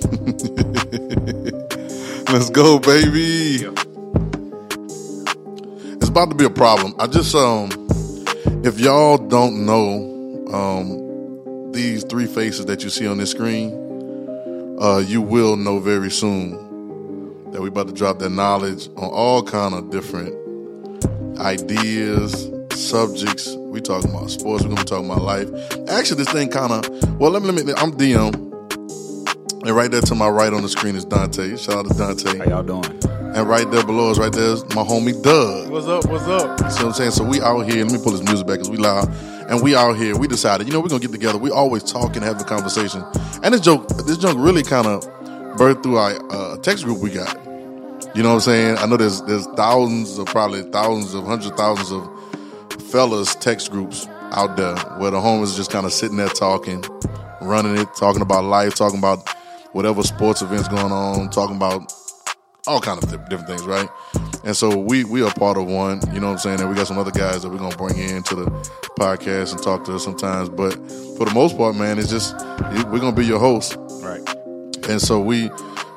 Let's 2.32 2.50
go, 2.50 2.78
baby. 2.78 3.66
It's 5.96 6.08
about 6.08 6.30
to 6.30 6.36
be 6.36 6.44
a 6.44 6.50
problem. 6.50 6.94
I 6.98 7.06
just 7.06 7.34
um, 7.34 7.70
if 8.64 8.80
y'all 8.80 9.18
don't 9.18 9.66
know 9.66 10.46
um, 10.52 11.72
these 11.72 12.04
three 12.04 12.26
faces 12.26 12.66
that 12.66 12.82
you 12.82 12.90
see 12.90 13.06
on 13.06 13.18
this 13.18 13.30
screen, 13.32 13.72
uh, 14.80 14.98
you 14.98 15.20
will 15.20 15.56
know 15.56 15.78
very 15.78 16.10
soon 16.10 16.52
that 17.52 17.60
we 17.60 17.68
about 17.68 17.88
to 17.88 17.92
drop 17.92 18.18
that 18.20 18.30
knowledge 18.30 18.88
on 18.96 19.10
all 19.10 19.42
kind 19.42 19.74
of 19.74 19.90
different 19.90 20.34
ideas, 21.38 22.50
subjects. 22.72 23.54
We 23.56 23.80
talking 23.80 24.10
about 24.10 24.30
sports. 24.30 24.64
We're 24.64 24.70
gonna 24.70 24.84
talking 24.84 25.10
about 25.10 25.22
life. 25.22 25.48
Actually, 25.88 26.24
this 26.24 26.32
thing 26.32 26.48
kind 26.48 26.72
of 26.72 27.20
well. 27.20 27.30
Let 27.30 27.42
me 27.42 27.50
let 27.50 27.66
me. 27.66 27.74
I'm 27.76 27.92
DM, 27.92 28.49
and 29.70 29.76
right 29.76 29.90
there 29.92 30.00
to 30.00 30.16
my 30.16 30.28
right 30.28 30.52
on 30.52 30.62
the 30.62 30.68
screen 30.68 30.96
is 30.96 31.04
Dante. 31.04 31.56
Shout 31.56 31.76
out 31.76 31.86
to 31.86 31.94
Dante. 31.94 32.38
How 32.38 32.44
y'all 32.44 32.62
doing? 32.64 32.84
And 33.36 33.48
right 33.48 33.70
there 33.70 33.86
below 33.86 34.10
us, 34.10 34.18
right 34.18 34.32
there 34.32 34.54
is 34.54 34.64
my 34.74 34.82
homie 34.82 35.22
Doug. 35.22 35.70
What's 35.70 35.86
up? 35.86 36.06
What's 36.06 36.24
up? 36.24 36.58
You 36.58 36.70
see 36.70 36.76
what 36.78 36.86
I'm 36.86 36.92
saying? 36.92 37.12
So 37.12 37.22
we 37.22 37.40
out 37.40 37.60
here. 37.70 37.84
Let 37.84 37.92
me 37.92 38.02
pull 38.02 38.10
this 38.10 38.22
music 38.24 38.48
back 38.48 38.54
because 38.54 38.68
we 38.68 38.78
loud. 38.78 39.08
And 39.48 39.62
we 39.62 39.76
out 39.76 39.96
here. 39.96 40.18
We 40.18 40.26
decided, 40.26 40.66
you 40.66 40.72
know, 40.72 40.80
we're 40.80 40.88
gonna 40.88 41.00
get 41.00 41.12
together. 41.12 41.38
We 41.38 41.52
always 41.52 41.84
talk 41.84 42.16
and 42.16 42.24
have 42.24 42.40
a 42.40 42.44
conversation. 42.44 43.04
And 43.44 43.54
this 43.54 43.60
joke, 43.60 43.86
this 44.06 44.18
joke 44.18 44.36
really 44.40 44.64
kind 44.64 44.88
of 44.88 45.04
birthed 45.56 45.84
through 45.84 45.98
our 45.98 46.18
uh, 46.32 46.56
text 46.56 46.82
group 46.82 46.98
we 46.98 47.10
got. 47.10 47.36
You 48.16 48.24
know 48.24 48.30
what 48.30 48.34
I'm 48.34 48.40
saying? 48.40 48.78
I 48.78 48.86
know 48.86 48.96
there's 48.96 49.22
there's 49.22 49.46
thousands 49.54 50.18
of 50.18 50.26
probably 50.26 50.62
thousands 50.62 51.14
of 51.14 51.22
hundreds 51.26 51.52
of 51.52 51.56
thousands 51.56 51.92
of 51.92 52.82
fellas 52.90 53.36
text 53.36 53.70
groups 53.70 54.08
out 54.32 54.56
there 54.56 54.74
where 54.98 55.12
the 55.12 55.20
homies 55.20 55.56
just 55.56 55.70
kind 55.70 55.86
of 55.86 55.92
sitting 55.92 56.16
there 56.16 56.28
talking, 56.28 56.84
running 57.40 57.78
it, 57.78 57.86
talking 57.94 58.20
about 58.20 58.42
life, 58.42 58.74
talking 58.74 58.98
about 58.98 59.24
whatever 59.72 60.02
sports 60.02 60.42
events 60.42 60.68
going 60.68 60.92
on, 60.92 61.30
talking 61.30 61.56
about 61.56 61.92
all 62.66 62.80
kind 62.80 63.02
of 63.02 63.10
different 63.28 63.46
things, 63.46 63.66
right? 63.66 63.88
And 64.44 64.56
so 64.56 64.76
we 64.76 65.04
we 65.04 65.22
are 65.22 65.32
part 65.32 65.56
of 65.56 65.66
one, 65.66 66.00
you 66.12 66.20
know 66.20 66.28
what 66.28 66.32
I'm 66.32 66.38
saying? 66.38 66.60
And 66.60 66.68
we 66.68 66.74
got 66.74 66.86
some 66.86 66.98
other 66.98 67.10
guys 67.10 67.42
that 67.42 67.50
we're 67.50 67.58
gonna 67.58 67.76
bring 67.76 67.98
in 67.98 68.22
to 68.24 68.34
the 68.34 68.44
podcast 68.98 69.52
and 69.52 69.62
talk 69.62 69.84
to 69.84 69.94
us 69.94 70.04
sometimes. 70.04 70.48
But 70.48 70.74
for 71.16 71.24
the 71.26 71.32
most 71.34 71.56
part, 71.56 71.74
man, 71.76 71.98
it's 71.98 72.10
just 72.10 72.34
we're 72.90 73.00
gonna 73.00 73.12
be 73.12 73.26
your 73.26 73.40
host. 73.40 73.76
Right. 74.02 74.22
And 74.88 75.00
so 75.00 75.20
we 75.20 75.50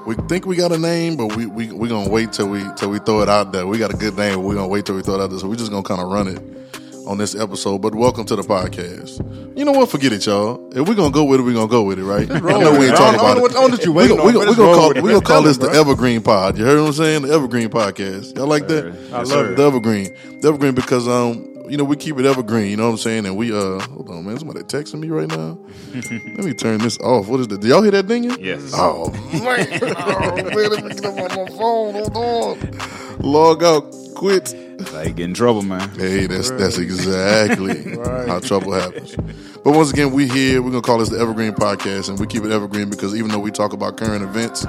we 0.06 0.16
think 0.28 0.46
we 0.46 0.56
got 0.56 0.72
a 0.72 0.78
name, 0.78 1.16
but 1.16 1.36
we 1.36 1.46
we 1.46 1.72
we 1.72 1.90
gonna 1.90 2.10
wait 2.10 2.34
till 2.34 2.50
we 2.50 2.64
till 2.76 2.90
we 2.90 3.00
throw 3.00 3.22
it 3.22 3.30
out 3.30 3.52
there. 3.52 3.68
We 3.68 3.78
got 3.78 3.94
a 3.94 3.98
good 3.98 4.18
name, 4.18 4.44
we're 4.44 4.56
gonna 4.56 4.68
wait 4.68 4.86
till 4.86 4.96
we 4.96 5.02
throw 5.02 5.16
it 5.16 5.22
out 5.22 5.30
there. 5.30 5.40
So 5.40 5.48
we're 5.48 5.56
just 5.56 5.72
gonna 5.72 5.84
kind 5.84 6.02
of 6.02 6.10
run 6.10 6.28
it 6.28 6.63
on 7.08 7.18
this 7.18 7.36
episode. 7.36 7.82
But 7.82 7.96
welcome 7.96 8.26
to 8.26 8.36
the 8.36 8.42
podcast. 8.44 9.58
You 9.58 9.66
know 9.66 9.72
what? 9.72 9.90
Forget 9.90 10.14
it, 10.14 10.26
y'all. 10.26 10.70
If 10.78 10.88
we're 10.88 10.96
gonna 10.96 11.12
go 11.12 11.24
with 11.24 11.40
it, 11.40 11.44
we're 11.44 11.54
gonna 11.54 11.68
go 11.68 11.84
with 11.84 12.00
it, 12.00 12.04
right? 12.04 12.30
I 12.32 12.40
know 12.40 12.78
we 12.80 12.88
ain't 12.88 12.96
talking 12.98 13.20
about 13.20 13.38
it. 13.38 13.42
what- 13.42 13.52
I 13.52 13.54
don't 13.56 13.72
know 13.72 13.78
what 13.78 13.86
you 13.86 13.94
we 13.94 14.08
gonna, 14.08 14.24
we 14.24 14.34
gonna, 14.34 14.50
we 14.50 14.56
gonna 14.56 14.76
call 14.76 14.94
we 14.94 15.02
gonna 15.12 15.22
call 15.22 15.42
this 15.44 15.58
the. 15.58 15.70
Evergreen 15.70 16.22
Pod. 16.22 16.58
You 16.58 16.66
heard 16.66 16.80
what 16.80 16.88
I'm 16.88 16.94
saying? 16.94 17.22
The 17.24 17.34
Evergreen 17.34 17.70
Podcast. 17.70 18.36
Y'all 18.38 18.48
like 18.48 18.68
that? 18.68 18.86
I 19.14 19.22
love 19.24 19.48
it. 19.52 19.58
The 19.58 19.64
Evergreen. 19.64 20.16
The 20.42 20.48
Evergreen 20.50 20.76
because 20.76 21.08
um 21.08 21.50
you 21.70 21.78
know 21.78 21.84
we 21.86 21.96
keep 21.96 22.20
it 22.20 22.26
evergreen. 22.26 22.70
You 22.72 22.78
know 22.78 22.86
what 22.88 22.92
I'm 22.92 22.98
saying? 22.98 23.26
And 23.26 23.38
we 23.38 23.52
uh 23.54 23.80
hold 23.80 24.10
on 24.10 24.26
man, 24.26 24.38
somebody 24.38 24.62
texting 24.62 25.00
me 25.00 25.10
right 25.10 25.30
now. 25.30 25.58
Let 25.94 26.46
me 26.46 26.54
turn 26.54 26.80
this 26.80 26.98
off. 27.00 27.28
What 27.28 27.40
is 27.40 27.48
that? 27.50 27.62
Did 27.62 27.70
y'all 27.70 27.82
hear 27.82 27.92
that 27.92 28.08
dinging? 28.08 28.38
Yes. 28.44 28.72
Oh 28.76 29.10
man, 29.32 29.68
oh, 29.98 30.36
man, 30.36 30.46
let 30.70 30.84
me 30.84 30.90
get 30.94 31.06
up 31.06 31.18
on 31.18 31.44
my 31.46 31.50
phone. 31.58 31.94
Hold 31.94 32.18
on. 32.18 33.20
Log 33.20 33.64
out. 33.64 33.94
Quit. 34.16 34.54
Like 34.94 35.16
get 35.16 35.26
in 35.26 35.34
trouble, 35.34 35.62
man. 35.62 35.90
Hey, 35.92 36.26
that's 36.28 36.52
that's 36.52 36.78
exactly 36.78 37.96
Right. 37.98 38.28
how 38.28 38.40
trouble 38.40 38.74
happens. 38.74 39.16
But 39.64 39.74
once 39.76 39.92
again, 39.92 40.12
we 40.12 40.28
here. 40.28 40.62
We're 40.62 40.72
gonna 40.72 40.82
call 40.82 40.98
this 41.00 41.10
the 41.10 41.20
Evergreen 41.20 41.54
Podcast, 41.54 42.10
and 42.10 42.20
we 42.20 42.28
keep 42.28 42.44
it 42.44 42.52
evergreen 42.52 42.90
because 42.90 43.16
even 43.16 43.30
though 43.32 43.40
we 43.40 43.52
talk 43.52 43.74
about 43.74 43.98
current 43.98 44.24
events, 44.24 44.66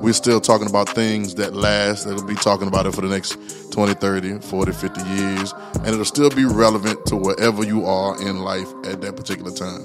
we're 0.00 0.12
still 0.12 0.40
talking 0.40 0.68
about 0.68 0.88
things 0.88 1.34
that 1.36 1.54
last. 1.54 2.04
That'll 2.04 2.24
be 2.26 2.34
talking 2.34 2.68
about 2.68 2.86
it 2.86 2.94
for 2.94 3.00
the 3.00 3.08
next 3.08 3.38
20, 3.72 3.94
30, 3.94 4.40
40, 4.40 4.72
50 4.72 5.00
years, 5.10 5.54
and 5.76 5.86
it'll 5.88 6.04
still 6.04 6.30
be 6.30 6.44
relevant 6.44 7.06
to 7.06 7.16
wherever 7.16 7.64
you 7.64 7.86
are 7.86 8.20
in 8.20 8.40
life 8.40 8.68
at 8.84 9.00
that 9.00 9.16
particular 9.16 9.50
time. 9.52 9.84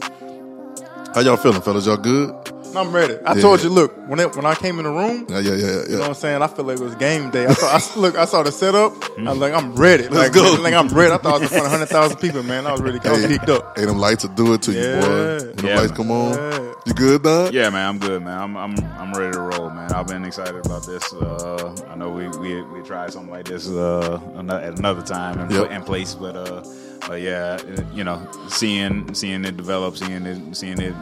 How 1.14 1.22
y'all 1.22 1.38
feeling, 1.38 1.62
fellas? 1.62 1.86
Y'all 1.86 1.96
good? 1.98 2.34
I'm 2.78 2.92
ready. 2.94 3.18
I 3.26 3.34
Yeah. 3.36 3.42
told 3.42 3.64
you, 3.64 3.70
look, 3.70 3.96
when 4.08 4.20
it, 4.20 4.36
when 4.36 4.46
I 4.46 4.56
came 4.56 4.78
in 4.80 4.84
the 4.86 4.92
room, 4.92 5.26
Yeah, 5.30 5.40
yeah, 5.40 5.52
yeah, 5.54 5.56
you 5.56 5.66
know 5.66 5.84
yeah. 5.90 6.00
what 6.00 6.08
I'm 6.10 6.14
saying? 6.16 6.42
I 6.42 6.48
feel 6.48 6.66
like 6.66 6.80
it 6.80 6.84
was 6.84 6.96
game 6.96 7.32
day. 7.32 7.46
I 7.48 7.54
saw, 7.54 7.68
I, 7.68 8.00
look, 8.00 8.16
I 8.18 8.26
saw 8.26 8.44
the 8.44 8.52
setup. 8.52 8.94
I 9.18 9.24
was 9.30 9.38
like, 9.38 9.54
I'm 9.54 9.76
ready. 9.76 10.08
like, 10.08 10.34
go. 10.34 10.58
like 10.62 10.74
I'm 10.74 10.88
ready. 10.90 11.12
I 11.14 11.18
thought 11.18 11.36
I 11.36 11.38
was 11.40 11.42
in 11.44 11.48
front 11.50 11.66
of 11.66 11.72
100,000 11.72 12.18
people, 12.18 12.44
man. 12.44 12.66
I 12.68 12.72
was 12.72 12.82
really, 12.82 13.00
I 13.04 13.12
was 13.12 13.26
geeked 13.26 13.50
up. 13.50 13.78
Hey, 13.78 13.86
them 13.86 13.98
lights 14.00 14.24
will 14.26 14.34
do 14.36 14.54
it 14.54 14.62
to 14.64 14.72
you, 14.72 14.80
boy. 14.82 14.86
Yeah. 14.86 15.38
When 15.46 15.56
the 15.56 15.68
Yeah, 15.68 15.76
lights 15.78 15.90
man. 15.90 15.98
come 15.98 16.12
on, 16.12 16.34
Yeah. 16.34 16.74
you 16.86 16.94
good, 16.94 17.24
Don? 17.24 17.54
Yeah, 17.54 17.70
man, 17.70 17.90
I'm 17.90 18.00
good, 18.00 18.22
man. 18.24 18.38
I'm 18.40 18.58
I'm 18.58 18.76
I'm 19.00 19.14
ready 19.14 19.32
to 19.34 19.40
roll, 19.42 19.70
man. 19.70 19.92
I've 19.94 20.08
been 20.08 20.24
excited 20.26 20.66
about 20.66 20.86
this. 20.86 21.14
Uh, 21.14 21.76
I 21.90 21.96
know 21.96 22.10
we 22.10 22.28
we 22.40 22.62
we 22.64 22.82
tried 22.82 23.12
something 23.14 23.32
like 23.32 23.46
this 23.46 23.70
uh, 23.70 24.20
at 24.38 24.78
another 24.80 25.02
time 25.02 25.40
and, 25.40 25.52
Yep. 25.52 25.68
and 25.72 25.86
place, 25.86 26.14
but 26.16 26.36
uh, 26.36 26.64
but 27.08 27.22
yeah, 27.22 27.58
you 27.94 28.04
know, 28.04 28.20
seeing 28.50 29.14
seeing 29.14 29.46
it 29.46 29.58
develop, 29.58 29.98
seeing 29.98 30.26
it 30.26 30.56
seeing 30.56 30.80
it 30.82 30.94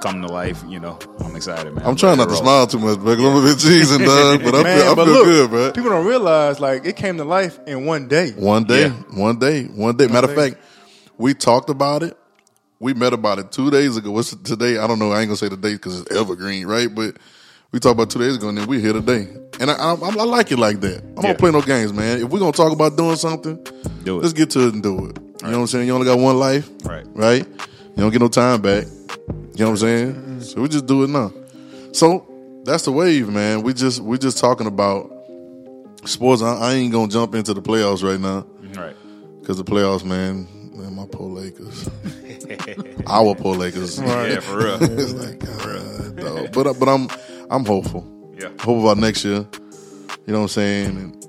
come 0.00 0.22
to 0.22 0.28
life, 0.28 0.62
you 0.68 0.80
know, 0.80 0.98
I'm 1.20 1.36
excited, 1.36 1.72
man. 1.74 1.84
I'm 1.86 1.96
trying 1.96 2.16
not 2.18 2.24
to 2.26 2.30
roll. 2.32 2.42
smile 2.42 2.66
too 2.66 2.78
much. 2.78 2.96
'cause 2.98 3.18
I'm 3.18 3.36
a 3.36 3.42
bit 3.42 3.56
cheesing, 3.58 4.04
dog. 4.06 4.42
But 4.44 4.54
I 4.54 4.62
Man, 4.62 4.78
feel, 4.82 4.92
I 4.92 4.94
but 4.94 5.04
feel 5.04 5.14
look, 5.14 5.24
good, 5.24 5.50
bro. 5.50 5.72
people 5.72 5.90
don't 5.90 6.06
realize, 6.06 6.60
like, 6.60 6.84
it 6.86 6.96
came 6.96 7.16
to 7.18 7.24
life 7.24 7.58
in 7.66 7.84
one 7.86 8.08
day. 8.08 8.30
One 8.32 8.64
day, 8.64 8.82
Yeah. 8.82 8.90
one 9.14 9.38
day, 9.38 9.64
one 9.64 9.96
day. 9.96 10.06
Matter 10.06 10.28
of 10.30 10.34
fact, 10.34 10.56
we 11.18 11.34
talked 11.34 11.70
about 11.70 12.02
it. 12.02 12.16
We 12.78 12.94
met 12.94 13.12
about 13.12 13.38
it 13.38 13.52
two 13.52 13.70
days 13.70 13.96
ago. 13.98 14.10
What's 14.10 14.34
today? 14.34 14.78
I 14.78 14.86
don't 14.86 14.98
know. 14.98 15.12
I 15.12 15.20
ain't 15.20 15.28
gonna 15.28 15.36
say 15.36 15.48
the 15.48 15.56
date 15.56 15.74
because 15.74 16.00
it's 16.00 16.16
evergreen, 16.16 16.66
right? 16.66 16.92
But 16.92 17.16
we 17.72 17.78
talked 17.78 17.92
about 17.92 18.08
two 18.08 18.20
days 18.20 18.36
ago, 18.36 18.48
and 18.48 18.56
then 18.56 18.66
we 18.66 18.80
here 18.80 18.94
today. 18.94 19.28
And 19.60 19.70
I, 19.70 19.74
I, 19.74 19.92
I 19.92 20.24
like 20.24 20.50
it 20.50 20.58
like 20.58 20.80
that. 20.80 20.98
I 21.18 21.20
don't 21.20 21.24
Yeah. 21.24 21.32
play 21.34 21.50
no 21.50 21.60
games, 21.60 21.92
man. 21.92 22.22
If 22.22 22.30
we're 22.30 22.38
gonna 22.38 22.52
talk 22.52 22.72
about 22.72 22.96
doing 22.96 23.16
something, 23.16 23.62
Do 24.04 24.16
it. 24.18 24.22
let's 24.22 24.32
get 24.32 24.48
to 24.50 24.66
it 24.68 24.72
and 24.74 24.82
do 24.82 24.94
it. 25.06 25.18
You 25.42 25.48
know 25.48 25.52
what 25.52 25.58
I'm 25.58 25.66
saying? 25.66 25.86
You 25.86 25.94
only 25.94 26.06
got 26.06 26.18
one 26.18 26.38
life, 26.38 26.68
Right. 26.84 27.04
Right? 27.14 27.46
You 27.46 27.96
don't 28.04 28.10
get 28.12 28.20
no 28.22 28.28
time 28.28 28.62
back. 28.62 28.86
You 29.60 29.66
know 29.66 29.72
what 29.72 29.82
I'm 29.82 29.88
saying? 29.88 30.40
So 30.40 30.62
we 30.62 30.68
just 30.68 30.86
do 30.86 31.04
it 31.04 31.10
now. 31.10 31.30
So 31.92 32.26
that's 32.64 32.86
the 32.86 32.92
wave, 32.92 33.28
man. 33.28 33.60
We 33.60 33.74
just 33.74 34.00
we 34.00 34.16
just 34.16 34.38
talking 34.38 34.66
about 34.66 35.12
sports. 36.06 36.40
I, 36.40 36.54
I 36.54 36.72
ain't 36.76 36.90
gonna 36.92 37.08
jump 37.08 37.34
into 37.34 37.52
the 37.52 37.60
playoffs 37.60 38.02
right 38.02 38.18
now 38.18 38.46
Right. 38.82 38.96
because 39.38 39.58
the 39.58 39.64
playoffs, 39.64 40.02
man. 40.02 40.48
Man, 40.74 40.96
my 40.96 41.04
poor 41.12 41.28
Lakers, 41.28 41.90
our 43.06 43.34
poor 43.34 43.54
Lakers. 43.54 44.00
Yeah, 44.00 44.40
for 44.40 44.56
real. 44.56 44.78
it's 44.80 45.12
like, 45.26 45.40
God, 45.40 46.16
dog. 46.16 46.52
but 46.54 46.80
but 46.80 46.88
I'm 46.88 47.08
I'm 47.50 47.66
hopeful. 47.66 48.02
Yeah. 48.38 48.48
Hopeful 48.48 48.80
about 48.80 48.96
next 48.96 49.26
year. 49.26 49.46
You 50.26 50.32
know 50.32 50.38
what 50.38 50.42
I'm 50.44 50.48
saying? 50.48 50.86
And 50.96 51.22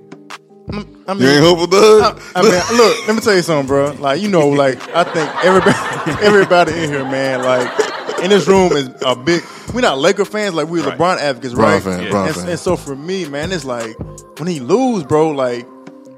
mm, 0.68 1.04
I 1.06 1.14
you 1.16 1.28
ain't 1.28 1.44
hopeful, 1.44 1.68
Doug? 1.68 2.22
I 2.34 2.42
mean, 2.44 2.52
look, 2.78 3.08
let 3.08 3.14
me 3.18 3.22
tell 3.22 3.36
you 3.36 3.42
something, 3.42 3.68
bro. 3.68 3.92
Like, 4.00 4.22
you 4.22 4.30
know, 4.30 4.48
like, 4.48 4.80
I 4.96 5.04
think 5.04 5.30
everybody, 5.44 6.26
everybody 6.26 6.72
in 6.82 6.90
here, 6.90 7.04
man, 7.04 7.44
like, 7.44 7.92
in 8.24 8.30
this 8.30 8.48
room 8.48 8.72
is 8.74 8.90
a 9.06 9.16
big. 9.16 9.44
We're 9.74 9.82
not 9.82 9.98
Laker 9.98 10.26
fans, 10.26 10.56
like 10.56 10.68
we're 10.68 10.84
Right. 10.86 10.98
LeBron 10.98 11.18
advocates, 11.18 11.54
Bron 11.54 11.72
right? 11.74 11.82
fan, 11.84 12.04
Yeah. 12.04 12.10
Bron 12.10 12.28
and, 12.28 12.36
fan. 12.36 12.50
and 12.50 12.60
so 12.60 12.76
for 12.76 12.96
me, 12.96 13.26
man, 13.28 13.52
it's 13.52 13.66
like 13.66 13.96
when 14.40 14.48
he 14.48 14.60
lose, 14.60 15.04
bro. 15.04 15.30
Like 15.32 15.68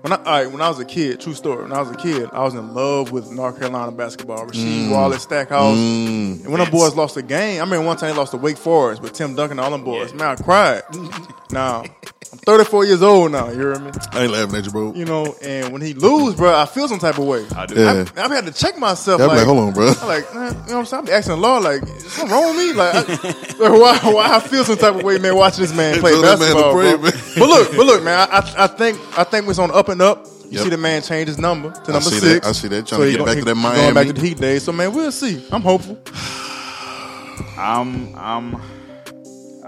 when 0.04 0.12
I 0.12 0.18
all 0.18 0.24
right, 0.24 0.52
when 0.52 0.62
I 0.62 0.68
was 0.68 0.80
a 0.80 0.86
kid, 0.86 1.22
true 1.22 1.34
story. 1.34 1.64
When 1.64 1.72
I 1.72 1.80
was 1.80 1.90
a 1.90 1.96
kid, 1.96 2.30
I 2.34 2.44
was 2.44 2.54
in 2.56 2.74
love 2.74 3.14
with 3.14 3.32
North 3.32 3.58
Carolina 3.58 3.90
basketball. 3.90 4.46
Rasheed 4.46 4.88
mm. 4.88 4.92
Wallace, 4.92 5.24
Stackhouse, 5.24 5.78
mm. 5.78 6.44
and 6.44 6.52
when 6.52 6.60
them 6.60 6.70
boys 6.70 6.94
lost 6.94 7.16
a 7.16 7.22
game, 7.22 7.62
I 7.62 7.66
mean, 7.66 7.86
one 7.86 7.96
time 7.96 8.12
they 8.12 8.18
lost 8.18 8.32
to 8.32 8.38
Wake 8.38 8.58
Forest 8.58 9.02
with 9.02 9.14
Tim 9.14 9.34
Duncan 9.34 9.60
and 9.60 9.62
all 9.62 9.72
them 9.72 9.86
boys. 9.86 10.14
Man, 10.14 10.28
I 10.28 10.36
cried. 10.36 10.82
now 11.52 11.84
I'm 12.34 12.40
34 12.40 12.86
years 12.86 13.02
old 13.02 13.32
now. 13.32 13.48
You 13.48 13.60
hear 13.60 13.80
me? 13.80 13.92
I 14.12 14.24
ain't 14.24 14.34
laughing 14.34 14.56
at 14.58 14.66
you, 14.66 14.72
bro. 14.72 14.94
You 14.94 15.06
know, 15.06 15.36
and 15.42 15.72
when 15.72 15.82
he 15.82 15.94
lose, 15.94 16.36
bro, 16.36 16.54
I 16.54 16.66
feel 16.66 16.90
some 16.90 17.00
type 17.00 17.18
of 17.18 17.26
way. 17.26 17.46
I 17.56 17.66
do. 17.66 17.76
Yeah. 17.76 18.06
I've 18.18 18.32
had 18.32 18.46
to 18.46 18.52
check 18.52 18.78
myself. 18.78 19.20
Yeah, 19.20 19.28
I'm 19.28 19.30
like, 19.30 19.38
like, 19.38 19.48
hold 19.48 19.60
on, 19.60 19.74
bro. 19.74 19.88
I'm 19.88 20.08
like, 20.08 20.36
man, 20.36 20.52
you 20.52 20.58
know 20.58 20.64
what 20.64 20.74
I'm 20.80 20.86
saying? 20.86 21.08
I'm 21.08 21.14
asking 21.14 21.36
the 21.36 21.42
Lord, 21.42 21.64
like, 21.64 21.84
is 21.84 22.12
something 22.12 22.36
wrong 22.36 22.56
with 22.56 22.66
me? 22.66 22.74
Like, 22.74 22.96
I, 22.96 23.28
like, 23.28 23.53
why, 23.72 23.98
why 24.12 24.36
I 24.36 24.40
feel 24.40 24.64
some 24.64 24.78
type 24.78 24.96
of 24.96 25.04
way, 25.04 25.18
man, 25.20 25.36
watching 25.36 25.62
this 25.62 25.74
man 25.76 26.00
play 26.00 26.12
Tell 26.12 26.22
that 26.22 26.40
man 26.40 26.54
basketball, 26.54 26.74
pray, 26.74 26.92
man. 26.98 27.12
But 27.38 27.50
look, 27.50 27.72
but 27.72 27.86
look, 27.86 28.04
man, 28.04 28.28
I, 28.32 28.38
I, 28.38 28.64
I 28.64 28.68
think, 28.68 29.00
I 29.18 29.24
think 29.24 29.48
we're 29.48 29.62
on 29.64 29.72
up 29.72 29.90
and 29.90 30.02
up. 30.02 30.26
You 30.46 30.60
Yep. 30.60 30.64
see 30.66 30.70
the 30.70 30.78
man 30.78 31.02
change 31.02 31.28
his 31.30 31.40
number 31.40 31.72
to 31.72 31.92
number 31.92 32.10
see 32.10 32.20
six. 32.20 32.42
that. 32.42 32.46
I 32.46 32.52
see 32.52 32.68
that. 32.68 32.86
Trying 32.86 33.02
to 33.02 33.10
get 33.12 33.18
go- 33.18 33.26
back 33.26 33.36
he 33.36 33.40
to 33.42 33.46
that 33.46 33.54
Going 33.56 33.64
Miami. 33.64 33.94
back 33.96 34.08
to 34.08 34.14
the 34.14 34.22
Heat 34.22 34.38
days. 34.38 34.64
So 34.64 34.72
man, 34.72 34.94
we'll 34.94 35.12
see. 35.12 35.44
I'm 35.52 35.62
hopeful. 35.64 35.98
I'm 37.58 38.16
I'm 38.16 38.62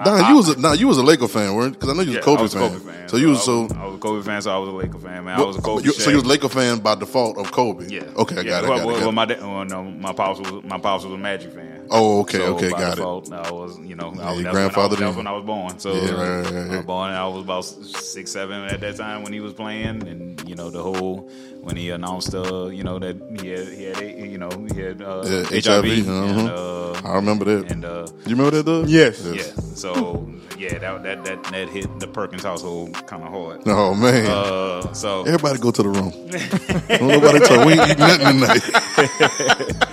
Nah, 0.06 0.30
you 0.30 0.36
was 0.36 0.50
a 0.50 0.60
nah, 0.60 0.74
you 0.74 0.88
was 0.88 0.98
a 0.98 1.04
Laker 1.04 1.28
fan, 1.28 1.56
weren't? 1.56 1.74
Because 1.74 1.90
I 1.90 1.94
know 1.94 2.02
you 2.02 2.10
was 2.10 2.16
yeah, 2.16 2.22
a 2.22 2.24
Kobe 2.24 2.40
I 2.40 2.42
was 2.44 2.54
a 2.54 2.60
fan. 2.60 2.70
Kobe 2.80 2.92
fan. 2.92 3.10
So 3.10 3.18
you 3.18 3.30
was 3.30 3.40
I 3.40 3.42
so. 3.44 3.68
I 3.76 3.86
was 3.86 3.96
a 3.96 3.98
Kobe 3.98 4.22
fan, 4.26 4.42
so 4.42 4.52
I 4.54 4.58
was 4.58 4.70
a 4.70 4.72
Laker 4.74 5.00
fan, 5.00 5.24
man. 5.24 5.40
I 5.40 5.44
was 5.44 5.56
a 5.58 5.62
Kobe. 5.62 5.84
you, 5.86 5.94
so 5.94 6.10
you 6.10 6.18
was 6.18 6.26
a 6.26 6.28
Laker 6.28 6.50
fan 6.50 6.80
by 6.80 6.96
default 6.96 7.38
of 7.38 7.52
Kobe. 7.54 7.88
Yeah. 7.88 8.02
Okay, 8.18 8.36
I 8.38 8.42
yeah. 8.42 8.62
got 8.62 8.64
it. 8.66 8.70
Well, 8.70 8.78
got 8.78 8.84
it, 8.84 8.84
got 8.84 9.00
well, 9.00 9.10
it. 9.10 9.12
my 9.14 9.26
dad, 9.26 9.42
well, 9.42 9.66
no, 9.66 9.84
my 9.86 10.12
pops 10.14 10.40
was 10.42 10.64
my 10.66 10.78
pops 10.78 11.06
was 11.06 11.14
a 11.14 11.18
Magic 11.18 11.54
fan. 11.54 11.75
Oh, 11.92 12.22
okay, 12.22 12.38
So 12.40 12.56
okay, 12.56 12.70
by 12.70 12.80
got 12.80 12.94
it. 12.94 12.96
default, 12.98 13.32
I 13.32 13.52
was, 13.52 13.80
you 13.80 13.96
know, 13.96 14.08
I 14.22 14.32
was, 14.32 14.36
your 14.42 14.44
that's 14.44 14.54
grandfather 14.54 14.96
when 14.96 15.04
I, 15.04 15.08
was- 15.08 15.18
when 15.18 15.28
I 15.28 15.32
was 15.32 15.46
born. 15.46 15.80
So 15.80 15.94
Yeah, 15.96 16.12
right, 16.12 16.42
right, 16.46 16.54
right, 16.54 16.72
I 16.72 16.76
was 16.78 16.86
born. 16.86 17.12
I 17.12 17.28
was 17.28 17.44
about 17.44 17.66
six, 17.66 18.32
seven 18.32 18.64
at 18.66 18.80
that 18.82 18.96
time 18.98 19.24
when 19.24 19.34
he 19.34 19.40
was 19.40 19.54
playing, 19.54 20.08
and 20.08 20.48
you 20.50 20.56
know 20.56 20.70
the 20.70 20.82
whole 20.82 21.30
when 21.62 21.76
he 21.76 21.90
announced, 21.90 22.34
uh, 22.36 22.68
you 22.68 22.84
know 22.84 23.00
that 23.00 23.16
he 23.42 23.50
had, 23.50 23.68
he 23.70 23.84
had, 23.86 24.32
you 24.32 24.38
know, 24.38 24.50
he 24.74 24.80
had 24.82 25.02
uh, 25.02 25.24
Yeah, 25.26 25.44
HIV, 25.50 25.86
HIV, 25.86 26.08
uh-huh. 26.10 26.46
uh, 26.54 27.02
I 27.04 27.16
remember 27.16 27.46
that. 27.46 27.72
And 27.72 27.84
uh, 27.86 28.08
You 28.26 28.36
remember 28.36 28.52
that, 28.58 28.66
Doug? 28.66 28.88
Yes. 28.88 29.24
yeah, 29.26 29.42
so 29.74 30.28
yeah, 30.58 30.78
that 30.80 31.04
that 31.04 31.24
that 31.26 31.44
that 31.46 31.70
hit 31.70 32.00
the 32.00 32.08
Perkins 32.08 32.44
household 32.44 32.94
kind 33.08 33.24
of 33.24 33.30
hard. 33.32 33.62
Oh 33.68 33.94
man. 33.96 34.26
Uh, 34.28 34.94
so 34.94 35.24
Everybody 35.24 35.60
go 35.60 35.72
to 35.72 35.84
the 35.84 35.90
room. 35.90 36.12
Don't 37.00 37.08
nobody 37.10 37.40
talk. 37.40 37.66
We 37.66 37.74
ain't 37.74 37.90
eating 37.90 38.00
nothing 38.08 38.40
tonight. 38.40 39.72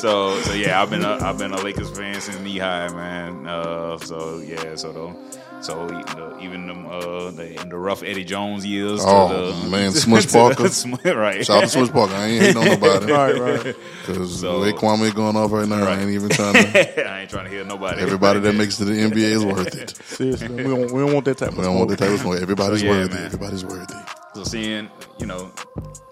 So 0.00 0.40
so 0.42 0.52
yeah, 0.52 0.80
I've 0.80 0.90
been 0.90 1.04
a, 1.04 1.18
I've 1.20 1.38
been 1.38 1.52
a 1.52 1.60
Lakers 1.60 1.90
fan 1.96 2.20
since 2.20 2.38
knee 2.40 2.58
high, 2.58 2.88
man. 2.88 3.46
Uh, 3.46 3.98
so 3.98 4.38
yeah, 4.38 4.74
so 4.76 4.92
the, 4.92 5.62
so 5.62 5.88
the, 5.88 6.38
even 6.40 6.68
them 6.68 6.86
uh, 6.86 7.30
the, 7.32 7.60
in 7.60 7.68
the 7.68 7.76
rough 7.76 8.02
Eddie 8.04 8.24
Jones 8.24 8.64
years. 8.64 9.00
Oh, 9.04 9.28
to 9.52 9.60
the, 9.64 9.68
man, 9.68 9.90
Smush 10.04 10.30
Parker. 10.32 10.68
Smush- 10.68 11.04
right? 11.04 11.44
Shout 11.44 11.56
out 11.58 11.60
to 11.62 11.68
Switch 11.68 11.90
Parker. 11.90 12.14
I 12.14 12.26
ain't 12.26 12.42
hating 12.42 12.56
on 12.58 12.64
nobody. 12.80 13.12
Right, 13.12 13.36
right. 13.38 13.76
Because 14.06 14.40
So- 14.40 14.60
the 14.60 14.66
way 14.66 14.72
Kwame 14.72 15.12
going 15.14 15.36
off 15.36 15.50
right 15.50 15.66
now, 15.68 15.84
I 15.84 15.98
ain't 15.98 16.10
even 16.10 16.28
trying 16.28 16.54
to. 16.54 17.08
I 17.10 17.20
ain't 17.22 17.30
trying 17.30 17.44
to 17.46 17.50
hear 17.50 17.64
nobody. 17.64 18.00
Everybody 18.00 18.38
that 18.40 18.52
makes 18.54 18.80
it 18.80 18.84
to 18.84 18.90
the 18.92 19.00
NBA 19.00 19.16
is 19.16 19.44
worth 19.44 19.74
it. 19.74 19.96
Seriously, 20.06 20.48
we 20.48 20.62
don't, 20.62 20.92
we 20.92 21.00
don't 21.00 21.12
want 21.12 21.24
that 21.24 21.38
type 21.38 21.48
of 21.50 21.58
We 21.58 21.64
don't 21.64 21.76
want 21.76 21.90
that 21.90 21.98
smoke. 21.98 22.08
type 22.10 22.14
of 22.14 22.20
smoke. 22.20 22.40
Everybody's 22.42 22.80
So, 22.80 22.86
yeah, 22.86 22.92
worthy. 22.92 23.14
man. 23.14 23.24
Everybody's 23.24 23.64
worthy. 23.64 23.94
So 24.38 24.44
seeing, 24.44 24.88
you 25.18 25.26
know, 25.26 25.50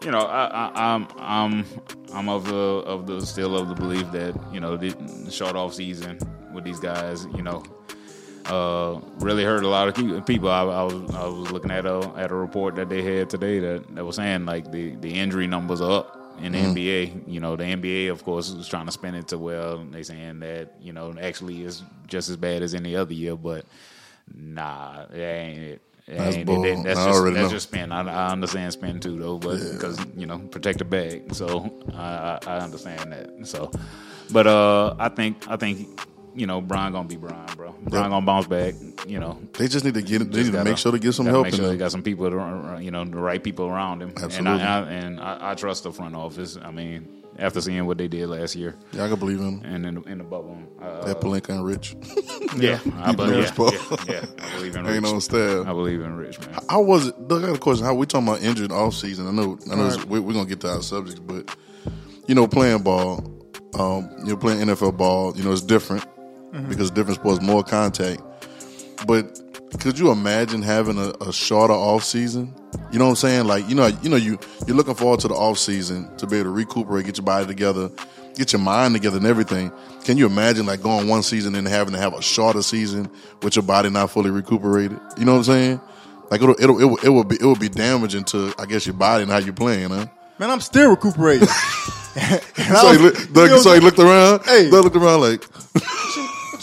you 0.02 0.10
know, 0.10 0.22
I, 0.22 0.46
I, 0.46 0.94
I'm 0.94 1.06
I'm 1.16 1.64
I'm 2.12 2.28
of 2.28 2.44
the 2.46 2.56
of 2.56 3.06
the 3.06 3.24
still 3.24 3.56
of 3.56 3.68
the 3.68 3.76
belief 3.76 4.10
that 4.10 4.34
you 4.52 4.58
know 4.58 4.76
the, 4.76 5.30
short 5.30 5.54
off 5.54 5.74
season 5.74 6.18
with 6.52 6.64
these 6.64 6.80
guys, 6.80 7.24
you 7.36 7.42
know, 7.44 7.62
uh, 8.46 9.00
really 9.20 9.44
hurt 9.44 9.62
a 9.62 9.68
lot 9.68 9.86
of 9.86 9.94
pe- 9.94 10.20
people. 10.22 10.48
I, 10.48 10.62
I 10.62 10.82
was 10.82 11.14
I 11.14 11.24
was 11.24 11.52
looking 11.52 11.70
at 11.70 11.86
a 11.86 11.98
at 12.16 12.32
a 12.32 12.34
report 12.34 12.74
that 12.74 12.88
they 12.88 13.00
had 13.00 13.30
today 13.30 13.60
that 13.60 13.94
that 13.94 14.04
was 14.04 14.16
saying 14.16 14.44
like 14.44 14.72
the 14.72 14.96
the 14.96 15.14
injury 15.14 15.46
numbers 15.46 15.80
are 15.80 16.00
up 16.00 16.34
in 16.42 16.50
the 16.50 16.58
NBA. 16.58 17.28
You 17.28 17.38
know, 17.38 17.54
the 17.54 17.62
NBA 17.62 18.10
of 18.10 18.24
course 18.24 18.48
is 18.48 18.66
trying 18.66 18.86
to 18.86 18.92
spin 18.92 19.14
it 19.14 19.28
to 19.28 19.38
well 19.38 19.78
they 19.78 20.02
saying 20.02 20.40
that 20.40 20.74
you 20.80 20.92
know 20.92 21.14
actually 21.20 21.62
is 21.62 21.84
just 22.08 22.28
as 22.28 22.36
bad 22.36 22.64
as 22.64 22.74
any 22.74 22.96
other 22.96 23.14
year, 23.14 23.36
but 23.36 23.64
nah, 24.34 25.04
it 25.12 25.20
ain't 25.20 25.58
it. 25.60 25.82
It 26.08 26.18
That's 26.18 26.36
ain't- 26.36 26.46
bull. 26.46 26.62
that- 26.62 26.84
that's 26.84 26.98
I 27.00 27.06
just 27.10 27.24
that's 27.24 27.36
know. 27.36 27.48
just 27.50 27.68
spin. 27.68 27.90
I, 27.90 28.02
I 28.28 28.30
understand 28.30 28.72
spin 28.72 29.00
too 29.00 29.18
though, 29.18 29.38
but 29.38 29.58
because 29.72 29.98
you 30.16 30.26
know 30.26 30.38
protect 30.38 30.78
the 30.78 30.84
bag, 30.84 31.34
so 31.34 31.68
I, 31.94 32.38
I, 32.46 32.58
understand 32.58 33.12
that. 33.12 33.46
So, 33.46 33.72
but 34.30 34.46
uh, 34.46 34.94
I 35.00 35.08
think 35.08 35.48
I 35.48 35.56
think 35.56 36.00
you 36.36 36.46
know 36.46 36.60
Bron 36.60 36.92
gonna 36.92 37.08
be 37.08 37.16
Bron, 37.16 37.46
bro. 37.56 37.72
Bron 37.72 38.02
Yep. 38.04 38.10
gonna 38.10 38.24
bounce 38.26 38.46
back. 38.46 38.74
You 39.06 39.18
know, 39.18 39.38
They 39.54 39.66
just 39.66 39.84
need 39.84 39.94
to 39.94 40.02
get. 40.02 40.18
They 40.30 40.38
need 40.42 40.46
to 40.46 40.52
gotta- 40.52 40.70
make 40.70 40.78
sure 40.78 40.92
to 40.92 40.98
get 41.00 41.12
some 41.12 41.26
help 41.26 41.44
Make 41.46 41.54
sure 41.54 41.66
they 41.68 41.76
got 41.76 41.90
some 41.92 42.02
people, 42.04 42.30
to, 42.30 42.78
you 42.80 42.90
know, 42.92 43.04
the 43.04 43.16
right 43.18 43.42
people 43.42 43.66
around 43.66 44.00
him. 44.02 44.10
Absolutely. 44.10 44.38
And 44.38 44.48
I, 44.48 44.78
I, 44.78 44.82
and 44.90 45.20
I, 45.20 45.50
I 45.50 45.54
trust 45.54 45.82
the 45.84 45.92
front 45.92 46.14
office. 46.16 46.56
I 46.60 46.70
mean, 46.70 47.08
after 47.38 47.60
seeing 47.60 47.84
what 47.86 47.98
they 47.98 48.08
did 48.08 48.28
last 48.28 48.56
year 48.56 48.74
Yeah, 48.92 49.04
I 49.04 49.08
can 49.08 49.18
believe 49.18 49.38
in 49.40 49.60
them. 49.60 49.62
and 49.74 49.86
in 49.86 49.94
the, 49.96 50.02
in 50.02 50.18
the 50.18 50.24
bubble, 50.24 50.58
uh, 50.80 51.04
That 51.04 51.20
Pelinka 51.20 51.50
and 51.50 51.64
Rich. 51.64 51.94
yeah, 52.56 52.78
I 53.02 53.12
believe, 53.14 53.52
yeah, 53.58 53.70
yeah, 53.70 53.96
yeah, 54.08 54.24
I 54.38 54.56
believe 54.56 54.76
in 54.76 54.86
Ain't 54.86 55.02
Rich. 55.02 55.12
no 55.12 55.18
staff. 55.18 55.66
I 55.66 55.72
believe 55.72 56.00
in 56.00 56.16
Rich, 56.16 56.40
man. 56.40 56.58
How 56.68 56.80
was 56.82 57.08
it? 57.08 57.28
Doug, 57.28 57.44
I 57.44 57.46
got 57.48 57.56
a 57.56 57.58
question. 57.58 57.84
How 57.84 57.94
we 57.94 58.06
talking 58.06 58.28
about 58.28 58.42
injured 58.42 58.72
off 58.72 58.94
season? 58.94 59.26
I 59.28 59.30
know, 59.32 59.58
I 59.70 59.74
know, 59.74 59.96
we, 60.08 60.20
we're 60.20 60.32
gonna 60.34 60.48
get 60.48 60.60
to 60.60 60.70
our 60.72 60.82
subjects, 60.82 61.20
but 61.20 61.54
you 62.26 62.34
know, 62.34 62.48
playing 62.48 62.82
ball, 62.82 63.18
um, 63.78 64.10
you 64.20 64.30
know, 64.32 64.36
playing 64.36 64.60
NFL 64.66 64.96
ball, 64.96 65.36
you 65.36 65.44
know, 65.44 65.52
it's 65.52 65.60
different 65.62 66.04
because 66.68 66.90
different 66.90 67.20
sports, 67.20 67.42
more 67.42 67.62
contact. 67.62 68.22
But 69.06 69.38
could 69.80 69.98
you 69.98 70.10
imagine 70.10 70.62
having 70.62 70.98
a, 70.98 71.10
a 71.20 71.32
shorter 71.32 71.74
off 71.74 72.04
season? 72.04 72.54
You 72.92 72.98
know 72.98 73.06
what 73.06 73.10
I'm 73.10 73.16
saying? 73.16 73.46
Like, 73.46 73.68
you 73.68 73.74
know, 73.74 73.86
you 73.86 74.08
know, 74.08 74.16
you 74.16 74.38
you're 74.66 74.76
looking 74.76 74.94
forward 74.94 75.20
to 75.20 75.28
the 75.28 75.34
off 75.34 75.58
season 75.58 76.14
to 76.16 76.26
be 76.26 76.36
able 76.36 76.44
to 76.44 76.50
recuperate, 76.50 77.06
get 77.06 77.18
your 77.18 77.24
body 77.24 77.46
together, 77.46 77.90
get 78.34 78.52
your 78.52 78.60
mind 78.60 78.94
together, 78.94 79.16
and 79.16 79.26
everything. 79.26 79.72
Can 80.04 80.16
you 80.18 80.26
imagine 80.26 80.66
like 80.66 80.82
going 80.82 81.08
one 81.08 81.22
season 81.22 81.54
and 81.54 81.66
having 81.66 81.94
to 81.94 81.98
have 81.98 82.14
a 82.14 82.22
shorter 82.22 82.62
season 82.62 83.10
with 83.42 83.56
your 83.56 83.64
body 83.64 83.90
not 83.90 84.10
fully 84.10 84.30
recuperated? 84.30 84.98
You 85.18 85.24
know 85.24 85.32
what 85.32 85.38
I'm 85.38 85.44
saying? 85.44 85.80
Like 86.30 86.42
it'll 86.42 86.56
it'll 86.60 86.80
it 86.80 86.84
will, 86.84 86.98
it 86.98 87.08
will 87.08 87.24
be 87.24 87.36
it 87.36 87.44
will 87.44 87.56
be 87.56 87.68
damaging 87.68 88.24
to 88.24 88.54
I 88.58 88.66
guess 88.66 88.86
your 88.86 88.94
body 88.94 89.22
and 89.22 89.32
how 89.32 89.38
you're 89.38 89.52
playing, 89.52 89.90
huh? 89.90 90.06
Man, 90.38 90.50
I'm 90.50 90.60
still 90.60 90.90
recuperating. 90.90 91.48
So 92.56 92.92
he, 92.92 92.98
look, 92.98 93.32
Doug, 93.32 93.60
so 93.60 93.74
he 93.74 93.80
looked 93.80 93.98
around. 93.98 94.42
Hey. 94.44 94.70
Doug 94.70 94.84
looked 94.84 94.96
around 94.96 95.20
like, 95.20 95.44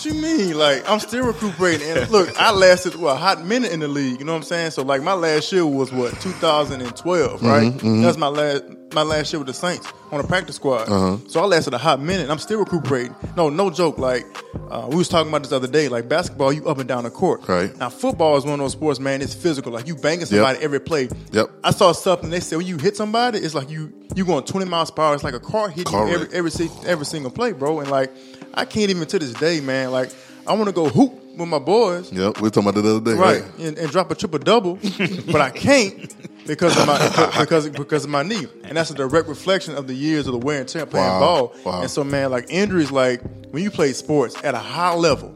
What 0.04 0.14
you 0.14 0.22
mean? 0.22 0.58
Like 0.58 0.90
I'm 0.90 1.00
still 1.00 1.26
recuperating. 1.26 1.88
And 1.90 2.10
look, 2.10 2.38
I 2.38 2.52
lasted 2.52 2.96
what 2.96 3.16
a 3.16 3.16
hot 3.16 3.46
minute 3.46 3.72
in 3.72 3.80
the 3.80 3.88
league. 3.88 4.20
You 4.20 4.26
know 4.26 4.34
what 4.34 4.40
I'm 4.40 4.44
saying? 4.44 4.72
So 4.72 4.84
like 4.84 5.02
my 5.02 5.14
last 5.14 5.50
year 5.54 5.66
was 5.66 5.94
what 5.94 6.20
2012, 6.20 7.42
right? 7.42 7.72
Mm-hmm, 7.72 8.02
That's 8.02 8.18
my 8.18 8.28
last 8.28 8.66
my 8.92 9.04
last 9.04 9.32
year 9.32 9.40
with 9.40 9.48
the 9.48 9.54
Saints 9.54 9.88
on 10.12 10.22
the 10.22 10.28
practice 10.28 10.58
squad. 10.58 10.90
Uh-huh. 10.90 11.18
So 11.30 11.40
I 11.40 11.46
lasted 11.46 11.74
a 11.74 11.78
hot 11.78 12.02
minute. 12.02 12.30
I'm 12.30 12.38
still 12.38 12.60
recuperating. 12.60 13.16
No, 13.38 13.50
no 13.50 13.70
joke. 13.70 13.98
Like 13.98 14.26
uh, 14.70 14.88
we 14.90 14.98
was 14.98 15.08
talking 15.08 15.30
about 15.30 15.44
this 15.44 15.54
other 15.54 15.68
day. 15.68 15.88
Like 15.88 16.10
basketball, 16.10 16.52
you 16.52 16.68
up 16.68 16.80
and 16.80 16.88
down 16.88 17.06
the 17.06 17.10
court. 17.10 17.48
Right. 17.48 17.76
Now 17.78 17.90
football 17.90 18.36
is 18.36 18.44
one 18.44 18.56
of 18.56 18.60
those 18.60 18.74
sports, 18.74 19.00
man. 19.00 19.22
It's 19.22 19.34
physical. 19.34 19.72
Like 19.72 19.88
you 19.88 19.96
banging 19.96 20.26
somebody 20.26 20.60
every 20.60 20.82
play. 20.82 21.08
Yep. 21.32 21.50
I 21.64 21.72
saw 21.72 21.94
something. 21.94 22.30
They 22.30 22.42
said 22.42 22.58
when 22.58 22.68
you 22.68 22.78
hit 22.78 22.98
somebody, 22.98 23.40
it's 23.40 23.56
like 23.56 23.70
you 23.70 23.94
you 24.16 24.26
going 24.26 24.44
20 24.44 24.70
miles 24.70 24.92
per 24.92 25.02
hour. 25.02 25.16
It's 25.16 25.24
like 25.24 25.34
a 25.34 25.40
car 25.40 25.70
hitting 25.70 25.94
you 25.94 26.10
every 26.10 26.28
every 26.34 26.52
every 26.86 27.06
single 27.06 27.32
play, 27.32 27.54
bro. 27.54 27.80
And 27.80 27.90
like 27.90 28.12
I 28.54 28.66
can't 28.66 28.90
even 28.90 29.08
to 29.08 29.20
this 29.20 29.34
day, 29.34 29.60
man. 29.60 29.92
Like 29.92 30.12
I 30.46 30.54
want 30.54 30.68
to 30.68 30.74
go 30.74 30.90
hoop 30.90 31.14
with 31.38 31.48
my 31.48 31.60
boys, 31.60 32.12
yep, 32.12 32.38
we 32.38 32.44
were 32.44 32.50
talking 32.50 32.70
about 32.70 32.76
that 32.76 32.82
the 32.82 32.96
other 32.98 33.12
day, 33.12 33.18
right, 33.18 33.42
right? 33.42 33.60
and, 33.60 33.78
and 33.78 33.90
drop 33.90 34.12
a 34.12 34.16
triple 34.16 34.40
double, 34.40 34.76
but 35.32 35.42
I 35.42 35.50
can't 35.50 36.16
because 36.46 36.78
of 36.78 36.86
my 36.86 37.40
because 37.40 37.70
because 37.70 38.04
of 38.04 38.10
my 38.12 38.24
knee, 38.24 38.48
and 38.64 38.78
that's 38.78 38.92
a 38.92 38.94
direct 38.94 39.28
reflection 39.28 39.76
of 39.76 39.88
the 39.88 39.94
years 39.94 40.28
of 40.28 40.34
the 40.34 40.40
wear 40.40 40.60
and 40.60 40.70
tear 40.70 40.86
playing 40.86 41.08
Wow. 41.08 41.20
ball. 41.20 41.56
Wow. 41.64 41.82
And 41.82 41.90
so, 41.90 42.04
man, 42.04 42.30
like 42.32 42.46
injuries, 42.50 42.92
like 42.92 43.22
when 43.52 43.64
you 43.64 43.72
play 43.72 43.94
sports 43.94 44.36
at 44.44 44.54
a 44.54 44.60
high 44.60 44.94
level, 44.94 45.36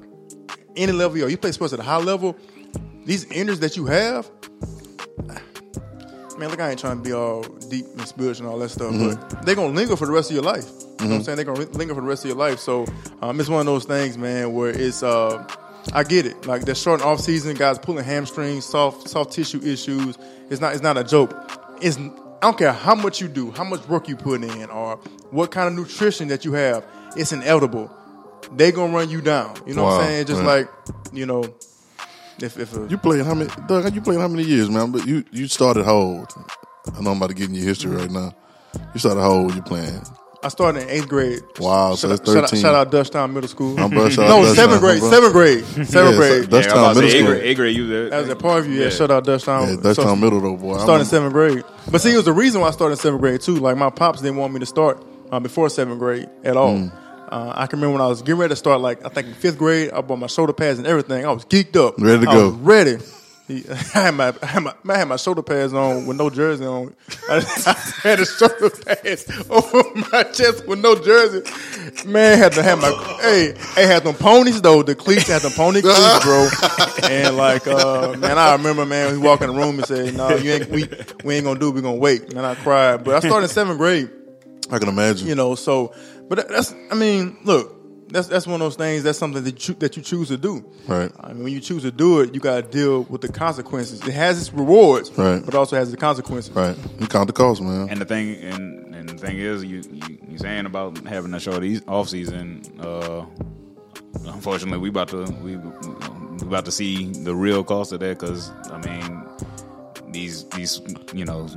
any 0.75 0.91
level 0.91 1.17
you 1.17 1.27
you 1.27 1.37
play 1.37 1.51
sports 1.51 1.73
at 1.73 1.79
a 1.79 1.83
high 1.83 1.97
level, 1.97 2.35
these 3.05 3.25
injuries 3.31 3.59
that 3.61 3.75
you 3.75 3.85
have. 3.87 4.29
Man, 6.37 6.49
look, 6.49 6.61
I 6.61 6.69
ain't 6.69 6.79
trying 6.79 6.97
to 6.97 7.03
be 7.03 7.13
all 7.13 7.41
deep 7.41 7.87
and 7.97 8.07
spiritual 8.07 8.45
and 8.45 8.53
all 8.53 8.59
that 8.59 8.69
stuff, 8.69 8.93
mm-hmm. 8.93 9.15
but 9.31 9.43
they're 9.43 9.55
gonna 9.55 9.73
linger 9.73 9.95
for 9.95 10.05
the 10.05 10.11
rest 10.11 10.29
of 10.29 10.35
your 10.35 10.43
life. 10.43 10.69
You 10.99 11.07
know 11.07 11.11
what 11.11 11.17
I'm 11.17 11.23
saying? 11.23 11.35
They're 11.37 11.45
gonna 11.45 11.65
linger 11.71 11.93
for 11.93 12.01
the 12.01 12.07
rest 12.07 12.23
of 12.25 12.29
your 12.29 12.37
life. 12.37 12.59
So 12.59 12.85
um, 13.21 13.39
it's 13.39 13.49
one 13.49 13.59
of 13.59 13.65
those 13.65 13.85
things, 13.85 14.17
man, 14.17 14.53
where 14.53 14.69
it's 14.69 15.03
uh, 15.03 15.47
I 15.93 16.03
get 16.03 16.25
it. 16.25 16.45
Like 16.45 16.65
the 16.65 16.75
short 16.75 17.01
and 17.01 17.09
off 17.09 17.19
season, 17.19 17.55
guys 17.55 17.77
pulling 17.79 18.03
hamstrings, 18.03 18.65
soft 18.65 19.09
soft 19.09 19.31
tissue 19.31 19.61
issues. 19.63 20.17
It's 20.49 20.61
not 20.61 20.73
it's 20.73 20.83
not 20.83 20.97
a 20.97 21.03
joke. 21.03 21.33
It's 21.81 21.97
I 21.97 22.39
don't 22.41 22.57
care 22.57 22.73
how 22.73 22.95
much 22.95 23.21
you 23.21 23.27
do, 23.27 23.51
how 23.51 23.63
much 23.63 23.87
work 23.87 24.07
you 24.07 24.15
put 24.15 24.43
in, 24.43 24.69
or 24.69 24.97
what 25.31 25.51
kind 25.51 25.67
of 25.67 25.73
nutrition 25.73 26.27
that 26.29 26.45
you 26.45 26.53
have. 26.53 26.85
It's 27.15 27.31
inevitable. 27.31 27.91
They 28.55 28.71
gonna 28.71 28.93
run 28.93 29.09
you 29.09 29.21
down. 29.21 29.55
You 29.65 29.73
know 29.73 29.83
what 29.83 30.01
I'm 30.01 30.07
saying? 30.07 30.25
Just 30.27 30.41
right. 30.41 30.65
like 30.65 30.69
you 31.13 31.25
know, 31.25 31.43
if 32.41 32.57
if 32.57 32.75
a, 32.75 32.87
You 32.89 32.97
played 32.97 33.25
how 33.25 33.33
many? 33.33 33.49
Doug, 33.67 33.93
you 33.93 34.01
played 34.01 34.19
how 34.19 34.27
many 34.27 34.43
years, 34.43 34.69
man? 34.69 34.91
But 34.91 35.07
you 35.07 35.23
you 35.31 35.47
started 35.47 35.85
how 35.85 35.95
old? 35.95 36.33
I 36.95 37.01
know 37.01 37.11
I'm 37.11 37.17
about 37.17 37.27
to 37.27 37.33
get 37.33 37.49
in 37.49 37.55
your 37.55 37.65
history 37.65 37.95
right 37.95 38.11
now. 38.11 38.33
You 38.93 38.99
started 38.99 39.21
how 39.21 39.31
old? 39.31 39.55
You 39.55 39.61
playing? 39.61 40.01
I 40.43 40.49
started 40.49 40.83
in 40.83 40.89
eighth 40.89 41.07
grade. 41.09 41.41
Wow, 41.59 41.95
so 41.95 42.07
shout, 42.07 42.19
that's 42.23 42.29
out- 42.29 42.33
shout 42.33 42.43
out, 42.43 42.49
13. 42.51 42.61
shout 42.61 42.75
out 42.75 42.91
Dutchtown 42.91 43.33
Middle 43.33 43.49
School. 43.49 43.79
I'm 43.79 43.89
bro, 43.89 44.07
shout 44.09 44.27
no, 44.29 44.45
out 44.45 44.55
seventh 44.55 44.79
grade, 44.81 44.99
bro. 44.99 45.09
seventh 45.09 45.33
grade, 45.33 45.65
seventh 45.65 45.93
Yeah, 45.93 46.15
grade. 46.17 46.43
so 46.43 46.49
Dutchtown 46.49 46.65
yeah, 46.65 46.71
I'm 46.73 46.77
about 46.79 46.93
to 46.93 47.01
Middle 47.01 47.09
School. 47.25 47.33
A 47.41 47.53
grade, 47.55 47.75
you 47.75 47.87
there? 47.87 48.09
That 48.11 48.19
was 48.21 48.29
at 48.29 48.37
Parkview. 48.37 48.75
Yeah, 48.79 48.89
shout 48.89 49.11
out 49.11 49.25
Dutchtown. 49.25 49.83
Yeah, 49.83 49.93
So- 49.93 50.03
Dutchtown 50.03 50.19
Middle 50.21 50.39
though, 50.41 50.55
boy. 50.55 50.75
I 50.75 50.83
Started 50.83 50.83
in 50.83 50.89
remember- 50.91 51.05
seventh 51.05 51.33
grade. 51.33 51.63
But 51.91 52.01
see, 52.01 52.13
it 52.13 52.15
was 52.17 52.25
the 52.25 52.33
reason 52.33 52.61
why 52.61 52.67
I 52.67 52.71
started 52.71 52.93
in 52.93 52.97
seventh 52.99 53.21
grade 53.21 53.41
too. 53.41 53.55
Like 53.55 53.77
my 53.77 53.89
pops 53.89 54.21
didn't 54.21 54.37
want 54.37 54.53
me 54.53 54.59
to 54.59 54.65
start 54.65 55.03
uh, 55.31 55.39
before 55.39 55.69
seventh 55.69 55.99
grade 55.99 56.27
at 56.43 56.55
all. 56.55 56.73
Mm. 56.75 56.91
Uh, 57.29 57.51
I 57.55 57.67
can 57.67 57.79
remember 57.79 57.93
when 57.93 58.01
I 58.01 58.07
was 58.07 58.21
getting 58.21 58.37
ready 58.39 58.51
to 58.51 58.55
start, 58.55 58.79
like 58.79 59.05
I 59.05 59.09
think 59.09 59.27
in 59.27 59.33
fifth 59.33 59.57
grade, 59.57 59.91
I 59.91 59.99
bought 60.01 60.17
my 60.19 60.27
shoulder 60.27 60.53
pads 60.53 60.77
and 60.77 60.87
everything. 60.87 61.25
I 61.25 61.31
was 61.31 61.43
geeked 61.45 61.75
up, 61.75 61.95
Ready 61.97 62.23
to 62.25 62.29
I 62.31 62.33
go. 62.35 62.45
was 62.51 62.53
ready. 62.59 62.97
He- 63.47 63.63
I 63.69 63.75
had 63.75 64.11
my, 64.15 64.33
I 64.41 64.45
had 64.45 64.63
my, 64.63 64.73
I 64.89 64.97
had 64.97 65.07
my 65.07 65.15
shoulder 65.15 65.41
pads 65.41 65.73
on 65.73 66.05
with 66.05 66.17
no 66.17 66.29
jersey 66.29 66.65
on. 66.65 66.93
I, 67.29 67.37
I 67.65 67.73
had 68.03 68.19
the 68.19 68.25
shoulder 68.25 68.69
pads 68.69 69.25
over 69.49 69.83
my 70.11 70.23
chest 70.23 70.67
with 70.67 70.79
no 70.79 70.95
jersey. 70.95 71.41
Man, 72.05 72.37
had 72.37 72.51
to 72.53 72.63
have 72.63 72.81
my 72.81 72.91
hey, 73.21 73.53
hey, 73.75 73.87
had 73.87 74.03
them 74.03 74.15
ponies 74.15 74.61
though. 74.61 74.83
The 74.83 74.95
cleats 74.95 75.27
had 75.27 75.41
the 75.41 75.49
pony 75.49 75.81
cleats, 75.81 76.23
bro. 76.25 76.49
And 77.09 77.37
like, 77.37 77.65
uh, 77.67 78.15
man, 78.17 78.37
I 78.37 78.53
remember, 78.53 78.85
man, 78.85 79.11
we 79.13 79.17
walk 79.17 79.41
in 79.41 79.47
the 79.47 79.55
room 79.55 79.77
and 79.77 79.85
say, 79.87 80.11
"No, 80.11 80.35
you 80.35 80.51
ain't. 80.51 80.69
We 80.69 80.89
we 81.23 81.35
ain't 81.35 81.45
gonna 81.45 81.59
do. 81.59 81.69
it. 81.69 81.75
We 81.75 81.81
gonna 81.81 81.95
wait." 81.95 82.33
And 82.33 82.45
I 82.45 82.55
cried. 82.55 83.03
But 83.05 83.15
I 83.15 83.19
started 83.19 83.45
in 83.45 83.49
seventh 83.49 83.77
grade 83.77 84.09
I 84.69 84.79
can 84.79 84.89
imagine. 84.89 85.27
you 85.27 85.35
know. 85.35 85.55
So, 85.55 85.93
but 86.27 86.49
that's, 86.49 86.73
I 86.91 86.95
mean, 86.95 87.37
look, 87.45 87.76
that's 88.09 88.27
that's 88.27 88.45
one 88.47 88.55
of 88.55 88.59
those 88.65 88.75
things. 88.75 89.03
That's 89.03 89.17
something 89.19 89.43
that 89.43 89.67
you 89.67 89.73
that 89.75 89.97
you 89.97 90.03
choose 90.03 90.29
to 90.29 90.37
do. 90.37 90.63
Right. 90.87 91.11
I 91.19 91.33
mean, 91.33 91.43
when 91.43 91.53
you 91.53 91.59
choose 91.59 91.83
to 91.83 91.91
do 91.91 92.21
it, 92.21 92.33
you 92.33 92.39
got 92.39 92.55
to 92.63 92.69
deal 92.69 93.03
with 93.03 93.21
the 93.21 93.27
consequences. 93.31 94.01
It 94.07 94.13
has 94.13 94.39
its 94.39 94.53
rewards, 94.53 95.11
Right. 95.17 95.43
but 95.45 95.55
also 95.55 95.75
has 95.75 95.91
the 95.91 95.97
consequences. 95.97 96.51
right. 96.53 96.75
You 96.99 97.07
count 97.07 97.27
the 97.27 97.33
cost, 97.33 97.61
man. 97.61 97.89
And 97.89 97.99
the 98.01 98.05
thing, 98.05 98.35
and, 98.35 98.95
and 98.95 99.09
the 99.09 99.17
thing 99.17 99.37
is, 99.37 99.63
you 99.63 99.81
you, 99.91 100.17
you 100.29 100.37
saying 100.37 100.65
about 100.65 100.97
having 101.05 101.33
a 101.33 101.39
short 101.39 101.63
off 101.87 102.09
season. 102.09 102.61
Uh, 102.79 103.25
unfortunately, 104.25 104.79
we 104.79 104.89
about 104.89 105.09
to 105.09 105.23
we, 105.41 105.57
we 105.57 106.47
about 106.47 106.65
to 106.65 106.71
see 106.71 107.11
the 107.11 107.35
real 107.35 107.63
cost 107.63 107.91
of 107.91 107.99
that 107.99 108.19
because 108.19 108.51
I 108.71 108.77
mean, 108.87 109.23
these 110.11 110.45
these 110.49 110.81
you 111.13 111.25
know 111.25 111.47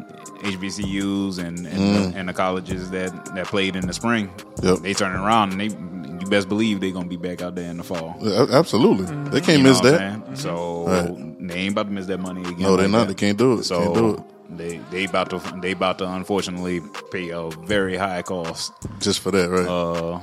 HBCUs 0.42 1.38
and 1.38 1.66
and, 1.66 1.66
the, 2.14 2.18
and 2.18 2.28
the 2.28 2.32
colleges 2.32 2.90
that 2.90 3.12
that 3.34 3.46
played 3.46 3.76
in 3.76 3.86
the 3.86 3.92
spring, 3.92 4.30
Yep. 4.62 4.78
they 4.78 4.94
turning 4.94 5.18
around 5.20 5.52
and 5.52 5.60
they 5.60 5.66
you 5.66 5.89
best 6.30 6.48
believe 6.48 6.80
they're 6.80 6.92
gonna 6.92 7.08
be 7.08 7.16
back 7.16 7.42
out 7.42 7.54
there 7.54 7.70
in 7.70 7.76
the 7.76 7.84
fall. 7.84 8.16
Yeah, 8.20 8.46
absolutely. 8.52 9.06
They 9.30 9.40
can't 9.40 9.58
You 9.58 9.64
miss 9.64 9.80
that. 9.80 9.98
Saying? 9.98 10.36
So 10.36 10.84
Right. 10.86 11.48
they 11.48 11.54
ain't 11.54 11.72
about 11.72 11.86
to 11.86 11.92
miss 11.92 12.06
that 12.06 12.18
money 12.20 12.40
again. 12.42 12.60
No, 12.60 12.76
they're 12.76 12.86
like 12.88 12.92
not. 12.92 12.98
that. 13.08 13.08
They 13.16 13.26
can't 13.26 13.36
do 13.38 13.58
it. 13.58 13.64
So 13.64 13.80
Can't 13.82 13.94
do 13.94 14.10
it. 14.14 14.56
they 14.56 14.80
they 14.90 15.04
about 15.04 15.30
to 15.30 15.38
they 15.60 15.72
about 15.72 15.98
to 15.98 16.06
unfortunately 16.10 16.80
pay 17.12 17.30
a 17.30 17.50
very 17.66 17.96
high 17.96 18.22
cost 18.22 18.72
Just 19.00 19.20
for 19.20 19.30
that, 19.32 19.48
right? 19.50 19.66
uh, 19.68 20.20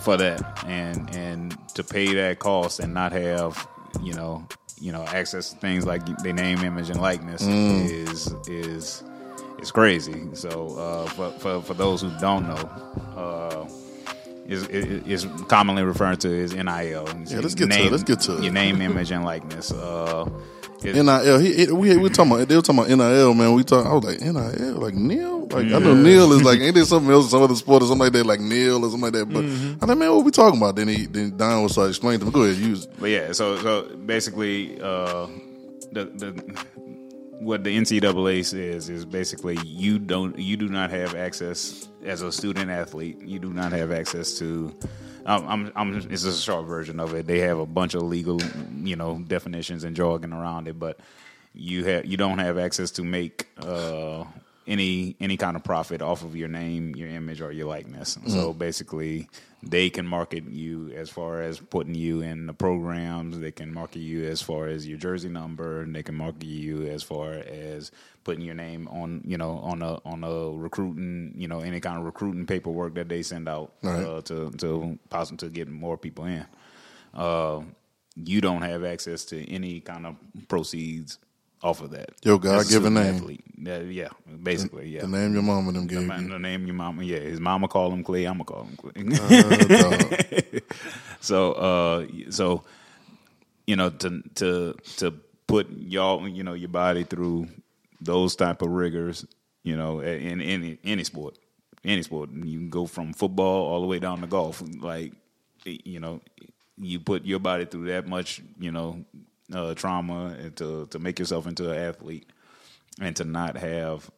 for 0.00 0.16
that, 0.16 0.40
and 0.66 1.10
and 1.14 1.56
to 1.74 1.82
pay 1.84 2.14
that 2.14 2.38
cost 2.38 2.80
and 2.80 2.94
not 2.94 3.12
have 3.12 3.66
you 4.00 4.14
know 4.14 4.46
you 4.80 4.92
know 4.92 5.02
access 5.04 5.50
to 5.50 5.56
things 5.58 5.84
like 5.86 6.02
their 6.24 6.32
name, 6.32 6.58
image, 6.64 6.88
and 6.90 7.00
likeness 7.00 7.42
Mm. 7.42 7.84
is 7.90 8.34
is 8.48 9.02
is 9.60 9.70
crazy. 9.70 10.20
So 10.34 10.50
uh, 10.76 11.06
for, 11.10 11.30
for 11.42 11.62
for 11.62 11.74
those 11.74 12.00
who 12.02 12.10
don't 12.20 12.46
know. 12.48 12.62
Uh, 13.16 13.64
is, 14.46 14.66
is 14.68 15.26
commonly 15.48 15.82
referred 15.82 16.20
to 16.20 16.42
as 16.42 16.52
NIL. 16.54 16.64
Yeah, 16.66 17.40
let's 17.40 17.54
get 17.54 17.70
to 17.70 17.76
it. 17.86 17.90
Let's 17.92 18.02
get 18.02 18.20
to 18.20 18.38
it. 18.38 18.42
Your 18.44 18.52
name, 18.52 18.80
image, 18.80 19.10
and 19.10 19.24
likeness. 19.24 19.70
Uh, 19.72 20.28
NIL. 20.82 21.38
He, 21.38 21.54
he- 21.66 21.70
we 21.72 21.96
we 21.96 22.08
talking 22.08 22.32
about 22.32 22.48
they 22.48 22.56
were 22.56 22.62
talking 22.62 22.80
about 22.80 22.90
NIL, 22.90 23.34
man. 23.34 23.54
We 23.54 23.62
talk. 23.62 23.86
I 23.86 23.92
was 23.94 24.04
like 24.04 24.20
NIL, 24.20 24.74
like 24.80 24.94
Neil. 24.94 25.46
Like 25.46 25.66
I 25.66 25.78
know 25.78 25.94
Neil 25.94 26.32
is 26.32 26.42
like 26.42 26.58
ain't 26.60 26.74
there 26.74 26.84
something 26.84 27.10
else, 27.12 27.30
some 27.30 27.42
other 27.42 27.54
sport 27.54 27.82
or 27.82 27.86
something 27.86 28.04
like 28.06 28.12
that, 28.14 28.26
like 28.26 28.40
Neil 28.40 28.84
or 28.84 28.90
something 28.90 29.00
like 29.02 29.12
that. 29.12 29.26
But 29.28 29.44
I 29.44 29.86
like, 29.90 29.98
man, 29.98 30.10
what 30.14 30.24
we 30.24 30.30
talking 30.32 30.58
about? 30.58 30.74
Then 30.76 30.88
he 30.88 31.06
then 31.06 31.36
Don 31.36 31.62
was 31.62 31.76
like 31.78 31.90
explain 31.90 32.18
to 32.18 32.24
me. 32.26 32.30
Go 32.32 32.42
ahead, 32.42 32.56
use. 32.56 32.86
But 32.86 33.10
yeah, 33.10 33.30
so 33.32 33.58
so 33.58 33.94
basically, 33.96 34.80
uh, 34.80 35.28
the 35.92 36.06
the 36.06 36.64
what 37.42 37.64
the 37.64 37.76
NCAA 37.76 38.44
says 38.44 38.88
is 38.88 39.04
basically 39.04 39.58
you 39.64 39.98
don't 39.98 40.38
you 40.38 40.56
do 40.56 40.68
not 40.68 40.90
have 40.90 41.14
access 41.14 41.88
as 42.04 42.22
a 42.22 42.30
student 42.30 42.70
athlete. 42.70 43.20
You 43.20 43.38
do 43.38 43.52
not 43.52 43.72
have 43.72 43.90
access 43.92 44.38
to. 44.38 44.74
Um, 45.24 45.46
I'm, 45.48 45.72
I'm, 45.76 45.96
it's 46.10 46.24
a 46.24 46.32
short 46.32 46.66
version 46.66 46.98
of 46.98 47.14
it. 47.14 47.26
They 47.26 47.38
have 47.40 47.58
a 47.58 47.66
bunch 47.66 47.94
of 47.94 48.02
legal, 48.02 48.40
you 48.82 48.96
know, 48.96 49.22
definitions 49.26 49.84
and 49.84 49.94
jargon 49.94 50.32
around 50.32 50.66
it, 50.66 50.78
but 50.80 50.98
you 51.54 51.84
have 51.84 52.06
you 52.06 52.16
don't 52.16 52.38
have 52.38 52.58
access 52.58 52.90
to 52.92 53.04
make 53.04 53.48
uh, 53.58 54.24
any 54.66 55.16
any 55.20 55.36
kind 55.36 55.56
of 55.56 55.64
profit 55.64 56.02
off 56.02 56.24
of 56.24 56.34
your 56.36 56.48
name, 56.48 56.96
your 56.96 57.08
image, 57.08 57.40
or 57.40 57.52
your 57.52 57.66
likeness. 57.68 58.18
So 58.26 58.52
basically, 58.52 59.28
they 59.62 59.90
can 59.90 60.06
market 60.06 60.44
you 60.50 60.90
as 60.96 61.08
far 61.08 61.40
as 61.40 61.60
putting 61.60 61.94
you 61.94 62.20
in 62.20 62.46
the 62.46 62.52
programs. 62.52 63.38
They 63.38 63.52
can 63.52 63.72
market 63.72 64.00
you 64.00 64.24
as 64.24 64.42
far 64.42 64.66
as 64.66 64.88
your 64.88 64.98
jersey 64.98 65.28
number, 65.28 65.82
and 65.82 65.94
they 65.94 66.02
can 66.02 66.16
market 66.16 66.44
you 66.46 66.86
as 66.88 67.02
far 67.02 67.34
as 67.34 67.92
putting 68.24 68.44
your 68.44 68.54
name 68.56 68.88
on 68.88 69.22
you 69.24 69.36
know 69.38 69.58
on 69.58 69.82
a 69.82 69.98
on 70.04 70.24
a 70.24 70.50
recruiting 70.50 71.34
you 71.36 71.46
know 71.48 71.60
any 71.60 71.80
kind 71.80 71.98
of 71.98 72.04
recruiting 72.04 72.46
paperwork 72.46 72.94
that 72.94 73.08
they 73.08 73.22
send 73.22 73.48
out 73.48 73.72
Right. 73.82 74.04
uh, 74.04 74.20
to 74.22 74.50
to 74.58 74.98
possibly 75.10 75.38
to 75.48 75.52
get 75.54 75.68
more 75.68 75.96
people 75.96 76.24
in. 76.24 76.46
Uh, 77.14 77.62
you 78.16 78.40
don't 78.40 78.62
have 78.62 78.84
access 78.84 79.24
to 79.26 79.48
any 79.50 79.80
kind 79.80 80.06
of 80.06 80.16
proceeds 80.48 81.18
off 81.62 81.80
of 81.80 81.90
that. 81.92 82.10
Your 82.24 82.36
As 82.36 82.40
a 82.44 82.48
God-given 82.48 82.94
name. 82.94 83.14
athlete. 83.16 83.44
Yeah, 83.56 83.78
yeah, 83.80 84.08
basically, 84.42 84.88
yeah. 84.88 85.02
The 85.02 85.08
name 85.08 85.34
your 85.34 85.42
mama 85.42 85.70
them 85.72 85.86
The, 85.86 85.94
gave 85.96 86.06
ma- 86.06 86.16
you. 86.18 86.28
the 86.28 86.38
name 86.38 86.66
your 86.66 86.74
mama, 86.74 87.04
yeah. 87.04 87.18
His 87.20 87.38
mama 87.40 87.68
call 87.68 87.92
him 87.92 88.02
Clay. 88.02 88.26
I'ma 88.26 88.44
call 88.44 88.64
him 88.64 88.76
Clay. 88.76 88.92
Uh, 89.70 90.60
so, 91.20 91.52
uh, 91.52 92.06
so 92.30 92.64
you 93.66 93.76
know, 93.76 93.90
to 93.90 94.22
to 94.34 94.74
to 94.96 95.12
put 95.46 95.70
y'all, 95.70 96.26
you 96.28 96.42
know, 96.42 96.54
your 96.54 96.68
body 96.68 97.04
through 97.04 97.46
those 98.00 98.34
type 98.34 98.62
of 98.62 98.70
rigors, 98.70 99.24
you 99.62 99.76
know, 99.76 100.00
in 100.00 100.40
any 100.40 100.78
any 100.84 101.04
sport, 101.04 101.38
any 101.84 102.02
sport, 102.02 102.30
you 102.32 102.58
can 102.58 102.70
go 102.70 102.86
from 102.86 103.12
football 103.12 103.66
all 103.68 103.80
the 103.80 103.86
way 103.86 104.00
down 104.00 104.20
to 104.20 104.26
golf. 104.26 104.62
Like, 104.80 105.12
you 105.64 106.00
know, 106.00 106.20
you 106.76 106.98
put 106.98 107.24
your 107.24 107.38
body 107.38 107.64
through 107.66 107.86
that 107.86 108.08
much, 108.08 108.42
you 108.58 108.72
know, 108.72 109.04
uh, 109.52 109.74
trauma 109.74 110.36
and 110.38 110.56
to 110.56 110.86
to 110.86 110.98
make 110.98 111.18
yourself 111.18 111.46
into 111.46 111.70
an 111.70 111.76
athlete, 111.78 112.28
and 113.00 113.14
to 113.16 113.24
not 113.24 113.56
have 113.56 114.10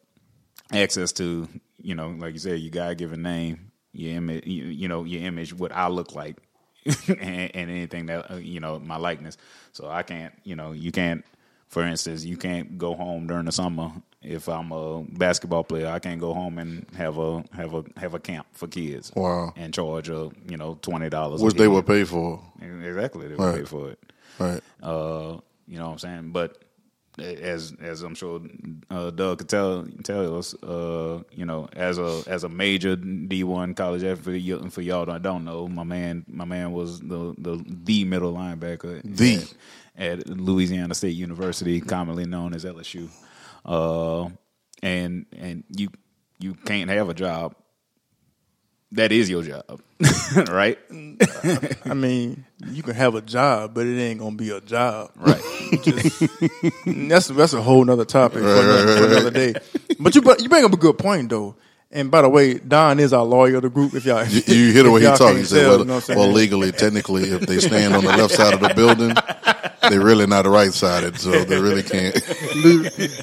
access 0.71 1.11
to, 1.13 1.47
you 1.81 1.95
know, 1.95 2.09
like 2.09 2.33
you 2.33 2.39
said, 2.39 2.59
your 2.59 2.71
God 2.71 2.97
given 2.97 3.21
name, 3.21 3.71
your 3.93 4.15
image, 4.17 4.45
you, 4.47 4.63
you 4.65 4.87
know, 4.87 5.03
your 5.03 5.21
image, 5.23 5.53
what 5.53 5.71
I 5.71 5.87
look 5.89 6.15
like, 6.15 6.37
and, 7.07 7.19
and 7.55 7.69
anything 7.71 8.07
that 8.07 8.31
uh, 8.31 8.35
you 8.35 8.59
know, 8.59 8.79
my 8.79 8.97
likeness. 8.97 9.37
So 9.73 9.87
I 9.89 10.03
can't, 10.03 10.33
you 10.43 10.55
know, 10.55 10.71
you 10.71 10.91
can't. 10.91 11.23
For 11.67 11.81
instance, 11.83 12.23
you 12.23 12.37
can't 12.37 12.77
go 12.77 12.93
home 12.93 13.25
during 13.27 13.45
the 13.45 13.51
summer 13.51 13.91
if 14.21 14.47
I'm 14.47 14.71
a 14.71 15.01
basketball 15.03 15.63
player. 15.63 15.87
I 15.87 15.97
can't 15.99 16.21
go 16.21 16.33
home 16.33 16.59
and 16.59 16.85
have 16.95 17.17
a 17.17 17.43
have 17.53 17.73
a 17.73 17.83
have 17.97 18.13
a 18.13 18.19
camp 18.19 18.45
for 18.53 18.67
kids. 18.67 19.11
Wow. 19.15 19.51
And 19.57 19.73
charge 19.73 20.07
a 20.07 20.29
you 20.47 20.57
know 20.57 20.77
twenty 20.81 21.09
dollars, 21.09 21.41
Which 21.41 21.55
they 21.55 21.67
would 21.67 21.85
pay 21.87 22.03
for. 22.05 22.39
exactly 22.61 23.27
they 23.27 23.35
would 23.35 23.43
Right. 23.43 23.55
pay 23.59 23.65
for 23.65 23.89
it. 23.89 23.99
Right. 24.39 24.61
Uh, 24.81 25.37
you 25.67 25.77
know 25.77 25.85
what 25.85 25.93
I'm 25.93 25.99
saying? 25.99 26.31
But 26.31 26.57
as 27.17 27.73
as 27.81 28.01
I'm 28.01 28.13
sure 28.15 28.41
uh, 28.89 29.09
Doug 29.11 29.37
could 29.39 29.49
tell 29.49 29.87
tell 30.03 30.37
us, 30.37 30.53
uh, 30.63 31.23
you 31.31 31.45
know, 31.45 31.67
as 31.73 31.97
a 31.97 32.23
as 32.27 32.43
a 32.43 32.49
major 32.49 32.97
D1 32.97 33.75
college 33.75 34.03
athlete, 34.03 34.43
for, 34.45 34.63
y- 34.63 34.69
for 34.69 34.81
y'all 34.81 35.05
that 35.05 35.21
don't 35.21 35.45
know, 35.45 35.67
my 35.67 35.83
man 35.83 36.25
my 36.27 36.45
man 36.45 36.73
was 36.73 36.99
the 36.99 37.33
the, 37.37 37.63
the 37.67 38.03
middle 38.03 38.33
linebacker 38.33 39.01
The. 39.03 39.47
at, 39.97 40.19
at 40.19 40.27
Louisiana 40.29 40.93
State 40.93 41.15
University, 41.15 41.79
commonly 41.79 42.25
known 42.25 42.53
as 42.53 42.65
LSU. 42.65 43.09
Uh, 43.63 44.29
and 44.83 45.25
and 45.37 45.63
you 45.69 45.87
you 46.39 46.53
can't 46.53 46.89
have 46.89 47.07
a 47.09 47.13
job. 47.13 47.55
That 48.95 49.11
is 49.11 49.29
your 49.29 49.43
job, 49.43 49.81
right? 50.49 50.79
I 51.85 51.93
mean, 51.93 52.45
you 52.65 52.81
can 52.81 52.95
have 52.95 53.15
a 53.15 53.21
job, 53.21 53.73
but 53.73 53.85
it 53.85 53.99
ain't 53.99 54.19
gonna 54.19 54.35
be 54.35 54.51
a 54.51 54.61
job. 54.61 55.11
Right. 55.15 55.41
that's 57.09 57.27
that's 57.27 57.53
a 57.53 57.61
whole 57.61 57.83
nother 57.83 58.05
topic 58.05 58.39
for, 58.39 58.47
another, 58.47 58.97
for 58.97 59.05
another 59.05 59.31
day. 59.31 59.55
But 59.99 60.15
you 60.15 60.21
you 60.39 60.49
bring 60.49 60.63
up 60.63 60.73
a 60.73 60.77
good 60.77 60.97
point 60.97 61.29
though. 61.29 61.55
And 61.91 62.11
by 62.11 62.21
the 62.21 62.29
way, 62.29 62.55
Don 62.55 62.99
is 62.99 63.13
our 63.13 63.23
lawyer 63.23 63.57
of 63.57 63.61
the 63.61 63.69
group. 63.69 63.93
If 63.93 64.05
y'all 64.05 64.25
You, 64.25 64.41
you 64.47 64.73
hear 64.73 64.83
the 64.83 64.91
way 64.91 65.01
he 65.01 65.07
talks. 65.07 65.37
He 65.37 65.43
said, 65.45 65.61
tell, 65.61 65.69
well, 65.69 65.79
you 65.79 65.85
know 65.85 66.01
well, 66.09 66.27
legally, 66.31 66.71
technically, 66.71 67.23
if 67.23 67.41
they 67.41 67.59
stand 67.59 67.95
on 67.95 68.03
the 68.03 68.09
left 68.09 68.33
side 68.33 68.53
of 68.53 68.59
the 68.59 68.73
building, 68.73 69.11
they're 69.89 70.01
really 70.03 70.25
not 70.27 70.45
right 70.45 70.73
sided, 70.73 71.19
so 71.19 71.31
they 71.43 71.59
really 71.59 71.83
can't. 71.83 72.15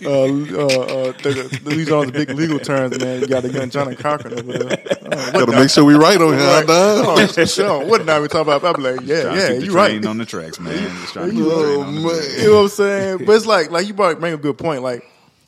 uh, 0.04 0.06
uh, 0.12 0.66
uh, 0.66 1.12
the, 1.22 1.60
the, 1.62 1.70
these 1.70 1.90
are 1.90 2.04
the 2.06 2.12
big 2.12 2.30
legal 2.30 2.58
terms, 2.58 2.98
man. 2.98 3.20
You 3.20 3.26
got 3.26 3.42
the 3.42 3.50
young 3.50 3.70
Johnnie 3.70 3.96
Cochran 3.96 4.34
over 4.38 4.52
there. 4.58 4.82
Uh, 5.12 5.30
Got 5.32 5.46
to 5.46 5.52
make 5.52 5.70
sure 5.70 5.84
we 5.84 5.94
right 5.94 6.20
on 6.20 6.32
here, 6.38 6.46
Right. 6.46 6.66
Don. 6.66 7.04
Oh, 7.06 7.26
for 7.26 7.46
sure. 7.46 7.84
What 7.86 8.04
now 8.04 8.20
we 8.20 8.28
talking 8.28 8.52
about? 8.52 8.76
I'm 8.76 8.82
like, 8.82 9.00
yeah, 9.06 9.34
yeah, 9.34 9.52
you 9.52 9.72
right. 9.72 10.04
on 10.04 10.18
the 10.18 10.24
tracks, 10.26 10.58
man. 10.60 10.76
Just 11.00 11.12
trying 11.12 11.30
to 11.30 11.34
keep 11.34 11.44
the 11.44 11.50
Oh, 11.50 11.80
on 11.82 11.94
the 11.94 12.00
man. 12.00 12.10
tracks. 12.10 12.42
You 12.42 12.48
know 12.48 12.54
what 12.56 12.62
I'm 12.62 12.68
saying? 12.68 13.18
But 13.26 13.32
it's 13.36 13.46
like, 13.46 13.70
like 13.70 13.86
you 13.86 13.94
brought 13.94 14.18
bring 14.20 14.34
a 14.34 14.38
good 14.38 14.58
point. 14.58 14.82
Like, 14.82 15.04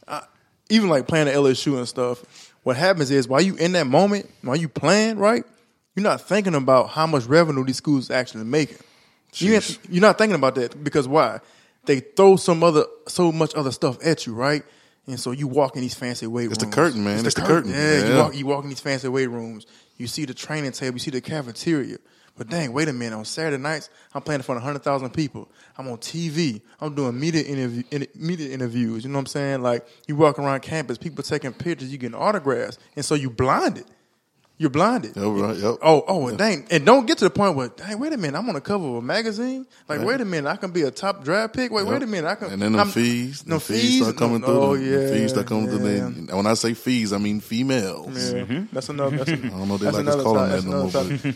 uh, 0.07 0.21
even 0.69 0.89
like 0.89 1.07
playing 1.07 1.29
at 1.29 1.35
LSU 1.35 1.79
and 1.79 1.89
stuff. 1.89 2.53
What 2.63 2.77
happens 2.77 3.11
is 3.11 3.29
while 3.29 3.43
you 3.43 3.57
in 3.57 3.73
that 3.73 3.87
moment, 3.87 4.31
while 4.43 4.57
you 4.57 4.69
playing, 4.69 5.19
right? 5.19 5.45
You're 5.95 6.03
not 6.03 6.23
thinking 6.23 6.55
about 6.55 6.91
how 6.91 7.07
much 7.07 7.25
revenue 7.27 7.65
these 7.65 7.77
schools 7.77 8.11
actually 8.11 8.45
making. 8.45 8.79
You 9.41 9.61
you're 9.91 10.01
not 10.01 10.19
thinking 10.19 10.37
about 10.37 10.55
that 10.57 10.83
because 10.83 11.09
why? 11.09 11.41
They 11.87 12.01
throw 12.01 12.37
some 12.37 12.63
other, 12.63 12.85
so 13.07 13.31
much 13.31 13.55
other 13.55 13.73
stuff 13.73 13.99
at 14.05 14.27
you, 14.27 14.35
right? 14.35 14.63
And 15.07 15.21
so 15.21 15.33
you 15.33 15.47
walk 15.47 15.77
in 15.77 15.83
these 15.83 15.95
fancy 15.95 16.27
weight 16.27 16.51
It's 16.51 16.63
rooms. 16.63 16.75
the 16.75 16.81
curtain, 16.83 17.05
man. 17.05 17.25
It's 17.25 17.35
the 17.35 17.43
curtain. 17.43 17.71
Yeah, 17.73 18.09
you 18.09 18.17
walk, 18.17 18.37
you 18.37 18.47
walk 18.47 18.65
in 18.65 18.71
these 18.71 18.81
fancy 18.81 19.09
weight 19.09 19.29
rooms. 19.29 19.67
You 19.99 20.07
see 20.07 20.25
the 20.25 20.35
training 20.35 20.73
table. 20.73 20.95
You 20.95 21.01
see 21.01 21.11
the 21.11 21.21
cafeteria. 21.21 21.99
But 22.37 22.49
dang, 22.49 22.73
wait 22.73 22.89
a 22.89 22.93
minute. 22.93 23.17
On 23.17 23.25
Saturday 23.25 23.63
nights, 23.63 23.91
I'm 24.13 24.23
playing 24.23 24.41
in 24.41 24.43
front 24.43 24.57
of 24.57 24.65
100,000 24.65 25.11
people. 25.11 25.49
I'm 25.79 25.89
on 25.89 25.99
TV. 25.99 26.63
I'm 26.81 26.95
doing 26.95 27.19
media, 27.19 27.43
interview, 27.45 27.85
in, 27.93 28.07
media 28.15 28.53
interviews. 28.53 29.05
You 29.05 29.11
know 29.11 29.19
what 29.19 29.21
I'm 29.21 29.27
saying? 29.27 29.63
Like, 29.63 29.87
you 30.09 30.17
walk 30.17 30.39
around 30.39 30.61
campus, 30.63 30.99
people 30.99 31.23
taking 31.23 31.53
pictures, 31.53 31.93
you 31.93 31.99
getting 31.99 32.17
autographs. 32.19 32.79
And 32.97 33.05
so 33.05 33.15
you 33.15 33.31
blinded. 33.31 33.85
You're 34.57 34.71
blinded. 34.71 35.17
Yep, 35.17 35.25
right, 35.27 35.57
yep. 35.57 35.75
Oh, 35.83 36.05
oh, 36.07 36.29
and 36.29 36.39
dang. 36.39 36.65
And 36.71 36.87
don't 36.87 37.07
get 37.07 37.19
to 37.19 37.25
the 37.25 37.31
point 37.31 37.57
where, 37.57 37.67
dang, 37.69 37.99
wait 37.99 38.13
a 38.13 38.17
minute, 38.17 38.39
I'm 38.39 38.49
on 38.49 38.55
the 38.55 38.61
cover 38.61 38.87
of 38.87 38.95
a 38.95 39.03
magazine. 39.03 39.67
Like, 39.89 40.03
wait 40.03 40.21
a 40.21 40.25
minute, 40.25 40.49
I 40.49 40.55
can 40.55 40.71
be 40.71 40.83
a 40.83 40.93
top 40.93 41.25
draft 41.25 41.55
pick. 41.55 41.73
Wait, 41.73 41.85
wait 41.85 42.03
a 42.03 42.07
minute, 42.07 42.29
I 42.29 42.37
can. 42.37 42.53
And 42.53 42.63
then 42.63 42.71
the 42.73 42.79
I'm- 42.79 42.89
fees, 42.89 43.45
no 43.49 43.57
the 43.57 43.61
fees 43.61 44.03
start 44.03 44.17
coming 44.17 44.43
no, 44.43 44.47
through. 44.47 44.61
Oh, 44.61 44.77
the, 44.77 44.85
yeah. 44.85 44.97
the 44.99 45.09
fees 45.09 45.31
start 45.33 45.47
coming 45.49 45.65
yeah. 45.65 45.71
through. 45.77 46.27
They, 46.27 46.35
when 46.35 46.47
I 46.47 46.55
say 46.55 46.75
fees, 46.75 47.13
I 47.13 47.19
mean 47.19 47.41
females. 47.41 48.33
Yeah, 48.33 48.45
that's 48.73 48.89
another. 48.91 49.17
That's, 49.17 49.31
I 49.33 49.35
don't 49.35 49.69
know 49.69 49.77
they 49.77 49.91
like 49.91 50.07
us 50.07 50.23
calling 50.23 50.51
that 50.51 50.65
no 50.65 50.83
more, 50.83 50.91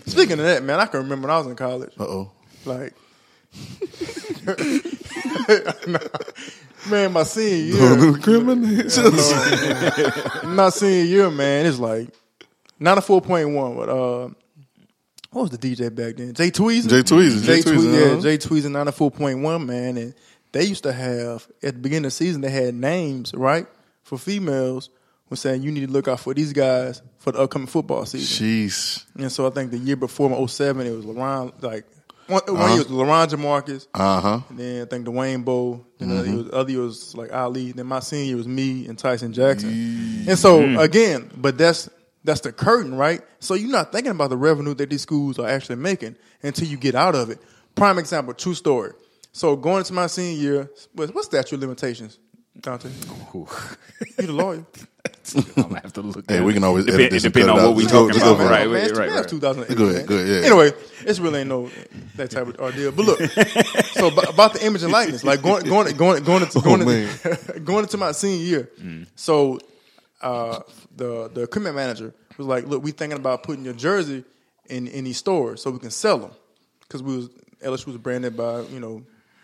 Speaking 0.07 0.39
of 0.39 0.45
that, 0.45 0.63
man, 0.63 0.79
I 0.79 0.87
can 0.87 1.01
remember 1.01 1.27
when 1.27 1.35
I 1.35 1.39
was 1.39 1.49
in 1.49 1.57
college. 1.57 1.93
Uh 1.99 2.05
oh. 2.05 2.31
Like, 2.65 2.95
man, 6.89 7.13
my 7.13 7.25
senior 7.25 7.75
year, 7.75 7.97
Discrimination. 8.13 9.11
my 10.55 10.71
senior 10.71 11.05
year, 11.05 11.31
man, 11.31 11.67
it's 11.67 11.81
like 11.81 12.11
not 12.79 12.99
a 12.99 13.01
four 13.01 13.21
point 13.21 13.51
one, 13.51 13.77
but 13.77 13.89
uh, 13.89 14.29
what 15.31 15.43
was 15.43 15.51
the 15.51 15.59
DJ 15.59 15.95
back 15.95 16.17
then? 16.17 16.35
Jay 16.35 16.51
Tweezer. 16.51 16.89
Jay 16.89 17.03
Tweezer, 17.03 17.45
Jay 17.45 17.63
Jay 17.63 17.71
Tweezer, 17.71 17.77
Tweezer, 17.77 18.01
yeah, 18.01 18.13
uh-huh. 18.13 18.21
Jay 18.23 18.39
Tweezer, 18.39 18.71
ninety 18.71 18.93
four 18.93 19.11
point 19.11 19.41
one, 19.41 19.67
man, 19.67 19.97
and 19.97 20.15
they 20.53 20.65
used 20.65 20.85
to 20.85 20.93
have 20.93 21.47
at 21.63 21.75
the 21.75 21.81
beginning 21.81 22.07
of 22.07 22.13
the 22.13 22.17
season 22.17 22.41
they 22.41 22.51
had 22.51 22.75
names 22.75 23.35
right 23.35 23.67
for 24.03 24.19
females 24.19 24.91
was 25.31 25.41
saying 25.41 25.63
you 25.63 25.71
need 25.71 25.87
to 25.87 25.93
look 25.93 26.09
out 26.09 26.21
for 26.21 26.35
these 26.35 26.53
guys 26.53 27.03
for 27.19 27.33
the 27.33 27.41
upcoming 27.41 27.67
football 27.67 28.05
season. 28.07 28.47
Jeez. 28.47 29.05
And 29.17 29.31
so 29.31 29.47
I 29.47 29.51
think 29.51 29.71
the 29.71 29.79
year 29.79 29.97
before 29.97 30.31
in 30.31 30.49
07, 30.49 30.87
it 30.87 30.91
was 30.91 31.05
LaRon, 31.05 31.63
like, 31.63 31.85
one, 32.27 32.43
one 32.47 32.71
year 32.71 32.79
was 32.79 32.87
LaRon 32.87 33.29
Jamarcus. 33.29 33.87
Uh 33.95 34.21
huh. 34.21 34.41
And 34.49 34.59
then 34.59 34.83
I 34.83 34.85
think 34.85 35.07
Dwayne 35.07 35.45
Bowe. 35.45 35.85
Then 35.99 36.09
the 36.11 36.19
other, 36.19 36.29
year 36.29 36.37
was, 36.37 36.51
other 36.53 36.71
year 36.71 36.81
was 36.81 37.15
like 37.15 37.33
Ali. 37.33 37.73
Then 37.73 37.87
my 37.87 38.01
senior 38.01 38.27
year 38.27 38.37
was 38.37 38.49
me 38.49 38.87
and 38.87 38.99
Tyson 38.99 39.33
Jackson. 39.33 39.71
And 40.29 40.39
so 40.39 40.79
again, 40.79 41.31
but 41.37 41.57
that's 41.57 41.89
that's 42.29 42.43
the 42.43 42.53
curtain, 42.53 42.95
right? 42.95 43.23
So 43.41 43.55
you're 43.55 43.71
not 43.71 43.91
thinking 43.91 44.13
about 44.13 44.29
the 44.31 44.37
revenue 44.37 44.75
that 44.75 44.91
these 44.91 45.03
schools 45.03 45.39
are 45.39 45.49
actually 45.49 45.77
making 45.77 46.15
until 46.43 46.69
you 46.69 46.77
get 46.77 46.95
out 46.95 47.15
of 47.15 47.31
it. 47.31 47.39
Prime 47.75 47.99
example, 47.99 48.35
true 48.35 48.55
story. 48.55 48.93
So 49.33 49.57
going 49.57 49.79
into 49.79 49.93
my 49.95 50.07
senior 50.09 50.39
year, 50.41 50.71
what- 50.95 51.15
what's 51.15 51.27
statute 51.27 51.55
of 51.57 51.61
limitations, 51.61 52.19
Dante? 52.61 52.89
You 53.33 53.47
the 54.27 54.33
lawyer. 54.33 54.65
I'm 55.57 55.63
gonna 55.63 55.81
have 55.81 55.93
to 55.95 56.01
look. 56.03 56.25
Hey, 56.31 56.39
at 56.39 56.45
we 56.45 56.51
it. 56.53 56.55
can 56.55 56.65
always 56.65 56.85
Depend- 56.87 57.01
edit 57.01 57.13
this 57.13 57.25
and 57.25 57.33
depending 57.33 57.57
on 57.57 57.65
what 57.67 57.77
we 57.77 57.83
Just 57.83 57.93
go- 57.95 58.01
talking 58.09 58.15
just 58.15 58.25
go 58.25 58.35
about. 58.35 58.47
for. 58.47 58.51
Right, 58.53 58.69
man, 58.69 58.91
right, 58.91 58.97
right, 58.97 59.11
right. 59.21 59.29
2008. 59.29 59.77
Go 59.79 59.85
ahead, 59.89 60.07
go 60.07 60.15
ahead, 60.17 60.29
yeah. 60.29 60.47
Anyway, 60.49 60.73
it's 61.05 61.19
really 61.19 61.41
ain't 61.41 61.49
no 61.49 61.71
that 62.17 62.31
type 62.31 62.47
of 62.49 62.57
ordeal. 62.59 62.93
But 62.93 63.05
look, 63.07 63.21
so 63.93 64.07
ab- 64.09 64.29
about 64.29 64.55
the 64.55 64.65
image 64.67 64.83
and 64.83 64.93
likeness, 64.93 65.25
like 65.25 65.41
going 65.43 65.65
going 65.67 65.97
going 65.97 66.25
going 66.25 66.43
into 66.43 66.61
going, 66.61 66.83
Oh, 66.83 66.89
into, 66.91 67.61
going 67.65 67.85
into 67.85 67.97
my 67.99 68.13
senior 68.13 68.45
year. 68.45 68.71
So 69.17 69.59
uh, 70.23 70.61
the 70.99 71.31
the 71.33 71.43
equipment 71.43 71.77
manager 71.77 72.13
was 72.37 72.47
like, 72.47 72.67
"Look, 72.67 72.83
we 72.83 72.91
thinking 72.93 73.19
about 73.19 73.43
putting 73.43 73.65
your 73.65 73.75
jersey 73.75 74.25
in 74.67 74.87
in 74.89 75.05
these 75.05 75.17
stores 75.17 75.63
so 75.63 75.71
we 75.71 75.79
can 75.79 75.91
sell 75.91 76.19
them 76.19 76.31
because 76.81 77.03
we 77.03 77.17
was 77.17 77.29
LSU 77.63 77.87
was 77.87 77.97
branded 77.97 78.37
by 78.37 78.61
you 78.63 78.81
know 78.81 79.03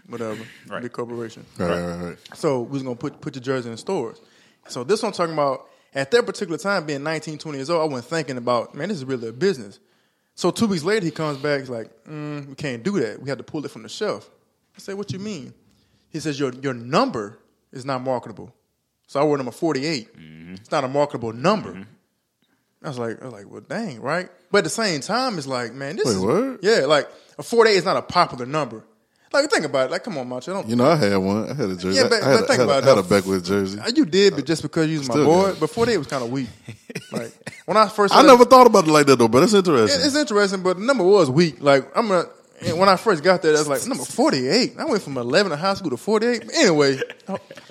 whatever 0.08 0.38
Right. 0.68 0.82
big 0.82 0.92
corporation." 0.92 1.44
Right, 1.58 1.70
right, 1.80 2.04
right. 2.04 2.18
So 2.34 2.60
we 2.60 2.72
was 2.72 2.82
gonna 2.82 2.96
put 2.96 3.20
put 3.20 3.34
your 3.34 3.42
jersey 3.42 3.70
in 3.70 3.76
stores. 3.76 4.20
So 4.68 4.84
this 4.84 5.02
one 5.02 5.10
I'm 5.10 5.14
talking 5.16 5.34
about 5.34 5.68
at 5.94 6.10
that 6.10 6.26
particular 6.26 6.58
time, 6.58 6.86
being 6.86 7.02
19, 7.04 7.38
20 7.38 7.58
years 7.58 7.70
old, 7.70 7.80
I 7.82 7.84
wasn't 7.92 8.10
thinking 8.10 8.36
about, 8.36 8.74
man, 8.74 8.88
this 8.88 8.98
is 8.98 9.04
really 9.04 9.28
a 9.28 9.32
business. 9.32 9.78
So 10.34 10.50
two 10.50 10.66
weeks 10.66 10.82
later, 10.82 11.04
he 11.06 11.12
comes 11.12 11.38
back. 11.38 11.60
He's 11.60 11.70
like, 11.70 11.88
mm, 12.04 12.48
we 12.48 12.54
can't 12.56 12.82
do 12.82 12.98
that. 12.98 13.22
We 13.22 13.28
had 13.28 13.38
to 13.38 13.44
pull 13.44 13.64
it 13.64 13.70
from 13.70 13.84
the 13.84 13.88
shelf. 13.88 14.28
I 14.76 14.80
say, 14.80 14.92
what 14.94 15.12
you 15.12 15.20
mean? 15.20 15.54
He 16.08 16.18
says, 16.18 16.40
your 16.40 16.52
your 16.54 16.74
number 16.74 17.38
is 17.72 17.84
not 17.84 18.02
marketable. 18.02 18.52
So 19.14 19.20
I 19.20 19.22
wore 19.22 19.36
number 19.36 19.52
48. 19.52 20.08
It's 20.54 20.72
not 20.72 20.82
a 20.82 20.88
marketable 20.88 21.32
number. 21.32 21.86
I 22.82 22.88
was 22.88 22.98
like, 22.98 23.22
I 23.22 23.26
was 23.26 23.32
like, 23.32 23.48
well, 23.48 23.60
dang, 23.60 24.00
right? 24.00 24.28
But 24.50 24.58
at 24.58 24.64
the 24.64 24.70
same 24.70 25.02
time, 25.02 25.38
it's 25.38 25.46
like, 25.46 25.72
man, 25.72 25.94
this 25.94 26.06
Wait, 26.06 26.16
is 26.16 26.18
what? 26.18 26.58
yeah, 26.64 26.86
like 26.86 27.08
a 27.38 27.44
48 27.44 27.76
is 27.76 27.84
not 27.84 27.96
a 27.96 28.02
popular 28.02 28.44
number. 28.44 28.82
Like 29.32 29.48
think 29.50 29.66
about 29.66 29.86
it. 29.86 29.92
Like, 29.92 30.02
come 30.02 30.18
on, 30.18 30.28
Macho. 30.28 30.52
Don't, 30.52 30.68
You 30.68 30.74
know, 30.74 30.90
I 30.90 30.96
had 30.96 31.14
one. 31.18 31.48
I 31.48 31.54
had 31.54 31.68
a 31.70 31.76
jersey. 31.76 31.90
Yeah, 32.00 32.08
but- 32.08 32.24
I 32.24 32.26
had, 32.28 32.34
but 32.40 32.42
a- 32.42 32.46
think 32.48 32.58
had, 32.58 32.60
about 32.64 32.74
a, 32.82 32.86
it, 32.86 32.96
had 32.96 32.98
a. 32.98 33.08
Beckwith 33.08 33.44
jersey. 33.44 33.78
Uh, 33.78 33.92
You 33.94 34.04
did, 34.04 34.34
but 34.34 34.46
just 34.46 34.62
because 34.62 34.88
you 34.90 34.98
was 34.98 35.08
my 35.08 35.14
boy. 35.14 35.50
it. 35.50 35.60
Before 35.60 35.88
it 35.88 35.96
was 35.96 36.08
kind 36.08 36.24
of 36.24 36.30
weak. 36.32 36.48
Like 37.12 37.32
when 37.66 37.76
I 37.76 37.88
first, 37.88 38.12
I 38.14 38.22
never 38.22 38.44
thought 38.44 38.66
about 38.66 38.88
it 38.88 38.90
like 38.90 39.06
that 39.06 39.16
though, 39.16 39.28
but 39.28 39.44
it's 39.44 39.54
interesting. 39.54 40.00
It- 40.00 40.06
It's 40.06 40.16
interesting, 40.16 40.64
but 40.64 40.76
the 40.76 40.84
number 40.84 41.04
was 41.04 41.30
weak. 41.30 41.60
Like 41.60 41.86
I'm 41.96 42.10
a. 42.10 42.26
and 42.60 42.78
When 42.78 42.88
I 42.88 42.96
first 42.96 43.22
got 43.22 43.42
there, 43.42 43.54
I 43.54 43.58
was 43.58 43.68
like 43.68 43.86
number 43.86 44.04
48. 44.04 44.74
I 44.78 44.84
went 44.84 45.02
from 45.02 45.16
11 45.18 45.52
in 45.52 45.58
high 45.58 45.74
school 45.74 45.90
to 45.90 45.96
48. 45.96 46.50
Anyway, 46.54 46.98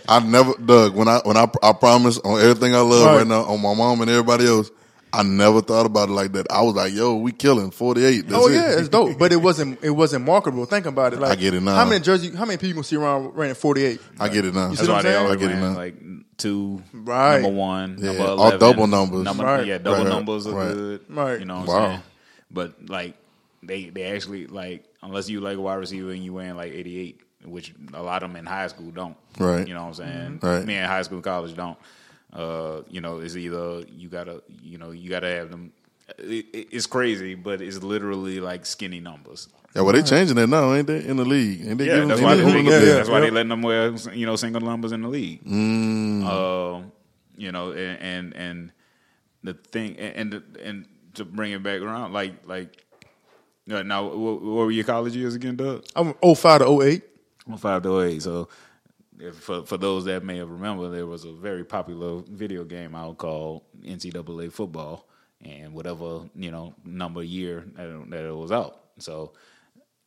I 0.08 0.20
never, 0.20 0.54
Doug. 0.56 0.96
When 0.96 1.08
I 1.08 1.20
when 1.24 1.38
I 1.38 1.48
I 1.62 1.74
promise 1.74 2.18
on 2.20 2.40
everything 2.42 2.76
I 2.76 2.80
love 2.80 3.06
right, 3.06 3.18
Right. 3.20 3.28
now, 3.28 3.44
on 3.44 3.62
my 3.62 3.74
mom 3.74 4.02
and 4.02 4.10
everybody 4.10 4.46
else, 4.48 4.70
I 5.16 5.22
never 5.24 5.62
thought 5.62 5.86
about 5.86 6.10
it 6.10 6.14
like 6.14 6.32
that. 6.34 6.48
I 6.52 6.62
was 6.64 6.74
like, 6.76 6.92
"Yo, 6.94 7.16
we 7.16 7.32
killing 7.32 7.72
forty 7.72 8.04
eight. 8.04 8.26
oh 8.32 8.50
yeah, 8.50 8.80
it's 8.80 8.90
dope. 8.90 9.18
But 9.18 9.32
it 9.32 9.38
wasn't. 9.38 9.82
It 9.84 9.92
wasn't 9.92 10.26
marketable. 10.26 10.66
Think 10.66 10.86
about 10.88 11.14
it. 11.14 11.20
Like 11.20 11.32
I 11.32 11.36
get 11.36 11.54
it 11.54 11.62
now. 11.62 11.76
How 11.76 11.86
many 11.86 12.02
jersey? 12.02 12.36
How 12.36 12.46
many 12.46 12.58
people 12.58 12.82
see 12.84 12.96
around 12.96 13.34
running 13.36 13.54
48? 13.56 14.00
I 14.20 14.28
get 14.30 14.44
it 14.46 14.54
now. 14.54 14.70
You 14.72 14.76
That's 14.76 14.82
see 14.82 14.88
what 14.88 14.94
why 14.94 14.98
I'm 15.00 15.04
they 15.04 15.10
saying? 15.12 15.26
always 15.26 15.38
I 15.38 15.40
get 15.40 15.52
it 15.52 15.60
now. 15.62 15.76
like 15.76 15.96
two, 16.38 16.82
Right. 16.94 17.42
number 17.42 17.58
one, 17.58 17.98
Yeah, 18.00 18.08
number 18.14 18.24
all 18.24 18.58
double 18.58 18.88
numbers. 18.88 19.24
Number, 19.24 19.44
Right. 19.46 19.68
Yeah, 19.68 19.78
double 19.78 19.98
Right, 19.98 20.04
right, 20.06 20.10
numbers 20.10 20.48
are 20.48 20.52
right. 20.56 20.74
good. 20.74 21.02
Right. 21.10 21.40
You 21.40 21.46
know 21.46 21.60
what 21.60 21.68
Wow. 21.68 21.78
I'm 21.78 21.90
saying? 21.92 22.02
But 22.52 22.74
like 22.90 23.16
they 23.68 23.90
they 23.90 24.04
actually 24.16 24.48
like 24.48 24.86
unless 25.02 25.30
you 25.30 25.42
like 25.42 25.58
a 25.58 25.62
wide 25.62 25.76
receiver 25.76 26.12
and 26.12 26.24
you 26.24 26.34
wearing 26.34 26.56
like 26.56 26.72
88, 26.74 27.22
which 27.46 27.74
a 27.94 28.02
lot 28.02 28.24
of 28.24 28.30
them 28.30 28.38
in 28.38 28.46
high 28.46 28.68
school 28.68 28.92
don't. 28.92 29.18
Right. 29.38 29.68
You 29.68 29.74
know 29.74 29.82
what 29.82 30.00
I'm 30.00 30.06
saying? 30.06 30.40
Right. 30.42 30.66
Me 30.66 30.78
in 30.78 30.86
high 30.86 31.02
school, 31.02 31.22
college 31.22 31.56
don't. 31.56 31.78
Uh, 32.32 32.82
you 32.90 33.00
know, 33.02 33.20
it's 33.20 33.36
either 33.36 33.84
you 33.96 34.10
gotta, 34.10 34.42
you 34.62 34.78
know, 34.78 34.92
you 34.92 35.10
gotta 35.10 35.28
have 35.28 35.52
them. 35.52 35.72
It, 36.18 36.46
it- 36.54 36.68
it's 36.72 36.88
crazy, 36.88 37.36
but 37.36 37.62
it's 37.62 37.84
literally 37.84 38.40
like 38.40 38.66
skinny 38.66 39.00
numbers. 39.00 39.50
Yeah, 39.76 39.82
well, 39.82 39.94
they 39.94 40.04
changing 40.04 40.36
that 40.36 40.48
now, 40.48 40.72
ain't 40.74 40.86
they? 40.86 41.04
In 41.04 41.18
the 41.18 41.26
league, 41.26 41.66
ain't 41.66 41.80
they? 41.80 41.88
Yeah, 41.88 42.06
that's 42.06 42.20
ain't 42.20 42.22
why 42.22 42.36
they 42.36 42.44
they, 42.44 42.62
yeah, 42.62 42.70
yeah. 42.80 42.94
that's 42.94 43.10
why 43.10 43.22
they 43.22 43.32
letting 43.32 43.50
them 43.50 43.64
wear 43.64 43.92
you 44.14 44.26
know 44.26 44.36
single 44.36 44.62
numbers 44.62 44.92
in 44.92 45.02
the 45.02 45.08
league. 45.08 45.44
Mm. 45.44 46.24
Um, 46.24 46.92
you 47.36 47.52
know, 47.52 47.72
and 47.72 48.00
and, 48.02 48.34
and 48.36 48.72
the 49.44 49.54
thing 49.54 49.98
and 49.98 50.34
and, 50.34 50.58
and 50.58 50.86
to 51.16 51.26
bring 51.26 51.52
it 51.54 51.64
back 51.64 51.82
around, 51.82 52.14
like 52.14 52.34
like 52.48 52.83
uh, 53.72 53.84
now, 53.84 54.04
what, 54.06 54.42
what 54.42 54.66
were 54.66 54.72
your 54.72 54.84
college 54.84 55.16
years 55.16 55.36
again, 55.36 55.56
Doug? 55.56 55.86
I'm 55.96 56.14
05 56.36 56.62
to 56.62 56.82
08. 56.84 57.04
Well, 57.48 57.58
five 57.58 57.84
to 57.84 58.02
eight. 58.02 58.22
So, 58.22 58.48
if, 59.20 59.36
for 59.36 59.66
for 59.66 59.78
those 59.78 60.06
that 60.06 60.24
may 60.24 60.38
have 60.38 60.50
remember, 60.50 60.90
there 60.90 61.06
was 61.06 61.26
a 61.26 61.32
very 61.34 61.64
popular 61.66 62.22
video 62.30 62.64
game 62.64 62.96
out 62.96 63.18
called 63.18 63.64
NCAA 63.84 64.52
football, 64.52 65.08
and 65.44 65.74
whatever 65.74 66.22
you 66.36 66.52
know 66.52 66.74
number 66.86 67.22
year 67.22 67.66
that, 67.76 67.88
it- 67.88 68.10
that 68.12 68.26
it 68.26 68.36
was 68.36 68.52
out. 68.54 68.80
So, 69.00 69.34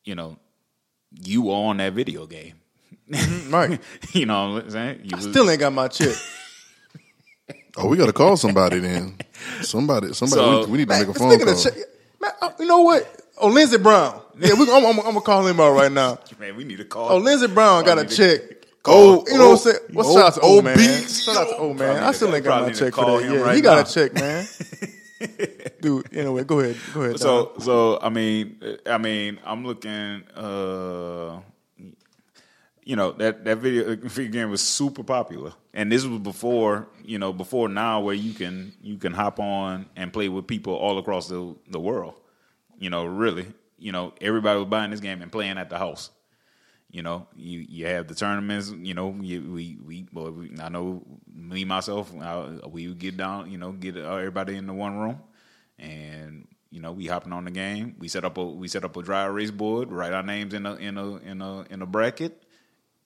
you 0.04 0.14
know, 0.14 0.38
you 1.24 1.42
were 1.42 1.52
on 1.54 1.76
that 1.76 1.92
video 1.92 2.26
game. 2.26 2.54
Right. 3.50 3.78
you 4.12 4.24
know 4.26 4.52
what 4.54 4.64
I'm 4.64 4.70
saying? 4.70 5.00
You 5.04 5.10
I 5.12 5.16
was- 5.16 5.26
still 5.30 5.50
ain't 5.50 5.60
got 5.60 5.72
my 5.72 5.88
chip. 5.88 6.14
Oh, 7.78 7.88
we 7.88 7.98
got 7.98 8.06
to 8.06 8.12
call 8.14 8.38
somebody 8.38 8.78
then. 8.78 9.18
Somebody, 9.60 10.14
somebody. 10.14 10.40
So- 10.40 10.64
we, 10.64 10.72
we 10.72 10.78
need 10.78 10.84
to 10.88 10.94
Man, 10.94 11.06
make 11.06 11.14
a 11.14 11.18
phone 11.18 11.38
call. 11.38 11.48
of 11.50 11.62
check, 11.62 11.74
man, 12.18 12.30
uh, 12.40 12.50
you 12.58 12.64
know 12.64 12.80
what? 12.80 13.15
Oh, 13.38 13.49
Lindsey 13.49 13.79
Brown. 13.79 14.20
Yeah, 14.38 14.55
we, 14.55 14.62
I'm, 14.70 14.85
I'm, 14.85 14.99
I'm 14.99 15.05
gonna 15.05 15.20
call 15.20 15.46
him 15.46 15.61
out 15.61 15.72
right 15.75 15.92
now. 15.92 16.18
man, 16.38 16.57
we 16.57 16.64
need 16.64 16.79
to 16.79 16.85
call. 16.85 17.11
Oh, 17.11 17.18
Lindsey 17.18 17.49
Brown 17.49 17.85
got 17.85 17.99
a 17.99 18.05
check. 18.05 18.40
Oh, 18.88 19.25
you 19.27 19.37
know 19.37 19.51
what 19.51 19.53
I'm 19.53 19.59
saying? 19.59 19.79
What's 19.92 20.12
shout 20.12 20.27
out 20.27 20.35
to 20.35 20.40
old 20.40 20.64
man? 20.64 20.79
Shout 20.79 21.37
out 21.37 21.49
to 21.49 21.57
old 21.57 21.79
man. 21.79 22.03
I 22.03 22.12
still 22.12 22.35
ain't 22.35 22.44
got 22.44 22.51
my 22.51 22.57
probably 22.57 22.72
need 22.72 22.79
to 22.79 22.85
check 22.85 22.94
for 22.94 23.20
that. 23.20 23.31
Yeah, 23.31 23.40
right 23.40 23.57
he 23.57 23.61
got 23.61 23.75
now. 23.75 23.83
a 23.83 24.09
check, 24.09 24.14
man. 24.14 24.46
Dude, 25.81 26.14
anyway, 26.14 26.44
go 26.44 26.61
ahead. 26.61 26.77
Go 26.94 27.03
ahead. 27.03 27.18
So 27.18 27.53
so 27.59 27.99
I 28.01 28.11
mean 28.11 28.61
I 28.87 28.99
mean 28.99 29.40
I'm 29.44 29.64
looking 29.64 30.22
uh 30.35 31.40
you 32.85 32.96
know 32.96 33.12
that 33.12 33.44
that 33.44 33.59
video 33.59 33.96
video 34.03 34.31
game 34.31 34.51
was 34.51 34.62
super 34.62 35.03
popular 35.03 35.53
and 35.75 35.90
this 35.90 36.05
was 36.05 36.20
before 36.20 36.87
you 37.05 37.18
know 37.18 37.33
before 37.33 37.68
now 37.68 38.01
where 38.01 38.14
you 38.14 38.35
can 38.35 38.72
you 38.83 38.99
can 38.99 39.12
hop 39.12 39.40
on 39.40 39.87
and 39.96 40.12
play 40.12 40.29
with 40.29 40.46
people 40.46 40.75
all 40.75 40.99
across 40.99 41.29
the 41.29 41.57
the 41.68 41.81
world 41.81 42.14
you 42.78 42.90
know 42.90 43.04
really 43.06 43.46
you 43.78 43.92
know 43.92 44.12
everybody 44.20 44.58
was 44.58 44.68
buying 44.68 44.90
this 44.90 45.00
game 45.00 45.22
and 45.22 45.32
playing 45.32 45.58
at 45.58 45.70
the 45.70 45.78
house 45.78 46.10
you 46.90 47.02
know, 47.02 47.26
you 47.36 47.66
you 47.68 47.86
have 47.86 48.06
the 48.06 48.14
tournaments. 48.14 48.70
You 48.70 48.94
know, 48.94 49.14
you, 49.20 49.42
we 49.52 49.76
we 49.84 50.06
well, 50.12 50.30
we, 50.30 50.52
I 50.60 50.68
know 50.68 51.02
me 51.30 51.64
myself. 51.64 52.12
I, 52.20 52.60
we 52.68 52.88
would 52.88 52.98
get 52.98 53.16
down. 53.16 53.50
You 53.50 53.58
know, 53.58 53.72
get 53.72 53.96
uh, 53.96 54.14
everybody 54.14 54.56
in 54.56 54.66
the 54.66 54.72
one 54.72 54.96
room, 54.96 55.20
and 55.78 56.46
you 56.70 56.80
know, 56.80 56.92
we 56.92 57.06
hopping 57.06 57.32
on 57.32 57.44
the 57.44 57.50
game. 57.50 57.96
We 57.98 58.08
set 58.08 58.24
up 58.24 58.38
a 58.38 58.44
we 58.44 58.68
set 58.68 58.84
up 58.84 58.96
a 58.96 59.02
dry 59.02 59.24
erase 59.26 59.50
board. 59.50 59.90
Write 59.90 60.12
our 60.12 60.22
names 60.22 60.54
in 60.54 60.64
a 60.64 60.74
in 60.76 60.96
a 60.96 61.16
in 61.16 61.42
a 61.42 61.62
in 61.62 61.82
a 61.82 61.86
bracket, 61.86 62.40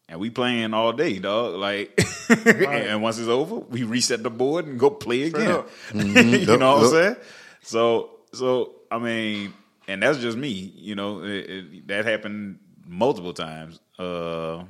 and 0.09 0.20
we 0.20 0.30
playing 0.30 0.74
all 0.74 0.92
day, 0.92 1.18
dog. 1.18 1.54
Like, 1.56 1.98
and 2.46 3.02
once 3.02 3.18
it's 3.18 3.28
over, 3.28 3.56
we 3.56 3.83
reset 3.85 4.22
the 4.22 4.30
board 4.30 4.66
and 4.66 4.78
go 4.78 4.90
play 4.90 5.22
again. 5.22 5.50
up. 5.50 5.68
you 5.94 6.02
Yep, 6.46 6.59
know 6.59 6.76
what 6.76 6.85
I'm 6.85 6.90
saying? 6.90 7.16
So 7.62 8.11
so 8.33 8.74
I 8.90 8.98
mean, 8.98 9.54
and 9.90 10.03
that's 10.03 10.18
just 10.18 10.37
me. 10.38 10.72
You 10.76 10.94
know, 10.94 11.22
it, 11.24 11.50
it, 11.50 11.88
that 11.88 12.05
happened 12.05 12.59
multiple 12.87 13.33
times. 13.33 13.81
Uh, 13.98 14.64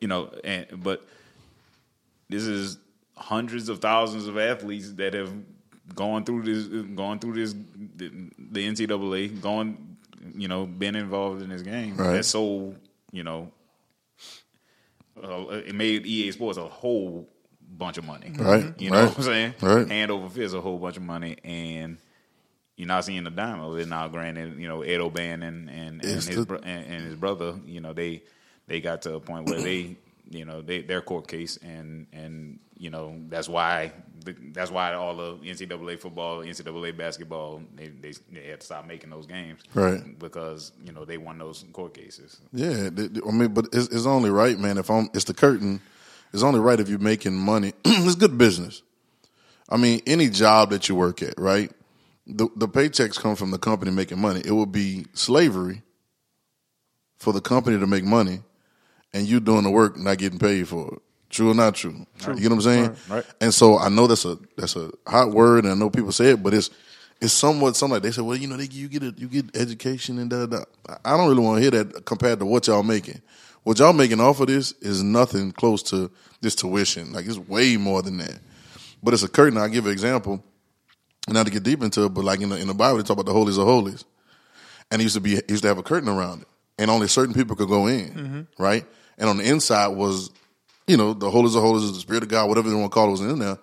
you 0.00 0.08
know, 0.08 0.30
and 0.44 0.66
but 0.82 1.06
this 2.28 2.44
is 2.44 2.78
hundreds 3.16 3.68
of 3.68 3.78
thousands 3.80 4.26
of 4.26 4.36
athletes 4.36 4.92
that 4.94 5.14
have 5.14 5.32
gone 5.94 6.24
through 6.24 6.42
this, 6.42 6.66
gone 6.94 7.18
through 7.18 7.34
this, 7.34 7.54
the, 7.96 8.10
the 8.38 8.68
NCAA, 8.68 9.40
gone, 9.40 9.96
you 10.34 10.48
know, 10.48 10.66
been 10.66 10.96
involved 10.96 11.42
in 11.42 11.48
this 11.50 11.62
game. 11.62 11.96
Right. 11.96 12.12
That 12.16 12.24
sold, 12.24 12.76
you 13.10 13.22
know, 13.24 13.50
uh, 15.22 15.46
it 15.66 15.74
made 15.74 16.06
EA 16.06 16.30
Sports 16.32 16.58
a 16.58 16.64
whole 16.66 17.28
bunch 17.76 17.98
of 17.98 18.04
money. 18.04 18.32
Right, 18.36 18.72
You 18.78 18.90
know 18.90 18.96
right, 18.98 19.08
what 19.08 19.18
I'm 19.18 19.22
saying? 19.22 19.54
right. 19.60 19.88
Hand 19.88 20.10
over 20.10 20.28
fist, 20.28 20.54
a 20.54 20.60
whole 20.60 20.78
bunch 20.78 20.96
of 20.96 21.02
money, 21.02 21.36
and 21.44 21.98
you're 22.82 22.88
not 22.88 23.04
seeing 23.04 23.22
the 23.22 23.30
dime 23.30 23.60
of 23.60 23.78
it 23.78 23.86
now. 23.86 24.08
Granted, 24.08 24.58
you 24.58 24.66
know 24.66 24.82
Ed 24.82 25.00
O'Bannon 25.00 25.68
and 25.68 25.70
and, 25.70 26.04
and 26.04 26.14
his 26.14 26.26
the- 26.26 26.44
bro- 26.44 26.58
and, 26.64 26.84
and 26.84 27.04
his 27.04 27.14
brother, 27.14 27.54
you 27.64 27.80
know 27.80 27.92
they 27.92 28.22
they 28.66 28.80
got 28.80 29.02
to 29.02 29.14
a 29.14 29.20
point 29.20 29.48
where 29.48 29.60
they, 29.60 29.96
you 30.30 30.44
know, 30.44 30.62
they 30.62 30.82
their 30.82 31.00
court 31.00 31.28
case, 31.28 31.58
and 31.58 32.08
and 32.12 32.58
you 32.76 32.90
know 32.90 33.14
that's 33.28 33.48
why 33.48 33.92
the, 34.24 34.34
that's 34.52 34.72
why 34.72 34.94
all 34.94 35.14
the 35.14 35.36
NCAA 35.36 36.00
football, 36.00 36.40
NCAA 36.40 36.96
basketball, 36.96 37.62
they, 37.76 37.86
they 37.86 38.14
they 38.32 38.48
had 38.48 38.58
to 38.58 38.66
stop 38.66 38.84
making 38.84 39.10
those 39.10 39.26
games, 39.26 39.60
Right. 39.74 40.18
Because 40.18 40.72
you 40.84 40.90
know 40.92 41.04
they 41.04 41.18
won 41.18 41.38
those 41.38 41.64
court 41.72 41.94
cases. 41.94 42.40
Yeah, 42.52 42.88
I 42.96 43.30
mean, 43.30 43.54
but 43.54 43.66
it's, 43.72 43.86
it's 43.90 44.06
only 44.06 44.30
right, 44.30 44.58
man. 44.58 44.76
If 44.76 44.90
I'm, 44.90 45.08
it's 45.14 45.24
the 45.24 45.34
curtain. 45.34 45.80
It's 46.32 46.42
only 46.42 46.60
right 46.60 46.80
if 46.80 46.88
you're 46.88 46.98
making 46.98 47.34
money. 47.36 47.74
it's 47.84 48.16
good 48.16 48.36
business. 48.38 48.82
I 49.68 49.76
mean, 49.76 50.00
any 50.06 50.28
job 50.30 50.70
that 50.70 50.88
you 50.88 50.94
work 50.94 51.22
at, 51.22 51.38
right? 51.38 51.70
The 52.26 52.48
the 52.56 52.68
paychecks 52.68 53.18
come 53.18 53.36
from 53.36 53.50
the 53.50 53.58
company 53.58 53.90
making 53.90 54.20
money. 54.20 54.42
It 54.44 54.52
would 54.52 54.72
be 54.72 55.06
slavery 55.12 55.82
for 57.18 57.32
the 57.32 57.40
company 57.40 57.78
to 57.78 57.86
make 57.86 58.04
money, 58.04 58.40
and 59.12 59.26
you 59.26 59.40
doing 59.40 59.64
the 59.64 59.70
work 59.70 59.96
not 59.96 60.18
getting 60.18 60.38
paid 60.38 60.68
for 60.68 60.94
it. 60.94 61.02
True 61.30 61.50
or 61.50 61.54
not 61.54 61.74
true? 61.74 62.06
true. 62.18 62.34
You 62.34 62.40
get 62.40 62.50
what 62.50 62.56
I'm 62.56 62.62
saying? 62.62 62.88
Right, 62.88 63.08
right. 63.08 63.24
And 63.40 63.54
so 63.54 63.78
I 63.78 63.88
know 63.88 64.06
that's 64.06 64.24
a 64.24 64.38
that's 64.56 64.76
a 64.76 64.90
hot 65.06 65.30
word, 65.30 65.64
and 65.64 65.72
I 65.72 65.76
know 65.76 65.88
people 65.88 66.12
say 66.12 66.30
it, 66.30 66.42
but 66.42 66.52
it's 66.54 66.70
it's 67.22 67.32
somewhat 67.32 67.76
something 67.76 67.94
like 67.94 68.02
they 68.02 68.10
say. 68.10 68.20
Well, 68.20 68.36
you 68.36 68.48
know, 68.48 68.56
they, 68.56 68.68
you 68.70 68.88
get 68.88 69.02
a, 69.02 69.14
you 69.16 69.28
get 69.28 69.56
education 69.56 70.18
and 70.18 70.28
da 70.28 70.46
da. 70.46 70.58
da. 70.58 70.96
I 71.04 71.16
don't 71.16 71.28
really 71.28 71.42
want 71.42 71.56
to 71.56 71.62
hear 71.62 71.70
that 71.70 72.04
compared 72.04 72.40
to 72.40 72.46
what 72.46 72.66
y'all 72.66 72.82
making. 72.82 73.22
What 73.62 73.78
y'all 73.78 73.92
making 73.92 74.20
off 74.20 74.40
of 74.40 74.48
this 74.48 74.72
is 74.80 75.02
nothing 75.02 75.52
close 75.52 75.82
to 75.84 76.10
this 76.40 76.56
tuition. 76.56 77.12
Like 77.12 77.26
it's 77.26 77.38
way 77.38 77.76
more 77.76 78.02
than 78.02 78.18
that. 78.18 78.40
But 79.02 79.14
it's 79.14 79.22
a 79.22 79.28
curtain. 79.28 79.56
I'll 79.56 79.68
give 79.68 79.86
an 79.86 79.92
example. 79.92 80.44
Not 81.28 81.46
to 81.46 81.52
get 81.52 81.62
deep 81.62 81.82
into 81.82 82.04
it, 82.04 82.08
but 82.10 82.24
like 82.24 82.40
in 82.40 82.48
the 82.48 82.56
in 82.56 82.66
the 82.66 82.74
Bible, 82.74 82.98
they 82.98 83.04
talk 83.04 83.16
about 83.16 83.26
the 83.26 83.32
holies 83.32 83.56
of 83.56 83.64
holies, 83.64 84.04
and 84.90 85.00
it 85.00 85.04
used 85.04 85.14
to 85.14 85.20
be 85.20 85.34
it 85.34 85.48
used 85.48 85.62
to 85.62 85.68
have 85.68 85.78
a 85.78 85.82
curtain 85.82 86.08
around 86.08 86.42
it, 86.42 86.48
and 86.78 86.90
only 86.90 87.06
certain 87.06 87.34
people 87.34 87.54
could 87.54 87.68
go 87.68 87.86
in, 87.86 88.10
mm-hmm. 88.10 88.62
right? 88.62 88.84
And 89.18 89.28
on 89.28 89.36
the 89.36 89.44
inside 89.44 89.88
was, 89.88 90.30
you 90.88 90.96
know, 90.96 91.12
the 91.12 91.30
holies 91.30 91.54
of 91.54 91.62
holies, 91.62 91.92
the 91.92 92.00
spirit 92.00 92.24
of 92.24 92.28
God, 92.28 92.48
whatever 92.48 92.68
they 92.68 92.74
want 92.74 92.90
to 92.90 92.94
call 92.94 93.08
it, 93.08 93.12
was 93.12 93.20
in 93.20 93.38
there, 93.38 93.58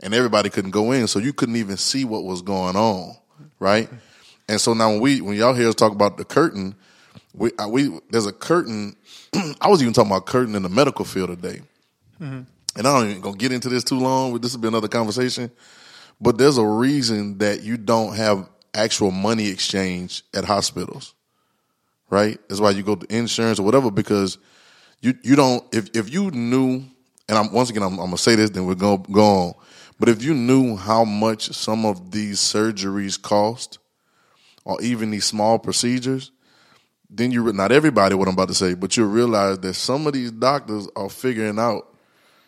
and 0.00 0.12
everybody 0.12 0.50
couldn't 0.50 0.72
go 0.72 0.90
in, 0.90 1.06
so 1.06 1.20
you 1.20 1.32
couldn't 1.32 1.56
even 1.56 1.76
see 1.76 2.04
what 2.04 2.24
was 2.24 2.42
going 2.42 2.74
on, 2.74 3.14
right? 3.60 3.88
And 4.48 4.60
so 4.60 4.74
now 4.74 4.90
when 4.90 5.00
we 5.00 5.20
when 5.20 5.36
y'all 5.36 5.54
hear 5.54 5.68
us 5.68 5.76
talk 5.76 5.92
about 5.92 6.16
the 6.16 6.24
curtain, 6.24 6.74
we 7.32 7.52
we 7.68 8.00
there's 8.10 8.26
a 8.26 8.32
curtain. 8.32 8.96
I 9.60 9.68
was 9.68 9.80
even 9.82 9.94
talking 9.94 10.10
about 10.10 10.26
curtain 10.26 10.56
in 10.56 10.62
the 10.62 10.68
medical 10.68 11.04
field 11.04 11.28
today 11.28 11.60
mm-hmm. 12.20 12.42
and 12.76 12.86
I 12.86 13.00
don't 13.00 13.10
even 13.10 13.22
gonna 13.22 13.36
get 13.36 13.52
into 13.52 13.68
this 13.68 13.84
too 13.84 13.98
long. 13.98 14.32
But 14.32 14.42
this 14.42 14.54
will 14.54 14.60
be 14.60 14.68
another 14.68 14.88
conversation. 14.88 15.50
But 16.20 16.38
there's 16.38 16.58
a 16.58 16.66
reason 16.66 17.38
that 17.38 17.62
you 17.62 17.76
don't 17.76 18.14
have 18.14 18.48
actual 18.72 19.10
money 19.10 19.48
exchange 19.48 20.22
at 20.34 20.44
hospitals, 20.44 21.14
right? 22.10 22.38
That's 22.48 22.60
why 22.60 22.70
you 22.70 22.82
go 22.82 22.94
to 22.94 23.14
insurance 23.14 23.58
or 23.58 23.62
whatever 23.62 23.90
because 23.90 24.38
you 25.00 25.14
you 25.22 25.36
don't 25.36 25.62
if 25.74 25.94
if 25.94 26.12
you 26.12 26.30
knew 26.30 26.84
and 27.28 27.38
I'm 27.38 27.52
once 27.52 27.70
again 27.70 27.82
I'm, 27.82 27.98
I'm 27.98 28.06
gonna 28.06 28.18
say 28.18 28.34
this 28.34 28.50
then 28.50 28.66
we're 28.66 28.74
gonna 28.74 29.02
go 29.10 29.24
on. 29.24 29.54
But 29.98 30.08
if 30.08 30.22
you 30.22 30.34
knew 30.34 30.76
how 30.76 31.04
much 31.04 31.50
some 31.54 31.86
of 31.86 32.10
these 32.10 32.40
surgeries 32.40 33.20
cost, 33.20 33.78
or 34.64 34.80
even 34.82 35.10
these 35.10 35.24
small 35.24 35.58
procedures, 35.58 36.32
then 37.10 37.30
you 37.30 37.52
not 37.52 37.70
everybody 37.70 38.14
what 38.14 38.28
I'm 38.28 38.34
about 38.34 38.48
to 38.48 38.54
say, 38.54 38.74
but 38.74 38.96
you 38.96 39.04
realize 39.04 39.58
that 39.60 39.74
some 39.74 40.06
of 40.06 40.12
these 40.14 40.32
doctors 40.32 40.88
are 40.96 41.08
figuring 41.08 41.58
out 41.58 41.93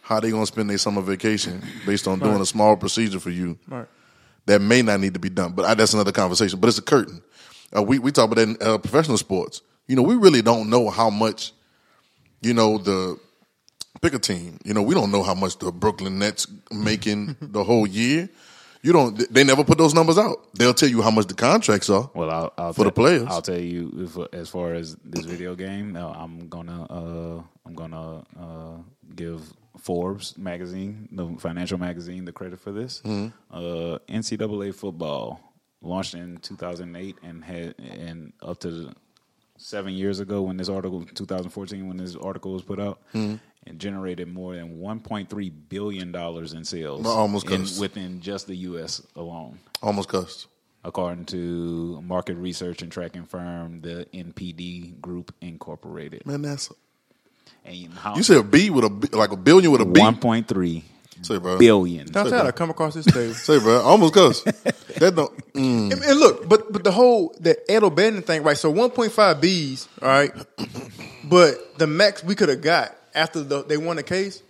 how 0.06 0.20
they 0.20 0.30
gonna 0.30 0.46
spend 0.46 0.70
their 0.70 0.78
summer 0.78 1.02
vacation 1.02 1.60
based 1.84 2.06
on 2.06 2.20
doing 2.20 2.40
a 2.40 2.46
small 2.46 2.76
procedure 2.76 3.18
for 3.18 3.30
you 3.30 3.58
Right. 3.66 3.86
that 4.46 4.60
may 4.60 4.80
not 4.82 5.00
need 5.00 5.14
to 5.14 5.20
be 5.20 5.28
done. 5.30 5.52
But 5.52 5.64
I, 5.64 5.74
that's 5.74 5.94
another 5.94 6.12
conversation. 6.12 6.60
But 6.60 6.68
it's 6.68 6.78
a 6.78 6.82
curtain. 6.82 7.22
Uh, 7.76 7.82
we 7.82 7.98
we 7.98 8.12
talk 8.12 8.26
about 8.30 8.36
that 8.36 8.48
in 8.48 8.56
uh, 8.60 8.78
professional 8.78 9.18
sports. 9.18 9.62
You 9.88 9.96
know, 9.96 10.02
we 10.02 10.14
really 10.14 10.42
don't 10.42 10.70
know 10.70 10.88
how 10.90 11.10
much. 11.10 11.52
You 12.40 12.54
know 12.54 12.78
the 12.78 13.18
pick 14.00 14.14
a 14.14 14.18
team. 14.20 14.58
You 14.64 14.74
know, 14.74 14.82
we 14.82 14.94
don't 14.94 15.10
know 15.10 15.24
how 15.24 15.34
much 15.34 15.58
the 15.58 15.72
Brooklyn 15.72 16.18
Nets 16.20 16.46
making 16.70 17.36
the 17.40 17.64
whole 17.64 17.86
year. 17.86 18.28
You 18.82 18.92
don't. 18.92 19.18
They 19.34 19.42
never 19.42 19.64
put 19.64 19.78
those 19.78 19.94
numbers 19.94 20.18
out. 20.18 20.36
They'll 20.54 20.74
tell 20.74 20.88
you 20.88 21.02
how 21.02 21.10
much 21.10 21.26
the 21.26 21.34
contracts 21.34 21.90
are. 21.90 22.08
Well, 22.14 22.30
I'll, 22.30 22.52
I'll 22.56 22.72
For 22.72 22.84
the 22.84 22.92
players. 22.92 23.26
I'll 23.26 23.42
tell 23.42 23.58
you 23.58 23.90
if, 24.06 24.34
as 24.34 24.48
far 24.48 24.74
as 24.74 24.94
this 25.04 25.24
video 25.24 25.56
game. 25.56 25.92
No, 25.92 26.10
I'm 26.10 26.46
gonna 26.48 26.84
uh, 26.84 27.42
I'm 27.66 27.74
gonna 27.74 28.18
uh, 28.38 28.76
give 29.16 29.40
Forbes 29.78 30.36
magazine, 30.38 31.08
the 31.12 31.36
financial 31.38 31.78
magazine, 31.78 32.24
the 32.24 32.32
credit 32.32 32.60
for 32.60 32.72
this. 32.72 33.02
Mm-hmm. 33.04 33.28
Uh, 33.50 33.98
NCAA 34.08 34.74
football 34.74 35.40
launched 35.82 36.14
in 36.14 36.38
2008 36.38 37.16
and 37.22 37.44
had 37.44 37.74
and 37.78 38.32
up 38.42 38.58
to 38.60 38.92
seven 39.58 39.92
years 39.92 40.20
ago 40.20 40.42
when 40.42 40.56
this 40.56 40.68
article 40.68 41.04
2014 41.04 41.88
when 41.88 41.96
this 41.96 42.16
article 42.16 42.52
was 42.52 42.62
put 42.62 42.80
out. 42.80 43.00
Mm-hmm. 43.14 43.36
And 43.68 43.80
generated 43.80 44.28
more 44.28 44.54
than 44.54 44.78
1.3 44.78 45.52
billion 45.68 46.12
dollars 46.12 46.52
in 46.52 46.64
sales 46.64 47.04
I 47.04 47.10
almost 47.10 47.50
in- 47.50 47.66
within 47.80 48.20
just 48.20 48.46
the 48.46 48.54
U.S. 48.58 49.02
alone 49.16 49.58
Almost 49.82 50.08
cussed. 50.08 50.46
according 50.84 51.24
to 51.26 52.00
market 52.02 52.36
research 52.36 52.82
and 52.82 52.92
tracking 52.92 53.24
firm 53.24 53.80
the 53.80 54.06
NPD 54.14 55.00
Group 55.00 55.34
Incorporated. 55.40 56.24
Man, 56.26 56.42
that's 56.42 56.70
And 57.66 57.92
how 57.94 58.16
you 58.16 58.22
said 58.22 58.36
a 58.38 58.42
B 58.42 58.70
with 58.70 58.84
a 58.84 58.90
B, 58.90 59.08
like 59.12 59.32
a 59.32 59.36
billion 59.36 59.70
with 59.72 59.80
a 59.80 59.84
B. 59.84 60.00
one 60.00 60.16
point 60.16 60.46
three 60.48 60.84
Say, 61.22 61.38
bro. 61.38 61.58
billion. 61.58 62.06
That's 62.06 62.30
how 62.30 62.46
I 62.46 62.52
come 62.52 62.70
across 62.70 62.94
this 62.94 63.06
day. 63.06 63.32
Say, 63.32 63.58
bro. 63.58 63.78
I 63.80 63.82
almost 63.82 64.14
cussed. 64.14 64.44
that 65.00 65.14
don't. 65.16 65.52
Mm. 65.54 65.92
and, 65.92 66.02
and 66.02 66.20
look, 66.20 66.48
but 66.48 66.72
but 66.72 66.84
the 66.84 66.92
whole 66.92 67.34
the 67.40 67.58
Ed 67.70 67.82
O'Bannon 67.82 68.22
thing, 68.22 68.42
right? 68.42 68.56
So 68.56 68.72
1.5 68.72 69.10
Bs, 69.40 69.88
all 70.02 70.08
right. 70.08 70.32
But 71.28 71.76
the 71.78 71.88
max 71.88 72.22
we 72.22 72.36
could 72.36 72.48
have 72.50 72.62
got 72.62 72.94
after 73.12 73.42
the, 73.42 73.64
they 73.64 73.76
won 73.76 73.96
the 73.96 74.04
case 74.04 74.42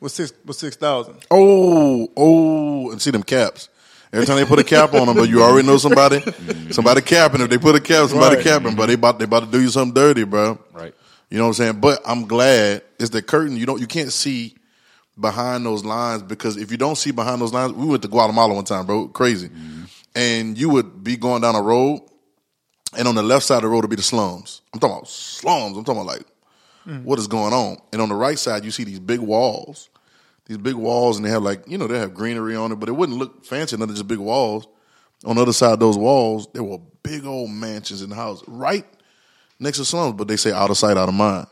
was 0.00 0.12
six 0.12 0.32
was 0.44 0.58
six 0.58 0.74
thousand. 0.74 1.14
Oh, 1.30 2.08
oh, 2.16 2.90
and 2.90 3.00
see 3.00 3.12
them 3.12 3.22
caps. 3.22 3.68
Every 4.12 4.26
time 4.26 4.36
they 4.36 4.44
put 4.44 4.58
a 4.58 4.64
cap 4.64 4.92
on 4.94 5.06
them, 5.06 5.16
but 5.16 5.28
you 5.28 5.42
already 5.42 5.66
know 5.66 5.76
somebody, 5.78 6.20
somebody 6.72 7.00
capping. 7.02 7.40
If 7.40 7.50
they 7.50 7.58
put 7.58 7.76
a 7.76 7.80
cap, 7.80 8.08
somebody 8.10 8.36
Right. 8.36 8.44
capping, 8.44 8.74
but 8.74 8.86
they 8.86 8.94
about 8.94 9.18
they 9.20 9.24
about 9.26 9.44
to 9.44 9.50
do 9.50 9.60
you 9.62 9.68
something 9.68 9.94
dirty, 9.94 10.24
bro. 10.24 10.58
Right. 10.72 10.92
You 11.32 11.38
know 11.38 11.44
what 11.44 11.48
I'm 11.48 11.54
saying? 11.54 11.80
But 11.80 12.02
I'm 12.04 12.26
glad 12.26 12.82
it's 13.00 13.08
the 13.08 13.22
curtain. 13.22 13.56
You 13.56 13.64
don't 13.64 13.80
you 13.80 13.86
can't 13.86 14.12
see 14.12 14.54
behind 15.18 15.64
those 15.64 15.82
lines 15.82 16.22
because 16.22 16.58
if 16.58 16.70
you 16.70 16.76
don't 16.76 16.96
see 16.96 17.10
behind 17.10 17.40
those 17.40 17.54
lines, 17.54 17.72
we 17.72 17.86
went 17.86 18.02
to 18.02 18.08
Guatemala 18.08 18.52
one 18.52 18.64
time, 18.64 18.84
bro, 18.84 19.08
crazy, 19.08 19.48
mm-hmm. 19.48 19.84
and 20.14 20.58
you 20.58 20.68
would 20.68 21.02
be 21.02 21.16
going 21.16 21.40
down 21.40 21.54
a 21.54 21.62
road, 21.62 22.02
and 22.98 23.08
on 23.08 23.14
the 23.14 23.22
left 23.22 23.46
side 23.46 23.56
of 23.56 23.62
the 23.62 23.68
road 23.68 23.80
would 23.80 23.88
be 23.88 23.96
the 23.96 24.02
slums. 24.02 24.60
I'm 24.74 24.80
talking 24.80 24.94
about 24.94 25.08
slums. 25.08 25.78
I'm 25.78 25.84
talking 25.84 26.02
about 26.02 26.18
like 26.18 26.26
mm. 26.86 27.02
what 27.02 27.18
is 27.18 27.28
going 27.28 27.54
on, 27.54 27.78
and 27.94 28.02
on 28.02 28.10
the 28.10 28.14
right 28.14 28.38
side 28.38 28.62
you 28.62 28.70
see 28.70 28.84
these 28.84 29.00
big 29.00 29.20
walls, 29.20 29.88
these 30.44 30.58
big 30.58 30.74
walls, 30.74 31.16
and 31.16 31.24
they 31.24 31.30
have 31.30 31.42
like 31.42 31.66
you 31.66 31.78
know 31.78 31.86
they 31.86 31.98
have 31.98 32.12
greenery 32.12 32.56
on 32.56 32.72
it, 32.72 32.74
but 32.74 32.90
it 32.90 32.92
wouldn't 32.92 33.16
look 33.16 33.46
fancy. 33.46 33.74
None 33.78 33.88
of 33.88 33.94
just 33.94 34.06
big 34.06 34.18
walls. 34.18 34.68
On 35.24 35.36
the 35.36 35.40
other 35.42 35.54
side 35.54 35.72
of 35.72 35.80
those 35.80 35.96
walls, 35.96 36.46
there 36.52 36.62
were 36.62 36.78
big 37.02 37.24
old 37.24 37.48
mansions 37.48 38.02
and 38.02 38.12
houses 38.12 38.44
right 38.46 38.84
next 39.62 39.78
to 39.78 39.84
slums, 39.84 40.14
but 40.14 40.28
they 40.28 40.36
say 40.36 40.52
out 40.52 40.70
of 40.70 40.76
sight, 40.76 40.96
out 40.96 41.08
of 41.08 41.14
mind. 41.14 41.46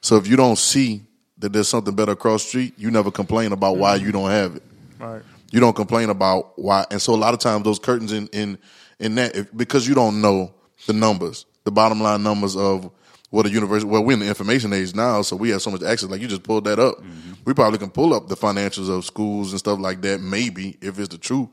So 0.00 0.16
if 0.16 0.26
you 0.26 0.36
don't 0.36 0.58
see 0.58 1.02
that 1.38 1.52
there's 1.52 1.68
something 1.68 1.94
better 1.94 2.12
across 2.12 2.42
the 2.42 2.48
street, 2.48 2.74
you 2.76 2.90
never 2.90 3.10
complain 3.10 3.52
about 3.52 3.76
why 3.76 3.96
you 3.96 4.12
don't 4.12 4.30
have 4.30 4.56
it. 4.56 4.62
Right. 4.98 5.22
You 5.50 5.60
don't 5.60 5.76
complain 5.76 6.10
about 6.10 6.58
why. 6.58 6.84
And 6.90 7.00
so 7.00 7.14
a 7.14 7.16
lot 7.16 7.34
of 7.34 7.40
times 7.40 7.64
those 7.64 7.78
curtains 7.78 8.12
in 8.12 8.26
in 8.28 8.58
in 8.98 9.14
that 9.16 9.36
if, 9.36 9.56
because 9.56 9.86
you 9.86 9.94
don't 9.94 10.20
know 10.20 10.52
the 10.86 10.92
numbers, 10.92 11.46
the 11.64 11.70
bottom 11.70 12.00
line 12.00 12.22
numbers 12.22 12.56
of 12.56 12.90
what 13.30 13.46
a 13.46 13.50
university. 13.50 13.88
Well, 13.88 14.04
we're 14.04 14.14
in 14.14 14.20
the 14.20 14.28
information 14.28 14.72
age 14.72 14.94
now, 14.94 15.22
so 15.22 15.36
we 15.36 15.50
have 15.50 15.62
so 15.62 15.70
much 15.70 15.82
access. 15.82 16.08
Like 16.08 16.20
you 16.20 16.28
just 16.28 16.42
pulled 16.42 16.64
that 16.64 16.78
up. 16.78 16.98
Mm-hmm. 16.98 17.32
We 17.44 17.54
probably 17.54 17.78
can 17.78 17.90
pull 17.90 18.14
up 18.14 18.28
the 18.28 18.36
financials 18.36 18.90
of 18.90 19.04
schools 19.04 19.52
and 19.52 19.58
stuff 19.58 19.78
like 19.78 20.00
that. 20.02 20.20
Maybe 20.20 20.78
if 20.80 20.98
it's 20.98 21.08
the 21.08 21.18
true 21.18 21.50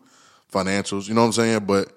financials, 0.51 1.07
you 1.07 1.13
know 1.13 1.21
what 1.21 1.27
I'm 1.27 1.33
saying. 1.33 1.65
But 1.65 1.91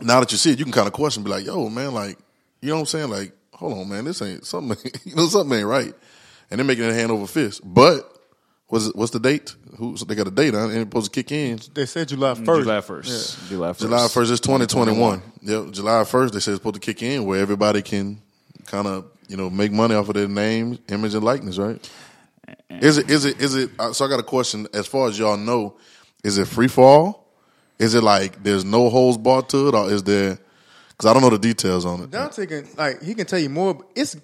now 0.00 0.20
that 0.20 0.32
you 0.32 0.38
see 0.38 0.52
it, 0.52 0.58
you 0.58 0.64
can 0.64 0.72
kind 0.72 0.86
of 0.86 0.92
question, 0.92 1.22
be 1.22 1.30
like, 1.30 1.44
"Yo, 1.44 1.68
man, 1.68 1.92
like, 1.92 2.18
you 2.60 2.68
know 2.70 2.76
what 2.76 2.80
I'm 2.80 2.86
saying? 2.86 3.10
Like, 3.10 3.32
hold 3.52 3.78
on, 3.78 3.88
man, 3.88 4.04
this 4.04 4.22
ain't 4.22 4.44
something. 4.46 4.76
you 5.04 5.14
know, 5.14 5.26
something 5.26 5.58
ain't 5.58 5.66
right." 5.66 5.94
And 6.50 6.58
they're 6.58 6.64
making 6.66 6.84
it 6.84 6.92
hand 6.94 7.12
over 7.12 7.26
fist. 7.26 7.60
But 7.64 8.10
what's 8.66 8.86
it, 8.86 8.96
what's 8.96 9.12
the 9.12 9.20
date? 9.20 9.54
Who 9.76 9.96
so 9.96 10.04
they 10.04 10.14
got 10.14 10.26
a 10.26 10.30
date? 10.32 10.54
Huh? 10.54 10.64
And 10.64 10.72
it's 10.72 10.80
supposed 10.82 11.12
to 11.12 11.22
kick 11.22 11.30
in 11.32 11.60
They 11.74 11.86
said 11.86 12.08
July 12.08 12.34
first. 12.34 12.62
July 12.62 12.80
first. 12.80 13.48
July 13.48 13.68
first. 13.68 13.80
July 13.80 14.08
first. 14.08 14.30
Is 14.32 14.40
2021. 14.40 15.22
Yep, 15.42 15.70
July 15.70 16.04
first. 16.04 16.34
They 16.34 16.40
said 16.40 16.52
it's 16.52 16.60
supposed 16.60 16.74
to 16.74 16.80
kick 16.80 17.02
in 17.02 17.24
where 17.24 17.40
everybody 17.40 17.82
can 17.82 18.20
kind 18.66 18.86
of 18.86 19.06
you 19.28 19.36
know 19.36 19.48
make 19.48 19.70
money 19.72 19.94
off 19.94 20.08
of 20.08 20.14
their 20.14 20.28
name, 20.28 20.78
image, 20.88 21.14
and 21.14 21.24
likeness. 21.24 21.56
Right? 21.56 21.90
Is 22.68 22.98
it? 22.98 23.10
Is 23.10 23.24
it? 23.24 23.40
Is 23.40 23.54
it? 23.54 23.70
uh, 23.78 23.92
So 23.92 24.04
I 24.04 24.08
got 24.08 24.20
a 24.20 24.24
question. 24.24 24.66
As 24.74 24.86
far 24.86 25.08
as 25.08 25.18
y'all 25.18 25.36
know, 25.36 25.76
is 26.24 26.38
it 26.38 26.46
free 26.48 26.68
fall? 26.68 27.28
Is 27.78 27.94
it 27.94 28.02
like 28.02 28.42
there's 28.42 28.64
no 28.64 28.90
holes 28.90 29.16
barred 29.16 29.48
to 29.50 29.68
it, 29.68 29.74
or 29.74 29.90
is 29.90 30.02
there? 30.02 30.38
Because 31.00 31.12
I 31.12 31.14
don't 31.14 31.22
know 31.22 31.30
the 31.30 31.38
details 31.38 31.86
on 31.86 32.02
it. 32.02 32.10
Dante 32.10 32.44
can 32.44 32.68
like 32.76 33.02
he 33.02 33.14
can 33.14 33.24
tell 33.24 33.38
you 33.38 33.48
more. 33.48 33.72
But 33.72 33.86
it's 33.94 34.16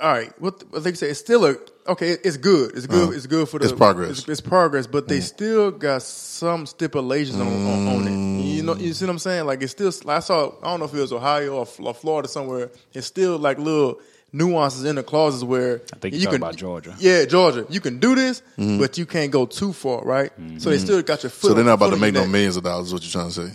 all 0.00 0.12
right. 0.12 0.32
What, 0.40 0.62
what 0.70 0.84
they 0.84 0.92
say? 0.92 1.08
It's 1.08 1.18
still 1.18 1.44
a 1.44 1.56
okay. 1.88 2.12
It's 2.12 2.36
good. 2.36 2.76
It's 2.76 2.86
good. 2.86 3.12
it's 3.12 3.26
good 3.26 3.48
for 3.48 3.58
the. 3.58 3.64
It's 3.64 3.72
progress. 3.72 4.08
Mm. 4.08 4.12
It's, 4.12 4.28
it's 4.28 4.40
progress, 4.40 4.86
but 4.86 5.08
they 5.08 5.18
still 5.18 5.72
got 5.72 6.02
some 6.02 6.66
stipulations 6.66 7.40
on, 7.40 7.48
on, 7.48 7.88
on 7.88 8.06
it. 8.06 8.44
You 8.44 8.62
know, 8.62 8.76
you 8.76 8.92
see 8.92 9.04
what 9.04 9.10
I'm 9.10 9.18
saying? 9.18 9.46
Like 9.46 9.62
it's 9.62 9.72
still. 9.72 9.92
I 10.08 10.20
saw. 10.20 10.52
I 10.62 10.66
don't 10.66 10.78
know 10.78 10.86
if 10.86 10.94
it 10.94 11.00
was 11.00 11.12
Ohio 11.12 11.54
or, 11.54 11.66
or 11.80 11.92
Florida 11.92 12.28
somewhere. 12.28 12.70
It's 12.94 13.08
still 13.08 13.36
like 13.36 13.58
little 13.58 14.00
nuances 14.32 14.84
in 14.84 14.94
the 14.94 15.02
clauses 15.02 15.42
where 15.42 15.82
I 15.92 15.96
think 15.96 16.14
you're 16.14 16.20
you 16.20 16.26
talking 16.26 16.38
can 16.38 16.42
about 16.44 16.56
Georgia. 16.56 16.94
Yeah, 17.00 17.24
Georgia. 17.24 17.66
You 17.68 17.80
can 17.80 17.98
do 17.98 18.14
this, 18.14 18.44
but 18.56 18.96
you 18.96 19.06
can't 19.06 19.32
go 19.32 19.44
too 19.44 19.72
far, 19.72 20.04
right? 20.04 20.30
So 20.58 20.70
they 20.70 20.78
still 20.78 21.02
got 21.02 21.24
your 21.24 21.30
foot. 21.30 21.38
Mm-hmm. 21.38 21.48
So 21.48 21.54
they're 21.54 21.64
not 21.64 21.72
about 21.72 21.90
to 21.90 21.96
make 21.96 22.14
no 22.14 22.28
millions 22.28 22.56
of 22.56 22.62
dollars. 22.62 22.86
Is 22.86 22.92
what 22.92 23.02
you're 23.02 23.10
trying 23.10 23.32
to 23.32 23.48
say? 23.48 23.52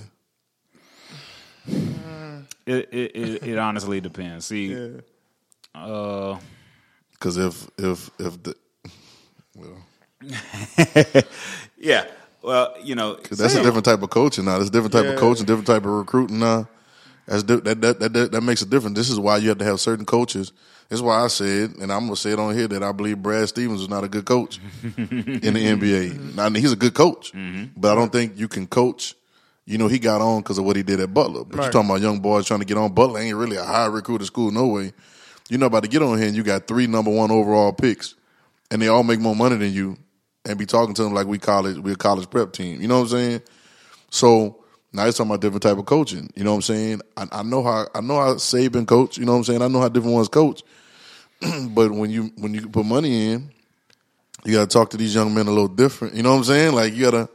It, 2.65 2.89
it, 2.91 3.15
it, 3.15 3.43
it 3.43 3.57
honestly 3.57 4.01
depends. 4.01 4.45
See, 4.45 4.67
Yeah. 4.73 5.01
uh, 5.75 6.39
Because 7.13 7.37
if 7.37 7.67
if 7.77 8.09
if 8.19 8.41
the 8.43 8.55
well, 9.55 9.77
Yeah. 11.77 12.05
Well, 12.41 12.75
you 12.83 12.93
know, 12.95 13.15
that's 13.15 13.55
a 13.55 13.63
different 13.63 13.85
type 13.85 14.01
of 14.03 14.09
coaching 14.11 14.45
now. 14.45 14.57
That's 14.59 14.69
a 14.69 14.71
different 14.71 14.93
type 14.93 15.05
Yeah. 15.05 15.11
of 15.13 15.19
coaching, 15.19 15.45
different 15.45 15.65
type 15.67 15.83
of 15.83 15.91
recruiting 15.91 16.39
now. 16.39 16.67
That's 17.25 17.41
di- 17.41 17.55
that, 17.55 17.81
that 17.81 17.99
that 17.99 18.13
that 18.13 18.31
that 18.33 18.41
makes 18.41 18.61
a 18.61 18.67
difference. 18.67 18.95
This 18.95 19.09
is 19.09 19.19
why 19.19 19.37
you 19.37 19.49
have 19.49 19.57
to 19.57 19.65
have 19.65 19.79
certain 19.79 20.05
coaches. 20.05 20.51
That's 20.89 21.01
why 21.01 21.23
I 21.23 21.27
said, 21.27 21.71
and 21.81 21.91
I'm 21.91 22.01
gonna 22.05 22.15
say 22.15 22.31
it 22.33 22.39
on 22.39 22.53
here 22.55 22.67
that 22.67 22.83
I 22.83 22.91
believe 22.91 23.21
Brad 23.23 23.47
Stevens 23.49 23.81
is 23.81 23.89
not 23.89 24.03
a 24.03 24.07
good 24.07 24.25
coach 24.25 24.59
in 24.95 25.07
the 25.53 25.65
NBA. 25.65 26.35
Now, 26.35 26.49
he's 26.51 26.71
a 26.71 26.75
good 26.75 26.93
coach, 26.93 27.31
but 27.75 27.91
I 27.91 27.95
don't 27.95 28.11
think 28.11 28.37
you 28.37 28.47
can 28.47 28.67
coach. 28.67 29.15
You 29.65 29.79
know, 29.79 29.87
he 29.87 29.97
got 29.97 30.21
on 30.21 30.41
because 30.41 30.57
of 30.59 30.65
what 30.65 30.75
he 30.75 30.83
did 30.83 30.99
at 30.99 31.13
Butler. 31.13 31.43
But 31.43 31.55
you're 31.57 31.71
talking 31.71 31.89
about 31.89 32.01
young 32.01 32.19
boys 32.19 32.45
trying 32.45 32.59
to 32.59 32.65
get 32.65 32.77
on. 32.77 32.93
Butler 32.93 33.19
ain't 33.19 33.35
really 33.35 33.57
a 33.57 33.63
high 33.63 33.87
recruiter 33.87 34.25
school, 34.25 34.51
no 34.51 34.67
way. 34.67 34.93
You're 35.49 35.59
not 35.59 35.67
about 35.67 35.83
to 35.83 35.89
get 35.89 36.01
on 36.01 36.17
here 36.17 36.27
and 36.27 36.35
you 36.35 36.43
got 36.43 36.67
three 36.67 36.87
number 36.87 37.11
one 37.11 37.31
overall 37.31 37.73
picks, 37.73 38.15
and 38.71 38.81
they 38.81 38.87
all 38.87 39.03
make 39.03 39.19
more 39.19 39.35
money 39.35 39.55
than 39.57 39.73
you, 39.73 39.97
and 40.45 40.57
be 40.57 40.65
talking 40.65 40.93
to 40.95 41.03
them 41.03 41.13
like 41.13 41.27
we 41.27 41.39
college, 41.39 41.77
we 41.77 41.91
a 41.91 41.95
college 41.95 42.29
prep 42.29 42.51
team. 42.51 42.81
You 42.81 42.87
know 42.87 42.97
what 42.97 43.03
I'm 43.03 43.09
saying? 43.09 43.41
So 44.09 44.63
now 44.93 45.05
it's 45.05 45.17
talking 45.17 45.31
about 45.31 45.41
different 45.41 45.63
type 45.63 45.77
of 45.77 45.85
coaching. 45.85 46.31
You 46.35 46.43
know 46.43 46.51
what 46.51 46.57
I'm 46.57 46.61
saying? 46.61 47.01
I, 47.17 47.27
I 47.31 47.43
know 47.43 47.63
how 47.63 47.87
I 47.93 48.01
know 48.01 48.15
how 48.17 48.35
Saban 48.35 48.87
coach. 48.87 49.17
You 49.17 49.25
know 49.25 49.33
what 49.33 49.39
I'm 49.39 49.43
saying? 49.43 49.61
I 49.61 49.67
know 49.67 49.81
how 49.81 49.89
different 49.89 50.15
ones 50.15 50.29
coach. 50.29 50.63
but 51.69 51.91
when 51.91 52.09
you 52.11 52.31
when 52.37 52.53
you 52.53 52.67
put 52.69 52.85
money 52.85 53.31
in, 53.31 53.51
you 54.45 54.53
got 54.53 54.69
to 54.69 54.73
talk 54.73 54.91
to 54.91 54.97
these 54.97 55.13
young 55.13 55.33
men 55.33 55.47
a 55.47 55.51
little 55.51 55.67
different. 55.67 56.13
You 56.13 56.23
know 56.23 56.31
what 56.31 56.37
I'm 56.37 56.43
saying? 56.45 56.73
Like 56.73 56.93
you 56.93 57.03
got 57.03 57.11
to. 57.11 57.29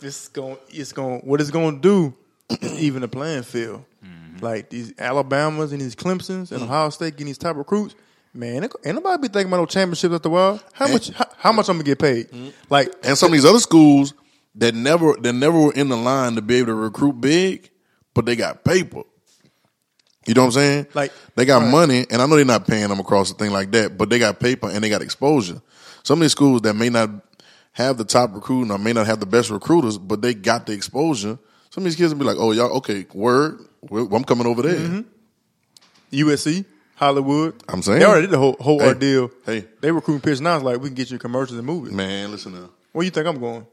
It's 0.00 0.28
going. 0.28 0.58
It's 0.68 0.92
going. 0.92 1.20
What 1.20 1.40
it's 1.40 1.50
going 1.50 1.80
to 1.80 1.80
do 1.80 2.14
is 2.60 2.78
even 2.80 3.02
the 3.02 3.08
playing 3.08 3.42
field. 3.42 3.84
Mm-hmm. 4.04 4.44
Like 4.44 4.70
these 4.70 4.92
Alabamas 4.98 5.72
and 5.72 5.80
these 5.80 5.96
Clemson's 5.96 6.52
and 6.52 6.62
Ohio 6.62 6.90
State 6.90 7.12
getting 7.12 7.26
these 7.26 7.38
top 7.38 7.56
recruits. 7.56 7.94
Man, 8.34 8.64
ain't 8.64 8.94
nobody 8.94 9.22
be 9.22 9.28
thinking 9.28 9.50
about 9.50 9.58
no 9.58 9.66
championships 9.66 10.14
after 10.14 10.28
a 10.28 10.32
while. 10.32 10.60
How 10.74 10.88
much? 10.88 11.08
How, 11.10 11.26
how 11.38 11.52
much 11.52 11.70
I'm 11.70 11.76
gonna 11.76 11.84
get 11.84 11.98
paid? 11.98 12.28
Mm-hmm. 12.28 12.50
Like, 12.68 12.92
And 13.02 13.16
some 13.16 13.28
of 13.28 13.32
these 13.32 13.46
other 13.46 13.60
schools 13.60 14.12
that 14.56 14.74
never 14.74 15.14
that 15.20 15.32
never 15.32 15.58
were 15.58 15.72
in 15.72 15.88
the 15.88 15.96
line 15.96 16.34
to 16.34 16.42
be 16.42 16.56
able 16.56 16.66
to 16.66 16.74
recruit 16.74 17.14
big, 17.14 17.70
but 18.12 18.26
they 18.26 18.36
got 18.36 18.62
paper. 18.62 19.02
You 20.26 20.34
know 20.34 20.42
what 20.42 20.46
I'm 20.48 20.52
saying? 20.52 20.86
Like- 20.92 21.12
they 21.36 21.44
got 21.44 21.62
right. 21.62 21.70
money, 21.70 22.06
and 22.10 22.20
I 22.20 22.26
know 22.26 22.36
they're 22.36 22.44
not 22.44 22.66
paying 22.66 22.88
them 22.88 22.98
across 23.00 23.30
the 23.30 23.38
thing 23.38 23.52
like 23.52 23.70
that, 23.72 23.96
but 23.96 24.10
they 24.10 24.18
got 24.18 24.40
paper 24.40 24.68
and 24.68 24.82
they 24.82 24.88
got 24.88 25.02
exposure. 25.02 25.62
Some 26.02 26.18
of 26.18 26.22
these 26.22 26.32
schools 26.32 26.62
that 26.62 26.74
may 26.74 26.88
not 26.90 27.10
have 27.76 27.98
the 27.98 28.04
top 28.04 28.34
recruiting 28.34 28.70
or 28.72 28.78
may 28.78 28.92
not 28.94 29.06
have 29.06 29.20
the 29.20 29.26
best 29.26 29.50
recruiters, 29.50 29.98
but 29.98 30.22
they 30.22 30.32
got 30.32 30.64
the 30.64 30.72
exposure. 30.72 31.38
Some 31.70 31.82
of 31.82 31.84
these 31.84 31.96
kids 31.96 32.12
will 32.12 32.18
be 32.20 32.24
like, 32.24 32.38
"Oh, 32.38 32.52
y'all, 32.52 32.74
okay, 32.78 33.04
word, 33.12 33.60
I'm 33.92 34.24
coming 34.24 34.46
over 34.46 34.62
there." 34.62 34.76
Mm-hmm. 34.76 35.00
USC, 36.12 36.64
Hollywood. 36.94 37.62
I'm 37.68 37.82
saying. 37.82 37.98
they 37.98 38.06
already 38.06 38.22
did 38.28 38.30
the 38.30 38.38
whole 38.38 38.56
whole 38.58 38.80
Hey, 38.80 38.86
ordeal. 38.88 39.30
hey. 39.44 39.66
they 39.82 39.92
recruiting 39.92 40.22
pitch 40.22 40.40
now. 40.40 40.56
It's 40.56 40.64
like 40.64 40.80
we 40.80 40.88
can 40.88 40.94
get 40.94 41.10
you 41.10 41.18
commercials 41.18 41.58
and 41.58 41.66
movies. 41.66 41.92
Man, 41.92 42.30
listen 42.30 42.54
now, 42.54 42.70
Where 42.92 43.04
you 43.04 43.10
think 43.10 43.26
I'm 43.26 43.38
going? 43.38 43.66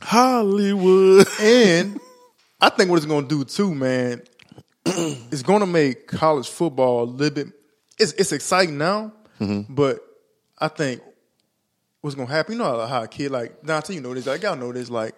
Hollywood. 0.00 1.26
And 1.40 1.98
I 2.60 2.68
think 2.68 2.90
what 2.90 2.96
it's 2.96 3.06
going 3.06 3.26
to 3.26 3.38
do 3.38 3.44
too, 3.44 3.74
man, 3.74 4.22
it's 4.86 5.42
going 5.42 5.60
to 5.60 5.66
make 5.66 6.06
college 6.06 6.48
football 6.48 7.02
a 7.04 7.06
little 7.10 7.34
bit. 7.34 7.48
It's 7.98 8.12
it's 8.12 8.32
exciting 8.32 8.78
now, 8.78 9.12
but 9.68 10.00
I 10.58 10.68
think 10.68 11.00
what's 12.04 12.16
to 12.16 12.26
happen. 12.26 12.52
You 12.52 12.58
know 12.58 12.86
how 12.86 13.02
a 13.02 13.08
kid 13.08 13.30
like 13.30 13.62
Dante, 13.64 13.94
you 13.94 14.00
know 14.00 14.12
this. 14.14 14.26
Like 14.26 14.42
y'all 14.42 14.56
know 14.56 14.72
this. 14.72 14.90
Like 14.90 15.14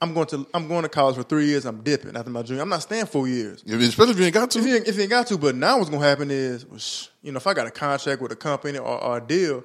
I'm 0.00 0.14
going 0.14 0.26
to 0.28 0.46
I'm 0.54 0.66
going 0.66 0.82
to 0.82 0.88
college 0.88 1.16
for 1.16 1.22
three 1.22 1.46
years. 1.46 1.64
I'm 1.66 1.82
dipping 1.82 2.16
after 2.16 2.30
my 2.30 2.42
junior. 2.42 2.62
I'm 2.62 2.68
not 2.68 2.82
staying 2.82 3.06
four 3.06 3.28
years. 3.28 3.62
Especially 3.66 4.12
if 4.12 4.18
you 4.18 4.24
ain't 4.24 4.34
got 4.34 4.50
to. 4.52 4.58
If 4.58 4.66
you, 4.66 4.76
ain't- 4.76 4.88
if 4.88 4.96
you 4.96 5.02
ain't 5.02 5.10
got 5.10 5.26
to, 5.28 5.38
but 5.38 5.54
now 5.54 5.78
what's 5.78 5.90
gonna 5.90 6.04
happen 6.06 6.30
is, 6.30 7.08
you 7.22 7.32
know, 7.32 7.36
if 7.36 7.46
I 7.46 7.54
got 7.54 7.66
a 7.66 7.70
contract 7.70 8.20
with 8.22 8.32
a 8.32 8.36
company 8.36 8.78
or, 8.78 9.02
or 9.02 9.18
a 9.18 9.20
deal, 9.20 9.62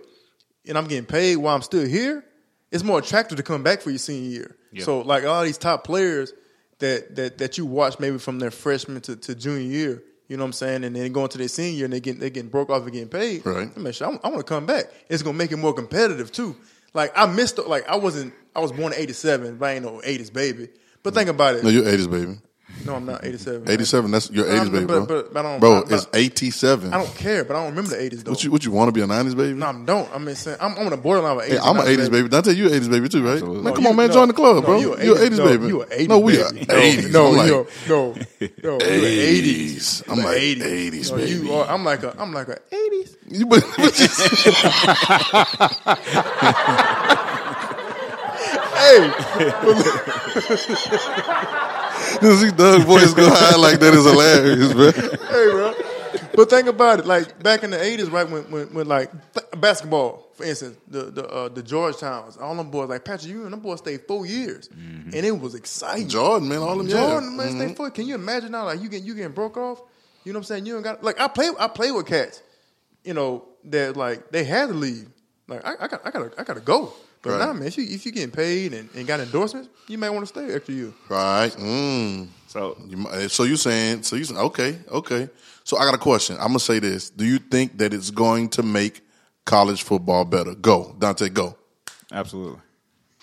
and 0.68 0.78
I'm 0.78 0.88
getting 0.88 1.06
paid 1.06 1.38
while 1.38 1.56
I'm 1.56 1.62
still 1.62 1.86
here, 1.88 2.24
it's 2.70 2.84
more 2.84 3.00
attractive 3.00 3.38
to 3.38 3.44
come 3.44 3.64
back 3.64 3.82
for 3.82 3.90
your 3.90 4.00
senior 4.00 4.30
year. 4.30 4.56
Yeah. 4.74 4.84
So, 4.84 5.00
like 5.02 5.24
all 5.26 5.44
these 5.44 5.58
top 5.58 5.84
players 5.86 6.34
that 6.80 7.16
that 7.16 7.38
that 7.38 7.58
you 7.58 7.66
watch 7.66 8.00
maybe 8.00 8.18
from 8.18 8.40
their 8.40 8.52
freshman 8.52 9.02
to, 9.02 9.16
to 9.16 9.36
junior 9.36 9.62
year, 9.62 10.04
you 10.32 10.38
know 10.38 10.44
what 10.44 10.48
I'm 10.48 10.54
saying, 10.54 10.86
and 10.86 10.96
then 10.96 11.12
going 11.12 11.28
to 11.28 11.38
their 11.38 11.50
senior 11.50 11.72
year 11.76 11.86
and 11.86 11.94
they 11.94 12.00
get 12.00 12.18
they 12.18 12.30
getting 12.30 12.50
broke 12.50 12.70
off 12.70 12.84
and 12.84 12.94
getting 12.94 13.10
paid. 13.10 13.46
Right. 13.46 13.70
I 13.76 13.80
mean, 13.80 13.92
shit, 13.92 14.08
I, 14.08 14.30
want 14.30 14.38
to 14.38 14.44
come 14.44 14.66
back. 14.66 14.86
It's 15.10 15.22
gonna 15.24 15.38
make 15.38 15.52
it 15.52 15.58
more 15.58 15.74
competitive 15.74 16.32
too. 16.32 16.56
Like 16.94 17.12
I 17.18 17.26
missed, 17.26 17.58
like 17.58 17.86
I 17.90 17.98
wasn't, 17.98 18.34
I 18.56 18.62
was 18.62 18.72
born 18.72 18.94
in 18.94 19.00
'87, 19.00 19.58
but 19.58 19.66
I 19.66 19.74
ain't 19.74 19.84
no 19.84 20.00
'80s 20.00 20.32
baby. 20.32 20.70
But 21.04 21.16
think 21.16 21.30
about 21.30 21.56
it. 21.56 21.66
No, 21.66 21.70
you're 21.70 21.84
80s 21.84 22.10
baby. 22.10 22.40
No, 22.84 22.96
I'm 22.96 23.06
not 23.06 23.24
'87. 23.24 23.70
87. 23.70 24.10
That's 24.10 24.32
your 24.32 24.46
80s 24.46 24.60
Um, 24.62 24.70
baby, 24.72 24.86
but- 24.86 25.06
bro. 25.06 25.06
but- 25.06 25.34
but 25.34 25.40
I 25.40 25.44
don't- 25.52 25.60
bro, 25.60 25.84
but- 25.84 25.92
it's 25.92 26.08
87. 26.14 26.92
I 26.94 26.98
don't 26.98 27.14
care, 27.16 27.44
but 27.44 27.56
I 27.56 27.60
don't 27.60 27.70
remember 27.76 27.92
the 27.92 28.02
'80s 28.02 28.24
though. 28.24 28.32
What 28.32 28.44
you 28.44 28.50
what 28.52 28.66
you 28.66 28.72
want 28.72 28.88
to 28.88 28.92
be 28.92 29.02
a 29.02 29.06
90s 29.08 29.36
baby? 29.36 29.54
No, 29.54 29.68
I 29.68 29.74
don't. 29.86 30.10
I 30.16 30.18
mean, 30.18 30.34
saying, 30.36 30.58
I'm, 30.60 30.74
I'm 30.74 30.86
on 30.86 30.90
the 30.90 30.98
borderline 30.98 31.38
of 31.38 31.44
80s. 31.44 31.50
Hey, 31.52 31.60
I'm 31.62 31.78
an 31.78 31.86
80s 31.86 32.10
baby. 32.12 32.28
Dante, 32.30 32.54
you 32.54 32.66
an 32.68 32.74
80s 32.74 32.90
baby 32.90 33.08
too, 33.10 33.22
right? 33.24 33.34
Absolutely. 33.34 33.62
Man, 33.62 33.66
No, 33.66 33.74
come 33.76 33.84
you- 33.84 33.90
on, 33.92 33.96
man, 33.98 34.08
no, 34.08 34.14
join 34.14 34.28
the 34.30 34.34
club, 34.34 34.56
no, 34.56 34.62
bro. 34.64 34.80
you 34.80 34.94
a 34.96 35.04
You're 35.06 35.16
80s 35.18 35.30
80s 35.30 35.38
no, 35.38 35.46
baby. 35.46 35.68
you 35.68 35.82
a 35.84 35.86
80s 35.86 36.08
no, 36.10 36.18
we 36.20 36.42
are 36.42 36.46
80s. 36.50 37.12
No, 37.12 37.28
I'm 37.28 37.36
like, 37.38 37.50
yo, 37.50 37.68
no, 37.88 38.16
no, 38.64 38.78
80s. 38.80 40.04
I'm 40.10 40.18
like 40.18 40.38
80s, 40.38 41.12
No, 41.12 41.18
baby. 41.18 41.32
You 41.32 41.54
are, 41.54 41.68
I'm 41.70 41.84
like 41.86 42.02
a, 42.04 42.16
I'm 42.20 42.34
like 42.34 42.48
a 42.50 42.58
80s. 42.72 43.16
You- 43.30 43.46
but- 43.46 43.64
but 43.78 43.94
Hey, 48.82 48.98
to 52.20 52.36
see 52.38 52.52
Doug 52.52 52.84
voice 52.84 53.14
go 53.14 53.30
high 53.30 53.56
like 53.58 53.80
that 53.80 53.94
is 53.94 54.06
hilarious, 54.06 54.74
bro. 54.74 54.92
hey, 54.92 55.52
bro. 55.52 55.74
But 56.34 56.50
think 56.50 56.68
about 56.68 57.00
it. 57.00 57.06
Like 57.06 57.42
back 57.44 57.64
in 57.64 57.72
the 57.72 57.78
80s, 57.78 58.12
right 58.12 58.30
when 58.30 58.44
when, 58.52 58.74
when 58.74 58.88
like 58.88 59.12
basketball, 59.60 60.30
for 60.34 60.44
instance, 60.44 60.78
the 60.88 61.04
the 61.04 61.28
uh, 61.28 61.50
the 61.50 61.62
Georgetowns, 61.62 62.42
all 62.42 62.56
them 62.56 62.72
boys 62.72 62.90
like 62.90 63.04
Patrick 63.06 63.32
Ewing, 63.32 63.52
them 63.52 63.60
boys 63.60 63.80
stayed 63.80 64.02
four 64.08 64.26
years, 64.26 64.70
and 64.72 65.14
it 65.14 65.38
was 65.38 65.56
exciting. 65.56 66.08
Jordan, 66.08 66.50
man, 66.50 66.60
all 66.60 66.78
them 66.78 66.88
Jordan, 66.88 67.32
yeah. 67.32 67.38
man, 67.38 67.52
stay 67.52 67.74
four. 67.74 67.92
Can 67.92 68.08
you 68.08 68.16
imagine 68.16 68.52
now? 68.52 68.66
Like 68.66 68.82
you 68.82 68.90
get 68.90 69.04
you 69.04 69.14
getting 69.14 69.34
broke 69.34 69.58
off. 69.58 69.82
You 70.24 70.34
know 70.34 70.38
what 70.38 70.42
I'm 70.42 70.46
saying? 70.46 70.66
You 70.66 70.76
ain't 70.76 70.84
got 70.84 71.04
like 71.04 71.20
I 71.20 71.28
play 71.28 71.50
I 71.60 71.68
play 71.68 71.92
with 71.92 72.06
cats. 72.06 72.42
You 73.04 73.14
know 73.14 73.46
that 73.66 73.98
like 73.98 74.32
they 74.32 74.44
had 74.44 74.70
to 74.70 74.74
leave. 74.74 75.10
Like 75.48 75.66
I, 75.66 75.74
I 75.82 75.88
got 75.88 76.06
I 76.06 76.12
gotta 76.12 76.32
I 76.38 76.44
gotta 76.44 76.62
go. 76.62 76.94
But 77.24 77.32
Right. 77.32 77.40
now, 77.46 77.54
man, 77.54 77.68
if 77.68 77.78
you 77.78 77.84
if 77.88 78.06
you 78.06 78.12
getting 78.12 78.32
paid 78.32 78.74
and, 78.74 78.90
and 78.96 79.06
got 79.06 79.20
endorsements, 79.20 79.70
you 79.88 79.98
may 79.98 80.10
want 80.10 80.22
to 80.22 80.28
stay 80.28 80.52
extra 80.54 80.74
year. 80.74 80.92
Right. 81.08 81.52
Mm. 81.52 82.28
So 82.48 82.78
You, 82.88 82.98
mi- 82.98 83.28
so 83.28 83.44
you 83.44 83.56
saying? 83.58 84.04
So 84.04 84.16
you 84.16 84.24
saying? 84.24 84.40
Okay, 84.40 84.80
okay. 84.90 85.30
So 85.64 85.78
I 85.78 85.86
got 85.86 85.94
a 85.94 86.00
question. 86.00 86.36
I'm 86.40 86.48
gonna 86.48 86.60
say 86.60 86.80
this. 86.80 87.10
Do 87.12 87.24
you 87.26 87.38
think 87.38 87.78
that 87.78 87.94
it's 87.94 88.10
going 88.10 88.50
to 88.50 88.64
make 88.64 89.02
college 89.46 89.84
football 89.84 90.26
better? 90.26 90.56
Go, 90.56 90.96
Dante. 90.98 91.30
Go. 91.30 91.56
absolutely 92.12 92.60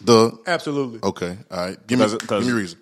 The 0.01 0.39
Absolutely. 0.47 1.01
okay. 1.03 1.37
All 1.51 1.59
right. 1.67 1.87
Give 1.89 1.99
me 1.99 2.05
Because- 2.05 2.19
because- 2.21 2.45
give 2.45 2.55
me 2.55 2.59
a 2.59 2.63
reason. 2.63 2.79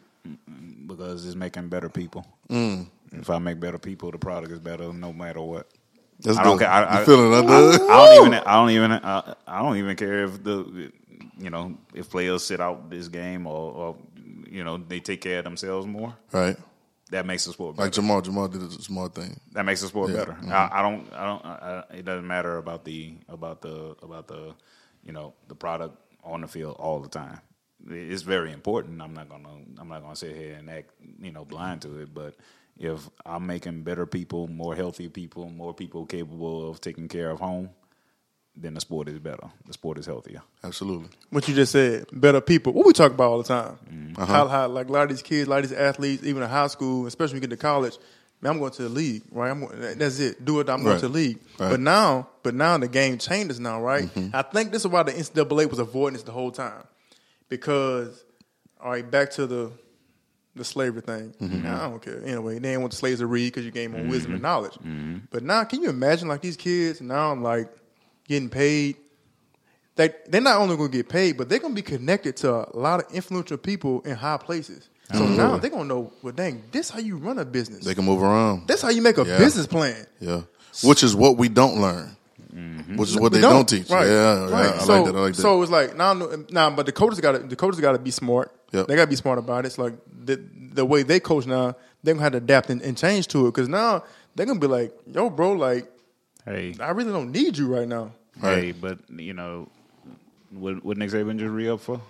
because 0.87 1.27
it's 1.27 1.35
making 1.35 1.69
better 1.69 1.89
people. 1.89 2.27
Mm. 2.51 2.89
If 3.13 3.31
I 3.31 3.39
make 3.39 3.59
better 3.59 3.79
people, 3.79 4.11
the 4.11 4.19
product 4.19 4.53
is 4.53 4.59
better 4.61 4.93
no 4.93 5.13
matter 5.13 5.41
what. 5.41 5.67
That's 6.21 6.39
I 6.39 6.45
don't 6.45 6.57
good. 6.59 6.65
care. 6.65 6.73
I- 6.73 6.81
you 6.97 7.01
I- 7.01 7.05
feeling 7.05 7.31
that? 7.33 7.47
Doug? 7.47 7.81
I 7.91 8.05
don't 8.15 8.27
even. 8.27 8.35
I 8.47 8.55
don't 8.55 8.71
even. 8.71 8.91
Uh, 8.93 9.35
I 9.47 9.63
don't 9.63 9.77
even 9.79 9.97
care 9.97 10.25
if 10.25 10.43
the, 10.43 10.93
you 11.39 11.51
know, 11.51 11.77
if 11.95 12.11
players 12.11 12.45
sit 12.45 12.61
out 12.61 12.91
this 12.91 13.09
game 13.09 13.47
or, 13.47 13.73
or 13.73 13.97
you 14.51 14.65
know, 14.65 14.79
they 14.79 15.01
take 15.01 15.21
care 15.21 15.39
of 15.39 15.45
themselves 15.45 15.87
more. 15.87 16.15
Right. 16.33 16.57
That 17.11 17.25
makes 17.25 17.45
the 17.45 17.53
sport 17.53 17.77
better. 17.77 17.87
Like 17.87 17.93
Jamal. 17.93 18.21
Jamal 18.21 18.49
did 18.49 18.63
a 18.63 18.71
smart 18.71 19.15
thing. 19.15 19.39
that 19.53 19.65
makes 19.65 19.81
the 19.81 19.87
sport 19.89 20.11
Yeah. 20.11 20.17
better. 20.17 20.33
Mm-hmm. 20.33 20.53
I, 20.53 20.69
I 20.73 20.83
don't. 20.83 21.13
I 21.13 21.25
don't. 21.27 21.45
I, 21.45 21.85
it 21.99 22.05
doesn't 22.05 22.27
matter 22.27 22.57
about 22.57 22.85
the 22.85 23.15
about 23.29 23.61
the 23.63 23.95
about 24.03 24.27
the 24.27 24.55
you 25.05 25.13
know 25.13 25.35
the 25.47 25.55
product 25.55 25.97
on 26.25 26.41
the 26.41 26.49
field 26.49 26.77
all 26.81 26.99
the 27.01 27.09
time. 27.09 27.39
It's 27.89 28.23
very 28.23 28.51
important. 28.53 29.01
I'm 29.01 29.15
not 29.15 29.29
gonna. 29.29 29.49
I'm 29.79 29.89
not 29.89 30.03
gonna 30.03 30.17
sit 30.17 30.35
here 30.35 30.55
and 30.55 30.69
act 30.69 30.91
you 31.21 31.31
know 31.31 31.45
blind 31.45 31.83
to 31.83 32.01
it. 32.01 32.13
But 32.13 32.35
if 32.77 33.09
I'm 33.25 33.47
making 33.47 33.83
better 33.85 34.05
people, 34.07 34.49
more 34.49 34.75
healthy 34.75 35.09
people, 35.09 35.49
more 35.49 35.73
people 35.75 36.07
capable 36.07 36.69
of 36.69 36.81
taking 36.81 37.07
care 37.07 37.31
of 37.31 37.39
home, 37.39 37.71
then 38.57 38.75
the 38.75 38.81
sport 38.81 39.09
is 39.09 39.19
better. 39.19 39.49
The 39.67 39.73
sport 39.75 39.99
is 39.99 40.07
healthier. 40.07 40.43
Absolutely. 40.65 41.09
What 41.31 41.47
you 41.47 41.55
just 41.55 41.73
said, 41.73 42.07
better 42.13 42.41
people. 42.41 42.73
What 42.73 42.87
we 42.87 42.93
talk 42.93 43.13
about 43.13 43.31
all 43.31 43.39
the 43.39 43.45
time. 43.49 43.79
Mm-hmm. 43.93 44.23
Uh-huh. 44.23 44.33
How, 44.33 44.49
how 44.49 44.69
like 44.69 44.89
a 44.89 44.93
lot 44.93 45.03
of 45.05 45.09
these 45.11 45.23
kids, 45.23 45.47
a 45.47 45.51
lot 45.51 45.63
of 45.63 45.69
these 45.69 45.79
athletes, 45.79 46.25
even 46.25 46.43
in 46.43 46.49
high 46.49 46.67
school, 46.69 47.07
especially 47.07 47.35
when 47.35 47.43
you 47.43 47.49
get 47.49 47.57
to 47.57 47.61
college, 47.61 47.99
man, 48.41 48.53
I'm 48.53 48.59
going 48.59 48.73
to 48.73 48.83
the 48.83 48.89
league, 48.89 49.23
right? 49.31 49.51
I'm 49.51 49.69
that's 49.99 50.19
it. 50.21 50.45
Do 50.45 50.61
it. 50.61 50.69
I'm 50.71 50.83
going 50.83 50.99
to 51.01 51.09
the 51.09 51.13
league. 51.13 51.37
Right. 51.59 51.67
Mm-hmm. 51.67 51.71
But 51.73 51.81
now, 51.81 52.29
but 52.43 52.55
now 52.55 52.79
the 52.79 52.89
game 52.89 53.19
changes 53.19 53.61
now, 53.61 53.81
right? 53.83 54.09
I 54.33 54.43
think 54.43 54.73
this 54.73 54.83
is 54.85 54.89
why 54.89 55.03
the 55.03 55.13
NCAA 55.13 55.69
was 55.69 55.79
avoiding 55.79 56.15
this 56.15 56.23
the 56.23 56.33
whole 56.33 56.51
time, 56.51 56.85
because 57.49 58.25
all 58.83 58.91
right, 58.91 59.09
back 59.11 59.31
to 59.33 59.47
the 59.47 59.73
the 60.55 60.65
slavery 60.65 61.03
thing. 61.03 61.35
Mm-hmm. 61.39 61.63
Now, 61.65 61.85
I 61.87 61.91
don't 61.91 62.01
care. 62.03 62.23
Anyway, 62.25 62.55
they 62.55 62.61
didn't 62.71 62.81
want 62.81 62.93
the 62.93 62.97
slaves 62.97 63.21
to 63.21 63.27
read 63.27 63.49
because 63.53 63.67
you 63.67 63.71
gave 63.71 63.93
them 63.93 64.09
wisdom 64.09 64.33
Mm-hmm. 64.33 64.35
and 64.37 64.43
knowledge. 64.43 65.27
But 65.31 65.43
now, 65.43 65.65
can 65.65 65.83
you 65.83 65.91
imagine 65.91 66.29
like 66.29 66.41
these 66.41 66.57
kids 66.57 67.03
now, 67.03 67.31
I'm 67.31 67.43
like 67.43 67.71
getting 68.29 68.49
paid? 68.49 68.97
They 69.97 70.11
they're 70.29 70.41
not 70.41 70.61
only 70.61 70.77
going 70.77 70.91
to 70.91 70.97
get 70.97 71.09
paid, 71.09 71.37
but 71.39 71.49
they're 71.49 71.59
going 71.59 71.75
to 71.75 71.83
be 71.83 71.87
connected 71.87 72.37
to 72.39 72.53
a 72.53 72.77
lot 72.79 73.01
of 73.05 73.13
influential 73.15 73.57
people 73.57 74.03
in 74.03 74.15
high 74.15 74.37
places. 74.37 74.89
So 75.15 75.25
now 75.27 75.57
they're 75.57 75.71
going 75.71 75.85
to 75.85 75.89
know, 75.89 76.13
well, 76.23 76.33
dang, 76.33 76.65
this 76.73 76.87
is 76.87 76.91
how 76.93 76.99
you 76.99 77.17
run 77.17 77.39
a 77.39 77.45
business. 77.45 77.85
They 77.85 77.95
can 77.95 78.05
move 78.05 78.23
around. 78.23 78.67
That's 78.67 78.83
how 78.83 78.89
you 78.91 79.01
make 79.03 79.19
a 79.19 79.25
Yeah. 79.25 79.39
business 79.39 79.67
plan. 79.69 80.05
Yeah. 80.19 80.43
Which 80.83 81.05
is 81.05 81.15
what 81.15 81.37
we 81.39 81.49
don't 81.49 81.81
learn. 81.81 82.17
Mm-hmm. 82.55 82.97
which 82.97 83.11
is 83.11 83.17
what 83.19 83.33
they 83.33 83.39
We 83.39 83.43
don't, 83.43 83.69
teach. 83.69 83.91
Right. 83.91 84.07
Yeah, 84.07 84.45
right. 84.45 84.51
yeah, 84.51 84.73
I 84.75 84.79
so, 84.79 85.03
like 85.03 85.13
that. 85.13 85.19
I 85.19 85.21
like 85.21 85.35
that. 85.35 85.43
So 85.43 85.61
it's 85.63 85.71
like 85.71 85.95
now, 85.95 86.15
now, 86.51 86.71
but 86.71 86.87
the 86.87 86.93
coaches 86.93 87.21
got 87.21 87.49
the 87.51 87.57
coaches 87.57 87.81
got 87.81 87.93
to 87.93 87.99
be 87.99 88.11
smart. 88.11 88.51
Yep. 88.73 88.87
They 88.87 88.97
got 88.97 89.03
to 89.03 89.11
be 89.11 89.17
smart 89.17 89.39
about 89.39 89.65
it. 89.65 89.69
It's 89.69 89.79
like 89.79 89.93
the 90.25 90.41
the 90.73 90.85
way 90.87 91.03
they 91.03 91.21
coach 91.21 91.45
now, 91.47 91.77
they're 92.03 92.15
gonna 92.15 92.23
have 92.23 92.33
to 92.33 92.39
adapt 92.39 92.71
and, 92.71 92.81
and 92.81 92.97
change 92.97 93.27
to 93.29 93.47
it 93.47 93.51
because 93.55 93.69
now 93.69 94.05
they're 94.35 94.47
gonna 94.47 94.59
be 94.59 94.69
like, 94.69 94.93
"Yo, 95.13 95.29
bro, 95.29 95.53
like 95.53 95.87
Hey, 96.47 96.75
I 96.81 96.91
really 96.91 97.13
don't 97.13 97.33
need 97.33 97.59
you 97.59 97.67
right 97.67 97.89
now." 97.89 98.13
hey, 98.41 98.73
but 98.73 98.99
you 99.11 99.33
know, 99.33 99.69
what 100.51 100.85
what 100.85 100.97
Nick 100.97 101.11
Saban 101.11 101.39
just 101.39 101.51
re 101.53 101.69
up 101.69 101.81
for? 101.81 102.01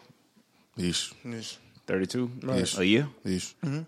Yeesh. 0.79 1.57
Thirty 1.87 2.07
two 2.07 2.31
Right. 2.43 2.79
a 2.79 2.87
year. 2.87 3.09
Yeesh. 3.25 3.55
Mm-hmm. 3.65 3.83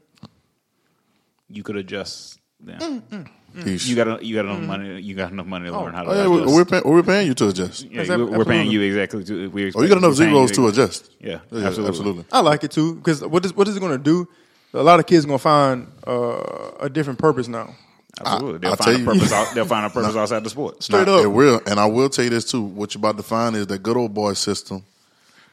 You 1.50 1.62
could 1.62 1.76
adjust. 1.76 2.38
Yeah. 2.64 2.78
Mm, 2.78 3.02
mm, 3.02 3.28
mm. 3.56 3.64
Yeesh. 3.64 3.88
You 3.88 3.96
got 3.96 4.24
you 4.24 4.34
got 4.34 4.44
enough 4.44 4.58
mm-hmm. 4.58 4.66
money. 4.66 5.00
You 5.00 5.14
got 5.14 5.32
enough 5.32 5.46
money 5.46 5.66
to 5.66 5.74
oh. 5.74 5.82
learn 5.82 5.94
how 5.94 6.04
to 6.04 6.10
oh, 6.10 6.14
yeah, 6.14 6.20
adjust. 6.20 6.46
we're, 6.46 6.54
we're, 6.54 6.64
paying, 6.64 6.82
we're 6.84 7.02
paying 7.02 7.26
you 7.26 7.34
to 7.34 7.48
adjust. 7.48 7.84
Yeah, 7.84 8.00
Exactly. 8.00 8.24
we're, 8.24 8.38
we're 8.38 8.44
paying 8.44 8.70
you 8.70 8.80
exactly. 8.82 9.24
To, 9.24 9.50
we 9.50 9.72
Oh, 9.74 9.82
you 9.82 9.88
got 9.88 9.98
enough 9.98 10.14
zeros 10.14 10.50
you- 10.50 10.56
to 10.56 10.68
adjust. 10.68 11.10
Yeah, 11.20 11.40
Yeah, 11.50 11.66
absolutely. 11.66 11.88
absolutely. 11.88 12.24
I 12.32 12.40
like 12.40 12.64
it 12.64 12.70
too 12.70 12.94
because 12.96 13.24
what 13.24 13.44
is 13.44 13.54
what 13.54 13.68
is 13.68 13.76
it 13.76 13.80
going 13.80 13.92
to 13.92 14.02
do? 14.02 14.28
A 14.74 14.82
lot 14.82 15.00
of 15.00 15.06
kids 15.06 15.24
going 15.24 15.38
to 15.38 15.42
find 15.42 15.90
uh, 16.06 16.72
a 16.80 16.90
different 16.90 17.18
purpose 17.18 17.48
now. 17.48 17.74
Absolutely. 18.20 18.58
They'll 18.58 18.70
I'll 18.70 18.76
find 18.76 18.90
a 18.90 19.04
tell 19.04 19.14
you- 19.14 19.20
purpose. 19.20 19.32
out, 19.32 19.54
they'll 19.54 19.64
find 19.76 19.86
a 19.86 19.90
purpose 19.90 20.16
outside 20.16 20.44
the 20.44 20.50
sport. 20.50 20.82
Straight 20.82 21.06
Now, 21.06 21.16
up. 21.16 21.24
It 21.24 21.28
will, 21.28 21.60
and 21.66 21.78
I 21.78 21.86
will 21.86 22.08
tell 22.08 22.24
you 22.24 22.30
this 22.30 22.50
too. 22.50 22.62
What 22.62 22.94
you're 22.94 23.00
about 23.00 23.16
to 23.16 23.22
find 23.22 23.56
is 23.56 23.66
that 23.68 23.82
good 23.82 23.96
old 23.96 24.14
boy 24.14 24.34
system 24.34 24.84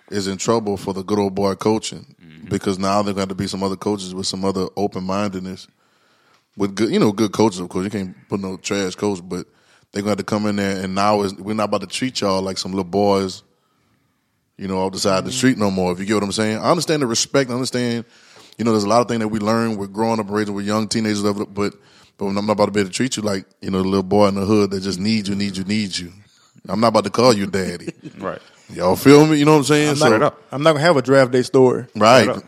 is 0.10 0.28
in 0.28 0.38
trouble 0.38 0.78
for 0.78 0.94
the 0.94 1.04
good 1.04 1.20
old 1.20 1.36
boy 1.36 1.56
coaching 1.56 2.16
mm-hmm. 2.22 2.48
because 2.50 2.78
now 2.78 3.02
they're 3.02 3.14
going 3.14 3.28
to 3.28 3.36
be 3.36 3.48
some 3.48 3.64
other 3.64 3.76
coaches 3.76 4.14
with 4.14 4.28
some 4.28 4.46
other 4.46 4.68
open 4.76 5.04
mindedness 5.04 5.68
with 6.58 6.76
good, 6.76 6.92
you 6.92 7.00
know, 7.00 7.12
good 7.12 7.32
coaches. 7.32 7.60
Of 7.60 7.70
course, 7.70 7.86
you 7.86 7.92
can't 7.92 8.16
put 8.30 8.40
no 8.40 8.58
trash 8.58 8.96
coach, 8.96 9.20
but 9.24 9.48
they're 9.92 10.04
going 10.04 10.06
to 10.06 10.10
have 10.10 10.18
to 10.18 10.24
come 10.24 10.46
in 10.46 10.58
there 10.58 10.84
and 10.84 10.94
now 10.94 11.22
is 11.22 11.34
we're 11.36 11.54
not 11.54 11.66
about 11.66 11.82
to 11.82 11.88
treat 11.88 12.22
y'all 12.22 12.42
like 12.42 12.58
some 12.58 12.72
little 12.72 12.84
boys, 12.84 13.44
you 14.58 14.68
know, 14.68 14.80
off 14.80 14.92
the 14.92 15.00
side 15.00 15.20
of 15.20 15.26
the 15.26 15.32
mm-hmm. 15.32 15.38
street 15.38 15.58
no 15.58 15.72
more. 15.72 15.92
If 15.92 16.00
you 16.00 16.06
get 16.06 16.16
what 16.16 16.24
I'm 16.24 16.32
saying, 16.32 16.58
I 16.58 16.70
understand 16.70 17.02
the 17.02 17.08
respect. 17.08 17.50
I 17.50 17.54
understand, 17.54 18.06
you 18.58 18.66
know, 18.66 18.72
there's 18.72 18.84
a 18.84 18.90
lot 18.90 19.02
of 19.02 19.08
things 19.08 19.20
that 19.20 19.28
we 19.28 19.40
learn. 19.40 19.78
We're 19.78 19.88
growing 19.88 20.20
up, 20.20 20.28
and 20.28 20.36
raising 20.36 20.54
with 20.54 20.66
young 20.66 20.88
teenagers, 20.88 21.24
whatever, 21.24 21.46
but 21.46 21.74
but 22.18 22.26
I'm 22.26 22.34
not 22.36 22.50
about 22.52 22.66
to 22.66 22.72
be 22.72 22.80
able 22.82 22.90
to 22.90 22.96
treat 22.96 23.18
you 23.18 23.24
like 23.24 23.46
you 23.62 23.72
know 23.72 23.82
the 23.82 23.88
little 23.88 24.04
boy 24.04 24.28
in 24.28 24.36
the 24.36 24.46
hood 24.46 24.72
that 24.72 24.82
just 24.82 25.00
needs 25.00 25.30
you, 25.30 25.36
needs 25.36 25.58
you, 25.58 25.64
needs 25.64 26.00
you. 26.00 26.12
I'm 26.68 26.80
not 26.80 26.88
about 26.88 27.04
to 27.04 27.10
call 27.10 27.34
you 27.34 27.48
daddy. 27.48 27.94
Right. 28.18 28.42
Y'all 28.70 28.96
feel 28.96 29.28
me? 29.28 29.38
You 29.38 29.46
know 29.46 29.52
what 29.52 29.58
I'm 29.60 29.64
saying? 29.66 29.90
I'm 29.90 29.96
So- 29.98 30.10
not, 30.10 30.22
up. 30.24 30.42
I'm 30.52 30.64
not 30.64 30.72
going 30.72 30.82
to 30.82 30.88
have 30.88 30.98
a 30.98 31.02
draft 31.02 31.32
day 31.32 31.44
story. 31.44 31.86
right, 31.96 32.28
up. 32.28 32.44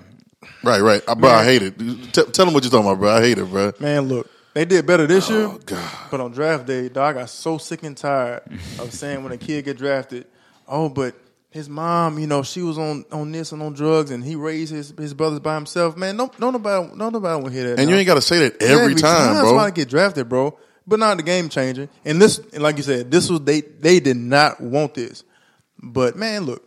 right, 0.64 0.82
right. 0.82 1.04
I, 1.08 1.14
bro, 1.14 1.30
I 1.30 1.44
hate 1.44 1.62
it. 1.62 1.78
T- 1.78 2.24
tell 2.24 2.46
them 2.46 2.54
what 2.56 2.64
you're 2.64 2.72
talking 2.72 2.88
about, 2.88 2.98
bro. 3.00 3.12
I 3.12 3.22
hate 3.22 3.38
it, 3.38 3.46
bro. 3.46 3.72
Man, 3.80 4.08
look, 4.08 4.28
they 4.56 4.66
did 4.66 4.88
better 4.88 5.06
this 5.06 5.30
oh, 5.30 5.34
year. 5.38 5.48
Oh, 5.48 5.60
God. 5.64 5.92
But 6.10 6.22
on 6.22 6.32
draft 6.32 6.66
day, 6.66 6.90
dog, 6.90 7.16
I 7.16 7.20
got 7.20 7.30
so 7.30 7.60
sick 7.60 7.84
and 7.84 7.96
tired 7.96 8.42
of 8.80 8.92
saying 8.92 9.22
when 9.24 9.32
a 9.32 9.38
kid 9.38 9.66
get 9.66 9.78
drafted, 9.78 10.26
oh, 10.68 10.90
but 10.90 11.14
his 11.50 11.70
mom, 11.70 12.20
you 12.20 12.28
know, 12.28 12.44
she 12.44 12.62
was 12.62 12.78
on, 12.78 13.06
on 13.12 13.32
this 13.32 13.52
and 13.52 13.62
on 13.64 13.74
drugs, 13.74 14.12
and 14.12 14.24
he 14.24 14.36
raised 14.36 14.72
his, 14.72 14.94
his 14.98 15.14
brothers 15.14 15.40
by 15.40 15.56
himself. 15.56 15.96
Man, 15.98 16.18
no, 16.18 16.30
no 16.40 16.52
nobody, 16.52 16.90
no 16.96 17.10
nobody 17.10 17.42
want 17.42 17.46
to 17.48 17.52
hear 17.60 17.70
that. 17.70 17.80
And 17.80 17.90
you 17.90 17.96
ain't 17.96 18.06
got 18.06 18.16
to 18.16 18.22
say 18.22 18.40
that 18.50 18.62
every, 18.62 18.96
time, 18.96 19.34
That's 19.34 19.42
bro. 19.48 19.56
why 19.56 19.66
I 19.66 19.72
get 19.72 19.90
drafted, 19.90 20.28
bro. 20.30 20.58
But 20.86 21.00
not 21.00 21.18
the 21.18 21.24
game 21.24 21.50
changing. 21.50 21.90
And 22.06 22.22
this, 22.22 22.40
and 22.54 22.64
like 22.64 22.78
you 22.78 22.84
said, 22.84 23.12
this 23.12 23.30
was 23.30 23.42
they 23.42 23.60
they 23.62 24.00
did 24.00 24.16
not 24.18 24.62
want 24.62 24.94
this. 24.94 25.24
But 25.82 26.16
man, 26.16 26.44
look, 26.44 26.64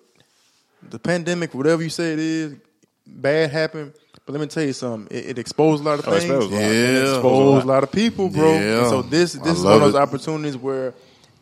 the 0.83 0.99
pandemic, 0.99 1.55
whatever 1.55 1.83
you 1.83 1.89
say 1.89 2.13
it 2.13 2.19
is, 2.19 2.55
bad 3.07 3.51
happened. 3.51 3.95
But 4.27 4.33
let 4.35 4.41
me 4.43 4.47
tell 4.47 4.63
you 4.63 4.75
something. 4.75 5.17
It, 5.17 5.31
it 5.31 5.39
exposed 5.39 5.83
a 5.83 5.87
lot 5.89 5.99
of 6.01 6.09
Oh, 6.09 6.13
it 6.13 6.21
things. 6.21 6.31
exposed 6.31 6.53
a 6.53 6.55
lot. 6.57 6.63
It 6.65 6.95
Yeah. 7.05 7.15
exposed 7.15 7.65
a 7.65 7.69
lot 7.69 7.83
of 7.83 7.93
people, 7.93 8.29
bro. 8.29 8.53
Yeah. 8.55 8.79
And 8.81 8.89
so 8.89 9.03
this 9.03 9.37
I 9.39 9.43
this 9.43 9.59
is 9.59 9.65
one 9.65 9.75
of 9.75 9.81
those 9.81 9.95
it. 9.95 9.99
opportunities 9.99 10.57
where, 10.57 10.93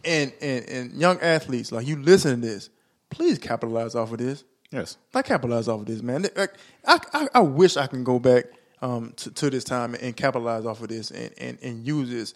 and 0.05 0.33
and 0.41 0.69
and 0.69 0.93
young 0.93 1.19
athletes 1.21 1.73
like 1.73 1.87
you 1.87 1.97
listen 1.97 2.41
to 2.41 2.47
this, 2.47 2.71
please 3.11 3.39
capitalize 3.39 3.95
off 3.95 4.13
of 4.13 4.19
this. 4.19 4.45
Yes. 4.71 4.97
I 5.15 5.23
capitalize 5.23 5.69
off 5.69 5.81
of 5.81 5.87
this, 5.87 6.03
man. 6.03 6.27
Like, 6.37 6.53
I, 6.87 6.99
I, 7.15 7.29
I 7.35 7.41
wish 7.41 7.77
I 7.77 7.87
can 7.87 8.05
go 8.05 8.19
back 8.19 8.45
um, 8.83 9.13
to, 9.17 9.31
to 9.31 9.51
this 9.51 9.65
time 9.65 9.95
and 9.95 10.15
capitalize 10.17 10.67
off 10.67 10.83
of 10.83 10.89
this 10.89 11.11
and, 11.11 11.33
and, 11.39 11.59
and 11.63 11.87
use 11.87 12.11
this. 12.11 12.35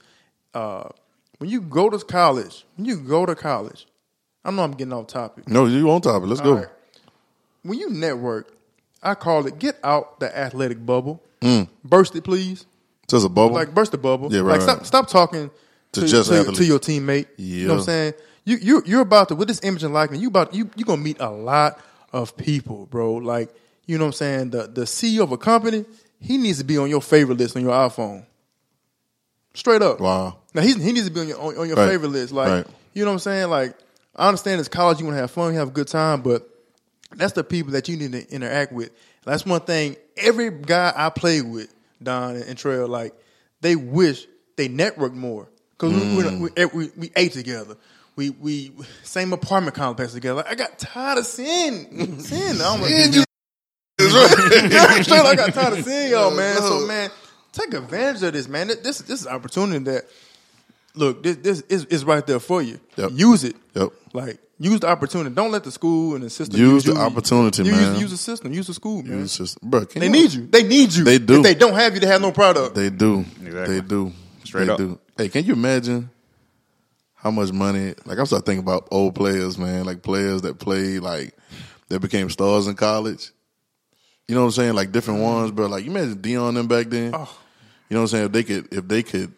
Uh, 0.55 0.89
when 1.39 1.51
you 1.51 1.61
go 1.61 1.91
to 1.91 1.99
college, 1.99 2.65
when 2.77 2.87
you 2.87 2.97
go 2.97 3.27
to 3.27 3.35
college, 3.35 3.87
I 4.45 4.51
know 4.51 4.63
I'm 4.65 4.73
getting 4.73 4.93
off 4.93 5.09
topic. 5.09 5.49
no, 5.49 5.67
you 5.67 5.91
on 5.91 6.01
top 6.01 6.23
of. 6.23 6.29
Let's 6.29 6.41
go. 6.41 6.51
All 6.51 6.57
right. 6.57 6.69
When 7.63 7.79
you 7.79 7.91
network, 7.91 8.53
I 9.03 9.15
call 9.15 9.47
it 9.47 9.59
get 9.59 9.79
out 9.85 10.19
the 10.21 10.37
athletic 10.37 10.85
bubble. 10.85 11.23
Mm. 11.41 11.69
Burst 11.85 12.15
it, 12.17 12.25
please. 12.25 12.67
Just 13.09 13.27
a 13.27 13.29
bubble. 13.29 13.55
Like 13.55 13.75
burst 13.75 13.93
the 13.93 13.99
bubble. 13.99 14.33
Yeah, 14.33 14.41
right, 14.41 14.53
Like 14.53 14.61
stop, 14.63 14.79
right. 14.79 14.87
stop 14.87 15.09
talking 15.09 15.51
To 15.93 16.01
to, 16.01 16.07
just 16.07 16.31
to, 16.31 16.45
to 16.51 16.65
your 16.65 16.79
teammate. 16.79 17.27
You 17.37 17.67
know 17.67 17.75
what 17.75 17.81
I'm 17.81 17.85
saying? 17.85 18.15
You 18.45 18.57
you 18.57 18.83
you're 18.87 19.01
about 19.03 19.29
to 19.29 19.35
with 19.35 19.49
this 19.49 19.61
image 19.63 19.85
and 19.85 19.95
likeness. 19.95 20.21
You 20.21 20.29
about 20.29 20.55
you 20.55 20.71
you 20.77 20.85
gonna 20.85 21.01
meet 21.03 21.19
a 21.21 21.31
lot 21.31 21.81
of 22.13 22.37
people, 22.37 22.87
bro. 22.87 23.15
Like 23.15 23.55
you 23.87 23.99
know 23.99 24.05
what 24.05 24.09
I'm 24.09 24.13
saying. 24.15 24.51
The 24.51 24.67
the 24.67 24.83
CEO 24.83 25.23
of 25.23 25.33
a 25.33 25.39
company, 25.39 25.85
he 26.21 26.39
needs 26.39 26.59
to 26.59 26.65
be 26.65 26.79
on 26.79 26.89
your 26.91 27.03
favorite 27.03 27.39
list 27.39 27.57
on 27.57 27.63
your 27.63 27.73
iPhone. 27.73 28.25
Straight 29.55 29.83
up. 29.83 30.01
Wow. 30.01 30.39
Now 30.55 30.63
he 30.63 30.73
he 30.75 30.93
needs 30.93 31.07
to 31.07 31.13
be 31.13 31.21
on 31.21 31.29
your 31.29 31.41
on, 31.41 31.57
on 31.59 31.69
your 31.69 31.77
Right. 31.77 31.89
favorite 31.91 32.09
list. 32.09 32.33
Like 32.33 32.49
Right. 32.49 32.67
you 32.95 33.05
know 33.05 33.11
what 33.11 33.15
I'm 33.15 33.21
saying. 33.21 33.51
Like 33.51 33.77
I 34.17 34.29
understand 34.29 34.61
it's 34.61 34.69
college. 34.69 34.99
You 34.99 35.07
want 35.07 35.17
to 35.17 35.21
have 35.21 35.31
fun. 35.31 35.53
You 35.53 35.59
have 35.59 35.69
a 35.69 35.73
good 35.73 35.89
time, 35.89 36.23
but 36.23 36.49
that's 37.15 37.35
the 37.35 37.45
people 37.45 37.73
that 37.73 37.89
you 37.89 37.97
need 37.97 38.13
to 38.13 38.29
interact 38.33 38.73
with. 38.73 38.91
That's 39.25 39.47
one 39.47 39.61
thing. 39.61 39.97
Every 40.17 40.51
guy 40.51 40.93
I 40.95 41.11
play 41.11 41.43
with, 41.43 41.73
Don 42.03 42.37
and 42.37 42.59
Trail, 42.59 42.89
like 42.89 43.15
they 43.61 43.77
wish 43.77 44.27
they 44.57 44.69
networked 44.69 45.15
more 45.15 45.49
because 45.73 45.93
we, 45.93 46.17
we, 46.17 46.23
mm. 46.25 46.73
we, 46.75 46.85
we 46.85 46.91
we 46.97 47.13
ate 47.15 47.33
together. 47.33 47.77
We 48.17 48.31
we 48.31 48.73
same 49.03 49.33
apartment 49.33 49.75
complex 49.75 50.13
together. 50.13 50.37
Like, 50.37 50.49
I 50.51 50.55
got 50.55 50.79
tired 50.79 51.19
of 51.19 51.27
seeing 51.27 52.19
seeing. 52.21 52.61
I'm 52.61 52.81
like, 52.83 52.91
yeah, 54.01 55.03
straight. 55.03 55.21
I 55.21 55.35
got 55.35 55.55
tired 55.55 55.79
of 55.79 55.85
seeing 55.85 56.11
y'all, 56.11 56.33
uh, 56.33 56.37
man. 56.37 56.57
So 56.57 56.87
man, 56.87 57.11
take 57.53 57.73
advantage 57.75 58.23
of 58.23 58.33
this, 58.33 58.49
man. 58.49 58.69
This 58.69 58.99
this 58.99 59.21
is 59.21 59.27
an 59.27 59.33
opportunity 59.33 59.85
that 59.85 60.05
look. 60.95 61.23
This 61.23 61.37
this 61.37 61.61
is, 61.63 61.85
is 61.87 62.05
right 62.05 62.27
there 62.27 62.41
for 62.41 62.63
you. 62.63 62.81
Yep. 62.97 63.11
Use 63.15 63.45
it. 63.45 63.57
Yep. 63.75 63.89
Like 64.13 64.39
use 64.59 64.81
the 64.81 64.89
opportunity. 64.89 65.35
Don't 65.35 65.51
let 65.51 65.65
the 65.65 65.71
school 65.73 66.15
and 66.15 66.25
the 66.25 66.31
system 66.31 66.59
Use 66.61 66.71
use 66.73 66.85
the 66.85 66.93
you. 66.93 66.99
opportunity, 67.07 67.63
You 67.65 67.73
man. 67.73 67.93
Use, 67.93 68.03
use 68.03 68.11
the 68.13 68.17
system. 68.19 68.53
Use 68.53 68.67
the 68.67 68.75
school, 68.75 69.03
man. 69.03 69.23
It's 69.23 69.37
just, 69.39 69.61
bro, 69.61 69.81
They 69.81 70.05
you- 70.07 70.11
need 70.13 70.33
you. 70.33 70.47
They 70.47 70.63
need 70.63 70.93
you. 70.93 71.05
They 71.05 71.19
do. 71.19 71.39
If 71.39 71.43
they 71.43 71.55
don't 71.55 71.75
have 71.75 71.95
you, 71.95 72.01
they 72.01 72.07
have 72.07 72.21
no 72.23 72.31
product. 72.33 72.75
They 72.75 72.91
do. 72.91 73.25
Exactly. 73.45 73.81
They 73.81 73.87
do. 73.87 74.13
Straight 74.45 74.67
they 74.67 74.73
up. 74.73 74.79
do. 74.79 74.99
Hey, 75.17 75.29
can 75.29 75.45
you 75.45 75.55
imagine 75.55 76.11
how 77.23 77.31
much 77.31 77.53
money? 77.53 77.95
Like 78.05 78.19
I'm 78.19 78.27
starting 78.27 78.47
thinking 78.47 78.65
about 78.65 78.89
old 78.91 79.15
players, 79.15 79.57
man. 79.57 79.85
Like 79.85 80.03
players 80.03 80.43
that 80.43 80.59
played, 80.59 81.01
like 81.01 81.37
that 81.89 82.01
became 82.01 82.29
stars 82.31 82.67
in 82.67 82.75
college. 82.75 83.31
You 84.27 84.35
know 84.35 84.41
what 84.41 84.47
I'm 84.47 84.53
saying? 84.53 84.75
Like 84.75 84.91
different 84.91 85.21
mm-hmm. 85.21 85.35
ones, 85.35 85.53
bro. 85.53 85.67
Like 85.67 85.85
you 85.85 85.93
imagine 85.93 86.19
Deion 86.19 86.55
them 86.55 86.67
back 86.67 86.89
then. 86.89 87.13
Oh. 87.15 87.39
You 87.89 87.95
know 87.95 88.01
what 88.01 88.05
I'm 88.05 88.09
saying? 88.09 88.25
If 88.25 88.33
they 88.33 88.43
could, 88.43 88.75
if 88.75 88.89
they 88.89 89.03
could, 89.05 89.33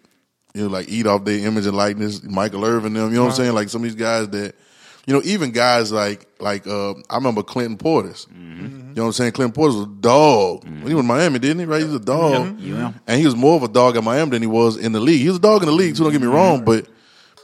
you 0.54 0.62
know, 0.62 0.68
like 0.68 0.88
eat 0.88 1.06
off 1.06 1.24
their 1.24 1.46
image 1.46 1.66
and 1.66 1.76
likeness, 1.76 2.22
Michael 2.22 2.64
Irvin 2.64 2.94
them. 2.94 3.10
You 3.10 3.16
know 3.16 3.24
what 3.24 3.30
I'm 3.30 3.36
saying? 3.36 3.52
Like 3.52 3.68
some 3.68 3.82
of 3.82 3.90
these 3.90 4.00
guys 4.00 4.28
that, 4.30 4.54
you 5.06 5.12
know, 5.12 5.20
even 5.24 5.50
guys 5.50 5.92
like 5.92 6.26
like 6.40 6.66
uh, 6.66 6.94
I 7.10 7.16
remember 7.16 7.42
Clinton 7.42 7.76
Portis. 7.76 8.26
Mm-hmm. 8.28 8.62
You 8.62 8.94
know 8.94 9.02
what 9.02 9.06
I'm 9.08 9.12
saying? 9.12 9.32
Clinton 9.32 9.60
Portis 9.60 9.76
was 9.76 9.86
a 9.88 10.00
dog. 10.00 10.64
Mm-hmm. 10.64 10.86
He 10.86 10.94
was 10.94 11.02
in 11.02 11.06
Miami, 11.06 11.38
didn't 11.38 11.58
he? 11.58 11.64
Right? 11.66 11.80
He 11.80 11.86
was 11.86 11.96
a 11.96 12.00
dog. 12.00 12.58
Yeah. 12.60 12.92
And 13.06 13.18
he 13.18 13.26
was 13.26 13.36
more 13.36 13.56
of 13.56 13.62
a 13.62 13.68
dog 13.68 13.98
in 13.98 14.04
Miami 14.04 14.30
than 14.30 14.42
he 14.42 14.48
was 14.48 14.78
in 14.78 14.92
the 14.92 15.00
league. 15.00 15.20
He 15.20 15.28
was 15.28 15.36
a 15.36 15.40
dog 15.40 15.62
in 15.62 15.66
the 15.66 15.74
league 15.74 15.96
too. 15.96 16.04
Don't 16.04 16.12
get 16.12 16.22
me 16.22 16.28
wrong, 16.28 16.64
but 16.64 16.88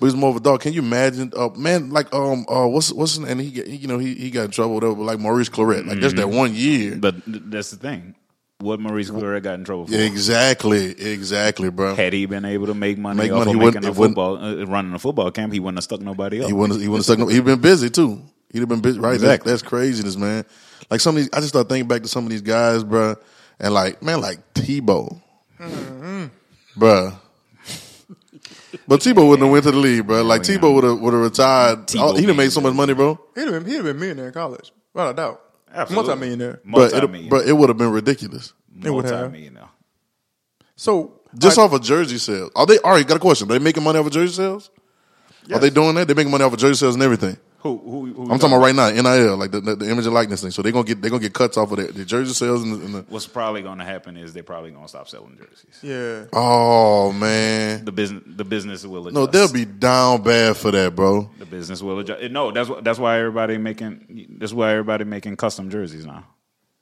but 0.01 0.07
he's 0.07 0.17
more 0.17 0.31
of 0.31 0.37
a 0.37 0.41
dog. 0.41 0.61
Can 0.63 0.73
you 0.73 0.81
imagine? 0.83 1.33
Uh, 1.37 1.51
man, 1.57 1.91
like 1.91 2.13
um, 2.15 2.47
uh, 2.49 2.67
what's 2.67 2.93
what's 2.93 3.17
his, 3.17 3.29
and 3.29 3.41
he, 3.41 3.51
get- 3.51 3.67
you 3.69 3.87
know 3.87 3.99
he 3.99 4.15
he 4.15 4.31
got 4.31 4.47
in 4.47 4.51
trouble 4.51 4.75
whatever. 4.75 4.95
But 4.95 5.03
like 5.05 5.19
Maurice 5.21 5.49
Clarett, 5.49 5.87
like 5.87 6.01
just 6.01 6.17
that 6.17 6.29
one 6.31 6.55
year. 6.55 6.97
But 6.97 7.17
that's 7.27 7.71
the 7.71 7.77
thing. 7.77 8.15
What 8.59 8.79
Maurice 8.79 9.11
Clarett 9.11 9.43
got 9.43 9.55
in 9.55 9.65
trouble 9.65 9.87
for? 9.87 9.95
exactly, 9.95 10.91
exactly, 11.01 11.71
bro. 11.71 11.95
Had 11.95 12.13
he 12.13 12.27
been 12.27 12.45
able 12.45 12.67
to 12.67 12.75
make 12.75 12.99
money 12.99 13.17
Make 13.17 13.33
off 13.33 13.47
money, 13.47 13.53
of 13.53 13.75
making 13.75 13.89
a 13.89 13.95
football, 13.95 14.37
uh, 14.37 14.65
running 14.67 14.93
a 14.93 14.99
football 14.99 15.31
camp, 15.31 15.53
he 15.55 15.61
wouldn't 15.61 15.79
have 15.79 15.85
stuck 15.85 16.01
nobody 16.03 16.41
up. 16.43 16.47
He 16.47 16.53
wouldn't. 16.53 16.79
He 16.81 16.87
wouldn't 16.89 17.07
have 17.07 17.17
stuck. 17.17 17.19
No, 17.21 17.29
he'd 17.29 17.45
been 17.45 17.61
busy 17.61 17.89
too. 17.89 18.21
He'd 18.53 18.59
have 18.61 18.69
been 18.69 18.81
busy. 18.81 18.99
Right. 18.99 19.13
That's, 19.13 19.23
Exactly. 19.23 19.53
that's 19.53 19.63
craziness, 19.63 20.17
man. 20.17 20.45
Like 20.91 21.01
some 21.01 21.17
of 21.17 21.23
these, 21.23 21.31
I 21.33 21.37
just 21.37 21.51
start 21.51 21.69
thinking 21.69 21.89
back 21.89 22.03
to 22.03 22.09
some 22.09 22.25
of 22.25 22.31
these 22.31 22.43
guys, 22.43 22.85
bruh, 22.85 23.17
and 23.61 23.73
like 23.73 24.03
man, 24.03 24.21
like 24.21 24.39
Tebow, 24.55 25.21
bruh. 26.77 27.15
But 28.91 29.03
Tebow 29.03 29.29
wouldn't 29.29 29.47
have 29.47 29.53
went 29.53 29.65
to 29.67 29.71
the 29.71 29.79
league, 29.79 30.05
bro. 30.05 30.25
Like 30.25 30.41
oh, 30.41 30.53
yeah. 30.53 30.59
Tebow 30.59 30.75
would 30.75 30.83
have 30.83 30.99
would 30.99 31.13
have 31.15 31.23
retired. 31.23 31.87
Tebow 31.87 32.01
oh, 32.01 32.17
he 32.17 32.27
done 32.27 32.35
made 32.35 32.47
made 32.47 32.53
so 32.53 32.61
much 32.61 32.75
money, 32.75 32.93
bro. 32.93 33.21
He'd 33.37 33.43
have 33.43 33.53
been, 33.53 33.65
he'd 33.65 33.77
have 33.77 33.85
been 33.85 34.01
millionaire 34.01 34.27
in 34.27 34.33
college, 34.33 34.73
without 34.93 35.11
a 35.11 35.15
doubt. 35.15 35.41
Absolutely. 35.73 36.09
Multi-millionaire. 36.09 36.61
But 36.65 36.93
it, 36.93 36.95
Multi-million. 36.95 37.29
but 37.31 37.47
it 37.47 37.53
would 37.53 37.69
have 37.69 37.79
been 37.79 37.93
ridiculous. 37.93 38.53
It 38.85 38.91
would 38.91 39.05
have. 39.05 39.31
Multi-millionaire. 39.31 39.69
So 40.75 41.21
Just 41.39 41.57
like, 41.57 41.67
off 41.67 41.73
of 41.73 41.83
jersey 41.83 42.19
sales. 42.19 42.51
Are 42.57 42.67
they? 42.67 42.79
All 42.79 42.91
right, 42.91 43.07
got 43.07 43.19
a 43.19 43.21
question. 43.21 43.49
Are 43.49 43.53
they 43.57 43.61
making 43.61 43.85
money 43.85 43.97
off 43.97 44.07
of 44.07 44.13
jersey 44.13 44.35
sales? 44.35 44.73
Are 45.53 45.61
they 45.61 45.71
doing 45.71 45.95
that? 45.95 46.09
They're 46.09 46.17
making 46.17 46.33
money 46.33 46.43
off 46.43 46.53
of 46.53 46.59
jersey 46.59 46.81
sales 46.81 46.97
and 46.97 47.05
everything. 47.05 47.37
Who? 47.61 47.77
Who? 47.77 48.07
who 48.15 48.23
I'm 48.33 48.39
talking 48.39 48.57
about 48.57 48.63
right 48.63 48.75
now, 48.75 48.89
NIL, 48.91 49.37
like 49.37 49.51
the, 49.51 49.61
the, 49.61 49.77
the 49.77 49.91
image 49.91 50.07
and 50.07 50.15
likeness 50.15 50.41
thing. 50.41 50.51
So 50.51 50.63
they're 50.63 50.73
gonna 50.73 50.85
get 50.85 51.03
they're 51.03 51.11
gonna 51.11 51.21
get 51.23 51.35
cuts 51.35 51.57
off 51.59 51.71
of 51.73 51.77
the, 51.79 51.93
the 51.93 52.05
jersey 52.07 52.33
sales 52.33 52.63
and 52.63 52.73
the, 52.81 52.85
and 52.87 52.95
the 52.95 53.05
What's 53.09 53.27
probably 53.27 53.61
going 53.61 53.79
to 53.79 53.85
happen 53.85 54.17
is 54.17 54.33
they're 54.33 54.43
probably 54.43 54.71
going 54.71 54.85
to 54.85 54.89
stop 54.89 55.09
selling 55.09 55.37
jerseys. 55.37 55.79
Yeah. 55.83 56.25
oh 56.33 57.13
man, 57.13 57.85
The 57.85 57.93
business, 57.93 58.23
the 58.27 58.45
business 58.45 58.87
will 58.87 59.09
adjust. 59.09 59.15
no, 59.15 59.27
they'll 59.27 59.53
be 59.53 59.67
down 59.67 60.23
bad 60.23 60.57
for 60.57 60.71
that, 60.71 60.97
bro. 60.97 61.29
the 61.39 61.45
business 61.47 61.83
will 61.83 61.99
adjust. 61.99 62.31
No, 62.31 62.51
that's 62.51 62.71
that's 62.83 62.99
why 62.99 63.19
everybody 63.19 63.59
making 63.59 64.37
that's 64.39 64.55
why 64.55 64.71
everybody 64.73 65.05
making 65.05 65.37
custom 65.37 65.69
jerseys 65.71 66.07
now 66.07 66.25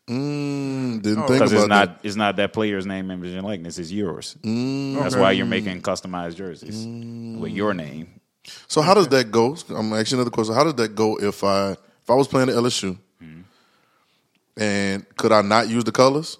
Mm, 0.08 1.02
didn't 1.02 1.18
Oh. 1.24 1.26
think 1.26 1.40
because 1.40 1.52
about 1.52 1.60
it's 1.60 1.68
not 1.68 1.88
that. 2.02 2.06
it's 2.06 2.16
not 2.16 2.36
that 2.36 2.52
player's 2.54 2.86
name, 2.86 3.10
image, 3.10 3.34
and 3.34 3.44
likeness. 3.46 3.78
It's 3.78 3.92
yours. 3.92 4.36
Mm. 4.42 4.94
That's 4.94 5.14
Okay. 5.14 5.20
why 5.22 5.32
you're 5.32 5.44
making 5.44 5.82
customized 5.82 6.36
jerseys 6.36 6.86
with 7.38 7.52
your 7.52 7.74
name. 7.74 8.17
So 8.66 8.80
how 8.82 8.94
does 8.94 9.08
that 9.08 9.30
go? 9.30 9.56
I'm 9.74 9.92
asking 9.92 10.18
another 10.18 10.30
question. 10.30 10.54
How 10.54 10.64
does 10.64 10.74
that 10.74 10.94
go 10.94 11.16
if 11.18 11.42
I 11.44 11.72
if 11.72 12.10
I 12.10 12.14
was 12.14 12.28
playing 12.28 12.48
at 12.48 12.54
LSU 12.54 12.96
mm-hmm. 13.22 13.40
and 14.56 15.16
could 15.16 15.32
I 15.32 15.42
not 15.42 15.68
use 15.68 15.84
the 15.84 15.92
colors? 15.92 16.38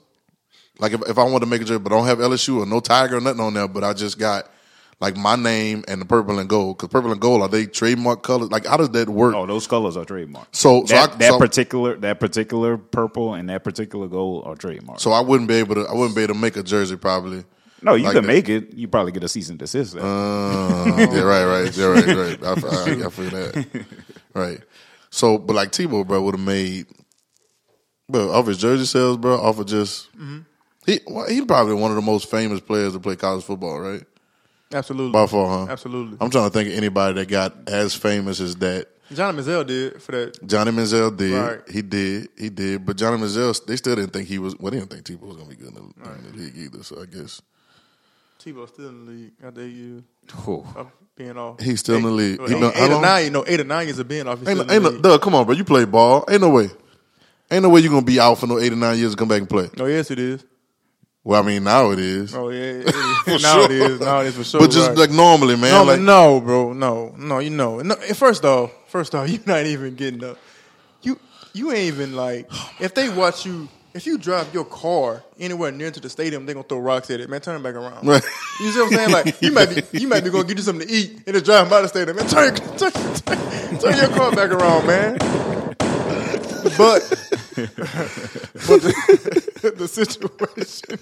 Like 0.78 0.92
if, 0.92 1.02
if 1.08 1.18
I 1.18 1.24
wanted 1.24 1.40
to 1.40 1.46
make 1.46 1.60
a 1.60 1.64
jersey, 1.64 1.78
but 1.80 1.92
I 1.92 1.96
don't 1.96 2.06
have 2.06 2.18
LSU 2.18 2.58
or 2.62 2.66
no 2.66 2.80
tiger 2.80 3.16
or 3.16 3.20
nothing 3.20 3.40
on 3.40 3.54
there, 3.54 3.66
but 3.68 3.82
I 3.84 3.92
just 3.92 4.18
got 4.18 4.48
like 5.00 5.16
my 5.16 5.36
name 5.36 5.84
and 5.88 6.00
the 6.00 6.04
purple 6.04 6.38
and 6.38 6.48
gold. 6.48 6.76
Because 6.76 6.88
purple 6.88 7.12
and 7.12 7.20
gold 7.20 7.42
are 7.42 7.48
they 7.48 7.66
trademark 7.66 8.22
colors? 8.22 8.50
Like 8.50 8.66
how 8.66 8.76
does 8.76 8.90
that 8.90 9.08
work? 9.08 9.34
Oh, 9.34 9.46
those 9.46 9.66
colors 9.66 9.96
are 9.96 10.04
trademark. 10.04 10.48
So- 10.52 10.84
so 10.86 10.94
that, 10.94 11.12
I- 11.12 11.16
that 11.16 11.30
so- 11.32 11.38
particular 11.38 11.96
that 11.96 12.20
particular 12.20 12.76
purple 12.78 13.34
and 13.34 13.48
that 13.48 13.64
particular 13.64 14.08
gold 14.08 14.44
are 14.46 14.54
trademark. 14.56 15.00
So 15.00 15.12
I 15.12 15.20
wouldn't 15.20 15.48
be 15.48 15.54
able 15.54 15.74
to. 15.76 15.82
I 15.82 15.92
wouldn't 15.94 16.14
be 16.16 16.22
able 16.22 16.34
to 16.34 16.40
make 16.40 16.56
a 16.56 16.62
jersey 16.62 16.96
probably. 16.96 17.44
No, 17.82 17.94
you 17.94 18.04
like 18.04 18.14
can 18.14 18.22
that. 18.24 18.28
make 18.28 18.48
it. 18.48 18.74
You 18.74 18.88
probably 18.88 19.12
get 19.12 19.24
a 19.24 19.28
cease 19.28 19.48
and 19.48 19.58
desist. 19.58 19.96
Uh, 19.96 20.00
yeah, 20.00 21.20
right, 21.20 21.44
right, 21.44 21.76
yeah, 21.76 21.86
right, 21.86 22.06
right. 22.06 22.42
I, 22.42 22.50
I, 22.50 23.06
I 23.06 23.10
feel 23.10 23.30
that. 23.30 23.86
Right. 24.34 24.60
So, 25.10 25.38
but 25.38 25.54
like 25.56 25.72
Tebow, 25.72 26.06
bro, 26.06 26.22
would 26.22 26.36
have 26.36 26.44
made, 26.44 26.86
bro, 28.08 28.30
off 28.30 28.46
his 28.46 28.58
jersey 28.58 28.84
sales, 28.84 29.16
bro, 29.16 29.34
off 29.40 29.58
of 29.58 29.66
just 29.66 30.08
he. 30.86 31.00
Well, 31.06 31.28
he 31.28 31.44
probably 31.44 31.74
one 31.74 31.90
of 31.90 31.96
the 31.96 32.02
most 32.02 32.30
famous 32.30 32.60
players 32.60 32.92
to 32.92 33.00
play 33.00 33.16
college 33.16 33.42
football, 33.42 33.80
right? 33.80 34.04
Absolutely. 34.72 35.12
By 35.12 35.26
far, 35.26 35.66
huh? 35.66 35.72
Absolutely. 35.72 36.18
I'm 36.20 36.30
trying 36.30 36.44
to 36.44 36.50
think 36.50 36.68
of 36.68 36.74
anybody 36.76 37.14
that 37.14 37.28
got 37.28 37.56
as 37.68 37.94
famous 37.94 38.38
as 38.38 38.54
that. 38.56 38.86
Johnny 39.12 39.38
Manziel 39.38 39.66
did 39.66 40.02
for 40.02 40.12
that. 40.12 40.46
Johnny 40.46 40.70
Manziel 40.70 41.16
did. 41.16 41.32
Right. 41.32 41.60
He 41.70 41.80
did. 41.80 42.28
He 42.36 42.50
did. 42.50 42.84
But 42.84 42.98
Johnny 42.98 43.16
Manziel, 43.20 43.64
they 43.64 43.76
still 43.76 43.96
didn't 43.96 44.12
think 44.12 44.28
he 44.28 44.38
was. 44.38 44.56
Well, 44.58 44.70
they 44.70 44.78
didn't 44.78 44.90
think 44.90 45.04
Tebow 45.04 45.26
was 45.26 45.36
going 45.36 45.48
to 45.48 45.56
be 45.56 45.62
good 45.62 45.74
in 45.74 45.92
the, 46.04 46.10
in 46.12 46.22
the 46.32 46.38
league 46.38 46.56
either. 46.56 46.82
So 46.84 47.00
I 47.00 47.06
guess 47.06 47.40
Tebow 48.52 48.68
still 48.68 48.88
in 48.88 49.06
the 49.06 49.12
league. 49.12 49.32
After 49.44 49.60
eight 49.60 49.72
years 49.72 50.02
Whew. 50.44 50.66
being 51.16 51.36
off. 51.36 51.60
He's 51.60 51.80
still 51.80 51.96
in 51.96 52.02
the 52.02 52.10
league. 52.10 52.40
Eight, 52.40 52.48
He 52.48 52.54
been- 52.54 52.72
how 52.72 52.84
eight 52.84 52.92
or 52.92 53.00
nine, 53.00 53.24
you 53.24 53.30
know, 53.30 53.44
eight 53.46 53.60
or 53.60 53.64
nine 53.64 53.86
years 53.86 53.98
of 53.98 54.08
being 54.08 54.26
off. 54.26 54.38
He's 54.40 54.48
ain't 54.48 54.66
no, 54.66 54.72
ain't 54.74 54.82
the 54.82 54.90
no. 54.92 55.00
Doug, 55.00 55.22
come 55.22 55.34
on, 55.34 55.44
bro. 55.46 55.54
You 55.54 55.64
play 55.64 55.84
ball. 55.84 56.24
Ain't 56.28 56.40
no 56.40 56.50
way. 56.50 56.70
Ain't 57.50 57.62
no 57.62 57.70
way 57.70 57.80
you're 57.80 57.90
gonna 57.90 58.02
be 58.02 58.20
out 58.20 58.38
for 58.38 58.46
no 58.46 58.58
eight 58.58 58.72
or 58.72 58.76
nine 58.76 58.98
years 58.98 59.12
to 59.12 59.16
come 59.16 59.28
back 59.28 59.40
and 59.40 59.48
play. 59.48 59.70
Oh 59.78 59.86
yes, 59.86 60.10
it 60.10 60.18
is. 60.18 60.44
Well, 61.24 61.42
I 61.42 61.46
mean, 61.46 61.64
now 61.64 61.90
it 61.90 61.98
is. 61.98 62.34
Oh 62.34 62.50
yeah, 62.50 62.60
it 62.86 62.94
is. 63.26 63.42
now 63.42 63.60
it 63.62 63.70
is. 63.70 64.00
Now 64.00 64.20
it 64.20 64.26
is 64.28 64.36
for 64.36 64.44
sure. 64.44 64.60
but 64.60 64.70
just 64.70 64.88
right. 64.88 64.98
like 64.98 65.10
normally, 65.10 65.56
man. 65.56 65.72
no, 65.72 65.84
like, 65.84 66.00
no, 66.00 66.40
bro, 66.40 66.72
no, 66.72 67.14
no. 67.16 67.38
You 67.38 67.50
know, 67.50 67.80
no, 67.80 67.94
eh, 67.96 68.12
first 68.12 68.44
off, 68.44 68.70
first 68.88 69.14
off, 69.14 69.28
you're 69.30 69.40
not 69.46 69.64
even 69.66 69.94
getting 69.94 70.22
up. 70.24 70.38
You 71.02 71.18
you 71.54 71.70
ain't 71.72 71.94
even 71.94 72.14
like 72.14 72.50
if 72.80 72.94
they 72.94 73.08
watch 73.08 73.46
you. 73.46 73.68
If 73.98 74.06
you 74.06 74.16
drive 74.16 74.54
your 74.54 74.64
car 74.64 75.24
anywhere 75.40 75.72
near 75.72 75.90
to 75.90 75.98
the 75.98 76.08
stadium, 76.08 76.46
they're 76.46 76.54
gonna 76.54 76.68
throw 76.68 76.78
rocks 76.78 77.10
at 77.10 77.18
it. 77.18 77.28
Man, 77.28 77.40
turn 77.40 77.56
it 77.60 77.64
back 77.64 77.74
around. 77.74 78.06
Right. 78.06 78.22
You 78.60 78.70
see 78.70 78.78
what 78.78 78.92
I'm 78.92 78.96
saying? 78.96 79.10
Like 79.10 79.42
you 79.42 79.50
might 79.50 79.70
be, 79.70 79.98
you 79.98 80.06
might 80.06 80.22
be 80.22 80.30
gonna 80.30 80.44
get 80.44 80.56
you 80.56 80.62
something 80.62 80.86
to 80.86 80.94
eat 80.94 81.24
and 81.26 81.34
just 81.34 81.44
driving 81.44 81.68
by 81.68 81.82
the 81.82 81.88
stadium. 81.88 82.16
Man, 82.16 82.28
turn, 82.28 82.54
turn, 82.54 82.92
turn, 82.92 83.78
turn 83.80 83.96
your 83.96 84.08
car 84.16 84.30
back 84.36 84.52
around, 84.52 84.86
man. 84.86 85.18
But 86.78 87.02
but 88.68 88.82
the, 88.82 89.74
the 89.78 89.88
situation, 89.88 91.00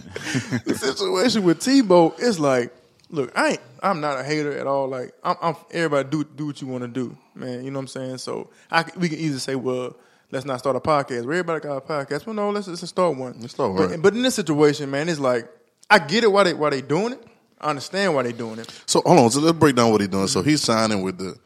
the 0.64 0.74
situation 0.74 1.44
with 1.44 1.60
Tebow 1.60 2.18
is 2.18 2.40
like, 2.40 2.74
look, 3.10 3.30
I 3.38 3.48
ain't, 3.48 3.60
I'm 3.82 4.00
not 4.00 4.18
a 4.20 4.24
hater 4.24 4.56
at 4.56 4.66
all. 4.66 4.88
Like, 4.88 5.12
I'm, 5.22 5.36
I'm 5.42 5.56
everybody 5.70 6.08
do 6.08 6.24
do 6.24 6.46
what 6.46 6.62
you 6.62 6.66
want 6.66 6.80
to 6.80 6.88
do, 6.88 7.14
man. 7.34 7.62
You 7.62 7.70
know 7.70 7.78
what 7.78 7.82
I'm 7.82 7.88
saying? 7.88 8.18
So 8.18 8.48
I, 8.70 8.86
we 8.96 9.10
can 9.10 9.18
easily 9.18 9.40
say, 9.40 9.54
well, 9.54 9.96
let's 10.30 10.44
not 10.44 10.58
start 10.58 10.76
a 10.76 10.80
podcast. 10.80 11.22
Everybody 11.22 11.60
got 11.60 11.76
a 11.76 11.80
podcast. 11.80 12.26
Well, 12.26 12.34
no, 12.34 12.50
let's 12.50 12.68
let's 12.68 12.86
start 12.88 13.16
one. 13.16 13.36
Let's 13.40 13.54
start 13.54 13.72
one. 13.72 14.00
but 14.00 14.14
in 14.14 14.22
this 14.22 14.34
situation, 14.34 14.90
man, 14.90 15.08
it's 15.08 15.20
like 15.20 15.48
I 15.90 15.98
get 15.98 16.24
it 16.24 16.32
why 16.32 16.44
they 16.44 16.54
why 16.54 16.70
they 16.70 16.82
doing 16.82 17.12
it. 17.14 17.24
I 17.60 17.70
understand 17.70 18.14
why 18.14 18.22
they 18.24 18.32
doing 18.32 18.58
it. 18.58 18.82
So 18.86 19.00
hold 19.04 19.18
on. 19.18 19.30
So 19.30 19.40
let's 19.40 19.58
break 19.58 19.76
down 19.76 19.90
what 19.90 20.00
he's 20.00 20.08
doing. 20.10 20.26
So 20.28 20.42
he's 20.42 20.62
signing 20.62 21.02
with 21.02 21.18
the 21.18 21.36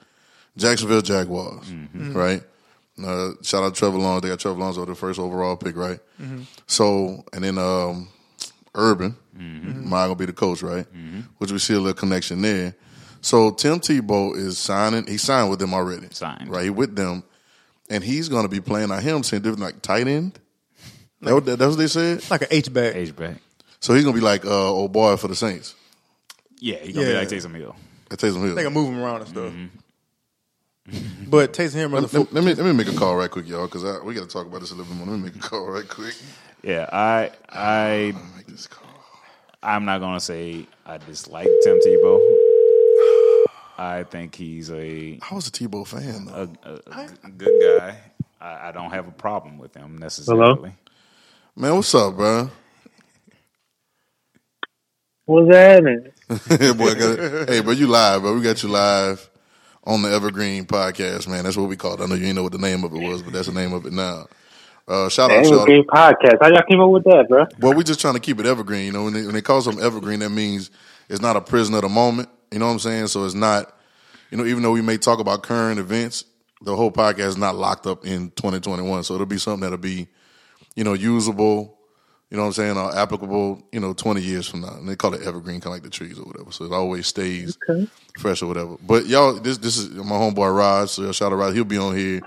Jacksonville 0.57 1.03
Jaguars, 1.03 1.64
right? 1.95 2.43
Uh, 3.03 3.31
shout 3.43 3.62
out 3.62 3.74
Trevor 3.74 3.97
Lawrence. 3.99 4.22
They 4.22 4.28
got 4.28 4.41
Trevor 4.41 4.59
Lawrence 4.59 4.76
over 4.76 4.87
the 4.91 4.95
first 4.97 5.18
overall 5.20 5.57
pick, 5.57 5.76
right? 5.76 6.01
So 6.66 7.24
and 7.33 7.45
then 7.45 7.59
um, 7.59 8.09
Urban, 8.74 9.16
Meyer 9.35 10.07
gonna 10.07 10.14
be 10.16 10.26
the 10.26 10.33
coach, 10.33 10.62
right? 10.62 10.87
Which 11.39 11.53
we 11.53 11.59
see 11.59 11.74
a 11.74 11.78
little 11.78 11.95
connection 11.95 12.43
there. 12.43 12.74
So 13.22 13.51
Tim 13.53 13.81
Tebow 13.81 14.35
is 14.37 14.59
signing. 14.59 15.07
He 15.07 15.18
signed 15.18 15.51
with 15.51 15.59
them 15.61 15.74
already. 15.74 16.09
Signed. 16.11 16.49
right? 16.49 16.64
He 16.64 16.70
with 16.70 16.97
them, 16.97 17.22
and 17.91 18.03
he's 18.03 18.28
gonna 18.30 18.49
be 18.49 18.61
playing 18.61 18.91
on 18.91 19.03
him 19.03 19.22
saying 19.22 19.43
different 19.43 19.61
like 19.61 19.82
tight 19.82 20.09
end. 20.09 20.38
That 21.20 21.34
what, 21.34 21.45
that's 21.45 21.61
what 21.61 21.76
they 21.78 21.86
said. 21.88 22.28
Like 22.30 22.43
an 22.43 22.49
H 22.51 22.72
back. 22.72 22.95
H 22.97 23.14
back. 23.14 23.36
So 23.80 23.93
he's 23.93 24.05
gonna 24.05 24.14
be 24.16 24.22
like 24.22 24.47
uh, 24.47 24.70
old 24.72 24.93
boy 24.93 25.16
for 25.16 25.28
the 25.28 25.34
Saints. 25.34 25.74
Yeah, 26.59 26.76
he 26.76 26.93
gonna 26.93 27.07
be 27.07 27.14
like 27.14 27.28
Taysom 27.28 27.55
Hill. 27.55 27.74
At 28.11 28.18
Taysom 28.18 28.45
Hill. 28.45 28.55
They 28.55 28.62
can 28.64 28.72
move 28.72 28.88
him 28.88 29.03
around 29.03 29.20
and 29.22 29.28
stuff. 29.28 29.53
But 31.28 31.53
Taysom 31.53 31.74
Hill, 31.74 31.88
Let, 31.91 32.11
the 32.11 32.18
let- 32.20 32.32
let 32.32 32.45
me 32.45 32.55
let 32.55 32.66
me 32.66 32.72
make 32.72 32.88
a 32.88 32.97
call 32.97 33.14
right 33.14 33.30
quick, 33.30 33.47
y'all, 33.47 33.66
because 33.66 33.84
we 34.03 34.12
got 34.14 34.22
to 34.22 34.26
talk 34.26 34.47
about 34.47 34.61
this 34.61 34.72
a 34.72 34.74
little 34.74 34.93
bit 34.93 34.97
more. 34.99 35.14
Let 35.14 35.18
me 35.22 35.26
make 35.30 35.36
a 35.36 35.38
call 35.38 35.66
right 35.70 35.88
quick. 35.88 36.16
Yeah, 36.64 36.88
I 36.93 37.30
I 37.49 38.12
Make 38.36 38.47
this 38.47 38.66
call. 38.66 38.88
I'm 39.62 39.84
not 39.84 40.01
gonna 40.01 40.18
say 40.20 40.66
I 40.84 40.99
dislike 40.99 41.49
Tim 41.62 41.78
Tebow. 41.86 42.18
I 43.81 44.05
think 44.05 44.35
he's 44.35 44.70
a 44.70 45.18
I 45.31 45.35
was 45.35 45.49
a 45.49 45.51
Tebow 45.51 45.87
fan 45.87 46.26
though. 46.26 46.51
a, 46.64 46.70
a, 46.70 47.09
a 47.24 47.31
good 47.31 47.78
guy. 47.78 47.97
I, 48.39 48.68
I 48.68 48.72
don't 48.72 48.91
have 48.91 49.09
a 49.09 49.11
problem 49.11 49.57
with 49.57 49.74
him 49.74 49.97
necessarily. 49.97 50.74
Man, 51.57 51.76
what's 51.76 51.95
up, 51.95 52.14
bro? 52.14 52.51
What's 55.24 55.57
happening? 55.57 56.12
hey, 56.47 56.72
boy, 56.74 56.95
got 56.95 57.49
hey, 57.49 57.62
bro, 57.62 57.72
you 57.72 57.87
live, 57.87 58.20
bro. 58.20 58.35
We 58.35 58.43
got 58.43 58.62
you 58.62 58.68
live 58.68 59.31
on 59.85 60.03
the 60.03 60.11
Evergreen 60.11 60.66
podcast, 60.66 61.26
man. 61.26 61.45
That's 61.45 61.57
what 61.57 61.70
we 61.70 61.76
call 61.76 61.95
it. 61.95 62.01
I 62.03 62.07
know 62.07 62.16
you 62.16 62.26
ain't 62.26 62.37
know 62.37 62.43
what 62.43 62.53
the 62.53 62.59
name 62.59 62.85
of 62.85 62.93
it 62.93 63.01
was, 63.01 63.22
but 63.22 63.33
that's 63.33 63.47
the 63.47 63.55
name 63.55 63.72
of 63.72 63.87
it 63.87 63.95
now. 63.95 64.26
Uh, 64.87 65.09
shout 65.09 65.31
out, 65.31 65.43
Dang, 65.43 65.53
shout 65.53 65.64
great 65.64 65.87
podcast. 65.87 66.37
How 66.43 66.49
y'all 66.49 66.64
came 66.68 66.81
up 66.81 66.91
with 66.91 67.05
that, 67.05 67.28
bro? 67.31 67.47
Well, 67.59 67.72
we 67.72 67.83
just 67.83 68.01
trying 68.01 68.14
to 68.14 68.20
keep 68.20 68.41
it 68.41 68.45
evergreen. 68.45 68.85
You 68.85 68.93
know, 68.93 69.05
when 69.05 69.14
they, 69.14 69.22
when 69.22 69.33
they 69.35 69.41
call 69.41 69.62
something 69.62 69.83
evergreen, 69.83 70.20
that 70.20 70.28
means 70.28 70.70
it's 71.09 71.22
not 71.22 71.37
a 71.37 71.41
prison 71.41 71.74
of 71.74 71.81
the 71.81 71.89
moment. 71.89 72.28
You 72.51 72.59
know 72.59 72.66
what 72.66 72.72
I'm 72.72 72.78
saying? 72.78 73.07
So 73.09 73.24
it's 73.24 73.34
not, 73.34 73.74
you 74.30 74.38
know, 74.38 74.44
even 74.44 74.62
though 74.62 74.72
we 74.72 74.82
may 74.82 74.98
talk 74.98 75.20
about 75.20 75.42
current 75.42 75.78
events, 75.78 76.24
the 76.62 76.76
whole 76.76 76.90
podcast 76.92 77.28
is 77.28 77.36
not 77.36 77.57
locked 77.57 77.86
up 77.86 78.05
in 78.05 78.30
2021. 78.32 79.05
So 79.05 79.14
it'll 79.14 79.26
be 79.26 79.38
something 79.38 79.62
that'll 79.62 79.78
be, 79.78 80.09
you 80.74 80.84
know, 80.84 80.92
usable. 80.92 81.78
You 82.30 82.36
know 82.36 82.44
what 82.44 82.48
I'm 82.48 82.53
saying? 82.53 82.76
Or 82.76 82.96
applicable. 82.96 83.62
You 83.72 83.80
know, 83.80 83.92
20 83.92 84.20
years 84.20 84.46
from 84.46 84.61
now, 84.61 84.74
and 84.74 84.88
they 84.88 84.94
call 84.94 85.14
it 85.14 85.22
evergreen, 85.22 85.61
kind 85.61 85.66
of 85.66 85.72
like 85.72 85.82
the 85.82 85.90
trees 85.90 86.18
or 86.18 86.24
whatever. 86.24 86.53
So 86.53 86.64
it 86.64 86.72
always 86.72 87.07
stays 87.07 87.59
fresh 88.18 88.42
or 88.42 88.46
whatever. 88.46 88.76
But 88.86 89.07
y'all, 89.07 89.34
this 89.34 89.59
this 89.59 89.78
is 89.78 89.90
my 89.90 90.16
homeboy 90.16 90.57
Raj. 90.57 90.90
So 90.90 91.03
y'all 91.03 91.12
shout 91.12 91.32
out 91.32 91.36
Raj. 91.36 91.55
He'll 91.55 91.64
be 91.64 91.78
on 91.78 91.96
here 91.96 92.20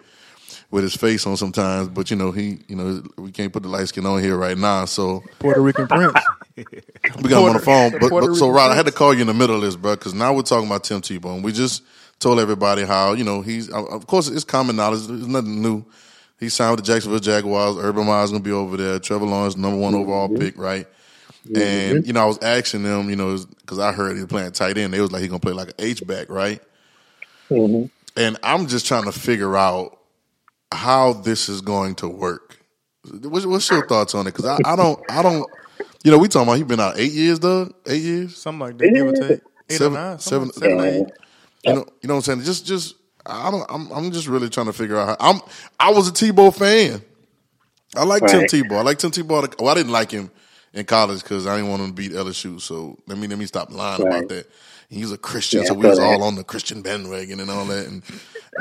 with 0.72 0.84
his 0.84 0.96
face 0.96 1.26
on 1.28 1.38
sometimes, 1.38 1.88
but 1.88 2.10
you 2.10 2.18
know 2.18 2.32
he, 2.32 2.60
you 2.68 2.76
know, 2.76 3.04
we 3.18 3.32
can't 3.32 3.54
put 3.54 3.62
the 3.62 3.70
light 3.70 3.88
skin 3.88 4.06
on 4.06 4.22
here 4.22 4.36
right 4.36 4.58
now. 4.58 4.86
So 4.86 5.24
Puerto 5.40 5.62
Rican 5.62 5.88
Prince. 5.88 6.20
We 6.58 7.30
got 7.30 7.42
him 7.42 7.50
on 7.50 7.54
the 7.54 7.60
phone. 7.60 7.92
the 7.92 8.00
But, 8.00 8.10
but 8.10 8.36
so 8.36 8.50
Rod, 8.50 8.72
I 8.72 8.76
had 8.76 8.86
to 8.86 8.92
call 8.92 9.14
you 9.14 9.22
in 9.22 9.28
the 9.28 9.34
middle 9.34 9.56
of 9.56 9.62
this, 9.62 9.76
bro, 9.76 9.96
because 9.96 10.14
now 10.14 10.34
we're 10.34 10.44
talking 10.44 10.68
about 10.68 10.84
Tim 10.84 11.02
Tebow. 11.02 11.36
And 11.36 11.44
we 11.44 11.52
just 11.52 11.84
told 12.20 12.40
everybody 12.40 12.84
how 12.84 13.14
you 13.14 13.24
know 13.24 13.42
he's. 13.42 13.72
Uh, 13.72 13.84
of 13.86 14.08
course, 14.08 14.28
it's 14.28 14.44
common 14.44 14.76
knowledge. 14.76 15.08
There's 15.08 15.28
nothing 15.28 15.62
new. 15.62 15.86
He 16.40 16.50
signed 16.50 16.76
with 16.76 16.86
the 16.86 16.94
Jacksonville 16.94 17.20
Jaguars. 17.20 17.78
Urban 17.78 18.06
Meyer's 18.06 18.32
gonna 18.32 18.44
be 18.44 18.52
over 18.52 18.78
there. 18.78 19.00
Trevor 19.00 19.26
Lawrence, 19.26 19.56
number 19.56 19.78
one 19.78 19.96
overall 19.96 20.30
pick, 20.30 20.58
right? 20.58 20.88
And 21.56 22.06
you 22.06 22.14
know, 22.14 22.22
I 22.22 22.26
was 22.26 22.40
asking 22.42 22.84
them, 22.84 23.10
you 23.10 23.16
know, 23.16 23.38
because 23.38 23.80
I 23.80 23.92
heard 23.92 24.16
he 24.16 24.22
was 24.22 24.30
playing 24.30 24.52
tight 24.52 24.78
end. 24.78 24.94
They 24.94 25.02
was 25.02 25.12
like 25.12 25.22
he 25.22 25.28
gonna 25.28 25.40
play 25.40 25.54
like 25.54 25.70
an 25.70 25.76
H 25.80 26.06
back, 26.06 26.30
right? 26.30 26.62
Mhm. 27.50 27.90
And 28.16 28.38
I'm 28.44 28.68
just 28.68 28.86
trying 28.86 29.06
to 29.06 29.12
figure 29.12 29.58
out 29.58 29.98
how 30.72 31.14
this 31.14 31.50
is 31.50 31.62
going 31.62 31.96
to 31.96 32.08
work. 32.08 32.60
What's, 33.22 33.46
what's 33.46 33.70
your 33.70 33.86
thoughts 33.88 34.16
on 34.16 34.28
it? 34.28 34.34
Because 34.36 34.46
I, 34.46 34.58
I 34.66 34.76
don't, 34.76 35.00
I 35.10 35.22
don't. 35.22 35.50
You 36.04 36.12
know, 36.12 36.18
we 36.18 36.28
talking 36.28 36.48
about 36.48 36.58
he 36.58 36.64
been 36.64 36.80
out 36.80 36.98
eight 37.00 37.12
years, 37.14 37.40
Doug. 37.40 37.74
Eight 37.88 38.02
years, 38.02 38.38
Something 38.38 38.60
like 38.60 38.78
that, 38.78 38.94
give 38.94 39.08
or 39.08 39.14
take. 39.14 39.42
Eight 39.70 39.78
Seven- 39.78 39.98
or 39.98 40.02
nine. 40.02 40.20
seven- 40.20 40.52
Seven, 40.52 40.80
seven, 40.80 40.86
eight. 40.86 41.08
you 41.64 41.74
know, 41.74 41.86
you 42.02 42.08
know 42.08 42.16
what 42.16 42.28
I'm 42.28 42.36
saying? 42.36 42.42
Just, 42.44 42.66
just, 42.66 42.96
I 43.26 43.50
don't. 43.50 43.66
I'm, 43.70 43.90
I'm 43.92 44.12
just 44.12 44.28
really 44.28 44.50
trying 44.50 44.66
to 44.66 44.74
figure 44.74 44.98
out. 44.98 45.18
How, 45.22 45.30
I'm, 45.32 45.40
I 45.80 45.92
was 45.92 46.10
a 46.10 46.12
Tebow 46.12 46.54
fan. 46.54 47.02
I 47.96 48.04
like 48.04 48.26
Tim 48.28 48.42
Tebow. 48.42 48.78
I 48.80 48.82
like 48.82 48.98
Tim 48.98 49.12
Tebow. 49.12 49.50
to- 49.50 49.56
Well, 49.64 49.72
I 49.72 49.76
didn't 49.76 49.92
like 49.94 50.12
him 50.12 50.30
in 50.74 50.84
college 50.86 51.22
because 51.24 51.48
I 51.48 51.56
didn't 51.56 51.70
want 51.70 51.84
him 51.84 51.88
to 51.90 51.94
beat 51.94 52.12
LSU. 52.12 52.60
So 52.60 52.98
let 53.08 53.18
me 53.18 53.28
let 53.28 53.38
me 53.40 53.46
stop 53.46 53.72
lying 53.72 54.02
Right. 54.04 54.18
about 54.18 54.30
that. 54.30 54.50
He's 54.90 55.12
a 55.12 55.18
Christian, 55.18 55.62
Yeah, 55.62 55.68
so 55.68 55.74
we 55.76 55.88
was 55.88 55.98
all 56.00 56.22
on 56.24 56.36
the 56.36 56.44
Christian 56.44 56.82
bandwagon 56.82 57.40
and 57.40 57.50
all 57.50 57.66
that. 57.66 57.88
And 57.88 58.04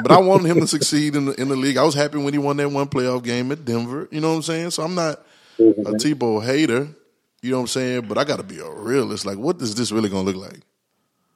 but 0.02 0.12
I 0.12 0.18
wanted 0.18 0.46
him 0.48 0.60
to 0.60 0.66
succeed 0.68 1.16
in 1.16 1.24
the 1.26 1.32
in 1.40 1.48
the 1.48 1.56
league. 1.56 1.76
I 1.76 1.82
was 1.82 1.94
happy 1.94 2.18
when 2.18 2.32
he 2.32 2.38
won 2.38 2.56
that 2.58 2.70
one 2.70 2.86
playoff 2.86 3.24
game 3.24 3.50
at 3.50 3.64
Denver. 3.64 4.06
You 4.12 4.20
know 4.20 4.30
what 4.30 4.36
I'm 4.36 4.42
saying? 4.42 4.70
So 4.70 4.82
I'm 4.84 4.94
not 4.94 5.20
a 5.58 5.62
Tebow 5.98 6.42
hater. 6.44 6.88
You 7.42 7.50
know 7.50 7.56
what 7.58 7.62
I'm 7.62 7.68
saying? 7.68 8.02
But 8.02 8.18
I 8.18 8.24
got 8.24 8.36
to 8.36 8.44
be 8.44 8.60
a 8.60 8.70
realist. 8.70 9.26
Like, 9.26 9.36
what 9.36 9.60
is 9.60 9.74
this 9.74 9.90
really 9.90 10.08
going 10.08 10.24
to 10.24 10.32
look 10.32 10.50
like? 10.52 10.62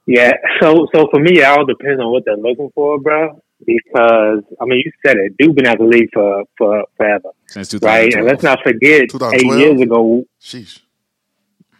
Yeah. 0.05 0.31
So 0.61 0.87
so 0.95 1.07
for 1.11 1.19
me, 1.19 1.39
it 1.39 1.43
all 1.43 1.65
depends 1.65 2.01
on 2.01 2.11
what 2.11 2.23
they're 2.25 2.37
looking 2.37 2.71
for, 2.73 2.99
bro. 2.99 3.41
Because 3.65 4.43
I 4.61 4.65
mean, 4.65 4.81
you 4.85 4.91
said 5.05 5.17
it. 5.17 5.35
Dude 5.37 5.55
been 5.55 5.67
out 5.67 5.79
the 5.79 5.83
league 5.83 6.09
for 6.13 6.45
for 6.57 6.85
forever, 6.95 7.31
Since 7.47 7.73
right? 7.81 8.13
And 8.13 8.25
let's 8.25 8.41
not 8.41 8.59
forget, 8.63 9.09
eight 9.33 9.45
years 9.45 9.81
ago, 9.81 10.23
Sheesh. 10.41 10.79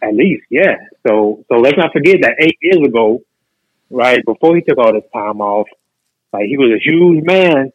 at 0.02 0.12
least, 0.14 0.44
yeah. 0.50 0.76
So 1.06 1.44
so 1.48 1.56
let's 1.56 1.78
not 1.78 1.92
forget 1.92 2.18
that 2.22 2.34
eight 2.40 2.58
years 2.60 2.86
ago, 2.86 3.22
right 3.88 4.22
before 4.26 4.56
he 4.56 4.62
took 4.62 4.76
all 4.76 4.92
this 4.92 5.08
time 5.14 5.40
off, 5.40 5.68
like 6.32 6.46
he 6.46 6.58
was 6.58 6.78
a 6.78 6.82
huge 6.84 7.24
man, 7.24 7.72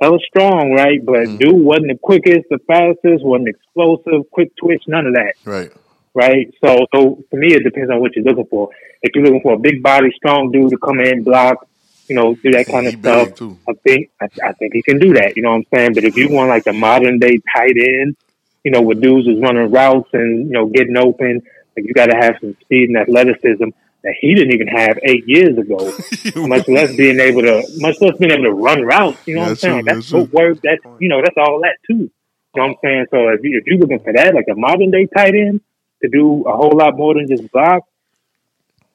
hella 0.00 0.18
strong, 0.28 0.74
right? 0.74 1.04
But 1.04 1.26
mm. 1.26 1.38
dude 1.38 1.64
wasn't 1.64 1.88
the 1.88 1.98
quickest, 2.00 2.46
the 2.50 2.60
fastest, 2.68 3.24
wasn't 3.24 3.48
explosive, 3.48 4.30
quick 4.30 4.54
twitch, 4.56 4.84
none 4.86 5.06
of 5.06 5.14
that. 5.14 5.34
Right. 5.44 5.72
Right? 6.18 6.52
So, 6.62 6.86
so 6.92 7.24
for 7.30 7.36
me, 7.36 7.54
it 7.54 7.62
depends 7.62 7.90
on 7.90 8.00
what 8.00 8.14
you're 8.16 8.24
looking 8.24 8.46
for. 8.46 8.70
If 9.02 9.14
you're 9.14 9.24
looking 9.24 9.40
for 9.40 9.54
a 9.54 9.58
big 9.58 9.82
body, 9.82 10.10
strong 10.16 10.50
dude 10.50 10.70
to 10.70 10.78
come 10.78 10.98
in, 10.98 11.22
block, 11.22 11.66
you 12.08 12.16
know, 12.16 12.34
do 12.34 12.50
that 12.50 12.66
kind 12.66 12.88
of 12.88 12.94
stuff. 12.94 13.40
I 13.68 13.72
think 13.84 14.10
I, 14.20 14.26
I 14.42 14.52
think 14.54 14.74
he 14.74 14.82
can 14.82 14.98
do 14.98 15.12
that. 15.14 15.36
You 15.36 15.42
know 15.42 15.50
what 15.50 15.56
I'm 15.56 15.66
saying? 15.72 15.94
But 15.94 16.04
if 16.04 16.16
you 16.16 16.28
want 16.30 16.48
like 16.48 16.64
the 16.64 16.72
modern 16.72 17.18
day 17.18 17.38
tight 17.54 17.76
end, 17.76 18.16
you 18.64 18.72
know, 18.72 18.82
with 18.82 19.00
dudes 19.00 19.28
is 19.28 19.40
running 19.40 19.70
routes 19.70 20.08
and 20.12 20.48
you 20.48 20.52
know 20.52 20.66
getting 20.66 20.96
open, 20.96 21.42
like 21.76 21.86
you 21.86 21.94
got 21.94 22.06
to 22.06 22.16
have 22.16 22.36
some 22.40 22.56
speed 22.62 22.88
and 22.88 22.98
athleticism 22.98 23.68
that 24.02 24.14
he 24.20 24.34
didn't 24.34 24.54
even 24.54 24.68
have 24.68 24.98
eight 25.04 25.24
years 25.26 25.56
ago. 25.56 25.78
much 26.48 26.66
less 26.66 26.96
being 26.96 27.20
able 27.20 27.42
to, 27.42 27.62
much 27.76 28.00
less 28.00 28.16
being 28.16 28.32
able 28.32 28.44
to 28.44 28.52
run 28.52 28.82
routes. 28.82 29.18
You 29.26 29.36
know 29.36 29.42
what 29.42 29.50
I'm 29.50 29.56
saying? 29.56 29.74
true, 29.74 29.82
that's 29.84 30.10
that's 30.10 30.10
footwork. 30.10 30.60
That's 30.62 30.82
you 30.98 31.08
know, 31.08 31.20
that's 31.22 31.36
all 31.36 31.60
that 31.60 31.76
too. 31.86 32.10
You 32.54 32.62
know 32.62 32.62
what 32.62 32.70
I'm 32.70 32.76
saying? 32.82 33.06
So 33.10 33.28
if, 33.28 33.40
you, 33.44 33.58
if 33.58 33.66
you're 33.66 33.78
looking 33.78 34.00
for 34.00 34.12
that, 34.12 34.34
like 34.34 34.46
a 34.50 34.56
modern 34.56 34.90
day 34.90 35.06
tight 35.14 35.34
end 35.34 35.60
to 36.02 36.08
do 36.08 36.44
a 36.46 36.56
whole 36.56 36.76
lot 36.76 36.96
more 36.96 37.14
than 37.14 37.26
just 37.28 37.50
block, 37.52 37.82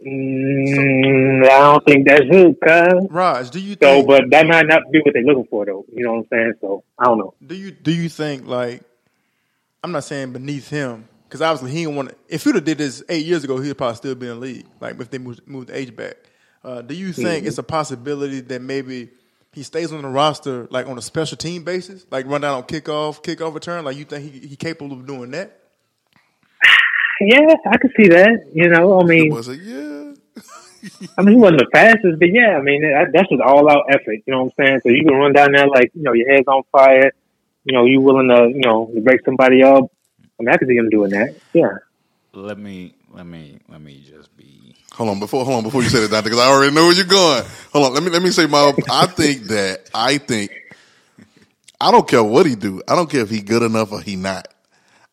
mm, 0.06 1.44
I 1.46 1.60
don't 1.60 1.86
think 1.86 2.08
that's 2.08 2.22
it, 2.26 2.58
cuz. 2.62 3.08
Raj, 3.10 3.50
do 3.50 3.60
you 3.60 3.74
So, 3.82 3.96
think? 3.96 4.08
but 4.08 4.24
that 4.32 4.48
might 4.48 4.68
not 4.68 4.84
be 4.92 5.00
what 5.00 5.14
they're 5.14 5.24
looking 5.24 5.46
for, 5.50 5.66
though. 5.66 5.86
You 5.94 6.04
know 6.06 6.14
what 6.14 6.20
I'm 6.20 6.28
saying? 6.32 6.54
So, 6.62 6.84
I 6.98 7.06
don't 7.06 7.18
know. 7.18 7.34
do 7.46 7.56
you 7.56 7.72
do 7.72 7.92
you 7.92 8.10
think 8.10 8.48
like? 8.48 8.82
I'm 9.84 9.92
not 9.92 10.06
saying 10.06 10.32
beneath 10.32 10.70
him 10.70 11.10
because 11.28 11.42
obviously 11.42 11.72
he 11.78 11.84
didn't 11.84 11.98
want. 11.98 12.10
to 12.10 12.16
If 12.30 12.46
he'd 12.46 12.56
have 12.56 12.64
did 12.64 12.78
this 12.78 13.04
eight 13.10 13.26
years 13.26 13.44
ago, 13.44 13.60
he'd 13.60 13.78
probably 13.78 13.96
still 13.98 14.16
be 14.16 14.28
in 14.28 14.36
the 14.36 14.40
league. 14.40 14.66
Like 14.80 14.98
if 15.00 15.10
they 15.10 15.18
moved, 15.18 15.46
moved 15.48 15.68
the 15.68 15.78
H 15.78 15.94
back. 15.96 16.16
Uh, 16.64 16.82
do 16.82 16.96
you 16.96 17.12
think 17.12 17.46
it's 17.46 17.58
a 17.58 17.64
possibility 17.64 18.40
that 18.40 18.62
maybe 18.62 19.10
he 19.52 19.62
stays 19.62 19.92
on 19.92 20.02
the 20.02 20.08
roster 20.08 20.68
like 20.72 20.88
on 20.88 20.98
a 20.98 21.02
special 21.02 21.36
team 21.36 21.66
basis, 21.66 22.06
like 22.10 22.26
run 22.28 22.40
down 22.40 22.56
on 22.56 22.64
kickoff, 22.64 23.22
kickoff 23.22 23.54
return? 23.54 23.84
Like 23.84 23.98
you 23.98 24.06
think 24.06 24.32
he 24.32 24.48
he 24.48 24.56
capable 24.56 24.94
of 24.94 25.06
doing 25.06 25.32
that? 25.32 25.60
Yeah, 27.22 27.56
I 27.66 27.78
could 27.78 27.92
see 27.96 28.08
that. 28.10 28.50
You 28.54 28.70
know, 28.70 29.00
I 29.00 29.04
mean, 29.04 29.32
Was 29.32 29.48
it? 29.48 29.62
Yeah. 29.62 30.14
I 31.18 31.22
mean, 31.22 31.36
he 31.36 31.42
wasn't 31.42 31.60
the 31.60 31.68
fastest, 31.72 32.20
but 32.20 32.30
yeah, 32.34 32.58
I 32.58 32.62
mean, 32.62 32.82
that, 32.82 33.12
that's 33.14 33.30
just 33.30 33.42
all 33.42 33.70
out 33.70 33.86
effort. 33.90 34.20
You 34.26 34.34
know 34.34 34.44
what 34.44 34.54
I'm 34.58 34.66
saying? 34.66 34.80
So 34.84 34.90
you 34.90 35.06
can 35.06 35.16
run 35.16 35.32
down 35.32 35.54
there 35.54 35.68
like, 35.68 35.92
you 35.94 36.04
know, 36.04 36.14
your 36.14 36.30
head's 36.30 36.48
on 36.48 36.64
fire. 36.72 37.14
You 37.64 37.74
know, 37.74 37.86
you 37.86 38.02
willing 38.02 38.28
to, 38.28 38.50
you 38.50 38.62
know, 38.62 38.92
break 39.02 39.24
somebody 39.24 39.64
up. 39.64 39.86
I 40.40 40.44
mean, 40.44 40.50
I 40.50 40.58
could 40.58 40.68
see 40.68 40.76
him 40.76 40.90
doing 40.90 41.12
that. 41.12 41.36
Yeah. 41.54 41.78
Let 42.34 42.58
me 42.58 42.96
let 43.12 43.26
me 43.26 43.60
let 43.70 43.80
me 43.80 44.04
just 44.06 44.36
be 44.36 44.76
Hold 44.94 45.10
on 45.10 45.20
before 45.20 45.44
hold 45.44 45.58
on 45.58 45.64
before 45.64 45.82
you 45.82 45.90
say 45.90 46.02
that, 46.02 46.12
Doctor, 46.12 46.30
because 46.30 46.40
I 46.40 46.52
already 46.52 46.74
know 46.74 46.86
where 46.86 46.96
you're 46.96 47.06
going. 47.06 47.44
Hold 47.72 47.86
on, 47.88 47.94
let 47.96 48.04
me 48.04 48.12
let 48.12 48.22
me 48.22 48.30
say 48.30 48.46
my. 48.46 48.74
I 48.92 49.08
think 49.08 49.46
that 49.46 49.90
I 49.94 50.20
think 50.20 50.52
I 51.82 51.92
don't 51.92 52.08
care 52.08 52.24
what 52.24 52.46
he 52.46 52.54
do. 52.54 52.82
I 52.88 52.96
don't 52.96 53.10
care 53.10 53.22
if 53.22 53.30
he 53.30 53.42
good 53.42 53.64
enough 53.64 53.92
or 53.92 54.02
he 54.02 54.16
not. 54.16 54.48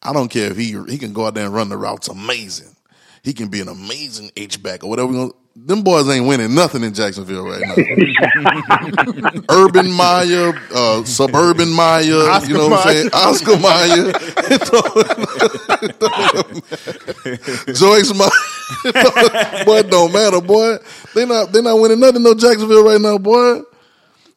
I 0.02 0.12
don't 0.12 0.28
care 0.28 0.50
if 0.50 0.56
he 0.56 0.76
he 0.88 0.98
can 0.98 1.12
go 1.12 1.26
out 1.26 1.34
there 1.34 1.44
and 1.44 1.54
run 1.54 1.68
the 1.68 1.76
routes 1.76 2.08
amazing. 2.08 2.74
He 3.22 3.34
can 3.34 3.48
be 3.48 3.60
an 3.60 3.68
amazing 3.68 4.30
H 4.36 4.62
back 4.62 4.82
or 4.82 4.88
whatever. 4.88 5.12
Gonna, 5.12 5.32
them 5.54 5.82
boys 5.82 6.08
ain't 6.08 6.26
winning 6.26 6.54
nothing 6.54 6.82
in 6.82 6.94
Jacksonville 6.94 7.44
right 7.44 7.60
now. 7.60 7.74
Urban 9.50 9.90
Meyer, 9.90 10.52
uh, 10.74 11.04
suburban 11.04 11.70
Meyer, 11.70 12.40
you 12.46 12.54
know 12.54 12.68
what 12.68 12.86
I'm 12.86 12.92
saying? 12.94 13.10
Oscar 13.12 13.58
Mayer, 13.58 14.12
Joyce 17.74 18.14
Meyer. 18.14 18.30
boy, 19.64 19.78
it 19.78 19.90
don't 19.90 20.12
matter, 20.12 20.40
boy. 20.40 20.78
They 21.14 21.26
not 21.26 21.52
they 21.52 21.60
not 21.60 21.78
winning 21.78 22.00
nothing 22.00 22.22
no 22.22 22.34
Jacksonville 22.34 22.84
right 22.84 23.00
now, 23.00 23.18
boy. 23.18 23.60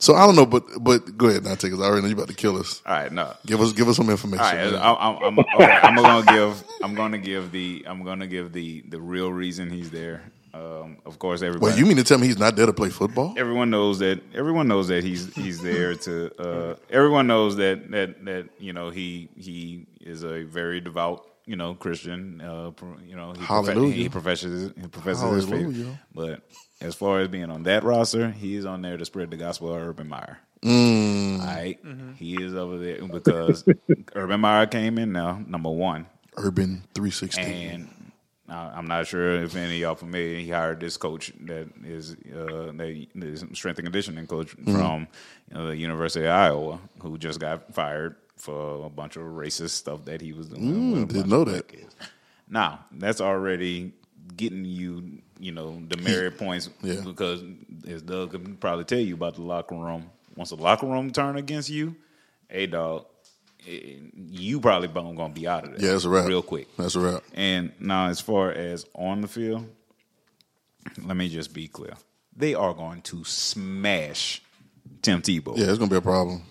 So 0.04 0.16
I 0.16 0.26
don't 0.26 0.36
know, 0.36 0.45
but 0.45 0.66
but 0.82 1.18
go 1.18 1.28
ahead 1.30 1.45
now, 1.45 1.56
take 1.56 1.72
us. 1.72 1.80
I 1.80 1.84
already 1.84 2.01
know 2.01 2.08
you 2.10 2.16
about 2.16 2.28
to 2.28 2.34
kill 2.34 2.58
us. 2.58 2.82
all 2.86 2.93
right. 2.93 3.10
No, 3.10 3.34
Give 3.45 3.62
us 3.62 3.72
give 3.72 3.88
us 3.88 3.95
some 3.95 4.10
information. 4.10 4.45
All 4.45 4.51
right, 4.51 4.72
man. 4.74 4.82
I'm, 4.82 4.97
I'm, 4.97 5.24
I'm, 5.24 5.39
okay, 5.39 5.80
I'm 5.82 5.95
gonna 5.95 6.26
give. 6.26 6.64
I'm 6.84 6.93
gonna 6.93 7.18
give 7.18 7.54
the. 7.54 7.86
I'm 7.88 8.04
gonna 8.04 8.28
give 8.28 8.51
the 8.51 8.82
the 8.89 8.99
real 8.99 9.32
reason 9.32 9.70
he's 9.70 9.91
there. 9.91 10.22
Um, 10.54 10.97
of 11.06 11.20
course, 11.20 11.41
everybody. 11.41 11.72
Wait, 11.72 11.80
you 11.80 11.86
mean 11.86 11.95
to 11.95 12.04
tell 12.04 12.18
me 12.18 12.28
he's 12.28 12.38
not 12.38 12.58
there 12.58 12.66
to 12.66 12.74
play 12.74 12.89
football? 12.89 13.34
everyone 13.38 13.70
knows 13.70 13.99
that. 13.99 14.22
Everyone 14.36 14.68
knows 14.68 14.89
that 14.89 15.06
he's 15.06 15.34
he's 15.36 15.62
there 15.62 15.95
to. 15.95 16.36
Uh, 16.38 16.76
everyone 16.89 17.28
knows 17.28 17.56
that 17.56 17.89
that 17.91 18.26
that 18.26 18.49
you 18.60 18.74
know 18.74 18.89
he 18.89 19.30
he 19.38 19.88
is 20.01 20.24
a 20.24 20.43
very 20.43 20.82
devout 20.82 21.26
you 21.45 21.56
know 21.56 21.76
Christian. 21.76 22.41
Uh, 22.41 22.72
you 23.08 23.16
know 23.16 23.34
he, 23.34 23.43
Hallelujah. 23.43 23.93
he 23.93 24.10
professes 24.10 24.74
he 24.80 24.88
professes 24.88 25.32
his 25.34 25.49
faith. 25.49 25.88
But 26.14 26.41
as 26.84 26.95
far 26.95 27.19
as 27.21 27.27
being 27.29 27.49
on 27.49 27.63
that 27.63 27.84
roster, 27.84 28.29
he 28.31 28.55
is 28.55 28.65
on 28.65 28.81
there 28.81 28.97
to 28.97 29.05
spread 29.05 29.31
the 29.31 29.38
gospel 29.38 29.73
of 29.73 29.81
Urban 29.81 30.07
Meyer. 30.09 30.39
Mm, 30.61 31.39
All 31.39 31.45
right, 31.45 31.79
he 32.17 32.41
is 32.41 32.55
over 32.55 32.77
there 32.77 33.01
because 33.05 33.65
Urban 34.15 34.39
Meyer 34.39 34.65
came 34.65 34.97
in 34.97 35.11
now 35.11 35.41
number 35.47 35.69
one. 35.69 36.05
Urban 36.38 36.84
316. 36.95 37.43
And 37.43 37.89
I'm 38.49 38.86
not 38.88 39.07
sure 39.07 39.43
if 39.43 39.55
any 39.55 39.75
of 39.75 39.79
y'all 39.81 39.95
familiar. 39.95 40.38
He 40.38 40.49
hired 40.49 40.79
this 40.79 40.95
coach 40.97 41.31
that 41.41 41.67
is 41.86 42.11
uh, 42.34 42.71
that 42.75 43.07
is 43.15 43.43
strength 43.53 43.79
and 43.79 43.86
conditioning 43.86 44.27
coach 44.27 44.55
Mm-hmm. 44.55 44.75
from 44.75 45.07
you 45.51 45.57
know, 45.57 45.67
the 45.67 45.75
University 45.77 46.25
of 46.25 46.31
Iowa, 46.31 46.79
who 47.01 47.17
just 47.17 47.39
got 47.39 47.73
fired 47.73 48.15
for 48.38 48.86
a 48.86 48.89
bunch 48.89 49.15
of 49.15 49.23
racist 49.23 49.71
stuff 49.71 50.05
that 50.05 50.21
he 50.21 50.34
was 50.34 50.49
doing. 50.49 50.61
Mm, 51.05 51.07
didn't 51.07 51.29
know 51.29 51.43
that. 51.45 51.67
kids. 51.67 51.95
Now 52.49 52.86
that's 52.91 53.19
already 53.21 53.93
getting 54.38 54.65
you, 54.65 55.19
you 55.43 55.51
know, 55.51 55.81
demerit 55.87 56.37
points 56.37 56.69
Yeah. 56.81 57.01
because 57.03 57.43
as 57.87 58.01
Doug 58.01 58.31
can 58.31 58.55
probably 58.57 58.85
tell 58.85 58.99
you 58.99 59.15
about 59.15 59.35
the 59.35 59.41
locker 59.41 59.75
room. 59.75 60.09
Once 60.35 60.49
the 60.51 60.55
locker 60.55 60.87
room 60.87 61.11
turn 61.11 61.35
against 61.35 61.69
you, 61.69 61.95
hey 62.49 62.65
dog, 62.67 63.05
eh, 63.67 63.95
you 64.15 64.59
probably 64.61 64.87
bone 64.87 65.15
gonna 65.15 65.33
be 65.33 65.47
out 65.47 65.65
of 65.65 65.71
there. 65.71 65.81
yeah, 65.85 65.91
that's 65.91 66.05
a 66.05 66.09
wrap. 66.09 66.27
real 66.27 66.41
quick. 66.41 66.67
That's 66.77 66.95
a 66.95 66.99
wrap. 67.01 67.23
And 67.33 67.71
now, 67.79 68.07
as 68.07 68.19
far 68.21 68.51
as 68.51 68.85
on 68.95 69.21
the 69.21 69.27
field, 69.27 69.67
let 71.03 71.15
me 71.17 71.29
just 71.29 71.53
be 71.53 71.67
clear: 71.67 71.93
they 72.35 72.53
are 72.55 72.73
going 72.73 73.01
to 73.03 73.23
smash 73.25 74.41
Tim 75.01 75.21
Tebow. 75.21 75.57
Yeah, 75.57 75.65
it's 75.69 75.77
gonna 75.77 75.91
be 75.91 75.97
a 75.97 76.01
problem. 76.01 76.43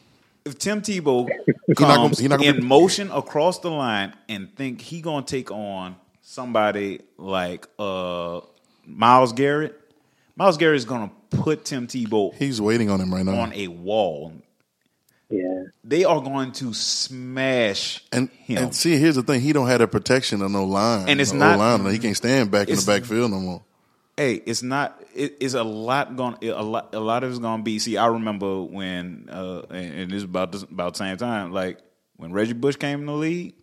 If 0.45 0.59
Tim 0.59 0.81
Tebow 0.83 1.29
not 1.69 1.77
gonna- 1.77 1.95
comes 1.95 2.19
he 2.19 2.29
not 2.29 2.39
gonna 2.41 2.51
in 2.51 2.57
be- 2.61 2.67
motion 2.67 3.11
across 3.11 3.59
the 3.61 3.71
line 3.71 4.13
and 4.29 4.55
think 4.57 4.81
he 4.81 5.01
gonna 5.01 5.25
take 5.25 5.51
on 5.51 5.97
somebody 6.21 7.01
like 7.19 7.67
uh, 7.79 8.41
Myles 8.87 9.33
Garrett, 9.33 9.79
Myles 10.37 10.57
Garrett 10.57 10.77
is 10.77 10.85
gonna 10.85 11.11
put 11.31 11.65
Tim 11.65 11.87
Tebow 11.87 12.35
He's 12.35 12.61
waiting 12.61 12.91
on 12.91 13.01
him 13.01 13.13
right 13.13 13.25
now. 13.25 13.41
on 13.41 13.53
a 13.55 13.69
wall. 13.69 14.33
Yeah. 15.31 15.63
They 15.83 16.05
are 16.05 16.21
going 16.21 16.53
to 16.53 16.75
smash 16.75 18.05
And 18.13 18.29
him. 18.31 18.59
and 18.65 18.75
see, 18.75 18.97
here's 18.99 19.15
the 19.15 19.23
thing: 19.23 19.41
he 19.41 19.53
don't 19.53 19.67
have 19.69 19.79
that 19.81 19.89
protection 19.89 20.43
of 20.43 20.51
no 20.51 20.65
line, 20.65 21.09
And 21.09 21.21
it's 21.21 21.33
no 21.33 21.57
not- 21.57 21.59
line. 21.83 21.93
He 21.93 21.99
can't 21.99 22.17
stand 22.17 22.51
back 22.51 22.69
in 22.69 22.77
the 22.77 22.85
backfield 22.85 23.31
no 23.31 23.39
more. 23.41 23.63
hey, 24.17 24.35
it's 24.35 24.63
not. 24.63 25.01
It, 25.15 25.37
it's 25.41 25.55
a 25.55 25.63
lot 25.65 26.17
going. 26.17 26.37
A 26.43 26.63
lot. 26.63 26.95
A 26.95 27.01
lot 27.01 27.25
of 27.25 27.31
it's 27.31 27.39
going 27.39 27.61
to 27.61 27.63
be. 27.65 27.79
See, 27.79 27.97
I 27.97 28.07
remember 28.09 28.63
when, 28.63 29.29
uh, 29.31 29.63
and, 29.71 29.95
and 30.01 30.13
it's 30.13 30.25
about 30.25 30.53
this, 30.53 30.63
about 30.63 30.95
the 30.95 30.99
same 30.99 31.17
time. 31.17 31.51
Like 31.53 31.79
when 32.17 32.33
Reggie 32.33 32.53
Bush 32.53 32.77
came 32.77 33.01
in 33.01 33.07
the 33.07 33.13
league, 33.15 33.55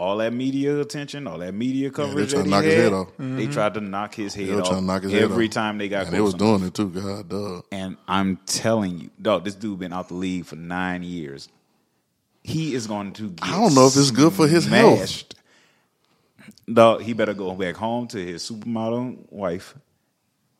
all 0.00 0.16
that 0.16 0.32
media 0.32 0.80
attention, 0.80 1.26
all 1.26 1.36
that 1.38 1.52
media 1.52 1.90
coverage 1.90 2.32
They 2.32 2.36
tried 2.36 2.42
to 2.42 2.44
he 2.44 2.50
knock 2.50 2.64
his 2.64 2.74
head 2.74 2.92
off. 2.94 3.08
they 3.18 3.24
mm-hmm. 3.24 3.52
tried 3.52 3.74
to 3.74 3.80
knock 3.82 4.14
his 4.14 4.34
head 4.34 4.48
They 4.48 4.54
off 4.54 4.66
trying 4.66 4.80
to 4.80 4.86
knock 4.86 5.02
his 5.02 5.12
head 5.12 5.22
every 5.24 5.46
off. 5.46 5.52
time 5.52 5.76
they 5.76 5.88
got. 5.90 6.06
And 6.06 6.14
they 6.14 6.20
was 6.22 6.32
doing 6.32 6.62
it 6.62 6.72
too. 6.72 6.88
God, 6.88 7.28
dog. 7.28 7.64
And 7.70 7.98
I'm 8.08 8.38
telling 8.46 8.98
you, 8.98 9.10
dog, 9.20 9.44
this 9.44 9.54
dude 9.54 9.78
been 9.78 9.92
out 9.92 10.08
the 10.08 10.14
league 10.14 10.46
for 10.46 10.56
nine 10.56 11.02
years. 11.02 11.50
He 12.42 12.74
is 12.74 12.86
going 12.86 13.12
to. 13.12 13.28
Get 13.28 13.46
I 13.46 13.60
don't 13.60 13.74
know 13.74 13.86
if 13.88 13.96
it's 13.96 14.10
good 14.10 14.32
for 14.32 14.48
his 14.48 14.66
health. 14.66 14.96
smashed. 14.96 15.34
Dog, 16.72 17.02
he 17.02 17.12
better 17.12 17.34
go 17.34 17.54
back 17.54 17.76
home 17.76 18.08
to 18.08 18.24
his 18.24 18.42
supermodel 18.42 19.30
wife 19.30 19.74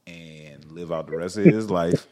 and 0.07 0.71
live 0.71 0.93
out 0.93 1.07
the 1.07 1.17
rest 1.17 1.39
of 1.39 1.47
his 1.47 1.71
life 1.71 2.07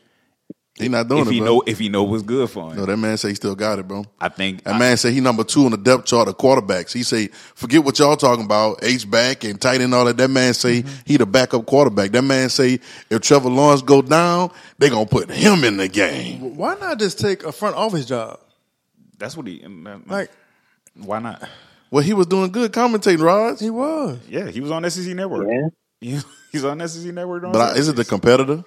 He 0.79 0.89
not 0.89 1.09
doing 1.09 1.23
if 1.23 1.29
it, 1.29 1.33
he 1.33 1.39
bro. 1.41 1.47
know 1.47 1.63
if 1.67 1.79
he 1.79 1.89
know 1.89 2.03
what's 2.05 2.23
good 2.23 2.49
for 2.51 2.71
him. 2.71 2.77
No, 2.79 2.87
that 2.87 2.97
man 2.97 3.17
say 3.17 3.31
he 3.31 3.35
still 3.35 3.55
got 3.55 3.79
it, 3.79 3.87
bro. 3.89 4.05
I 4.21 4.29
think 4.29 4.65
That 4.65 4.75
I- 4.75 4.79
man 4.79 4.97
say 4.97 5.13
he 5.13 5.21
number 5.21 5.45
two 5.45 5.65
on 5.65 5.71
the 5.73 5.77
depth 5.77 6.07
chart 6.07 6.29
of 6.29 6.37
quarterbacks. 6.39 6.93
He 6.93 7.03
say, 7.03 7.29
forget 7.55 7.85
what 7.85 7.99
y'all 7.99 8.17
talking 8.17 8.45
about, 8.45 8.79
H 8.83 9.11
back 9.11 9.45
and 9.45 9.61
tight 9.61 9.81
end 9.81 9.95
all 9.95 10.05
that. 10.05 10.17
That 10.17 10.29
man 10.31 10.55
say 10.55 10.83
Mm-hmm. 10.83 10.95
he 11.05 11.17
the 11.17 11.27
backup 11.27 11.67
quarterback. 11.67 12.13
That 12.13 12.23
man 12.23 12.49
say 12.49 12.81
if 13.11 13.21
Trevor 13.21 13.51
Lawrence 13.51 13.83
go 13.83 14.03
down, 14.03 14.51
they 14.79 14.89
gonna 14.91 15.07
put 15.07 15.31
him 15.31 15.65
in 15.65 15.77
the 15.77 15.89
game. 15.89 16.57
Why 16.57 16.75
not 16.77 16.99
just 16.99 17.19
take 17.19 17.45
a 17.45 17.53
front 17.53 17.77
office 17.77 18.07
job? 18.07 18.41
that's 19.19 19.37
what 19.37 19.47
he 19.49 19.63
um, 19.65 19.85
um, 19.87 19.93
um, 19.95 20.05
Like 20.07 20.31
Why 20.95 21.19
not? 21.19 21.43
Well, 21.91 22.05
he 22.05 22.13
was 22.13 22.27
doing 22.27 22.53
good 22.53 22.71
commentating, 22.73 23.21
Raj. 23.23 23.59
he 23.61 23.71
was. 23.71 24.19
Yeah, 24.29 24.49
he 24.51 24.61
was 24.61 24.71
on 24.71 24.89
SEC 24.91 25.15
Network. 25.17 25.49
Yeah. 25.49 25.69
Yeah, 26.01 26.21
he's 26.53 26.65
on 26.65 26.87
SEC 26.87 27.13
Network. 27.13 27.43
on 27.45 27.53
But 27.53 27.61
I, 27.75 27.79
is 27.79 27.89
it 27.89 27.97
the 27.97 28.05
competitor? 28.05 28.63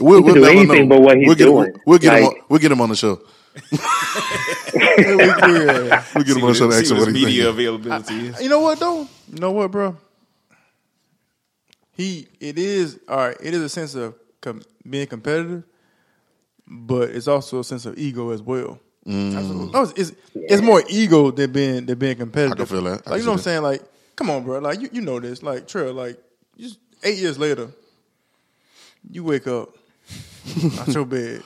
We'll, 0.00 0.22
can 0.22 0.34
do 0.34 0.44
anything 0.44 0.88
know. 0.88 0.96
but 0.96 1.02
what 1.02 1.16
he's 1.18 1.26
we'll 1.26 1.36
get 1.36 1.44
doing. 1.46 1.64
Him, 1.74 1.80
we'll 1.86 1.98
get 1.98 2.18
him. 2.18 2.24
On, 2.26 2.34
we'll 2.48 2.58
get 2.60 2.72
him 2.72 2.80
on 2.80 2.88
the 2.90 2.96
show. 2.96 3.20
Yeah, 4.74 5.16
we- 5.16 5.64
yeah. 5.64 6.04
We'll 6.14 6.24
get 6.24 6.34
See 6.34 6.40
him 6.40 6.44
on 6.44 6.52
the 6.52 6.54
show. 6.54 6.66
what 6.66 6.72
to 6.72 6.76
his- 6.76 6.76
ask 6.76 6.86
see 6.86 6.92
what 6.94 6.98
what 7.00 7.08
his 7.08 7.14
media 7.14 7.28
thinking. 7.28 7.46
availability 7.46 8.14
is. 8.28 8.40
You 8.42 8.48
know 8.48 8.60
what 8.60 8.78
though? 8.78 9.00
You 9.32 9.38
know 9.40 9.50
what, 9.52 9.70
bro? 9.70 9.96
He 11.92 12.28
it 12.40 12.58
is 12.58 13.00
all 13.08 13.16
right. 13.16 13.36
It 13.42 13.54
is 13.54 13.62
a 13.62 13.68
sense 13.68 13.94
of 13.94 14.14
com- 14.40 14.62
being 14.88 15.06
competitive, 15.06 15.64
but 16.66 17.10
it's 17.10 17.26
also 17.28 17.60
a 17.60 17.64
sense 17.64 17.86
of 17.86 17.98
ego 17.98 18.30
as 18.30 18.40
well. 18.42 18.78
Mm. 19.06 19.72
No, 19.72 19.82
it's, 19.82 19.92
it's 19.96 20.12
it's 20.34 20.62
more 20.62 20.82
ego 20.88 21.30
than 21.30 21.50
being 21.52 21.86
than 21.86 21.98
being 21.98 22.16
competitive. 22.16 22.52
I 22.52 22.56
can 22.56 22.66
feel 22.66 22.82
that. 22.84 22.90
I 22.90 22.92
Like 22.92 23.04
can 23.04 23.18
you 23.18 23.24
know 23.24 23.30
what 23.32 23.38
I'm 23.38 23.42
saying? 23.42 23.62
Like, 23.62 23.82
come 24.16 24.30
on, 24.30 24.44
bro. 24.44 24.58
Like 24.60 24.80
you 24.80 24.88
you 24.92 25.00
know 25.00 25.18
this. 25.18 25.42
Like 25.42 25.66
Trill. 25.66 25.92
Like 25.94 26.18
just 26.58 26.78
eight 27.02 27.18
years 27.18 27.38
later, 27.38 27.70
you 29.10 29.24
wake 29.24 29.46
up 29.48 29.74
out 30.78 30.88
your 30.88 31.04
bed. 31.04 31.42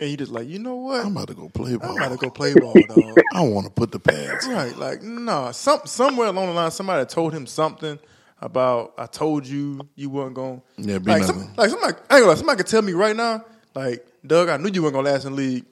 And 0.00 0.10
you 0.10 0.16
just 0.16 0.32
like, 0.32 0.48
you 0.48 0.58
know 0.58 0.76
what? 0.76 1.04
I'm 1.04 1.12
about 1.12 1.28
to 1.28 1.34
go 1.34 1.50
play 1.50 1.76
ball. 1.76 1.90
I'm 1.90 1.96
about 1.98 2.12
to 2.12 2.16
go 2.16 2.30
play 2.30 2.54
ball, 2.54 2.72
dog. 2.72 3.18
I 3.34 3.42
want 3.42 3.66
to 3.66 3.70
put 3.70 3.92
the 3.92 4.00
pads. 4.00 4.48
Right, 4.48 4.74
like 4.74 5.02
nah. 5.02 5.50
Some 5.50 5.80
somewhere 5.84 6.28
along 6.28 6.46
the 6.46 6.52
line, 6.54 6.70
somebody 6.70 7.04
told 7.04 7.34
him 7.34 7.46
something 7.46 7.98
about 8.40 8.94
I 8.96 9.04
told 9.04 9.46
you 9.46 9.86
you 9.96 10.08
weren't 10.08 10.32
going. 10.32 10.62
Yeah, 10.78 10.98
be 10.98 11.10
like, 11.10 11.20
nothing. 11.20 11.40
some, 11.40 11.54
like 11.54 11.68
somebody, 11.68 11.92
I 11.92 11.98
ain't 11.98 12.08
gonna 12.08 12.26
lie, 12.26 12.34
somebody 12.34 12.56
could 12.56 12.66
tell 12.66 12.80
me 12.80 12.94
right 12.94 13.14
now, 13.14 13.44
like 13.74 14.06
Doug, 14.26 14.48
I 14.48 14.56
knew 14.56 14.70
you 14.70 14.82
weren't 14.82 14.94
gonna 14.94 15.10
last 15.10 15.26
in 15.26 15.32
the 15.32 15.36
league. 15.36 15.66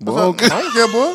Well, 0.00 0.18
I, 0.18 0.22
okay. 0.24 0.46
I 0.46 0.60
don't 0.60 0.72
care, 0.72 0.88
boy. 0.88 1.14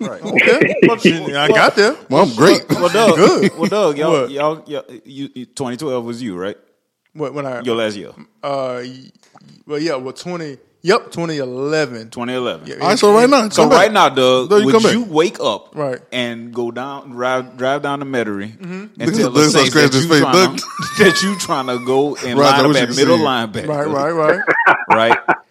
right, 0.12 0.22
okay. 0.22 1.34
I 1.38 1.48
got 1.48 1.74
there. 1.74 1.96
Well, 2.10 2.24
I'm 2.28 2.36
great. 2.36 2.68
Well, 2.68 2.90
Doug, 2.90 3.16
Good. 3.16 3.56
well, 3.56 3.70
Doug, 3.70 3.96
y'all, 3.96 4.12
What? 4.12 4.30
y'all, 4.30 4.62
y'all 4.66 4.84
you, 5.06 5.30
you, 5.34 5.46
2012 5.46 6.04
was 6.04 6.22
you, 6.22 6.36
right? 6.36 6.58
What 7.14 7.34
when 7.34 7.46
I 7.46 7.60
Your 7.60 7.76
last 7.76 7.96
year, 7.96 8.10
uh, 8.42 8.82
well 9.66 9.78
yeah, 9.78 9.96
well 9.96 10.14
twenty, 10.14 10.56
yep, 10.80 11.12
twenty 11.12 11.36
eleven. 11.36 12.08
2011. 12.10 12.66
Yeah, 12.66 12.74
All 12.76 12.88
right, 12.88 12.98
so 12.98 13.12
right 13.14 13.28
now, 13.28 13.48
So 13.50 13.68
back. 13.68 13.78
right 13.78 13.92
now, 13.92 14.08
Doug, 14.08 14.48
Doug, 14.48 14.60
you 14.60 14.66
would 14.66 14.72
come 14.72 14.82
back. 14.82 14.92
you 14.94 15.04
wake 15.04 15.38
up 15.40 15.74
Right. 15.74 16.00
and 16.10 16.54
go 16.54 16.70
down, 16.70 17.10
drive, 17.10 17.56
drive 17.58 17.82
down 17.82 17.98
to 17.98 18.06
Metairie 18.06 18.58
and 18.62 18.90
Look 18.96 19.14
tell 19.14 19.26
at- 19.26 19.34
the 19.34 19.40
look 19.40 19.44
at 19.44 19.50
Saints 19.52 19.70
scratch 19.70 19.90
that 19.90 20.02
you, 20.02 20.08
trying 20.20 20.56
to, 20.56 20.64
that 21.04 21.22
you 21.22 21.38
trying 21.38 21.66
to 21.66 21.84
go 21.84 22.16
and 22.16 22.38
Right, 22.38 22.58
line 22.58 22.68
wish 22.68 22.76
up 22.78 22.88
at 22.88 22.96
middle 22.96 23.18
see 23.18 23.22
linebacker, 23.24 23.68
Right, 23.68 23.86
right, 23.88 24.10
right. 24.10 24.78
right? 24.88 25.18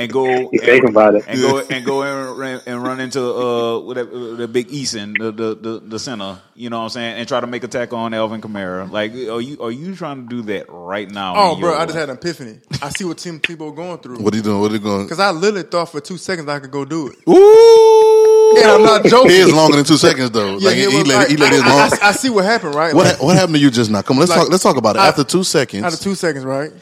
And 0.00 0.10
go 0.12 0.24
and, 0.26 0.50
thinking 0.60 0.88
about 0.88 1.14
it. 1.14 1.24
and 1.28 1.38
go 1.40 1.58
and 1.58 1.84
go 1.84 2.02
and, 2.02 2.38
run- 2.38 2.60
and 2.66 2.82
run 2.82 3.00
into 3.00 3.20
uh 3.22 3.78
with 3.80 3.96
that, 3.98 4.08
uh, 4.08 4.36
the 4.36 4.48
big 4.48 4.68
Eason, 4.68 5.16
the, 5.18 5.30
the 5.30 5.54
the 5.54 5.80
the 5.80 5.98
center. 5.98 6.38
You 6.54 6.70
know 6.70 6.78
what 6.78 6.84
I'm 6.84 6.90
saying? 6.90 7.18
And 7.18 7.28
try 7.28 7.40
to 7.40 7.46
make 7.46 7.64
a 7.64 7.68
tackle 7.68 7.98
on 7.98 8.12
Alvin 8.14 8.40
Kamara. 8.40 8.90
Like, 8.90 9.12
are 9.12 9.40
you 9.40 9.60
are 9.62 9.70
you 9.70 9.94
trying 9.94 10.22
to 10.22 10.28
do 10.28 10.42
that 10.52 10.66
right 10.68 11.10
now? 11.10 11.34
Oh, 11.36 11.56
bro, 11.60 11.74
I 11.76 11.84
just 11.86 11.96
had 11.98 12.08
an 12.10 12.16
epiphany. 12.16 12.60
I 12.82 12.88
see 12.90 13.04
what 13.04 13.18
Tim 13.18 13.40
Tebow 13.40 13.74
going 13.74 13.98
through. 13.98 14.18
What 14.22 14.32
are 14.34 14.36
you 14.36 14.42
doing? 14.42 14.60
What 14.60 14.70
are 14.70 14.74
you 14.74 14.80
going? 14.80 15.04
Because 15.04 15.20
I 15.20 15.30
literally 15.30 15.62
thought 15.68 15.86
for 15.90 16.00
two 16.00 16.16
seconds 16.16 16.48
I 16.48 16.60
could 16.60 16.70
go 16.70 16.84
do 16.84 17.08
it. 17.08 17.16
Ooh. 17.28 18.54
Yeah, 18.58 18.74
I'm 18.74 18.82
not 18.82 19.04
joking. 19.04 19.30
His 19.30 19.52
longer 19.52 19.76
than 19.76 19.84
two 19.84 19.96
seconds 19.96 20.30
though. 20.32 20.58
Yeah, 20.58 20.68
like, 20.68 20.76
he, 20.76 20.82
it 20.84 20.90
he 20.90 20.96
was 20.98 21.06
let 21.06 21.16
like- 21.16 21.28
he 21.28 21.36
let 21.36 21.52
his 21.52 21.62
I, 21.62 21.68
long. 21.68 21.78
I- 22.02 22.08
I 22.08 22.12
see 22.12 22.30
what 22.30 22.44
happened, 22.44 22.74
right? 22.74 22.94
What 22.94 23.06
Like, 23.06 23.22
what 23.22 23.36
happened 23.36 23.54
to 23.56 23.60
you 23.60 23.70
just 23.70 23.90
now? 23.90 24.02
Come 24.02 24.16
on, 24.16 24.20
let's 24.20 24.30
Like, 24.30 24.40
talk. 24.40 24.50
Let's 24.50 24.62
talk 24.62 24.76
about 24.76 24.96
it. 24.96 25.00
I- 25.00 25.08
After 25.08 25.24
two 25.24 25.44
seconds. 25.44 25.84
after 25.84 26.02
two 26.02 26.14
seconds, 26.14 26.44
right? 26.44 26.72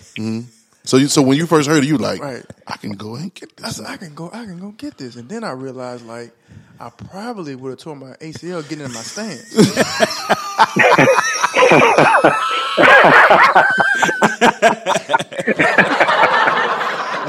So 0.89 0.97
you 0.97 1.07
so 1.09 1.21
when 1.21 1.37
you 1.37 1.47
first 1.47 1.69
heard 1.69 1.85
it, 1.85 1.87
you 1.87 1.99
like, 1.99 2.19
Right. 2.19 2.43
I 2.67 2.79
can 2.79 2.93
go 2.93 3.15
and 3.17 3.33
get 3.35 3.55
this. 3.59 3.67
I 3.67 3.71
said, 3.71 3.85
I 3.87 3.99
can 3.99 4.15
go, 4.15 4.31
I 4.33 4.47
can 4.47 4.59
go 4.59 4.71
get 4.71 4.97
this, 4.97 5.17
and 5.17 5.29
then 5.29 5.45
I 5.45 5.51
realized, 5.51 6.07
like, 6.07 6.33
I 6.81 6.89
probably 6.89 7.55
would 7.55 7.71
have 7.73 7.79
torn 7.79 7.99
my 7.99 8.13
ACL 8.23 8.67
getting 8.67 8.87
in 8.87 8.93
my 8.95 9.03
stance. 9.03 9.55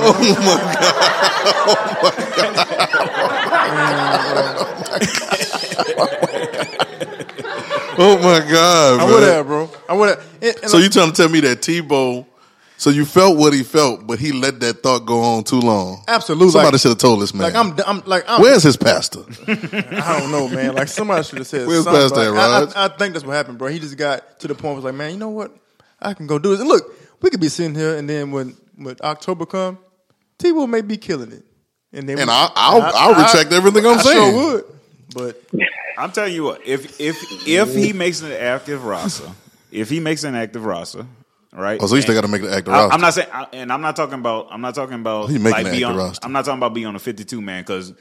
Oh 0.02 0.14
my 0.24 0.64
god, 0.74 1.20
Oh 1.68 1.84
my 2.04 2.12
god! 2.36 2.86
Oh 8.02 8.18
my 8.18 8.40
god! 8.50 9.00
I 9.02 9.06
would 9.06 9.24
have, 9.24 9.46
bro. 9.46 9.70
I 9.90 9.94
would 9.94 10.18
have. 10.42 10.70
So 10.70 10.78
you 10.78 10.88
trying 10.88 11.12
to 11.12 11.16
tell 11.18 11.28
me 11.28 11.42
that 11.42 11.60
Tebow? 11.60 12.26
So 12.80 12.90
you 12.92 13.04
felt 13.06 13.38
what 13.38 13.52
he 13.54 13.62
felt, 13.64 14.08
but 14.08 14.20
he 14.20 14.32
let 14.32 14.62
that 14.62 14.82
thought 14.82 15.06
go 15.06 15.20
on 15.20 15.44
too 15.44 15.60
long. 15.60 16.02
absolutely 16.08 16.52
Somebody 16.52 16.76
like, 16.76 16.82
should 16.82 16.90
have 16.90 16.98
told 16.98 17.22
this 17.22 17.34
man. 17.34 17.52
like 17.52 17.56
I'm, 17.56 17.78
I'm 17.86 18.02
like 18.08 18.24
I'm. 18.26 18.42
Where's 18.42 18.64
his 18.64 18.78
pastor? 18.78 19.20
I 19.48 20.18
don't 20.20 20.32
know, 20.32 20.48
man. 20.48 20.76
Like 20.76 20.88
somebody 20.88 21.24
should 21.24 21.40
have 21.40 21.48
said 21.48 21.68
Where's 21.68 21.84
something. 21.84 22.02
past 22.02 22.16
that, 22.16 22.32
like, 22.32 22.40
I- 22.40 22.60
Raj? 22.62 22.74
I, 22.76 22.86
I 22.86 22.88
think 22.98 23.14
that's 23.14 23.26
what 23.26 23.34
happened, 23.36 23.58
bro. 23.58 23.68
He 23.68 23.80
just 23.80 23.98
got 23.98 24.40
to 24.40 24.48
the 24.48 24.56
point 24.56 24.64
where 24.64 24.76
was 24.76 24.84
like, 24.86 24.96
man, 24.96 25.12
you 25.12 25.18
know 25.18 25.30
what? 25.30 25.54
I 26.02 26.14
can 26.14 26.26
go 26.26 26.40
do 26.40 26.52
this. 26.52 26.62
And 26.62 26.70
look, 26.70 26.86
we 27.22 27.30
could 27.30 27.42
be 27.42 27.50
sitting 27.50 27.76
here, 27.76 27.96
and 27.98 28.10
then 28.10 28.32
when 28.32 28.56
when 28.78 28.96
October 29.02 29.46
come, 29.46 29.78
T 30.38 30.54
will 30.54 30.66
may 30.68 30.80
be 30.80 30.96
killing 30.96 31.34
it, 31.34 31.44
and 31.92 32.08
then 32.08 32.18
And 32.18 32.30
we- 32.30 32.34
I'll- 32.34 32.54
I'll- 32.56 32.92
I'll 32.96 33.22
retract 33.26 33.52
everything 33.52 33.86
I'm 33.86 34.00
saying. 34.00 34.18
I 34.18 34.22
saying. 34.22 34.40
Sure 34.42 34.54
would, 34.54 34.66
but 35.14 35.44
I'm 35.98 36.14
telling 36.14 36.34
you 36.34 36.46
what, 36.46 36.66
if 36.66 36.98
if 37.02 37.18
if 37.46 37.76
he 37.76 37.92
makes 37.92 38.22
an 38.22 38.32
active 38.32 38.86
roster, 38.86 39.30
if 39.70 39.90
he 39.90 40.00
makes 40.00 40.24
an 40.24 40.34
active 40.36 40.64
roster, 40.64 41.06
right? 41.54 41.80
Oh, 41.82 41.88
so 41.88 41.96
you 41.96 42.02
still 42.02 42.16
got 42.16 42.22
to 42.22 42.28
make 42.28 42.42
the 42.42 42.54
active 42.54 42.74
I, 42.74 42.78
roster. 42.78 42.94
I'm 42.94 43.02
not 43.02 43.14
saying, 43.14 43.28
I, 43.32 43.48
and 43.54 43.72
I'm 43.72 43.82
not 43.82 43.96
talking 43.96 44.20
about. 44.20 44.48
I'm 44.52 44.62
not 44.62 44.76
talking 44.76 44.96
about. 44.96 45.30
He 45.30 45.38
making 45.38 45.52
like 45.52 45.66
the 45.66 45.72
be 45.72 45.78
active 45.78 45.90
on, 45.90 45.98
roster. 45.98 46.26
I'm 46.26 46.32
not 46.32 46.46
talking 46.46 46.60
about 46.60 46.74
being 46.74 46.88
on 46.88 46.96
a 46.96 47.00
52 47.00 47.42
man 47.42 47.64
because 47.64 47.94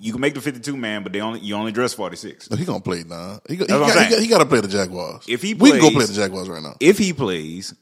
you 0.00 0.12
can 0.12 0.20
make 0.20 0.34
the 0.34 0.40
52 0.40 0.76
man, 0.76 1.02
but 1.02 1.12
they 1.12 1.20
only 1.20 1.40
you 1.40 1.54
only 1.54 1.72
dress 1.72 1.94
46. 1.94 2.50
No, 2.50 2.56
he 2.56 2.64
gonna 2.64 2.80
play 2.80 3.04
now. 3.06 3.40
He, 3.48 3.56
got, 3.56 3.70
he, 3.70 3.76
got, 3.76 4.06
he, 4.06 4.20
he 4.22 4.26
got 4.28 4.38
to 4.38 4.46
play 4.46 4.60
the 4.60 4.68
Jaguars. 4.68 5.24
If 5.28 5.42
he 5.42 5.54
we 5.54 5.70
can 5.70 5.80
go 5.80 5.90
play 5.90 6.06
the 6.06 6.12
Jaguars 6.12 6.48
right 6.48 6.62
now. 6.62 6.76
If 6.80 6.98
he 6.98 7.12
plays, 7.12 7.74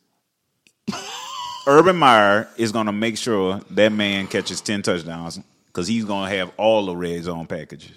Urban 1.67 1.97
Meyer 1.97 2.49
is 2.57 2.73
going 2.73 2.87
to 2.87 2.93
make 2.93 3.19
sure 3.19 3.61
that 3.71 3.93
man 3.93 4.27
catches 4.27 4.61
10 4.61 4.83
touchdowns 4.83 5.39
because 5.67 5.87
he's 5.87 6.05
going 6.05 6.31
to 6.31 6.37
have 6.37 6.51
all 6.57 6.87
the 6.87 6.97
red 6.97 7.23
zone 7.25 7.47
packages. 7.47 7.93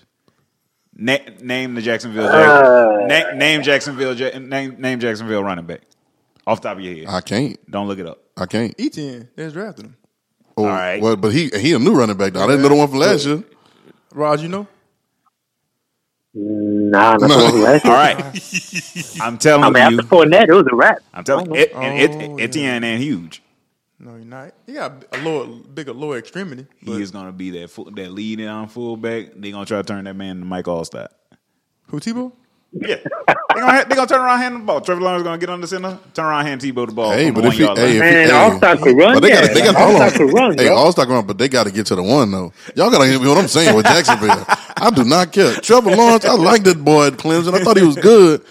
Na- 0.93 1.17
name 1.41 1.73
the 1.73 1.81
Jacksonville. 1.81 2.27
Uh. 2.27 3.07
na- 3.07 3.31
name 3.31 3.63
Jacksonville. 3.63 4.13
Ja- 4.13 4.37
name 4.37 4.79
name 4.79 4.99
Jacksonville 4.99 5.43
running 5.43 5.65
back 5.65 5.81
off 6.47 6.61
the 6.61 6.69
top 6.69 6.77
of 6.77 6.83
your 6.83 6.95
head. 6.95 7.05
I 7.07 7.21
can't. 7.21 7.71
Don't 7.71 7.87
look 7.87 7.99
it 7.99 8.05
up. 8.07 8.19
I 8.37 8.45
can't. 8.45 8.73
Etienne, 8.79 9.29
they 9.35 9.43
just 9.43 9.55
drafted 9.55 9.85
him. 9.85 9.97
Oh, 10.57 10.63
All 10.63 10.69
right. 10.69 11.01
Well, 11.01 11.15
but 11.15 11.33
he 11.33 11.49
he 11.49 11.73
a 11.73 11.79
new 11.79 11.93
running 11.93 12.17
back. 12.17 12.33
Though. 12.33 12.43
I 12.43 12.47
didn't 12.47 12.61
know 12.63 12.69
the 12.69 12.75
one 12.75 12.87
from 12.87 12.99
last 12.99 13.25
year. 13.25 13.43
Raj, 14.13 14.41
you 14.41 14.49
know? 14.49 14.67
Nah, 16.33 17.17
not 17.17 17.21
No. 17.21 17.27
the 17.27 17.43
one 17.43 17.61
last 17.61 17.85
All 17.85 17.91
year. 17.91 18.15
right. 18.15 19.17
I'm 19.21 19.37
telling 19.37 19.63
you. 19.63 19.67
I 19.81 19.89
mean, 19.89 19.93
you. 19.93 19.99
after 19.99 20.15
Fournette, 20.15 20.47
it 20.49 20.53
was 20.53 20.65
a 20.71 20.75
wrap. 20.75 20.97
I'm 21.13 21.23
telling 21.23 21.45
you. 21.47 21.51
Oh, 21.51 21.55
It, 21.55 21.73
and 21.75 21.99
it, 22.21 22.29
Oh, 22.29 22.37
Etienne 22.37 22.83
and 22.83 23.01
huge. 23.03 23.41
No, 23.99 24.15
you're 24.15 24.25
not. 24.25 24.53
He 24.65 24.73
got 24.73 25.03
a 25.13 25.21
lower, 25.21 25.45
bigger 25.47 25.93
lower 25.93 26.17
extremity. 26.17 26.65
But 26.83 26.93
He 26.93 27.01
is 27.01 27.11
going 27.11 27.27
to 27.27 27.31
be 27.31 27.51
that 27.51 27.69
full, 27.69 27.85
that 27.91 28.11
lead 28.11 28.39
down 28.39 28.67
fullback. 28.69 29.27
They're 29.35 29.51
going 29.51 29.65
to 29.65 29.67
try 29.67 29.77
to 29.81 29.83
turn 29.83 30.05
that 30.05 30.15
man 30.15 30.39
to 30.39 30.45
Mike 30.45 30.65
Alstott. 30.65 31.09
who 31.87 31.99
Tebow? 31.99 32.31
Yeah, 32.73 32.97
they're 33.53 33.63
gonna, 33.63 33.85
they 33.85 33.95
gonna 33.95 34.07
turn 34.07 34.21
around, 34.21 34.39
hand 34.39 34.55
the 34.55 34.59
ball. 34.61 34.81
Trevor 34.81 35.01
Lawrence 35.01 35.21
is 35.21 35.25
gonna 35.25 35.37
get 35.39 35.49
on 35.49 35.61
the 35.61 35.67
center, 35.67 35.99
turn 36.13 36.25
around, 36.25 36.45
hand 36.45 36.61
Tebow 36.61 36.87
the 36.87 36.93
ball. 36.93 37.11
Hey, 37.11 37.31
from 37.31 37.35
but 37.35 37.41
the 37.41 37.47
if 37.47 37.57
he, 37.57 37.65
one-yard 37.65 37.77
hey, 37.77 37.83
line. 37.83 37.97
if 37.97 38.07
he, 38.09 38.15
Man, 38.15 38.29
hey, 38.29 38.31
Alstott 38.31 38.81
could 38.81 38.97
run, 38.97 39.13
but 39.13 39.21
they 39.21 39.31
got, 39.31 39.45
yeah. 39.45 39.53
they 39.53 39.61
got, 39.61 39.75
hold 39.75 40.01
Alstott 40.01 40.01
on. 40.01 40.13
could 40.13 40.33
run, 40.33 40.57
hey, 40.57 40.67
Alstott 40.67 41.07
run, 41.07 41.27
but 41.27 41.37
they 41.37 41.49
got 41.49 41.65
to 41.65 41.71
get 41.71 41.87
to 41.87 41.95
the 41.95 42.03
one 42.03 42.31
though. 42.31 42.53
Y'all 42.75 42.91
got 42.91 42.99
to 43.03 43.07
hear 43.09 43.19
what 43.19 43.37
I'm 43.37 43.47
saying 43.49 43.75
with 43.75 43.85
Jacksonville. 43.87 44.45
I 44.47 44.91
do 44.95 45.03
not 45.05 45.31
care. 45.33 45.55
Trevor 45.57 45.91
Lawrence, 45.95 46.25
I 46.25 46.33
like 46.35 46.63
that 46.63 46.83
boy 46.83 47.07
at 47.07 47.13
Clemson. 47.13 47.53
I 47.55 47.63
thought 47.63 47.77
he 47.77 47.83
was 47.83 47.97
good, 47.97 48.43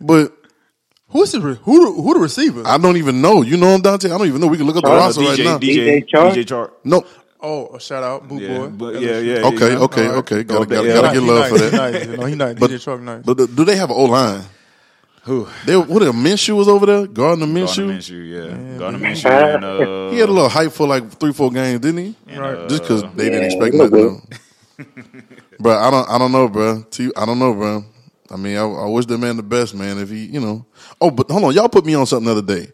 but 0.00 0.32
Who's 1.10 1.32
the 1.32 1.40
re- 1.40 1.58
who? 1.62 1.86
The, 1.96 2.02
who 2.02 2.14
the 2.14 2.20
receiver? 2.20 2.62
I 2.66 2.78
don't 2.78 2.96
even 2.98 3.22
know. 3.22 3.42
You 3.42 3.56
know 3.56 3.68
him, 3.74 3.82
Dante? 3.82 4.10
I 4.10 4.18
don't 4.18 4.26
even 4.28 4.40
know. 4.40 4.48
We 4.48 4.58
can 4.58 4.66
look 4.66 4.76
up 4.76 4.84
the 4.84 4.92
Oh, 4.92 4.96
roster 4.96 5.22
DJ, 5.22 5.28
right 5.28 5.40
now. 5.40 5.58
DJ, 5.58 6.06
DJ 6.08 6.08
Chark? 6.08 6.34
DJ 6.34 6.44
Chark. 6.44 6.72
No. 6.84 7.04
Oh, 7.46 7.74
a 7.76 7.80
shout 7.80 8.02
out, 8.02 8.26
Boot 8.28 8.42
Yeah, 8.42 8.58
Boy. 8.58 8.68
but 8.68 9.00
yeah, 9.00 9.18
yeah. 9.18 9.46
Okay, 9.46 9.72
yeah. 9.72 9.78
okay, 9.86 10.06
All 10.06 10.12
right. 10.12 10.18
okay. 10.18 10.42
Gotta, 10.44 10.66
gotta, 10.66 10.88
gotta 10.88 11.12
get 11.14 11.22
love 11.22 11.40
nice, 11.40 11.50
for 11.50 11.58
that. 11.58 11.92
Nice. 11.92 12.18
No, 12.18 12.24
he 12.26 12.34
nice. 12.34 12.58
But- 12.58 12.70
DJ 12.70 12.82
Truck 12.84 13.00
nice. 13.00 13.22
But 13.24 13.36
the, 13.38 13.46
do 13.46 13.64
they 13.64 13.76
have 13.76 13.90
an 13.90 13.96
O 13.96 14.04
line? 14.04 14.42
Who? 15.24 15.48
They 15.64 15.76
what? 15.76 16.02
A 16.02 16.12
Minshew 16.12 16.54
was 16.56 16.68
over 16.68 16.86
there 16.86 17.06
guarding 17.08 17.40
the 17.40 17.46
Gardner 17.46 17.66
Minshew. 17.66 17.86
Minshew, 17.96 18.22
yeah. 18.72 18.78
Gardner 18.78 19.00
Minshew 19.00 19.54
and 19.56 19.64
uh, 19.64 20.10
He 20.12 20.18
had 20.18 20.28
a 20.28 20.32
little 20.32 20.48
hype 20.48 20.70
for 20.72 20.86
like 20.86 21.10
three, 21.18 21.32
four 21.32 21.50
games, 21.50 21.80
didn't 21.80 21.98
he? 22.04 22.14
and, 22.28 22.40
Right. 22.40 22.54
uh, 22.58 22.68
Just 22.68 22.82
because 22.82 23.02
they 23.14 23.28
didn't 23.30 23.44
expect 23.46 23.72
he 23.74 23.78
looked 23.80 23.92
nothing. 23.94 24.28
bro, 25.58 25.76
I 25.76 25.90
don't, 25.90 26.08
I 26.10 26.18
don't 26.18 26.30
know, 26.32 26.48
bro. 26.48 26.82
T- 26.90 27.10
I 27.16 27.26
don't 27.26 27.38
know, 27.40 27.52
bro. 27.54 27.84
I 28.30 28.36
mean, 28.36 28.56
I, 28.56 28.62
I 28.64 28.86
wish 28.88 29.06
the 29.06 29.18
man 29.18 29.36
the 29.36 29.42
best, 29.42 29.74
man. 29.74 29.98
If 29.98 30.10
he, 30.10 30.26
you 30.26 30.40
know. 30.40 30.64
Oh, 31.00 31.10
but 31.10 31.28
hold 31.30 31.44
on, 31.44 31.54
y'all 31.54 31.68
put 31.68 31.84
me 31.86 31.94
on 31.94 32.06
something 32.06 32.26
the 32.26 32.32
other 32.40 32.42
day. 32.60 32.70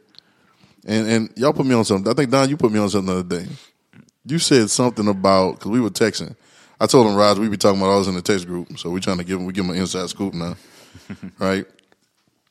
and 0.85 1.09
and 1.09 1.31
y'all 1.37 1.53
put 1.55 1.65
me 1.67 1.75
on 1.75 1.85
something. 1.87 2.11
I 2.11 2.15
think 2.15 2.31
Don, 2.31 2.49
you 2.51 2.57
put 2.59 2.73
me 2.73 2.79
on 2.81 2.91
something 2.91 3.15
the 3.15 3.21
other 3.21 3.39
day. 3.41 3.49
You 4.25 4.39
said 4.39 4.71
something 4.71 5.09
about 5.09 5.53
because 5.59 5.71
we 5.71 5.81
were 5.81 5.91
texting. 5.91 6.37
I 6.81 6.87
told 6.87 7.07
him, 7.07 7.15
Raj, 7.15 7.39
we 7.39 7.49
be 7.49 7.57
talking 7.57 7.81
about 7.81 7.91
all 7.91 7.99
this 7.99 8.09
in 8.09 8.15
the 8.15 8.23
text 8.23 8.47
group, 8.47 8.79
so 8.79 8.91
we're 8.91 9.01
trying 9.01 9.19
to 9.19 9.25
give 9.25 9.39
him 9.39 9.47
we 9.47 9.53
give 9.53 9.65
him 9.65 9.71
an 9.71 9.79
inside 9.79 10.09
scoop 10.09 10.35
now, 10.35 10.57
right? 11.39 11.65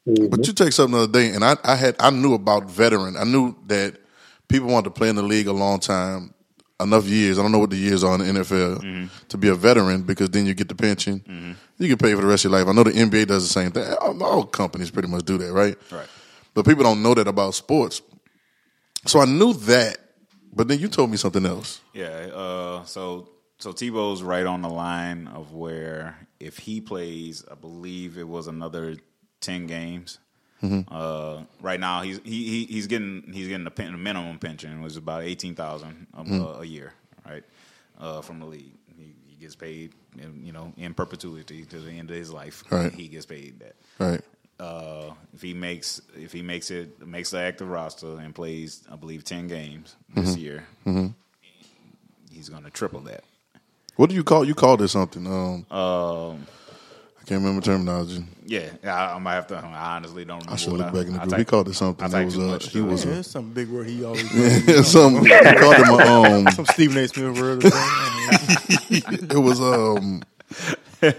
Mm-hmm. 0.08 0.28
But 0.28 0.48
you 0.48 0.54
take 0.54 0.74
something 0.74 0.98
the 0.98 1.04
other 1.04 1.12
day, 1.12 1.30
and 1.34 1.44
I, 1.44 1.56
I 1.64 1.76
had 1.76 1.96
I 2.00 2.10
knew 2.10 2.34
about 2.34 2.70
veteran. 2.70 3.18
I 3.18 3.24
knew 3.24 3.56
that 3.68 3.98
people 4.48 4.70
want 4.70 4.86
to 4.86 4.92
play 4.92 5.10
in 5.10 5.16
the 5.16 5.22
league 5.22 5.48
a 5.48 5.54
long 5.54 5.80
time, 5.80 6.34
enough 6.80 7.06
years. 7.06 7.40
I 7.40 7.42
don't 7.42 7.52
know 7.52 7.60
what 7.60 7.70
the 7.70 7.78
years 7.78 8.04
are 8.04 8.16
in 8.16 8.36
the 8.36 8.42
NFL 8.42 8.82
mm-hmm. 8.82 9.06
to 9.30 9.38
be 9.38 9.48
a 9.48 9.56
veteran 9.56 10.02
because 10.04 10.30
then 10.30 10.46
you 10.46 10.54
get 10.54 10.68
the 10.68 10.76
pension. 10.76 11.20
Mm-hmm. 11.20 11.52
You 11.78 11.90
can 11.90 11.98
pay 11.98 12.14
for 12.14 12.22
the 12.22 12.28
rest 12.28 12.46
of 12.46 12.52
your 12.52 12.60
life. 12.60 12.68
I 12.68 12.74
know 12.74 12.84
the 12.84 12.92
NBA 12.92 13.28
does 13.28 13.44
the 13.48 13.54
same 13.54 13.72
thing. 13.72 13.92
All, 14.02 14.24
all 14.24 14.46
companies 14.46 14.92
pretty 14.92 15.08
much 15.08 15.24
do 15.24 15.38
that, 15.38 15.52
right? 15.52 15.78
Right. 15.92 16.08
But 16.54 16.66
people 16.66 16.84
don't 16.84 17.02
know 17.02 17.14
that 17.14 17.28
about 17.28 17.54
sports. 17.54 18.02
So 19.06 19.20
I 19.20 19.26
knew 19.26 19.54
that, 19.54 19.98
but 20.54 20.68
then 20.68 20.80
you 20.80 20.88
told 20.88 21.10
me 21.10 21.18
something 21.18 21.46
else. 21.46 21.82
Yeah. 21.94 22.30
Uh, 22.34 22.84
so 22.86 23.30
so 23.60 23.72
Tebow's 23.72 24.24
right 24.24 24.46
on 24.46 24.62
the 24.62 24.70
line 24.70 25.28
of 25.28 25.54
where 25.54 26.28
if 26.40 26.58
he 26.58 26.82
plays, 26.82 27.46
I 27.50 27.56
believe 27.56 28.18
it 28.18 28.28
was 28.28 28.48
another 28.48 28.98
ten 29.40 29.68
games. 29.68 30.20
Uh, 30.90 31.42
right 31.60 31.80
now 31.80 32.04
he's 32.04 32.20
he, 32.24 32.46
he 32.46 32.66
he's 32.66 32.86
getting 32.86 33.32
he's 33.34 33.48
getting 33.48 33.66
a, 33.66 33.72
pen, 33.72 33.96
a 33.96 33.98
minimum 33.98 34.38
pension, 34.38 34.82
which 34.84 34.92
is 34.92 34.98
about 34.98 35.24
eighteen 35.24 35.56
thousand 35.56 36.06
a, 36.14 36.60
a 36.60 36.66
year, 36.66 36.94
right? 37.28 37.44
Uh, 38.00 38.22
from 38.22 38.40
the 38.40 38.46
league, 38.46 38.78
he, 38.96 39.16
he 39.26 39.36
gets 39.38 39.56
paid, 39.56 39.94
you 40.16 40.52
know, 40.52 40.72
in 40.78 40.94
perpetuity 40.94 41.66
to 41.66 41.80
the 41.80 41.92
end 41.92 42.12
of 42.12 42.16
his 42.16 42.32
life. 42.32 42.64
Right. 42.70 42.94
He 42.94 43.08
gets 43.08 43.26
paid 43.26 43.60
that. 43.60 43.76
Right. 43.98 44.22
Uh, 44.62 45.14
if 45.34 45.42
he 45.42 45.54
makes 45.56 46.02
if 46.16 46.32
he 46.32 46.44
makes 46.44 46.70
it 46.70 47.06
makes 47.08 47.32
the 47.32 47.40
active 47.40 47.68
roster 47.68 48.20
and 48.20 48.36
plays, 48.36 48.84
I 48.92 48.96
believe 48.96 49.24
ten 49.24 49.48
games 49.48 49.96
this 50.14 50.38
year, 50.38 50.64
he's 52.32 52.48
going 52.50 52.64
to 52.64 52.70
triple 52.70 53.00
that. 53.02 53.24
What 53.96 54.10
do 54.10 54.16
you 54.16 54.24
call 54.24 54.46
you 54.46 54.54
called 54.54 54.82
it 54.84 54.90
something? 54.90 55.26
Um, 55.26 55.66
Um, 55.76 56.46
I 57.20 57.24
can't 57.26 57.42
remember 57.44 57.62
terminology. 57.62 58.24
yeah, 58.46 58.70
I, 58.84 59.16
I 59.16 59.20
might 59.20 59.34
have 59.36 59.48
to. 59.48 59.56
I 59.58 59.96
honestly 59.96 60.26
don't 60.26 60.40
remember. 60.40 60.54
I 60.54 60.56
should 60.58 60.72
what 60.74 60.80
look 60.80 60.94
back 60.94 61.08
in 61.08 61.14
the 61.14 61.20
group. 61.20 61.30
typed- 61.32 61.40
He 61.40 61.46
called 61.46 61.68
it 61.70 61.74
something. 61.76 62.14
I 62.14 62.22
It 62.22 62.26
was, 62.26 62.34
too 62.36 62.42
uh, 62.42 62.48
much, 62.48 62.66
he 62.70 62.80
too. 62.80 62.86
was 62.86 63.06
Yeah, 63.06 63.12
a, 63.14 63.20
it's 63.20 63.30
some 63.32 63.54
big 63.54 63.70
word 63.70 63.88
he 63.88 64.04
always 64.04 64.30
does. 64.66 64.92
some. 64.92 65.24
He 65.26 65.30
called 65.32 65.76
him 65.78 65.90
a, 65.90 65.96
um. 66.38 66.52
some 66.52 66.66
Stephen 66.68 66.98
A. 66.98 67.08
Smith 67.08 67.36
word. 67.36 67.64
It 69.32 69.38
was 69.42 69.60
um. 69.60 70.22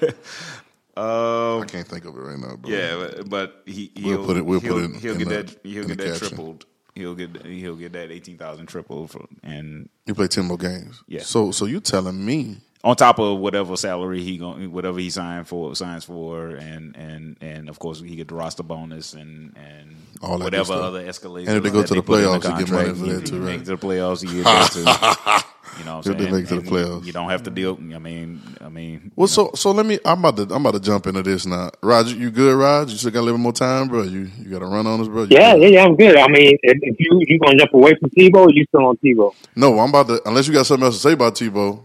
Um, 0.96 1.62
I 1.62 1.64
can't 1.66 1.86
think 1.88 2.04
of 2.04 2.14
it 2.16 2.20
right 2.20 2.38
now. 2.38 2.56
Bro. 2.56 2.70
yeah, 2.70 2.96
but, 3.16 3.30
but 3.30 3.62
he 3.66 3.90
We'll 3.96 4.04
he'll 4.18 4.26
put 4.26 4.36
it- 4.36 4.44
we'll 4.44 4.60
he'll, 4.60 4.74
put 4.74 4.84
it 4.96 5.00
he'll 5.00 5.16
get 5.16 5.28
the- 5.28 5.34
that 5.42 5.58
he'll 5.62 5.84
get 5.84 5.98
that 5.98 6.06
caption. 6.12 6.28
tripled. 6.28 6.66
He'll 6.94 7.14
get 7.14 7.46
he'll 7.46 7.76
get 7.76 7.92
that 7.94 8.10
eighteen 8.10 8.36
thousand 8.36 8.66
tripled, 8.66 9.10
for, 9.10 9.24
and 9.42 9.88
You 10.04 10.14
play 10.14 10.28
ten 10.28 10.44
more 10.44 10.58
games. 10.58 11.02
Yeah. 11.08 11.22
So 11.22 11.50
so 11.50 11.64
you 11.64 11.80
telling 11.80 12.22
me 12.22 12.58
on 12.84 12.96
top 12.96 13.18
of 13.18 13.38
whatever 13.38 13.74
salary 13.78 14.22
he 14.22 14.36
going 14.36 14.70
whatever 14.70 14.98
he 14.98 15.08
signed 15.08 15.48
for 15.48 15.74
signs 15.74 16.04
for 16.04 16.48
and 16.50 16.94
and 16.96 17.38
and 17.40 17.70
of 17.70 17.78
course 17.78 18.00
he 18.02 18.16
get 18.16 18.28
the 18.28 18.34
roster 18.34 18.62
bonus 18.62 19.14
and 19.14 19.56
and 19.56 19.96
All 20.20 20.38
whatever 20.38 20.74
other 20.74 21.02
escalations 21.02 21.46
And 21.48 21.56
if 21.56 21.62
they 21.62 21.70
go 21.70 21.82
to 21.82 21.94
the 21.94 22.02
put 22.02 22.20
in 22.20 22.26
playoffs, 22.26 22.58
you 22.58 22.66
get 22.66 22.72
money 22.74 22.88
for 22.90 23.06
that 23.06 23.20
he- 23.20 23.26
too, 23.30 23.40
right? 23.42 23.64
to 23.64 23.76
the 23.76 23.78
playoffs 23.78 24.22
you 24.22 24.42
get 24.42 24.44
that 24.84 25.42
too 25.42 25.48
you 25.78 25.84
know 25.84 25.96
what 25.98 26.06
I'm 26.06 26.18
saying 26.18 26.32
make 26.32 26.44
it 26.44 26.48
to 26.48 26.60
the 26.60 26.70
playoffs. 26.70 27.04
you 27.04 27.12
don't 27.12 27.30
have 27.30 27.42
to 27.44 27.50
deal 27.50 27.76
I 27.78 27.98
mean 27.98 28.40
I 28.60 28.68
mean 28.68 29.10
Well, 29.16 29.26
so 29.26 29.50
so 29.54 29.70
let 29.72 29.86
me. 29.86 29.98
I'm 30.04 30.18
about 30.24 30.36
to 30.36 30.54
I'm 30.54 30.60
about 30.64 30.74
to 30.74 30.80
jump 30.80 31.06
into 31.06 31.22
this 31.22 31.46
now. 31.46 31.70
Roger, 31.82 32.14
you 32.14 32.30
good, 32.30 32.54
Roger? 32.54 32.92
You 32.92 32.98
still 32.98 33.10
got 33.10 33.20
a 33.20 33.22
little 33.22 33.38
more 33.38 33.52
time, 33.52 33.88
bro? 33.88 34.02
You 34.02 34.30
you 34.38 34.50
got 34.50 34.58
to 34.60 34.66
run 34.66 34.86
on 34.86 35.00
us, 35.00 35.08
bro? 35.08 35.22
You 35.22 35.28
Yeah, 35.30 35.54
good? 35.54 35.62
yeah, 35.62 35.68
yeah. 35.68 35.84
I'm 35.84 35.96
good. 35.96 36.16
I 36.16 36.28
mean, 36.28 36.58
if, 36.62 36.78
if 36.82 36.96
you 37.00 37.20
you 37.26 37.38
gonna 37.38 37.56
jump 37.58 37.72
away 37.74 37.94
from 37.98 38.10
Tebow, 38.10 38.48
you 38.52 38.64
still 38.66 38.86
on 38.86 38.96
Tebow? 38.98 39.32
No, 39.56 39.78
I'm 39.78 39.88
about 39.88 40.08
to. 40.08 40.20
Unless 40.28 40.46
you 40.48 40.52
got 40.54 40.66
something 40.66 40.84
else 40.84 40.96
to 40.96 41.00
say 41.00 41.12
about 41.12 41.34
Tebow. 41.34 41.80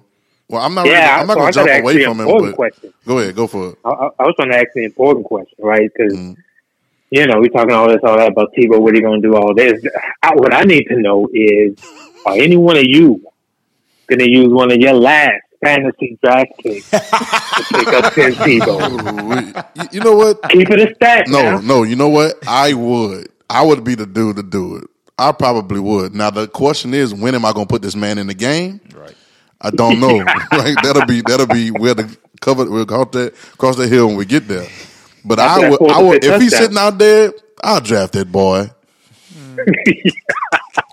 Well, 0.50 0.62
I'm 0.62 0.74
not. 0.76 0.86
Yeah, 0.86 0.92
really, 0.94 1.22
I'm 1.22 1.28
not 1.28 1.34
so 1.34 1.40
gonna 1.40 1.52
jump 1.54 1.84
away 1.84 2.04
from 2.04 2.20
an 2.20 2.28
him. 2.28 2.42
But 2.42 2.56
question. 2.56 2.94
go 3.06 3.20
ahead, 3.20 3.36
go 3.36 3.48
for 3.48 3.70
it. 3.72 3.78
I, 3.86 3.90
I, 3.90 4.06
I 4.20 4.24
was 4.24 4.34
trying 4.38 4.52
to 4.52 4.58
ask 4.58 4.68
you 4.76 4.82
an 4.84 4.86
important 4.86 5.26
question, 5.26 5.58
right? 5.60 5.90
Because 5.94 6.14
Mm-hmm. 6.18 6.40
you 7.12 7.26
know 7.28 7.40
we're 7.40 7.50
talking 7.50 7.74
all 7.74 7.88
this, 7.90 8.00
all 8.04 8.18
that 8.18 8.32
about 8.32 8.50
Tebow. 8.58 8.80
What 8.82 8.96
he 8.96 9.02
gonna 9.02 9.22
do? 9.22 9.36
All 9.36 9.54
this. 9.56 9.82
I, 10.24 10.36
what 10.36 10.54
I 10.54 10.64
need 10.64 10.84
to 10.86 10.98
know 11.02 11.28
is, 11.34 11.78
are 12.26 12.36
any 12.36 12.58
one 12.58 12.78
of 12.78 12.84
you 12.86 13.22
gonna 14.08 14.26
use 14.26 14.48
one 14.50 14.72
of 14.72 14.78
your 14.80 14.94
last 14.94 15.42
fantasy 15.64 16.18
draft 16.24 16.52
picks 16.60 16.90
to 16.92 17.00
pick 17.74 17.88
up 17.88 18.14
Tim 18.14 18.34
Tebow? 18.36 19.66
you, 19.76 19.88
you 19.94 20.00
know 20.02 20.16
what? 20.16 20.42
Keep 20.50 20.70
it 20.72 20.92
a 20.92 20.96
stat. 20.96 21.28
No, 21.28 21.42
now. 21.42 21.60
no. 21.60 21.84
You 21.84 21.96
know 21.96 22.10
what? 22.10 22.36
I 22.48 22.74
would. 22.74 23.30
I 23.50 23.66
would 23.66 23.84
be 23.84 23.96
the 23.96 24.06
dude 24.06 24.36
to 24.38 24.44
do 24.44 24.78
it. 24.78 24.86
I 25.18 25.32
probably 25.32 25.80
would. 25.80 26.14
Now 26.14 26.30
the 26.30 26.48
question 26.48 26.94
is, 26.94 27.14
when 27.14 27.34
am 27.34 27.46
I 27.46 27.54
going 27.54 27.66
to 27.66 27.72
put 27.74 27.82
this 27.82 27.96
man 27.96 28.18
in 28.18 28.28
the 28.28 28.34
game? 28.34 28.82
right 28.94 29.16
I 29.62 29.72
don't 29.72 30.00
know. 30.00 30.20
right? 30.52 30.76
That'll 30.84 31.06
be 31.06 31.22
that'll 31.22 31.48
be 31.48 31.72
where 31.72 31.94
the 31.96 32.16
cover 32.42 32.70
we'll 32.70 32.86
cross 32.86 33.08
that 33.14 33.34
cross 33.58 33.76
that 33.78 33.90
hill 33.90 34.08
when 34.08 34.18
we 34.18 34.26
get 34.26 34.48
there. 34.48 34.68
But 35.26 35.40
After 35.40 35.66
I 35.66 35.70
that 35.70 35.82
would. 35.82 35.92
I 35.92 36.02
would. 36.02 36.24
If 36.24 36.42
he's 36.42 36.52
touchdown. 36.52 36.62
sitting 36.62 36.78
out 36.78 36.98
there, 36.98 37.34
I'll 37.64 37.82
draft 37.82 38.14
that 38.14 38.32
boy. 38.32 38.70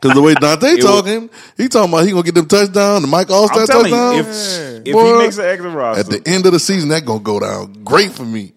Because 0.00 0.14
the 0.16 0.22
way 0.22 0.34
Dante 0.40 0.72
would- 0.72 0.80
talking, 0.82 1.30
he 1.56 1.68
talking 1.68 1.92
about 1.92 2.04
he 2.06 2.10
gonna 2.12 2.22
get 2.22 2.34
them 2.34 2.46
touchdown, 2.46 3.02
the 3.02 3.08
Mike 3.08 3.28
Alstott 3.28 3.66
touchdown. 3.66 4.14
you 4.14 4.20
if 4.20 4.86
if 4.86 4.92
Boy, 4.92 5.12
he 5.12 5.18
makes 5.24 5.38
an 5.38 5.44
active 5.46 5.72
roster 5.74 6.00
at 6.00 6.06
the 6.24 6.30
end 6.30 6.46
of 6.46 6.52
the 6.52 6.58
season, 6.60 6.88
that 6.90 7.04
gonna 7.04 7.20
go 7.20 7.40
down 7.40 7.84
great 7.84 8.12
for 8.12 8.24
me. 8.24 8.52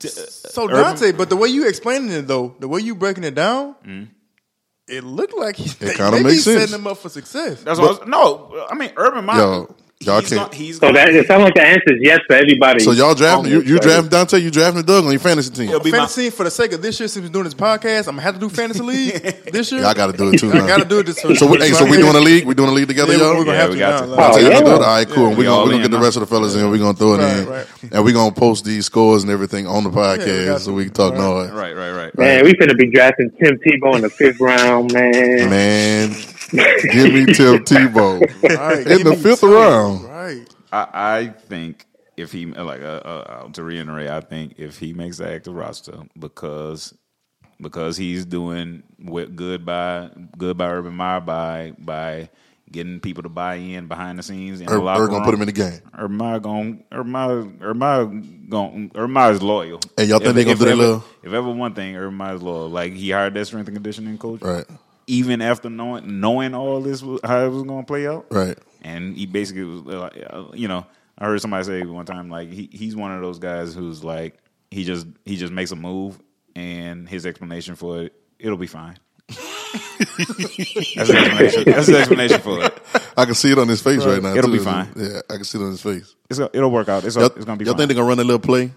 So 0.00 0.66
Dante, 0.68 1.12
but 1.12 1.28
the 1.30 1.36
way 1.36 1.48
you 1.48 1.66
explaining 1.68 2.10
it 2.10 2.26
though, 2.26 2.54
the 2.58 2.68
way 2.68 2.80
you 2.80 2.94
breaking 2.94 3.24
it 3.24 3.34
down, 3.34 3.74
Mm-hmm. 3.86 4.04
it 4.88 5.04
looked 5.04 5.34
like 5.36 5.56
he, 5.56 5.68
kinda 5.86 6.10
maybe 6.10 6.22
makes 6.24 6.34
he's 6.36 6.44
sense. 6.44 6.60
setting 6.70 6.74
him 6.80 6.86
up 6.86 6.98
for 6.98 7.08
success. 7.08 7.62
that's 7.62 7.78
what 7.78 7.86
I 7.86 7.90
was, 8.00 8.08
no 8.08 8.66
I 8.70 8.74
mean 8.74 8.92
Urban 8.96 9.24
Meyer 9.24 9.38
Yo, 9.38 9.74
y'all 10.06 10.20
he's 10.20 10.28
can't- 10.30 10.50
gonna, 10.50 10.54
he's 10.54 10.78
So 10.78 10.92
that 10.92 11.08
it 11.14 11.26
sounds 11.26 11.42
like 11.44 11.54
the 11.54 11.62
answer 11.62 11.94
is 11.94 12.00
yes 12.00 12.20
for 12.26 12.34
everybody. 12.34 12.80
So 12.80 12.92
y'all 12.92 13.14
drafting 13.14 13.50
you, 13.52 13.62
you 13.62 13.74
right? 13.74 13.82
drafting 13.82 14.08
Dante, 14.10 14.38
you 14.38 14.50
drafting 14.50 14.82
Doug 14.82 15.04
on 15.04 15.10
your 15.10 15.20
fantasy 15.20 15.50
team. 15.52 15.68
It'll 15.68 15.80
be 15.80 15.90
my- 15.90 15.98
fantasy 15.98 16.30
for 16.30 16.44
the 16.44 16.50
sake 16.50 16.72
of 16.72 16.82
this 16.82 16.98
year, 17.00 17.08
since 17.08 17.22
we're 17.24 17.32
doing 17.32 17.44
this 17.44 17.54
podcast, 17.54 18.00
I'm 18.08 18.14
gonna 18.16 18.22
have 18.22 18.34
to 18.34 18.40
do 18.40 18.48
fantasy 18.48 18.82
league 18.92 19.12
this 19.52 19.70
year. 19.72 19.82
Y'all 19.82 19.94
got 19.94 20.10
to 20.10 20.16
do 20.16 20.30
it 20.32 20.38
too. 20.38 20.52
I 20.52 20.66
gotta 20.66 20.84
do 20.84 20.98
it 21.00 21.06
this. 21.06 21.20
So 21.20 21.46
we, 21.46 21.58
hey, 21.58 21.70
so 21.72 21.84
we 21.84 21.96
doing 21.96 22.14
a 22.16 22.20
league? 22.20 22.44
We 22.46 22.54
doing 22.54 22.70
a 22.70 22.72
league 22.72 22.88
together, 22.88 23.12
Yeah, 23.12 23.18
y'all? 23.20 23.36
we're 23.38 23.44
gonna 23.44 23.56
Yeah, 23.56 23.62
have 23.62 23.70
we 23.70 23.76
to 23.76 23.80
got 23.80 24.00
now. 24.00 24.00
to. 24.00 24.06
like- 24.06 24.18
Dante 24.18 24.38
Oh, 24.38 24.42
gonna 24.42 24.54
yeah. 24.54 24.60
do 24.60 24.66
it. 24.66 24.72
All 24.74 24.80
right, 24.80 25.08
cool. 25.08 25.22
Yeah, 25.24 25.30
we're 25.30 25.36
we 25.36 25.44
gonna, 25.44 25.62
we 25.64 25.64
gonna 25.70 25.76
in 25.76 25.82
get 25.82 25.90
the 25.90 25.98
rest 25.98 26.16
of 26.16 26.20
the 26.20 26.26
fellas 26.26 26.54
in. 26.54 26.70
We're 26.70 26.78
gonna 26.78 26.94
throw 26.94 27.14
it 27.14 27.18
Right, 27.18 27.36
in, 27.38 27.46
right. 27.48 27.66
and 27.92 28.04
we're 28.04 28.12
gonna 28.14 28.32
post 28.34 28.64
these 28.64 28.86
scores 28.86 29.22
and 29.22 29.30
everything 29.32 29.66
on 29.66 29.84
the 29.84 29.90
podcast 29.90 30.46
got 30.46 30.60
so 30.60 30.72
we 30.72 30.84
can 30.84 30.92
talk 30.94 31.14
noise. 31.14 31.50
right 31.50 31.74
right 31.76 31.90
right 31.92 32.18
Man, 32.18 32.44
we 32.44 32.52
finna 32.54 32.76
be 32.76 32.90
drafting 32.90 33.30
Tim 33.42 33.58
Tebow 33.58 33.96
in 33.96 34.02
the 34.02 34.10
fifth 34.10 34.40
round, 34.40 34.92
man. 34.92 35.50
Man, 35.50 36.10
give 36.54 37.12
me 37.12 37.26
Tim 37.34 37.64
Tebow 37.64 38.20
Right, 38.56 38.86
in 38.86 39.04
the 39.04 39.16
fifth 39.16 39.40
Tim. 39.40 39.50
round. 39.50 40.04
Right. 40.04 40.48
I, 40.72 40.88
I 40.92 41.28
think 41.28 41.86
if 42.16 42.32
he 42.32 42.46
like 42.46 42.80
uh, 42.80 42.84
uh, 42.84 43.48
to 43.52 43.62
reiterate, 43.62 44.08
I 44.08 44.20
think 44.20 44.54
if 44.58 44.78
he 44.78 44.92
makes 44.92 45.18
the 45.18 45.30
active 45.32 45.54
roster 45.54 46.02
because 46.18 46.94
because 47.60 47.96
he's 47.96 48.24
doing 48.26 48.82
what 48.98 49.36
good 49.36 49.64
by 49.64 50.10
good 50.36 50.56
by 50.56 50.66
Urban 50.68 50.94
Meyer 50.94 51.20
by 51.20 51.72
by 51.78 52.28
getting 52.72 52.98
people 52.98 53.22
to 53.22 53.28
buy 53.28 53.54
in 53.54 53.86
behind 53.86 54.18
the 54.18 54.22
scenes 54.22 54.60
and 54.60 54.68
Or, 54.68 54.78
or 54.78 55.06
gonna 55.06 55.24
put 55.24 55.32
him 55.34 55.42
in 55.42 55.46
the 55.46 55.52
game. 55.52 55.80
Urban 55.96 56.16
Meyer 56.16 56.40
going 56.40 56.82
Urban 56.90 57.12
Meyer 57.12 57.38
Urban 57.60 57.78
Meyer 57.78 58.04
going 58.48 58.90
Urban 58.96 59.10
Meyer's 59.12 59.42
loyal. 59.42 59.80
Hey, 59.96 60.06
y'all 60.06 60.18
think 60.18 60.30
If- 60.30 60.34
they 60.34 60.44
gonna 60.44 60.52
if 60.54 60.58
do 60.58 60.64
that 60.64 60.70
ever- 60.72 60.76
little- 60.82 61.04
If 61.22 61.32
ever 61.32 61.50
one 61.52 61.74
thing, 61.74 61.94
Urban 61.96 62.14
Meyer's 62.16 62.42
loyal. 62.42 62.68
Like 62.68 62.92
he 62.94 63.10
hired 63.12 63.34
that 63.34 63.44
strength 63.46 63.68
and 63.68 63.76
conditioning 63.76 64.18
coach, 64.18 64.42
Right, 64.42 64.64
even 65.06 65.42
after 65.42 65.70
knowing 65.70 66.20
knowing 66.20 66.54
all 66.54 66.80
this 66.80 67.02
how 67.24 67.44
it 67.44 67.48
was 67.48 67.62
going 67.62 67.84
to 67.84 67.86
play 67.86 68.06
out, 68.06 68.26
right. 68.30 68.58
and 68.82 69.16
he 69.16 69.26
basically 69.26 69.64
was 69.64 69.82
like, 69.82 70.24
uh, 70.30 70.44
you 70.54 70.68
know, 70.68 70.86
I 71.18 71.26
heard 71.26 71.40
somebody 71.40 71.64
say 71.64 71.82
one 71.82 72.06
time 72.06 72.28
like 72.30 72.50
he, 72.50 72.68
he's 72.72 72.96
one 72.96 73.12
of 73.12 73.20
those 73.20 73.38
guys 73.38 73.74
who's 73.74 74.02
like 74.02 74.38
he 74.70 74.84
just 74.84 75.06
he 75.24 75.36
just 75.36 75.52
makes 75.52 75.70
a 75.70 75.76
move 75.76 76.18
and 76.56 77.08
his 77.08 77.26
explanation 77.26 77.74
for 77.74 78.02
it 78.02 78.14
it'll 78.38 78.58
be 78.58 78.66
fine. 78.66 78.96
that's 79.28 80.16
the 80.16 81.16
explanation. 81.16 81.64
That's 81.64 81.86
the 81.86 81.98
explanation 81.98 82.40
for 82.40 82.64
it. 82.64 82.78
I 83.16 83.24
can 83.24 83.34
see 83.34 83.52
it 83.52 83.58
on 83.58 83.68
his 83.68 83.80
face 83.80 84.04
right, 84.04 84.22
now. 84.22 84.34
It'll 84.34 84.50
too. 84.50 84.58
be 84.58 84.64
fine. 84.64 84.92
Yeah, 84.96 85.20
I 85.30 85.34
can 85.34 85.44
see 85.44 85.58
it 85.58 85.62
on 85.62 85.70
his 85.70 85.82
face. 85.82 86.14
It's, 86.28 86.38
it'll 86.38 86.70
work 86.70 86.88
out. 86.88 87.04
It's, 87.04 87.16
Y'all, 87.16 87.26
it's 87.26 87.44
gonna 87.44 87.56
be 87.56 87.64
y'all 87.64 87.72
fine. 87.74 87.78
think 87.78 87.88
they 87.88 87.94
gonna 87.94 88.08
run 88.08 88.18
a 88.18 88.24
little 88.24 88.38
play? 88.38 88.72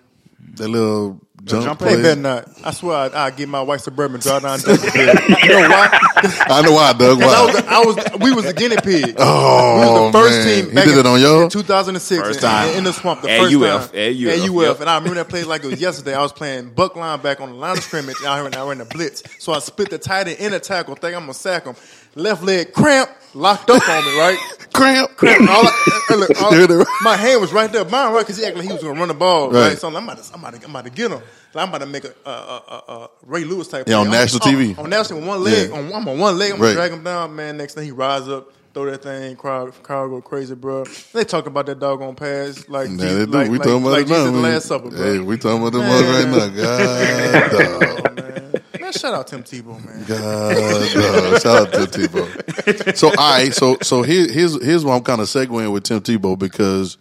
That 0.57 0.67
little 0.69 1.19
jump, 1.43 1.63
jump 1.65 1.79
play? 1.79 1.95
They 1.95 2.01
better 2.01 2.21
not. 2.21 2.47
I 2.63 2.71
swear, 2.71 2.97
I, 3.15 3.25
I 3.25 3.31
get 3.31 3.47
my 3.47 3.61
white 3.61 3.81
suburban 3.81 4.19
drive 4.19 4.41
down. 4.41 4.59
Douglas 4.59 4.83
Hill. 4.93 5.05
you 5.05 5.49
know 5.49 5.69
why? 5.69 5.89
I 6.49 6.61
know 6.63 6.71
why, 6.73 6.93
Doug. 6.93 7.19
Because 7.19 7.33
I 7.33 7.45
was, 7.45 7.55
Why? 7.55 7.61
I 7.69 7.79
was, 7.85 8.19
we 8.21 8.31
was 8.33 8.45
the 8.45 8.53
guinea 8.53 8.75
pig. 8.83 9.15
Oh, 9.19 9.79
we 9.79 9.85
was 9.85 10.11
the 10.11 10.19
first 10.19 10.37
man. 10.45 10.47
team. 10.65 10.65
He 10.69 10.75
did 10.75 10.93
in, 10.93 10.99
it 10.99 11.05
on 11.05 11.21
y'all? 11.21 11.49
2006 11.49 12.21
First 12.21 12.39
in- 12.39 12.41
time. 12.43 12.69
in, 12.71 12.77
in 12.79 12.83
the 12.85 12.93
swamp. 12.93 13.21
The 13.21 13.29
At 13.29 13.39
first 13.41 13.55
UF, 13.55 13.61
time 13.91 13.99
at 13.99 14.11
UF, 14.15 14.49
UF. 14.49 14.61
yep. 14.63 14.79
and 14.81 14.89
I 14.89 14.95
remember 14.97 15.15
that 15.15 15.29
play 15.29 15.43
like 15.43 15.63
it 15.63 15.67
was 15.67 15.79
yesterday. 15.79 16.15
I 16.15 16.21
was 16.21 16.33
playing 16.33 16.71
buck 16.71 16.93
linebacker 16.95 17.41
on 17.41 17.49
the 17.49 17.55
line 17.55 17.77
of 17.77 17.83
scrimmage. 17.83 18.17
And 18.19 18.27
I 18.27 18.41
ran, 18.41 18.55
I 18.55 18.67
ran 18.67 18.79
the 18.79 18.85
blitz, 18.85 19.21
so 19.39 19.53
I 19.53 19.59
split 19.59 19.89
the 19.91 19.97
tight 19.99 20.27
end 20.27 20.39
in 20.39 20.53
a 20.53 20.59
tackle. 20.59 20.95
Think 20.95 21.15
I'm 21.15 21.21
gonna 21.21 21.33
sack 21.35 21.65
him. 21.65 21.75
Left 22.17 22.43
leg 22.43 22.73
cramp, 22.73 23.09
locked 23.33 23.69
up 23.69 23.87
on 23.87 24.05
me. 24.05 24.17
Right, 24.19 24.37
Cramp. 24.73 25.15
cramp. 25.15 25.49
All 25.49 25.63
I, 25.67 26.03
look, 26.15 26.41
all- 26.41 26.51
There 26.51 26.61
it 26.63 26.71
is. 26.71 26.87
my 27.03 27.15
hand 27.15 27.41
was 27.41 27.53
right 27.53 27.71
there, 27.71 27.85
mine 27.85 28.11
right 28.13 28.19
because 28.21 28.37
he 28.37 28.43
acted 28.45 28.57
like 28.59 28.67
he 28.67 28.73
was 28.73 28.81
gonna 28.83 28.99
run 28.99 29.07
the 29.07 29.13
ball. 29.13 29.51
Right, 29.51 29.69
Right. 29.69 29.77
so 29.77 29.87
I'm, 29.87 29.95
I'm 29.95 30.03
about 30.03 30.23
to, 30.23 30.33
I'm 30.33 30.39
about 30.39 30.53
to, 30.55 30.63
I'm 30.65 30.69
about 30.71 30.85
to 30.85 30.89
get 30.91 31.11
him. 31.11 31.21
like 31.53 31.63
I'm 31.63 31.69
about 31.69 31.79
to 31.79 31.85
make 31.85 32.05
a, 32.05 32.13
a, 32.25 32.29
a, 32.29 32.83
a, 32.93 33.09
Ray 33.23 33.43
Lewis 33.43 33.67
type. 33.67 33.87
Yeah, 33.87 33.95
play. 33.95 33.95
Oh, 33.95 34.01
on 34.01 34.11
national 34.11 34.47
I'm- 34.47 34.57
TV. 34.57 34.77
On 34.79 34.89
national, 34.89 35.19
with 35.19 35.27
one 35.29 35.43
leg. 35.43 35.69
Yeah. 35.69 35.77
On, 35.77 35.93
I'm 35.93 36.07
on 36.07 36.19
one 36.19 36.37
leg. 36.37 36.51
I'm 36.53 36.59
Right. 36.59 36.67
gonna 36.69 36.75
drag 36.75 36.91
him 36.91 37.03
down, 37.03 37.35
man. 37.35 37.57
Next 37.57 37.75
thing 37.75 37.85
he 37.85 37.91
rise 37.91 38.27
up, 38.27 38.51
throw 38.73 38.85
that 38.85 39.03
thing, 39.03 39.35
crowd, 39.35 39.71
crowd 39.83 40.09
go 40.09 40.21
crazy, 40.21 40.55
bro. 40.55 40.85
They 41.13 41.23
talk 41.23 41.45
about 41.47 41.65
that 41.67 41.79
doggone 41.79 42.15
pass 42.15 42.67
like, 42.67 42.89
Nah, 42.89 43.03
Jesus, 43.03 43.27
like, 43.27 43.49
we 43.51 43.57
like, 43.57 43.67
talking 43.67 43.81
about 43.81 43.91
like 43.91 44.05
it 44.05 44.09
now. 44.09 44.15
Jesus' 44.25 44.31
man. 44.33 44.41
Last 44.41 44.65
Supper, 44.65 44.89
bro. 44.89 45.03
Hey, 45.03 45.19
we 45.19 45.37
talking 45.37 45.59
about 45.61 45.73
them 45.73 45.81
Man. 45.81 46.31
right 46.31 46.53
now. 46.55 46.61
God, 46.61 47.51
dog. 47.51 47.83
Oh, 47.83 48.13
man. 48.13 48.46
Man, 48.87 48.93
shout 48.93 49.13
out 49.13 49.27
Tim 49.27 49.43
Tebow, 49.43 49.83
man. 49.85 50.03
God, 50.07 50.93
dog. 50.93 51.41
Shout 51.41 51.67
out 51.67 51.73
to 51.73 51.87
Tim 51.87 52.07
Tebow. 52.07 52.97
So, 52.97 53.07
all 53.09 53.13
right. 53.15 53.53
So, 53.53 53.77
so 53.81 54.01
here, 54.01 54.31
here's 54.31 54.61
here's 54.63 54.83
why 54.85 54.95
I'm 54.95 55.03
kind 55.03 55.21
of 55.21 55.27
segueing 55.27 55.71
with 55.71 55.83
Tim 55.83 56.01
Tebow 56.01 56.37
because 56.37 56.97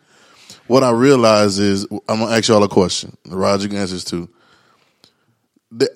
what 0.66 0.82
I 0.82 0.90
realize 0.90 1.58
is 1.58 1.84
I'm 2.08 2.20
gonna 2.20 2.30
ask 2.30 2.48
y'all 2.48 2.62
a 2.62 2.68
question. 2.68 3.16
Roger 3.28 3.68
can 3.68 3.76
answer 3.78 3.94
this 3.94 4.04
too. 4.04 4.28
The- 5.70 5.90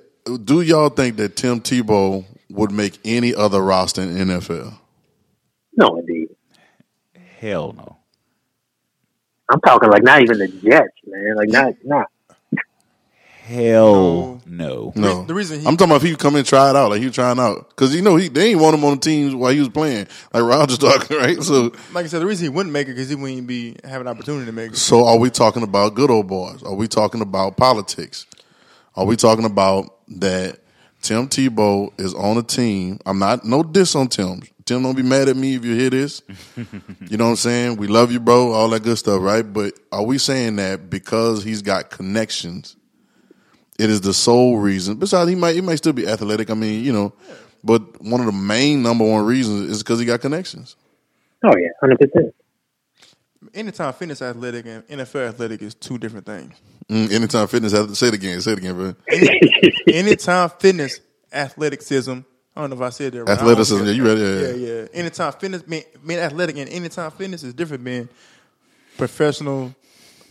Do 0.45 0.61
y'all 0.61 0.91
think 0.91 1.17
that 1.17 1.37
Tim 1.37 1.61
Tebow 1.61 2.25
would 2.51 2.73
make 2.73 2.99
any 3.05 3.35
other 3.35 3.61
roster 3.61 4.03
in 4.03 4.15
NFL? 4.17 4.75
No, 5.77 5.99
indeed. 5.99 6.29
Hell 7.39 7.73
no. 7.73 7.97
I'm 9.53 9.61
talking 9.63 9.91
like 9.91 10.03
not 10.05 10.23
even 10.23 10.39
the 10.39 10.49
Jets, 10.49 10.89
man. 11.07 11.35
Like 11.37 11.49
not 11.49 11.75
not. 11.85 12.07
Hell 13.51 14.41
no. 14.47 14.93
No, 14.95 15.25
The 15.25 15.35
reason 15.35 15.61
he- 15.61 15.67
I'm 15.67 15.77
talking 15.77 15.91
about 15.91 16.03
if 16.05 16.09
he 16.09 16.15
come 16.17 16.37
and 16.37 16.47
try 16.47 16.71
it 16.71 16.77
out, 16.77 16.91
like 16.91 17.01
he 17.01 17.07
was 17.07 17.15
trying 17.15 17.39
out, 17.39 17.69
because 17.71 17.95
you 17.95 18.01
know 18.03 18.17
he 18.17 18.29
they 18.29 18.51
ain't 18.51 18.61
want 18.61 18.75
him 18.77 18.85
on 18.85 18.93
the 18.95 19.01
teams 19.01 19.35
while 19.35 19.53
he 19.53 19.59
was 19.59 19.69
playing, 19.69 20.07
like 20.33 20.43
Roger's 20.43 20.79
talking, 20.89 21.17
right? 21.17 21.43
So, 21.43 21.73
Like 21.93 22.05
I 22.05 22.09
said, 22.09 22.21
the 22.23 22.27
reason 22.27 22.45
he 22.45 22.49
wouldn't 22.49 22.73
make 22.73 22.87
it 22.89 22.93
because 22.93 23.09
he 23.09 23.15
wouldn't 23.17 23.47
be 23.47 23.77
have 23.85 24.01
an 24.01 24.07
opportunity 24.09 24.47
to 24.47 24.53
make 24.53 24.73
it. 24.73 24.77
so 24.77 25.05
are 25.07 25.19
we 25.19 25.31
talking 25.31 25.63
about 25.63 25.95
good 25.95 26.11
old 26.11 26.27
boys? 26.29 26.63
Are 26.63 26.75
we 26.75 26.87
talking 26.89 27.21
about 27.23 27.57
politics? 27.57 28.27
Are 28.97 29.05
we 29.05 29.17
talking 29.17 29.45
about 29.45 29.97
that 30.09 30.59
Tim 31.03 31.29
Tebow 31.29 31.93
is 31.99 32.15
on 32.15 32.37
a 32.39 32.43
team? 32.43 32.99
I'm 33.07 33.19
not 33.19 33.45
no 33.45 33.63
diss 33.63 33.95
on 33.97 34.09
Tim. 34.09 34.43
Tim, 34.65 34.83
don't 34.85 34.97
be 34.97 35.03
mad 35.03 35.29
at 35.29 35.37
me 35.37 35.57
if 35.57 35.65
you 35.65 35.75
hear 35.75 35.91
this. 35.91 36.23
you 36.57 37.17
know 37.17 37.25
what 37.25 37.31
I'm 37.31 37.37
saying? 37.37 37.77
We 37.79 37.89
love 37.89 38.13
you, 38.13 38.21
bro. 38.21 38.53
All 38.53 38.69
that 38.71 38.85
good 38.85 38.99
stuff, 38.99 39.21
right? 39.21 39.43
But 39.43 39.75
are 39.91 40.05
we 40.05 40.19
saying 40.19 40.57
that 40.57 40.89
because 40.91 41.43
he's 41.43 41.63
got 41.63 41.91
connections? 41.91 42.77
It 43.81 43.89
is 43.89 44.03
the 44.03 44.13
sole 44.13 44.59
reason. 44.59 44.97
Besides, 44.97 45.31
he 45.31 45.35
might 45.37 45.55
he 45.55 45.63
might 45.63 45.77
still 45.77 45.95
be 45.95 46.07
athletic. 46.07 46.51
I 46.51 46.55
mean, 46.55 46.85
you 46.85 46.93
know, 46.93 47.15
but 47.65 48.03
one 48.03 48.21
of 48.21 48.27
the 48.27 48.33
main 48.33 48.83
number 48.83 49.05
one 49.05 49.25
reasons 49.25 49.71
is 49.71 49.83
because 49.83 49.99
he 49.99 50.05
got 50.05 50.21
connections. 50.21 50.77
Oh 51.43 51.57
yeah, 51.57 51.69
hundred 51.81 51.99
percent. 51.99 52.35
Anytime 53.55 53.95
fitness 53.95 54.21
athletic 54.21 54.67
and 54.67 54.87
NFL 54.87 55.29
athletic 55.29 55.63
is 55.63 55.75
two 55.75 55.97
different 55.97 56.27
things. 56.27 56.55
Mm, 56.91 57.11
anytime 57.11 57.47
fitness, 57.47 57.73
has 57.73 57.87
to 57.87 57.97
say 57.97 58.09
it 58.09 58.15
again. 58.15 58.41
Say 58.43 58.53
it 58.53 58.59
again, 58.59 58.75
bro. 58.75 58.95
Anytime 59.89 60.51
fitness 60.51 61.01
athleticism. 61.33 62.19
I 62.55 62.61
don't 62.61 62.71
know 62.71 62.77
if 62.77 62.83
I 62.83 62.91
said 62.91 63.13
that 63.13 63.25
right. 63.25 63.39
Athleticism, 63.39 63.87
yeah, 63.87 63.93
you 63.93 64.05
read 64.05 64.19
it, 64.19 64.43
Yeah, 64.43 64.67
yeah. 64.67 64.81
yeah. 64.83 64.89
Anytime 64.93 65.33
fitness, 65.33 65.63
being, 65.63 65.85
being 66.05 66.21
athletic 66.21 66.59
and 66.59 66.69
anytime 66.69 67.11
fitness 67.13 67.45
is 67.45 67.55
different 67.55 67.85
than 67.85 68.09
professional 68.99 69.75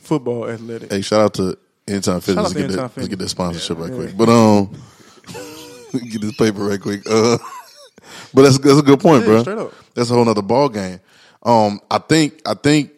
football 0.02 0.48
athletic. 0.48 0.92
Hey, 0.92 1.02
shout 1.02 1.22
out 1.22 1.34
to 1.36 1.58
Anytime 1.90 2.22
Fitness. 2.22 2.44
Let's 2.44 2.54
to 2.54 2.60
get, 2.60 2.68
that, 2.70 2.80
Anytime 2.80 2.92
let's 2.98 3.08
get 3.10 3.20
that 3.20 3.30
sponsorship 3.30 3.78
right 3.80 3.90
Yeah. 3.92 3.96
quick. 3.98 4.18
But 4.18 4.30
um, 4.30 4.72
get 6.10 6.22
this 6.22 6.36
paper 6.36 6.64
right 6.64 6.80
quick. 6.82 7.02
Uh, 7.10 7.38
but 8.34 8.44
that's 8.44 8.58
that's 8.60 8.80
a 8.80 8.84
good 8.84 9.00
point, 9.00 9.22
Yeah, 9.24 9.28
bro. 9.28 9.42
straight 9.42 9.58
up. 9.58 9.74
That's 9.96 10.10
a 10.10 10.14
whole 10.14 10.26
nother 10.26 10.42
ball 10.42 10.70
game. 10.70 11.00
Um, 11.44 11.80
I 11.90 11.98
think 12.00 12.42
I 12.46 12.54
think 12.54 12.92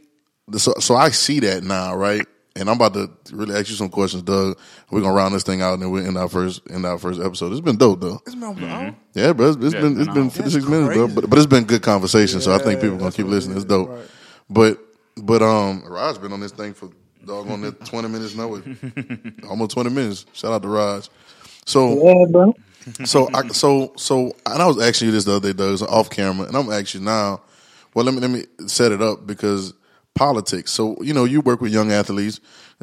so. 0.58 0.74
So 0.80 0.96
I 0.96 1.10
see 1.10 1.40
that 1.42 1.64
now, 1.64 1.96
right? 1.96 2.26
And 2.54 2.70
I'm 2.70 2.76
about 2.76 2.94
to 2.96 3.10
really 3.34 3.56
ask 3.56 3.70
you 3.70 3.76
some 3.76 3.88
questions, 3.88 4.24
Doug. 4.24 4.58
We're 4.90 5.00
gonna 5.02 5.14
round 5.14 5.34
this 5.34 5.44
thing 5.44 5.62
out, 5.62 5.74
and 5.76 5.82
then 5.84 5.90
we'll 5.90 6.06
end 6.06 6.18
our 6.18 6.28
first 6.28 6.62
end 6.70 6.86
our 6.86 6.98
first 6.98 7.22
episode. 7.22 7.54
It's 7.54 7.62
been 7.62 7.78
dope, 7.78 8.02
though. 8.02 8.20
It's 8.28 8.36
my- 8.36 8.48
oh, 8.48 8.96
Yeah, 9.14 9.32
bro. 9.32 9.50
It's, 9.52 9.64
it's 9.64 9.74
Yeah, 9.74 9.80
been 9.82 9.98
it's 10.00 10.08
no. 10.08 10.14
been 10.16 10.30
56 10.30 10.66
minutes, 10.66 10.94
bro. 10.96 11.08
But 11.08 11.30
but 11.30 11.38
it's 11.40 11.46
been 11.48 11.64
good 11.64 11.82
conversation. 11.82 12.42
so 12.42 12.54
I 12.54 12.58
think 12.58 12.76
Yeah, 12.76 12.82
people 12.90 12.98
gonna 12.98 13.12
keep 13.14 13.28
listening. 13.28 13.56
It's 13.56 13.66
dope. 13.66 13.90
Right. 13.90 14.00
But 14.50 14.80
but 15.16 15.42
um, 15.42 15.84
Raj 15.88 16.20
been 16.20 16.34
on 16.34 16.42
this 16.42 16.52
thing 16.52 16.74
for 16.74 16.90
doggone 17.26 17.62
that 17.62 17.86
20 17.86 18.08
minutes 18.10 18.36
now. 18.36 18.48
With 18.48 19.44
almost 19.50 19.72
20 19.72 19.90
minutes. 19.90 20.26
Shout 20.34 20.54
out 20.54 20.62
to 20.64 20.68
Raj. 20.68 21.10
So 21.66 22.04
Yeah, 22.04 22.26
bro. 22.30 22.56
so 23.06 23.30
I 23.34 23.48
so 23.50 23.94
so 23.98 24.34
and 24.46 24.62
I 24.62 24.66
was 24.68 24.82
asking 24.82 25.08
you 25.08 25.12
this 25.12 25.26
the 25.26 25.36
other 25.36 25.54
day, 25.54 25.58
Doug, 25.58 25.82
off 25.90 26.10
camera, 26.10 26.48
and 26.48 26.56
I'm 26.56 26.72
asking 26.72 27.02
you 27.02 27.06
now. 27.06 27.42
Well, 27.94 28.06
let 28.06 28.14
me 28.14 28.22
let 28.22 28.32
me 28.32 28.46
set 28.68 28.92
it 28.92 29.02
up 29.02 29.28
because 29.28 29.74
politics. 30.16 30.72
So 30.72 30.98
you 31.02 31.14
know, 31.14 31.26
you 31.26 31.42
work 31.42 31.62
with 31.62 31.72
young 31.74 31.92
athletes. 31.92 32.40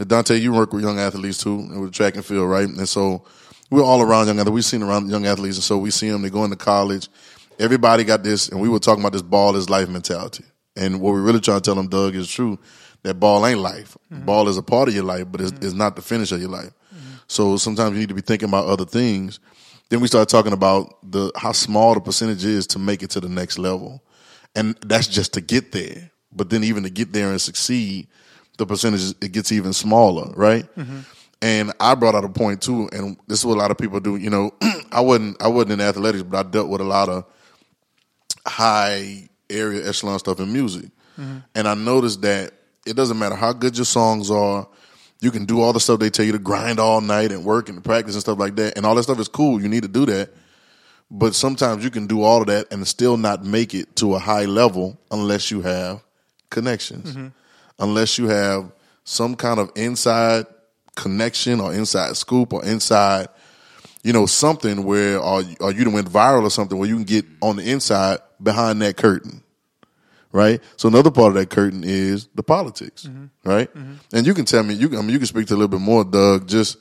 Dante, 0.07 0.37
you 0.39 0.53
work 0.53 0.73
with 0.73 0.85
young 0.85 0.99
athletes 0.99 1.43
too, 1.43 1.59
and 1.59 1.81
with 1.81 1.93
track 1.93 2.15
and 2.15 2.25
field, 2.25 2.49
right? 2.49 2.69
And 2.69 2.89
so 2.89 3.25
we're 3.71 3.83
all 3.83 4.01
around 4.01 4.29
young 4.29 4.39
athletes. 4.39 4.55
We've 4.55 4.65
seen 4.65 4.83
around 4.83 5.11
young 5.11 5.27
athletes, 5.27 5.57
and 5.57 5.65
so 5.65 5.79
we 5.79 5.91
see 5.91 6.09
them. 6.09 6.23
They 6.23 6.31
go 6.31 6.45
into 6.45 6.57
college. 6.57 7.09
Everybody 7.59 8.05
got 8.05 8.23
this, 8.23 8.49
and 8.49 8.61
we 8.61 8.69
were 8.69 8.79
talking 8.79 9.03
about 9.03 9.13
this 9.13 9.23
ball 9.23 9.57
is 9.57 9.69
life 9.69 9.89
mentality. 9.89 10.45
And 10.77 11.01
what 11.01 11.13
we're 11.13 11.23
really 11.23 11.41
trying 11.41 11.61
to 11.61 11.65
tell 11.65 11.75
them, 11.75 11.89
Doug, 11.89 12.15
is 12.15 12.31
true. 12.31 12.59
That 13.03 13.15
ball 13.15 13.47
ain't 13.47 13.61
life. 13.61 13.97
Mm-hmm. 14.13 14.25
Ball 14.25 14.49
is 14.49 14.57
a 14.57 14.63
part 14.63 14.89
of 14.89 14.95
your 14.95 15.05
life, 15.05 15.27
but 15.31 15.41
it's, 15.41 15.53
mm-hmm. 15.53 15.65
it's 15.65 15.75
not 15.75 15.97
the 15.97 16.03
finish 16.03 16.33
of 16.33 16.41
your 16.41 16.51
life. 16.51 16.73
Mm-hmm. 16.95 17.15
So 17.29 17.57
sometimes 17.57 17.95
you 17.95 18.01
need 18.01 18.09
to 18.09 18.15
be 18.15 18.21
thinking 18.21 18.49
about 18.49 18.67
other 18.67 18.85
things. 18.85 19.41
Then 19.89 20.01
we 20.01 20.09
start 20.09 20.29
talking 20.29 20.53
about 20.53 20.99
the 21.09 21.33
how 21.37 21.53
small 21.53 21.95
the 21.95 22.01
percentage 22.01 22.45
is 22.45 22.67
to 22.69 22.79
make 22.79 23.03
it 23.03 23.11
to 23.11 23.21
the 23.21 23.29
next 23.29 23.59
level, 23.59 24.03
and 24.55 24.77
that's 24.85 25.07
just 25.07 25.33
to 25.35 25.41
get 25.41 25.73
there. 25.73 26.11
But 26.31 26.51
then 26.51 26.63
even 26.63 26.83
to 26.83 26.91
get 26.91 27.13
there 27.13 27.31
and 27.31 27.41
succeed, 27.41 28.09
the 28.59 28.67
percentage 28.67 29.15
it 29.23 29.33
gets 29.33 29.51
even 29.51 29.73
smaller, 29.73 30.31
right? 30.35 30.69
And 31.41 31.73
I 31.81 31.95
brought 31.95 32.15
out 32.15 32.25
a 32.25 32.29
point 32.29 32.61
too, 32.61 32.91
and 32.93 33.17
this 33.29 33.39
is 33.39 33.47
what 33.47 33.55
a 33.55 33.61
lot 33.61 33.71
of 33.71 33.79
people 33.79 34.01
do. 34.01 34.17
You 34.17 34.29
know, 34.29 34.55
I 34.93 35.01
wasn't 35.01 35.41
I 35.41 35.49
wasn't 35.49 35.73
in 35.73 35.81
athletics, 35.81 36.25
but 36.25 36.47
I 36.47 36.49
dealt 36.49 36.69
with 36.69 36.83
a 36.83 36.85
lot 36.85 37.09
of 37.09 37.25
high 38.47 39.29
area 39.49 39.89
echelon 39.89 40.19
stuff 40.19 40.41
in 40.41 40.53
music. 40.53 40.91
And 41.55 41.67
I 41.67 41.75
noticed 41.75 42.23
that 42.23 42.53
it 42.89 42.97
doesn't 42.97 43.19
matter 43.19 43.35
how 43.35 43.53
good 43.53 43.77
your 43.77 43.85
songs 43.85 44.31
are, 44.31 44.67
you 45.21 45.31
can 45.31 45.45
do 45.45 45.61
all 45.61 45.73
the 45.73 45.81
stuff 45.81 46.01
they 46.01 46.11
tell 46.11 46.25
you 46.25 46.33
to 46.33 46.39
grind 46.39 46.79
all 46.79 47.01
night 47.01 47.33
and 47.33 47.45
work 47.45 47.69
and 47.69 47.83
practice 47.83 48.15
and 48.15 48.23
stuff 48.23 48.39
like 48.39 48.57
that. 48.57 48.77
And 48.77 48.87
all 48.87 48.95
that 48.95 49.03
stuff 49.03 49.19
is 49.19 49.29
cool. 49.29 49.61
You 49.61 49.69
need 49.69 49.83
to 49.83 49.89
do 49.89 50.07
that. 50.07 50.31
But 51.11 51.35
sometimes 51.35 51.83
you 51.85 51.91
can 51.91 52.07
do 52.07 52.23
all 52.23 52.41
of 52.41 52.49
that 52.49 52.73
and 52.73 52.87
still 52.87 53.17
not 53.17 53.45
make 53.45 53.75
it 53.75 53.97
to 53.97 54.15
a 54.15 54.19
high 54.19 54.45
level 54.45 55.01
unless 55.11 55.51
you 55.51 55.63
have 55.63 56.03
connections. 56.51 57.13
Mm-hmm. 57.13 57.29
Unless 57.79 58.19
you 58.19 58.29
have 58.29 58.73
some 59.05 59.35
kind 59.35 59.59
of 59.59 59.73
inside 59.75 60.47
connection 60.95 61.61
or 61.61 61.73
inside 61.73 62.17
scoop 62.17 62.53
or 62.53 62.65
inside 62.65 63.29
you 64.03 64.13
know, 64.13 64.27
something 64.27 64.85
where 64.85 65.19
or, 65.19 65.43
or 65.61 65.73
you 65.73 65.91
went 65.91 66.11
viral 66.11 66.43
or 66.43 66.51
something 66.51 66.79
where 66.79 66.89
you 66.89 66.95
can 66.95 67.05
get 67.05 67.25
on 67.43 67.57
the 67.57 67.71
inside 67.71 68.19
behind 68.43 68.81
that 68.83 68.97
curtain. 68.97 69.43
Right? 70.33 70.61
So 70.77 70.89
another 70.89 71.11
part 71.11 71.29
of 71.29 71.35
that 71.35 71.49
curtain 71.51 71.83
is 71.85 72.29
the 72.35 72.43
politics. 72.43 73.05
Mm-hmm. 73.05 73.49
Right? 73.49 73.75
Mm-hmm. 73.75 73.95
And 74.17 74.27
you 74.27 74.35
can 74.35 74.45
tell 74.45 74.63
me 74.63 74.75
you 74.75 74.89
can 74.89 74.99
I 74.99 75.01
mean 75.03 75.11
you 75.11 75.19
can 75.19 75.27
speak 75.27 75.47
to 75.49 75.55
a 75.55 75.57
little 75.57 75.69
bit 75.69 75.81
more, 75.81 76.05
Doug, 76.05 76.47
just 76.47 76.77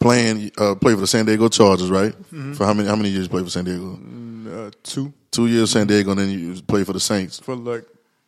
playing 0.00 0.50
uh 0.58 0.74
play 0.74 0.94
for 0.94 1.00
the 1.00 1.06
San 1.06 1.26
Diego 1.26 1.48
Chargers, 1.48 1.90
right? 1.90 2.12
Mm-hmm. 2.12 2.54
For 2.54 2.64
how 2.64 2.74
many 2.74 2.88
how 2.88 2.96
many 2.96 3.08
years 3.10 3.24
you 3.24 3.30
play 3.30 3.42
for 3.42 3.50
San 3.50 3.64
Diego? 3.64 3.96
Mm, 3.96 4.68
uh, 4.68 4.70
two 4.82 5.12
Two 5.30 5.46
years 5.46 5.70
San 5.70 5.86
Diego 5.86 6.10
and 6.10 6.20
then 6.20 6.30
you 6.30 6.60
play 6.62 6.84
for 6.84 6.92
the 6.92 7.00
Saints. 7.00 7.40
for 7.40 7.56
like 7.56 7.84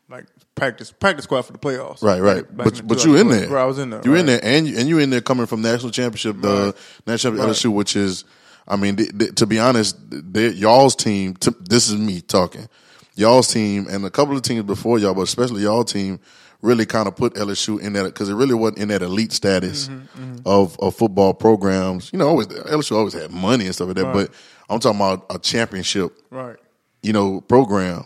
like 0.09 0.25
practice 0.55 0.91
practice 0.91 1.25
squad 1.25 1.43
for 1.43 1.53
the 1.53 1.59
playoffs. 1.59 2.03
Right, 2.03 2.21
right. 2.21 2.47
Back- 2.47 2.57
back 2.57 2.65
but 2.67 2.81
in 2.81 2.87
but 2.87 3.05
you 3.05 3.17
in 3.17 3.29
there. 3.29 3.47
Bro, 3.49 3.63
I 3.63 3.67
was 3.67 3.79
in 3.79 3.91
there. 3.91 4.01
You 4.05 4.15
in 4.15 4.27
there, 4.27 4.41
and 4.43 4.67
you, 4.67 4.79
and 4.79 4.89
you 4.89 4.99
in 4.99 5.11
there 5.11 5.21
coming 5.21 5.47
from 5.47 5.61
national 5.63 5.91
championship, 5.93 6.41
the 6.41 6.67
Right. 6.67 6.75
national 7.07 7.35
Right. 7.35 7.49
LSU, 7.51 7.71
which 7.73 7.95
is, 7.97 8.25
I 8.69 8.77
mean, 8.77 8.97
th- 8.97 9.19
th- 9.19 9.35
to 9.37 9.47
be 9.47 9.59
honest, 9.59 9.97
they- 10.11 10.51
y'all's 10.51 10.95
team. 10.97 11.35
T- 11.35 11.51
this 11.61 11.89
is 11.89 11.97
me 11.97 12.21
talking. 12.23 12.69
Y'all's 13.17 13.49
team 13.53 13.87
and 13.89 14.05
a 14.05 14.11
couple 14.11 14.35
of 14.37 14.43
teams 14.43 14.65
before 14.65 14.99
y'all, 14.99 15.15
but 15.15 15.23
especially 15.23 15.63
y'all 15.63 15.85
team, 15.85 16.19
really 16.63 16.87
kind 16.87 17.07
of 17.07 17.15
put 17.15 17.35
LSU 17.35 17.79
in 17.81 17.93
that 17.93 18.05
because 18.05 18.29
it 18.29 18.35
really 18.35 18.55
wasn't 18.55 18.79
in 18.79 18.89
that 18.89 19.03
elite 19.03 19.33
status 19.33 19.89
Mm-hmm, 19.89 20.37
of 20.47 20.79
of 20.81 20.95
football 20.97 21.35
programs. 21.35 22.11
You 22.13 22.19
know, 22.19 22.29
always 22.29 22.47
LSU 22.49 22.97
always 22.97 23.13
had 23.15 23.31
money 23.31 23.67
and 23.67 23.75
stuff 23.75 23.89
like 23.89 23.97
that, 23.97 24.05
Right. 24.07 24.29
but 24.29 24.31
I'm 24.69 24.81
talking 24.81 24.99
about 25.01 25.27
a 25.31 25.39
championship 25.39 26.13
Right. 26.31 26.57
you 27.03 27.13
know, 27.13 27.41
program. 27.43 28.05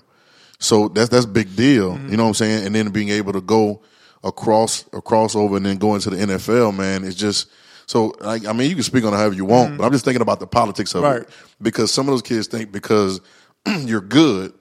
So 0.59 0.89
that's 0.89 1.09
that's 1.09 1.25
a 1.25 1.29
big 1.29 1.55
deal. 1.57 1.93
Mm-hmm. 1.95 2.11
You 2.11 2.17
know 2.17 2.25
what 2.25 2.29
I'm 2.31 2.35
saying? 2.35 2.67
And 2.67 2.75
then 2.75 2.91
being 2.91 3.11
able 3.11 3.33
to 3.33 3.41
go 3.41 3.81
across 4.25 4.83
a 4.93 5.01
crossover 5.01 5.57
and 5.57 5.65
then 5.65 5.77
go 5.77 5.95
into 5.95 6.11
the 6.11 6.17
NFL, 6.17 6.77
man, 6.77 7.05
it's 7.05 7.15
just 7.17 7.49
so 7.87 8.13
like 8.21 8.45
I 8.45 8.53
mean 8.53 8.69
you 8.69 8.75
can 8.75 8.83
speak 8.85 9.05
on 9.05 9.15
it 9.15 9.17
however 9.17 9.35
you 9.37 9.45
want, 9.45 9.79
but 9.79 9.85
I'm 9.85 9.93
just 9.93 10.05
thinking 10.05 10.21
about 10.23 10.41
the 10.41 10.47
politics 10.49 10.95
of 10.95 11.05
Mm-hmm. 11.05 11.13
Right. 11.13 11.23
it. 11.23 11.29
Because 11.63 11.93
some 11.93 12.09
of 12.09 12.13
those 12.13 12.23
kids 12.23 12.49
think 12.49 12.73
because 12.73 13.21
you're 13.67 14.01
good 14.01 14.53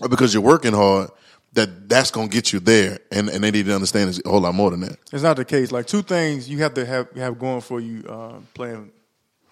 or 0.00 0.08
because 0.08 0.32
you're 0.32 0.42
working 0.42 0.72
hard 0.72 1.10
that 1.54 1.88
that's 1.88 2.10
gonna 2.10 2.28
get 2.28 2.52
you 2.52 2.60
there. 2.60 2.98
And 3.10 3.28
and 3.28 3.42
they 3.42 3.50
need 3.50 3.66
to 3.66 3.74
understand 3.74 4.10
it's 4.10 4.20
a 4.24 4.28
whole 4.28 4.40
lot 4.40 4.54
more 4.54 4.70
than 4.70 4.80
that. 4.80 4.98
It's 5.12 5.22
not 5.22 5.36
the 5.36 5.44
case. 5.44 5.72
Like 5.72 5.86
two 5.86 6.02
things 6.02 6.48
you 6.48 6.58
have 6.58 6.74
to 6.74 6.84
have 6.84 7.10
have 7.12 7.38
going 7.38 7.60
for 7.60 7.80
you 7.80 8.04
uh, 8.08 8.34
playing. 8.54 8.90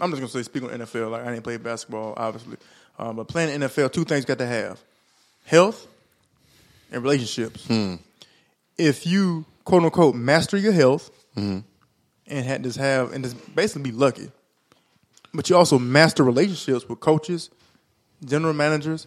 I'm 0.00 0.10
just 0.10 0.20
gonna 0.20 0.28
say 0.28 0.42
speak 0.42 0.62
on 0.64 0.70
NFL. 0.70 1.10
Like 1.10 1.22
I 1.22 1.30
didn't 1.30 1.44
play 1.44 1.56
basketball, 1.56 2.14
obviously, 2.16 2.58
um, 2.98 3.16
but 3.16 3.28
playing 3.28 3.60
NFL, 3.60 3.92
two 3.92 4.04
things 4.04 4.22
you 4.22 4.26
got 4.26 4.38
to 4.38 4.46
have: 4.46 4.80
health 5.44 5.86
and 6.92 7.02
relationships. 7.02 7.66
Hmm. 7.66 7.94
If 8.76 9.06
you 9.06 9.46
quote 9.64 9.82
unquote 9.82 10.14
master 10.14 10.56
your 10.56 10.72
health, 10.72 11.10
and 12.28 12.44
had 12.46 12.62
just 12.62 12.78
have 12.78 13.12
and 13.12 13.24
just 13.24 13.54
basically 13.54 13.90
be 13.90 13.96
lucky. 13.96 14.30
But 15.32 15.50
you 15.50 15.56
also 15.56 15.78
master 15.78 16.24
relationships 16.24 16.88
with 16.88 17.00
coaches, 17.00 17.50
general 18.24 18.54
managers. 18.54 19.06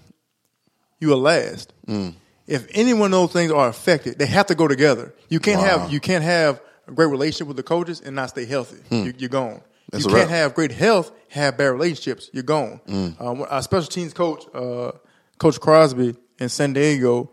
You 1.00 1.10
will 1.10 1.20
last. 1.20 1.74
Mm. 1.88 2.14
If 2.48 2.68
any 2.74 2.94
one 2.94 3.14
of 3.14 3.20
those 3.20 3.32
things 3.34 3.52
are 3.52 3.68
affected, 3.70 4.18
they 4.20 4.26
have 4.26 4.48
to 4.48 4.56
go 4.56 4.68
together. 4.68 5.14
You 5.30 5.40
can't 5.40 5.62
Wow. 5.62 5.80
have 5.80 5.94
you 5.94 6.00
can't 6.00 6.24
have 6.24 6.62
a 6.88 6.92
great 6.92 7.08
relationship 7.08 7.48
with 7.48 7.58
the 7.58 7.64
coaches 7.64 8.02
and 8.02 8.16
not 8.16 8.30
stay 8.30 8.46
healthy. 8.46 8.78
You, 8.90 9.14
you're 9.18 9.30
gone. 9.30 9.62
That's 9.92 10.06
you 10.06 10.12
can't 10.12 10.30
have 10.30 10.54
great 10.56 10.72
health, 10.72 11.12
have 11.30 11.58
bad 11.58 11.68
relationships. 11.68 12.30
You're 12.34 12.44
gone. 12.44 12.80
Mm. 12.88 13.22
Um, 13.22 13.46
our 13.50 13.62
special 13.62 13.88
teams 13.90 14.14
coach, 14.14 14.44
uh, 14.54 14.92
Coach 15.38 15.60
Crosby 15.60 16.16
in 16.40 16.50
San 16.50 16.74
Diego, 16.74 17.32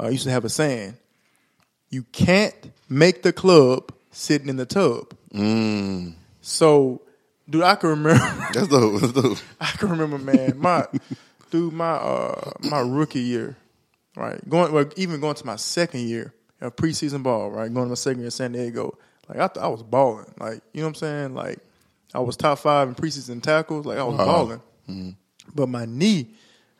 uh, 0.00 0.08
used 0.08 0.24
to 0.24 0.30
have 0.30 0.44
a 0.44 0.48
saying: 0.48 0.96
"You 1.90 2.02
can't 2.12 2.54
make 2.88 3.22
the 3.22 3.32
club 3.32 3.92
sitting 4.10 4.48
in 4.48 4.56
the 4.56 4.66
tub." 4.66 5.14
Mm. 5.34 6.14
So, 6.42 7.02
dude, 7.48 7.62
I 7.62 7.74
can 7.76 7.90
remember. 7.90 8.48
That's 8.52 8.68
dope. 8.68 9.00
That's 9.00 9.12
dope. 9.12 9.38
I 9.60 9.66
can 9.72 9.88
remember, 9.90 10.18
man, 10.18 10.58
my 10.58 10.86
through 11.50 11.70
my 11.70 11.92
uh 11.92 12.50
my 12.70 12.80
rookie 12.80 13.20
year, 13.20 13.56
right? 14.16 14.40
Going 14.48 14.72
well, 14.72 14.86
even 14.96 15.20
going 15.20 15.34
to 15.36 15.46
my 15.46 15.56
second 15.56 16.00
year 16.08 16.34
of 16.60 16.76
preseason 16.76 17.22
ball, 17.22 17.50
right? 17.50 17.72
Going 17.72 17.86
to 17.86 17.90
my 17.90 17.94
second 17.94 18.20
year 18.20 18.26
in 18.26 18.30
San 18.30 18.52
Diego, 18.52 18.96
like 19.28 19.38
I, 19.38 19.48
th- 19.48 19.62
I 19.64 19.68
was 19.68 19.82
balling, 19.82 20.32
like 20.38 20.60
you 20.72 20.80
know 20.80 20.86
what 20.86 20.90
I'm 20.90 20.94
saying? 20.94 21.34
Like 21.34 21.58
I 22.14 22.20
was 22.20 22.36
top 22.36 22.58
five 22.58 22.88
in 22.88 22.94
preseason 22.94 23.42
tackles, 23.42 23.86
like 23.86 23.98
I 23.98 24.04
was 24.04 24.16
Wow. 24.16 24.24
balling, 24.24 24.62
mm-hmm. 24.88 25.10
but 25.54 25.68
my 25.68 25.84
knee, 25.84 26.28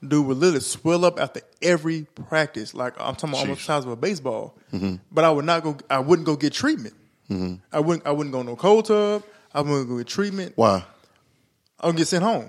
dude, 0.07 0.27
would 0.27 0.37
literally 0.39 0.61
swell 0.61 1.05
up 1.05 1.21
after 1.21 1.41
every 1.63 2.03
practice. 2.29 2.75
Like 2.75 2.95
I'm 2.99 3.15
talking 3.15 3.31
about 3.31 3.41
almost 3.41 3.61
the 3.61 3.65
size 3.65 3.85
of 3.85 3.91
a 3.91 3.97
baseball, 3.97 4.57
mm-hmm. 4.73 4.97
but 5.11 5.25
I 5.25 5.31
would 5.31 5.45
not 5.45 5.63
go. 5.63 5.77
I 5.91 5.99
wouldn't 5.99 6.27
go 6.27 6.37
get 6.37 6.53
treatment. 6.53 6.95
Mm-hmm. 7.31 7.55
I 7.73 7.81
wouldn't. 7.81 8.07
I 8.07 8.13
wouldn't 8.13 8.33
go 8.33 8.43
no 8.43 8.57
cold 8.57 8.87
tub. 8.87 9.23
I 9.53 9.61
wouldn't 9.61 9.89
go 9.89 9.99
get 9.99 10.07
treatment. 10.07 10.53
Why? 10.57 10.85
I'll 11.81 11.93
get 11.93 12.09
sent 12.09 12.25
home. 12.25 12.45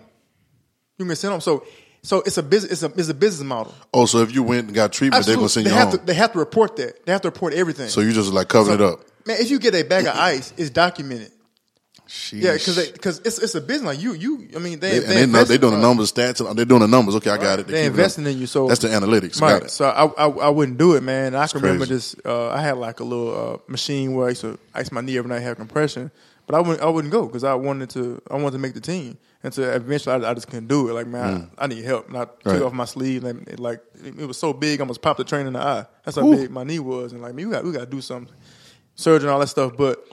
You 0.97 1.05
can 1.05 1.07
get 1.09 1.17
sent 1.17 1.31
home. 1.31 1.41
So 1.41 1.65
so 2.07 2.21
it's 2.25 2.37
a 2.37 2.43
business 2.43 2.71
it's 2.71 2.83
a 2.83 2.99
it's 2.99 3.09
a 3.09 3.13
business 3.13 3.45
model. 3.45 3.75
Oh, 3.93 4.05
so 4.05 4.19
if 4.19 4.33
you 4.33 4.41
went 4.41 4.67
and 4.67 4.73
got 4.73 4.93
treatment, 4.93 5.25
they're 5.25 5.35
gonna 5.35 5.49
send 5.49 5.65
they 5.65 5.71
you 5.71 5.75
have 5.75 5.89
home. 5.89 5.99
to 5.99 6.05
they 6.05 6.13
have 6.13 6.31
to 6.31 6.39
report 6.39 6.77
that. 6.77 7.05
They 7.05 7.11
have 7.11 7.19
to 7.21 7.27
report 7.27 7.53
everything. 7.53 7.89
so 7.89 7.99
you 7.99 8.13
just 8.13 8.31
like 8.31 8.47
covering 8.47 8.75
it 8.75 8.81
up. 8.81 9.01
Man, 9.25 9.35
if 9.41 9.51
you 9.51 9.59
get 9.59 9.75
a 9.75 9.83
bag 9.83 10.05
of 10.07 10.15
ice, 10.15 10.53
it's 10.55 10.69
documented. 10.69 11.33
Sheesh. 12.07 12.41
Yeah, 12.41 12.53
because 12.53 12.91
because 12.91 13.19
it's 13.25 13.39
it's 13.39 13.55
a 13.55 13.59
business 13.59 13.95
like 13.95 14.01
you 14.01 14.13
you. 14.13 14.47
I 14.55 14.59
mean 14.59 14.79
they 14.79 14.99
They, 14.99 15.15
they 15.15 15.25
know 15.25 15.43
they 15.43 15.57
doing 15.57 15.73
the 15.73 15.81
numbers, 15.81 16.13
stats. 16.13 16.55
They're 16.55 16.63
doing 16.63 16.79
the 16.79 16.87
numbers. 16.87 17.17
Okay, 17.17 17.29
I 17.29 17.35
got 17.35 17.59
it. 17.59 17.69
It 17.69 17.75
up. 17.75 17.87
investing 17.87 18.25
in 18.25 18.37
you, 18.37 18.47
so- 18.47 18.69
that's 18.69 18.79
the 18.79 18.87
analytics. 18.87 19.41
Right. 19.41 19.59
Got 19.59 19.63
it. 19.63 19.71
So 19.71 19.89
I, 19.89 20.05
I 20.05 20.29
I 20.29 20.49
wouldn't 20.49 20.77
do 20.77 20.95
it, 20.95 21.03
man. 21.03 21.35
I 21.35 21.45
can 21.47 21.59
remember 21.59 21.85
crazy. 21.85 21.93
this. 21.95 22.15
Uh, 22.23 22.51
I 22.51 22.61
had 22.61 22.77
like 22.77 23.01
a 23.01 23.03
little 23.03 23.55
uh, 23.55 23.57
machine 23.67 24.13
where 24.13 24.27
I 24.27 24.29
used 24.29 24.41
to 24.41 24.57
ice 24.73 24.93
my 24.93 25.01
knee 25.01 25.17
every 25.17 25.27
night, 25.27 25.41
have 25.41 25.57
compression. 25.57 26.09
But 26.45 26.55
I 26.55 26.61
wouldn't 26.61 26.81
I 26.81 26.87
wouldn't 26.87 27.11
go 27.11 27.25
because 27.25 27.43
I 27.43 27.55
wanted 27.55 27.89
to 27.89 28.21
I 28.31 28.35
wanted 28.35 28.51
to 28.53 28.59
make 28.59 28.75
the 28.75 28.79
team. 28.79 29.17
And 29.43 29.53
so 29.53 29.61
eventually 29.63 30.25
I, 30.25 30.31
I 30.31 30.33
just 30.33 30.47
couldn't 30.47 30.67
do 30.67 30.89
it. 30.89 30.93
Like 30.93 31.07
man, 31.07 31.51
I, 31.57 31.65
I 31.65 31.67
need 31.67 31.83
help. 31.85 32.07
And 32.07 32.17
I 32.17 32.25
took 32.25 32.43
Mm. 32.43 32.51
Right. 32.53 32.61
off 32.63 32.73
my 32.73 32.85
sleeve 32.85 33.23
and 33.23 33.47
it, 33.47 33.59
like 33.59 33.81
it, 34.03 34.19
it 34.19 34.25
was 34.25 34.37
so 34.37 34.51
big, 34.53 34.79
I 34.79 34.83
almost 34.83 35.01
popped 35.01 35.17
the 35.19 35.23
train 35.23 35.47
in 35.47 35.53
the 35.53 35.59
eye. 35.59 35.85
That's 36.03 36.17
how 36.17 36.25
Ooh. 36.27 36.35
big 36.35 36.49
my 36.51 36.63
knee 36.63 36.79
was. 36.79 37.13
And 37.13 37.21
like 37.21 37.33
man, 37.35 37.45
we 37.47 37.51
got 37.53 37.63
we 37.63 37.71
got 37.71 37.79
to 37.81 37.85
do 37.85 38.01
something, 38.01 38.33
surgery 38.95 39.27
and 39.27 39.33
all 39.33 39.39
that 39.39 39.47
stuff. 39.47 39.73
But 39.77 40.03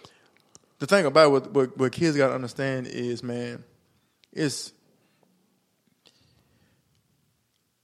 the 0.79 0.87
thing 0.87 1.07
about 1.07 1.31
what 1.33 1.51
what, 1.53 1.77
what 1.79 1.93
kids 1.93 2.17
got 2.17 2.29
to 2.29 2.35
understand 2.35 2.87
is 2.87 3.23
man, 3.23 3.65
it's 4.33 4.73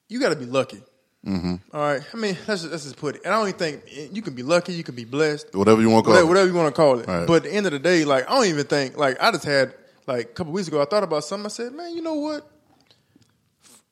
you 0.08 0.20
got 0.20 0.30
to 0.30 0.36
be 0.36 0.46
lucky. 0.46 0.82
Mm-hmm. 1.26 1.54
All 1.74 1.80
right. 1.82 2.02
I 2.12 2.16
mean, 2.16 2.36
let's 2.48 2.62
just, 2.62 2.72
let's 2.72 2.84
just 2.84 2.96
put 2.96 3.16
it. 3.16 3.22
And 3.24 3.34
I 3.34 3.38
don't 3.38 3.48
even 3.48 3.58
think 3.58 4.12
you 4.14 4.22
can 4.22 4.34
be 4.34 4.42
lucky. 4.42 4.72
You 4.72 4.82
can 4.82 4.94
be 4.94 5.04
blessed. 5.04 5.54
Whatever 5.54 5.82
you 5.82 5.90
want 5.90 6.04
to 6.04 6.10
call 6.10 6.14
Whatever, 6.14 6.26
it. 6.26 6.28
whatever 6.28 6.48
you 6.48 6.54
want 6.54 6.74
to 6.74 6.80
call 6.80 6.98
it. 6.98 7.06
Right. 7.06 7.26
But 7.26 7.34
at 7.34 7.42
the 7.44 7.52
end 7.54 7.66
of 7.66 7.72
the 7.72 7.78
day, 7.78 8.04
like 8.04 8.28
I 8.28 8.34
don't 8.34 8.46
even 8.46 8.66
think 8.66 8.96
like 8.96 9.20
I 9.22 9.30
just 9.30 9.44
had 9.44 9.74
like 10.14 10.26
a 10.26 10.32
couple 10.32 10.52
weeks 10.52 10.68
ago. 10.68 10.80
I 10.80 10.84
thought 10.84 11.02
about 11.04 11.24
something. 11.24 11.46
I 11.46 11.48
said, 11.48 11.72
man, 11.72 11.94
you 11.94 12.02
know 12.02 12.14
what? 12.14 12.48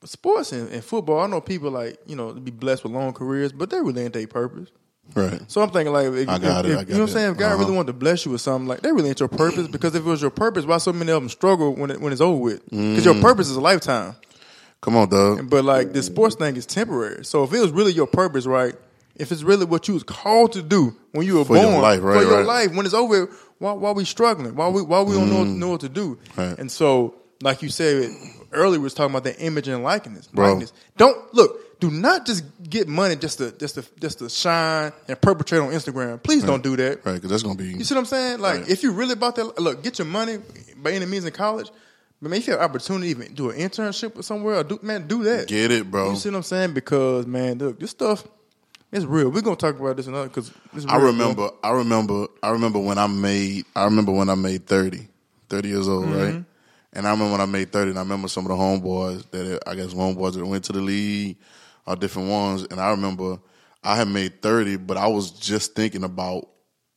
Sports 0.05 0.53
and, 0.53 0.69
and 0.69 0.83
football. 0.83 1.19
I 1.19 1.27
know 1.27 1.41
people 1.41 1.71
like 1.71 1.97
you 2.05 2.15
know 2.15 2.31
be 2.33 2.51
blessed 2.51 2.83
with 2.83 2.93
long 2.93 3.11
careers, 3.13 3.51
but 3.51 3.69
they 3.69 3.79
really 3.81 4.03
ain't 4.03 4.13
their 4.13 4.27
purpose. 4.27 4.69
Right. 5.15 5.41
So 5.51 5.61
I'm 5.61 5.71
thinking 5.71 5.91
like, 5.91 6.05
if, 6.05 6.29
I 6.29 6.37
got 6.37 6.65
if- 6.65 6.71
it, 6.71 6.77
I 6.77 6.83
got 6.83 6.87
you 6.89 6.93
know 6.93 6.99
what 7.01 7.09
I'm 7.09 7.13
saying? 7.13 7.31
If 7.31 7.37
God 7.37 7.47
Uh-huh. 7.53 7.57
really 7.63 7.75
wanted 7.75 7.87
to 7.87 7.93
bless 7.93 8.25
you 8.25 8.31
with 8.31 8.41
something, 8.41 8.67
like 8.67 8.81
that 8.81 8.93
really 8.93 9.09
ain't 9.09 9.19
your 9.19 9.27
purpose. 9.27 9.67
Because 9.67 9.95
if 9.95 10.05
it 10.05 10.09
was 10.09 10.21
your 10.21 10.29
purpose, 10.31 10.65
why 10.65 10.77
so 10.77 10.93
many 10.93 11.11
of 11.11 11.21
them 11.21 11.29
struggle 11.29 11.73
when 11.75 11.89
it, 11.91 11.99
when 11.99 12.13
it's 12.13 12.21
over 12.21 12.37
with? 12.37 12.63
Because 12.65 13.01
Mm. 13.01 13.05
your 13.05 13.21
purpose 13.21 13.49
is 13.49 13.55
a 13.57 13.61
lifetime. 13.61 14.15
Come 14.81 14.95
on, 14.95 15.09
Doug. 15.09 15.49
But 15.49 15.65
like 15.65 15.91
the 15.93 16.01
sports 16.03 16.35
thing 16.35 16.55
is 16.55 16.65
temporary. 16.65 17.25
So 17.25 17.43
if 17.43 17.51
it 17.51 17.59
was 17.59 17.71
really 17.71 17.91
your 17.91 18.07
purpose, 18.07 18.45
right? 18.45 18.75
If 19.15 19.33
it's 19.33 19.43
really 19.43 19.65
what 19.65 19.87
you 19.89 19.95
was 19.95 20.03
called 20.03 20.53
to 20.53 20.61
do 20.61 20.95
when 21.11 21.25
you 21.27 21.39
were 21.39 21.43
For 21.45 21.57
your 21.57 21.65
born, 21.71 21.81
life, 21.81 22.01
right, 22.01 22.15
for 22.15 22.23
your 22.23 22.37
right. 22.37 22.45
life, 22.45 22.73
when 22.75 22.85
it's 22.85 22.95
over, 22.95 23.29
why 23.59 23.73
why 23.73 23.91
we 23.91 24.05
struggling? 24.05 24.55
Why 24.55 24.69
we 24.69 24.81
why 24.81 25.01
we 25.01 25.13
don't 25.13 25.29
know, 25.29 25.43
mm. 25.43 25.57
know 25.57 25.69
what 25.69 25.81
to 25.81 25.89
do? 25.89 26.17
Right. 26.35 26.57
And 26.57 26.71
so, 26.71 27.15
like 27.41 27.61
you 27.61 27.69
said 27.69 28.09
earlier, 28.51 28.79
we 28.79 28.83
was 28.83 28.93
talking 28.93 29.11
about 29.11 29.25
the 29.25 29.37
image 29.39 29.67
and 29.67 29.83
likeness. 29.83 30.27
Bro. 30.27 30.47
likeness. 30.47 30.73
Don't 30.97 31.33
look. 31.33 31.79
Do 31.79 31.89
not 31.89 32.25
just 32.25 32.43
get 32.69 32.89
money 32.89 33.15
just 33.15 33.37
to 33.37 33.51
just 33.51 33.75
to 33.75 33.85
just 33.99 34.19
to 34.19 34.29
shine 34.29 34.91
and 35.07 35.21
perpetrate 35.21 35.59
on 35.59 35.69
Instagram. 35.69 36.21
Please 36.21 36.43
don't 36.43 36.63
do 36.63 36.75
that. 36.75 37.05
Right, 37.05 37.13
because 37.13 37.29
that's 37.29 37.43
gonna 37.43 37.55
be. 37.55 37.67
You 37.67 37.83
see 37.83 37.95
what 37.95 37.99
I'm 37.99 38.05
saying? 38.05 38.39
Like, 38.39 38.61
Right. 38.61 38.69
if 38.69 38.83
you 38.83 38.91
really 38.91 39.13
about 39.13 39.35
that, 39.35 39.59
look, 39.59 39.83
get 39.83 39.97
your 39.99 40.07
money 40.07 40.39
by 40.77 40.91
any 40.91 41.05
means 41.05 41.25
in 41.25 41.31
college. 41.31 41.69
But 42.21 42.31
man, 42.31 42.39
if 42.39 42.47
you 42.47 42.53
have 42.53 42.61
opportunity 42.61 43.13
to 43.13 43.21
even 43.21 43.33
do 43.33 43.49
an 43.49 43.57
internship 43.57 44.19
or 44.19 44.23
somewhere, 44.23 44.55
or 44.55 44.63
do, 44.65 44.77
man, 44.81 45.07
do 45.07 45.23
that. 45.23 45.47
Get 45.47 45.71
it, 45.71 45.89
bro. 45.89 46.09
You 46.09 46.15
see 46.17 46.29
what 46.29 46.37
I'm 46.37 46.43
saying? 46.43 46.73
Because 46.73 47.25
man, 47.25 47.57
look, 47.59 47.79
this 47.79 47.91
stuff 47.91 48.27
it's 48.91 49.05
real. 49.05 49.29
We're 49.29 49.41
gonna 49.41 49.55
talk 49.55 49.79
about 49.79 49.97
this 49.97 50.07
another 50.07 50.27
because 50.27 50.51
I 50.87 50.97
remember, 50.97 51.49
I 51.63 51.71
remember, 51.71 52.27
I 52.41 52.49
remember 52.49 52.79
when 52.79 52.97
I 52.97 53.07
made, 53.07 53.65
I 53.75 53.85
remember 53.85 54.11
when 54.11 54.29
I 54.29 54.35
made 54.35 54.65
30, 54.67 55.07
30 55.49 55.67
years 55.67 55.87
old, 55.87 56.05
Mm-hmm. 56.05 56.19
right? 56.19 56.43
And 56.93 57.07
I 57.07 57.11
remember 57.11 57.33
when 57.33 57.41
I 57.41 57.45
made 57.45 57.71
30, 57.71 57.91
and 57.91 57.99
I 57.99 58.01
remember 58.01 58.27
some 58.27 58.45
of 58.45 58.49
the 58.49 58.55
homeboys 58.55 59.29
that, 59.29 59.59
I 59.67 59.75
guess 59.75 59.93
homeboys 59.93 60.33
that 60.33 60.45
went 60.45 60.63
to 60.65 60.73
the 60.73 60.81
league, 60.81 61.37
or 61.85 61.95
different 61.95 62.29
ones. 62.29 62.65
And 62.71 62.79
I 62.81 62.89
remember 62.89 63.37
I 63.83 63.95
had 63.95 64.07
made 64.07 64.41
30, 64.41 64.77
but 64.77 64.97
I 64.97 65.05
was 65.07 65.29
just 65.31 65.75
thinking 65.75 66.03
about 66.03 66.47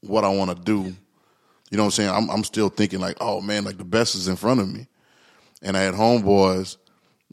what 0.01 0.25
I 0.25 0.29
want 0.31 0.51
to 0.57 0.63
do. 0.63 0.95
You 1.71 1.77
know 1.77 1.85
what 1.85 1.87
I'm 1.87 1.91
saying? 1.91 2.11
I'm, 2.11 2.31
I'm 2.31 2.45
still 2.45 2.71
thinking 2.71 3.01
like, 3.01 3.19
oh 3.21 3.41
man, 3.43 3.65
like 3.65 3.77
the 3.79 3.85
best 3.85 4.15
is 4.15 4.29
in 4.29 4.37
front 4.37 4.61
of 4.61 4.69
me. 4.73 4.87
And 5.63 5.77
I 5.77 5.81
had 5.81 5.95
homeboys 5.95 6.77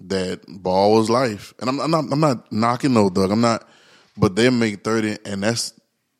that 0.07 0.41
ball 0.47 0.95
was 0.95 1.09
life. 1.09 1.53
And 1.59 1.69
I'm, 1.69 1.79
I'm 1.79 1.91
not, 1.91 2.05
I'm 2.11 2.19
not 2.19 2.51
knocking 2.51 2.93
no 2.93 3.09
Doug. 3.09 3.31
I'm 3.31 3.41
not, 3.41 3.67
but 4.19 4.35
they 4.35 4.49
make 4.49 4.83
30 4.83 5.17
and 5.25 5.43
that's 5.43 5.73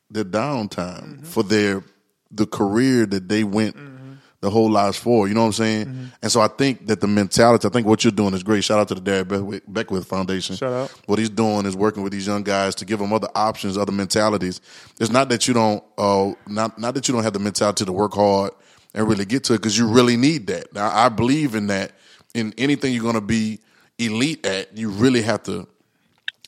their 0.08 0.24
downtime 0.24 1.02
mm-hmm. 1.02 1.24
for 1.24 1.42
their, 1.42 1.84
the 2.30 2.46
career 2.46 3.06
that 3.06 3.28
they 3.28 3.44
went 3.44 3.76
mm-hmm. 3.76 4.14
the 4.40 4.50
whole 4.50 4.70
lives 4.70 4.98
for. 4.98 5.28
You 5.28 5.34
know 5.34 5.42
what 5.42 5.46
I'm 5.48 5.52
saying? 5.52 5.86
Mm-hmm. 5.86 6.04
And 6.22 6.32
so 6.32 6.40
I 6.40 6.48
think 6.48 6.86
that 6.86 7.00
the 7.00 7.06
mentality, 7.06 7.68
I 7.68 7.70
think 7.70 7.86
what 7.86 8.02
you're 8.02 8.10
doing 8.10 8.34
is 8.34 8.42
great. 8.42 8.64
Shout 8.64 8.80
out 8.80 8.88
to 8.88 8.94
the 8.94 9.00
Derek 9.00 9.28
Beckwith, 9.28 9.62
Beckwith 9.68 10.06
Foundation. 10.06 10.56
Shout 10.56 10.72
out. 10.72 10.90
What 11.06 11.18
he's 11.18 11.30
doing 11.30 11.66
is 11.66 11.76
working 11.76 12.02
with 12.02 12.12
these 12.12 12.26
young 12.26 12.42
guys 12.42 12.74
to 12.76 12.84
give 12.84 12.98
them 12.98 13.12
other 13.12 13.28
options, 13.34 13.76
other 13.76 13.92
mentalities. 13.92 14.60
It's 14.98 15.10
not 15.10 15.28
that 15.28 15.46
you 15.46 15.54
don't, 15.54 15.84
uh, 15.98 16.32
not 16.48 16.78
not 16.78 16.94
that 16.94 17.06
you 17.06 17.14
don't 17.14 17.22
have 17.22 17.34
the 17.34 17.38
mentality 17.38 17.84
to 17.84 17.92
work 17.92 18.14
hard 18.14 18.52
and 18.94 19.06
really 19.06 19.24
get 19.24 19.44
to 19.44 19.54
it 19.54 19.58
because 19.58 19.78
you 19.78 19.86
really 19.86 20.16
need 20.16 20.46
that. 20.48 20.72
Now 20.72 20.90
I 20.92 21.08
believe 21.08 21.54
in 21.54 21.68
that. 21.68 21.92
In 22.32 22.54
anything 22.58 22.92
you're 22.92 23.02
going 23.02 23.16
to 23.16 23.20
be 23.20 23.58
elite 23.98 24.46
at, 24.46 24.76
you 24.78 24.88
really 24.90 25.22
have 25.22 25.42
to 25.44 25.66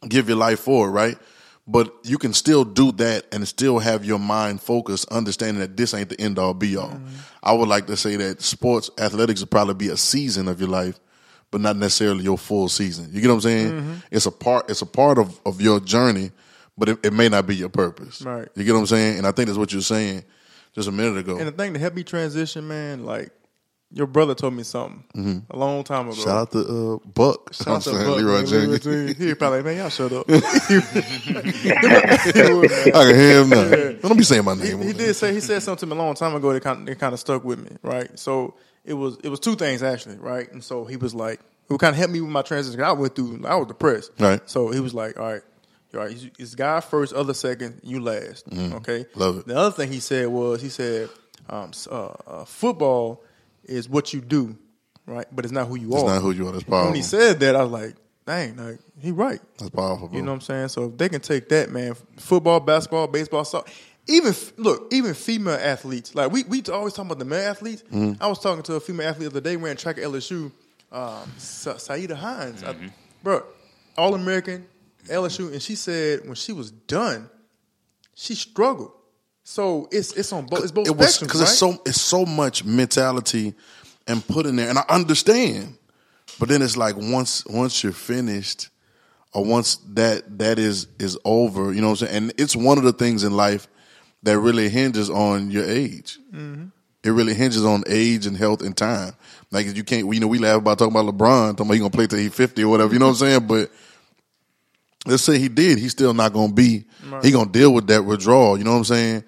give 0.08 0.28
your 0.28 0.38
life 0.38 0.60
for 0.60 0.86
it, 0.86 0.90
right? 0.92 1.18
But 1.66 1.94
you 2.02 2.18
can 2.18 2.32
still 2.32 2.64
do 2.64 2.90
that 2.92 3.26
and 3.32 3.46
still 3.46 3.78
have 3.78 4.04
your 4.04 4.18
mind 4.18 4.60
focused, 4.60 5.08
understanding 5.12 5.60
that 5.60 5.76
this 5.76 5.94
ain't 5.94 6.08
the 6.08 6.20
end 6.20 6.38
all 6.38 6.54
be 6.54 6.76
all. 6.76 6.88
Mm-hmm. 6.88 7.16
I 7.42 7.52
would 7.52 7.68
like 7.68 7.86
to 7.86 7.96
say 7.96 8.16
that 8.16 8.42
sports 8.42 8.90
athletics 8.98 9.40
would 9.40 9.50
probably 9.50 9.74
be 9.74 9.88
a 9.88 9.96
season 9.96 10.48
of 10.48 10.58
your 10.58 10.68
life, 10.68 10.98
but 11.52 11.60
not 11.60 11.76
necessarily 11.76 12.24
your 12.24 12.38
full 12.38 12.68
season. 12.68 13.10
You 13.12 13.20
get 13.20 13.28
what 13.28 13.34
I'm 13.34 13.40
saying? 13.42 13.72
Mm-hmm. 13.72 13.94
It's 14.10 14.26
a 14.26 14.32
part. 14.32 14.70
It's 14.70 14.82
a 14.82 14.86
part 14.86 15.18
of, 15.18 15.40
of 15.46 15.60
your 15.60 15.78
journey, 15.78 16.32
but 16.76 16.88
it, 16.88 16.98
it 17.04 17.12
may 17.12 17.28
not 17.28 17.46
be 17.46 17.54
your 17.54 17.68
purpose. 17.68 18.22
Right. 18.22 18.48
You 18.56 18.64
get 18.64 18.72
what 18.72 18.80
I'm 18.80 18.86
saying? 18.86 19.18
And 19.18 19.26
I 19.26 19.30
think 19.30 19.46
that's 19.46 19.58
what 19.58 19.72
you're 19.72 19.82
saying 19.82 20.24
just 20.74 20.88
a 20.88 20.92
minute 20.92 21.16
ago. 21.16 21.38
And 21.38 21.46
the 21.46 21.52
thing 21.52 21.74
to 21.74 21.78
help 21.78 21.94
me 21.94 22.02
transition, 22.02 22.66
man, 22.66 23.04
like 23.04 23.30
your 23.94 24.06
brother 24.06 24.34
told 24.34 24.54
me 24.54 24.62
something 24.62 25.44
a 25.50 25.56
long 25.56 25.84
time 25.84 26.08
ago. 26.08 26.16
Mm-hmm. 26.16 26.22
Shout 26.24 26.38
out 26.38 26.50
to 26.52 26.58
uh, 26.60 27.08
Buck. 27.14 27.52
Shout 27.52 27.66
I'm 27.68 27.74
out 27.74 27.82
to 27.82 27.90
saying 27.90 28.06
Buck, 28.06 28.16
Leroy. 28.16 28.44
Jenkins. 28.46 29.18
He 29.18 29.34
probably 29.34 29.58
like, 29.58 29.64
man, 29.66 29.76
y'all 29.78 29.88
shut 29.90 30.12
up. 30.12 30.26
I 30.30 30.42
can 32.92 33.14
hear 33.14 33.42
him 33.42 33.48
now. 33.50 34.08
Don't 34.08 34.16
be 34.16 34.24
saying 34.24 34.44
my 34.44 34.54
name. 34.54 34.80
he 34.82 34.92
did 34.92 35.14
say 35.14 35.32
he 35.32 35.40
said 35.40 35.62
something 35.62 35.88
to 35.88 35.94
me 35.94 36.00
a 36.00 36.04
long 36.04 36.14
time 36.14 36.34
ago 36.34 36.52
that 36.52 36.62
kind 36.62 36.80
of, 36.80 36.86
that 36.86 36.98
kind 36.98 37.12
of 37.12 37.20
stuck 37.20 37.44
with 37.44 37.58
me, 37.58 37.76
right? 37.82 38.18
So 38.18 38.54
it 38.84 38.94
was 38.94 39.18
it 39.22 39.28
was 39.28 39.40
two 39.40 39.54
things 39.56 39.82
actually, 39.82 40.16
right? 40.16 40.50
And 40.52 40.62
so 40.62 40.84
he 40.84 40.96
was 40.96 41.14
like, 41.14 41.40
it 41.70 41.78
kind 41.78 41.92
of 41.94 41.98
helped 41.98 42.12
me 42.12 42.20
with 42.20 42.30
my 42.30 42.42
transition. 42.42 42.80
I 42.82 42.92
went 42.92 43.14
through, 43.14 43.44
I 43.46 43.54
was 43.56 43.66
depressed, 43.68 44.12
Right. 44.18 44.40
So 44.48 44.70
he 44.70 44.80
was 44.80 44.94
like, 44.94 45.18
all 45.18 45.30
right. 45.32 45.42
All 45.94 46.00
right, 46.00 46.30
it's 46.38 46.54
God 46.54 46.80
first, 46.84 47.12
other 47.12 47.34
second, 47.34 47.82
you 47.82 48.00
last. 48.00 48.46
Okay, 48.48 49.00
Mm-hmm. 49.04 49.20
Love 49.20 49.38
it. 49.40 49.46
The 49.46 49.54
other 49.54 49.72
thing 49.76 49.92
he 49.92 50.00
said 50.00 50.26
was, 50.28 50.62
he 50.62 50.70
said, 50.70 51.10
um, 51.50 51.70
uh, 51.90 52.06
uh, 52.26 52.44
football 52.46 53.22
is 53.64 53.88
what 53.88 54.12
you 54.12 54.20
do, 54.20 54.56
right? 55.06 55.26
But 55.34 55.44
it's 55.44 55.52
not 55.52 55.68
who 55.68 55.76
you 55.76 55.92
It's 55.94 56.02
are. 56.02 56.06
not 56.14 56.22
who 56.22 56.30
you 56.32 56.48
are. 56.48 56.52
That's 56.52 56.64
powerful. 56.64 56.86
when 56.88 56.94
he 56.96 57.02
said 57.02 57.40
that, 57.40 57.56
I 57.56 57.62
was 57.62 57.72
like, 57.72 57.96
dang, 58.26 58.56
like 58.56 58.78
he 59.00 59.10
right. 59.10 59.40
That's 59.58 59.70
powerful, 59.70 60.08
bro. 60.08 60.16
You 60.16 60.22
know 60.24 60.32
what 60.32 60.36
I'm 60.36 60.40
saying? 60.42 60.68
So 60.68 60.84
if 60.86 60.98
they 60.98 61.08
can 61.08 61.20
take 61.20 61.48
that, 61.50 61.70
man, 61.70 61.94
football, 62.18 62.60
basketball, 62.60 63.06
baseball, 63.06 63.44
soccer, 63.44 63.70
even 64.08 64.34
look, 64.56 64.88
even 64.92 65.14
female 65.14 65.54
athletes. 65.60 66.14
Like 66.14 66.32
we 66.32 66.42
we 66.44 66.62
always 66.72 66.92
talk 66.94 67.06
about 67.06 67.18
the 67.18 67.24
male 67.24 67.48
athletes. 67.50 67.84
I 68.20 68.26
was 68.26 68.38
talking 68.40 68.62
to 68.64 68.74
a 68.74 68.80
female 68.80 69.08
athlete 69.08 69.30
the 69.30 69.38
other 69.38 69.40
day, 69.40 69.56
ran 69.56 69.76
track 69.76 69.98
at 69.98 70.04
LSU. 70.04 70.50
Um, 70.90 71.32
Sa- 71.38 71.78
Saida 71.78 72.14
Hines, 72.14 72.62
I- 72.62 72.74
bro, 73.22 73.42
All 73.96 74.14
American 74.14 74.66
LSU, 75.08 75.50
and 75.52 75.62
she 75.62 75.74
said 75.74 76.26
when 76.26 76.34
she 76.34 76.52
was 76.52 76.70
done, 76.70 77.30
she 78.14 78.34
struggled. 78.34 78.92
So 79.52 79.86
it's 79.90 80.14
it's 80.14 80.32
on 80.32 80.46
both 80.46 80.62
it's 80.62 80.72
both 80.72 80.86
it 80.86 80.96
was 80.96 81.18
because 81.18 81.40
right? 81.40 81.46
it's 81.50 81.58
so 81.58 81.82
it's 81.84 82.00
so 82.00 82.24
much 82.24 82.64
mentality 82.64 83.52
and 84.06 84.26
put 84.26 84.46
in 84.46 84.56
there, 84.56 84.70
and 84.70 84.78
I 84.78 84.84
understand. 84.88 85.76
But 86.40 86.48
then 86.48 86.62
it's 86.62 86.78
like 86.78 86.96
once 86.96 87.44
once 87.44 87.84
you're 87.84 87.92
finished, 87.92 88.70
or 89.34 89.44
once 89.44 89.76
that 89.90 90.38
that 90.38 90.58
is 90.58 90.86
is 90.98 91.18
over, 91.26 91.70
you 91.70 91.82
know 91.82 91.90
what 91.90 92.00
I'm 92.00 92.08
saying. 92.08 92.16
And 92.16 92.32
it's 92.38 92.56
one 92.56 92.78
of 92.78 92.84
the 92.84 92.94
things 92.94 93.24
in 93.24 93.36
life 93.36 93.68
that 94.22 94.38
really 94.38 94.70
hinges 94.70 95.10
on 95.10 95.50
your 95.50 95.68
age. 95.68 96.18
Mm-hmm. 96.32 96.68
It 97.04 97.10
really 97.10 97.34
hinges 97.34 97.66
on 97.66 97.84
age 97.86 98.24
and 98.24 98.34
health 98.34 98.62
and 98.62 98.74
time. 98.74 99.12
Like 99.50 99.76
you 99.76 99.84
can't, 99.84 100.10
you 100.14 100.20
know, 100.20 100.28
we 100.28 100.38
laugh 100.38 100.60
about 100.60 100.78
talking 100.78 100.96
about 100.96 101.14
LeBron, 101.14 101.58
talking 101.58 101.66
about 101.66 101.74
he 101.74 101.80
gonna 101.80 101.90
play 101.90 102.06
till 102.06 102.18
he 102.18 102.30
fifty 102.30 102.64
or 102.64 102.68
whatever. 102.68 102.94
You 102.94 103.00
know 103.00 103.08
what 103.08 103.20
I'm 103.20 103.28
saying? 103.28 103.46
But 103.46 103.70
let's 105.04 105.24
say 105.24 105.38
he 105.38 105.50
did, 105.50 105.76
he's 105.76 105.92
still 105.92 106.14
not 106.14 106.32
gonna 106.32 106.54
be. 106.54 106.86
He 107.22 107.32
gonna 107.32 107.50
deal 107.50 107.74
with 107.74 107.86
that 107.88 108.02
withdrawal. 108.02 108.56
You 108.56 108.64
know 108.64 108.70
what 108.70 108.78
I'm 108.78 108.84
saying? 108.84 109.24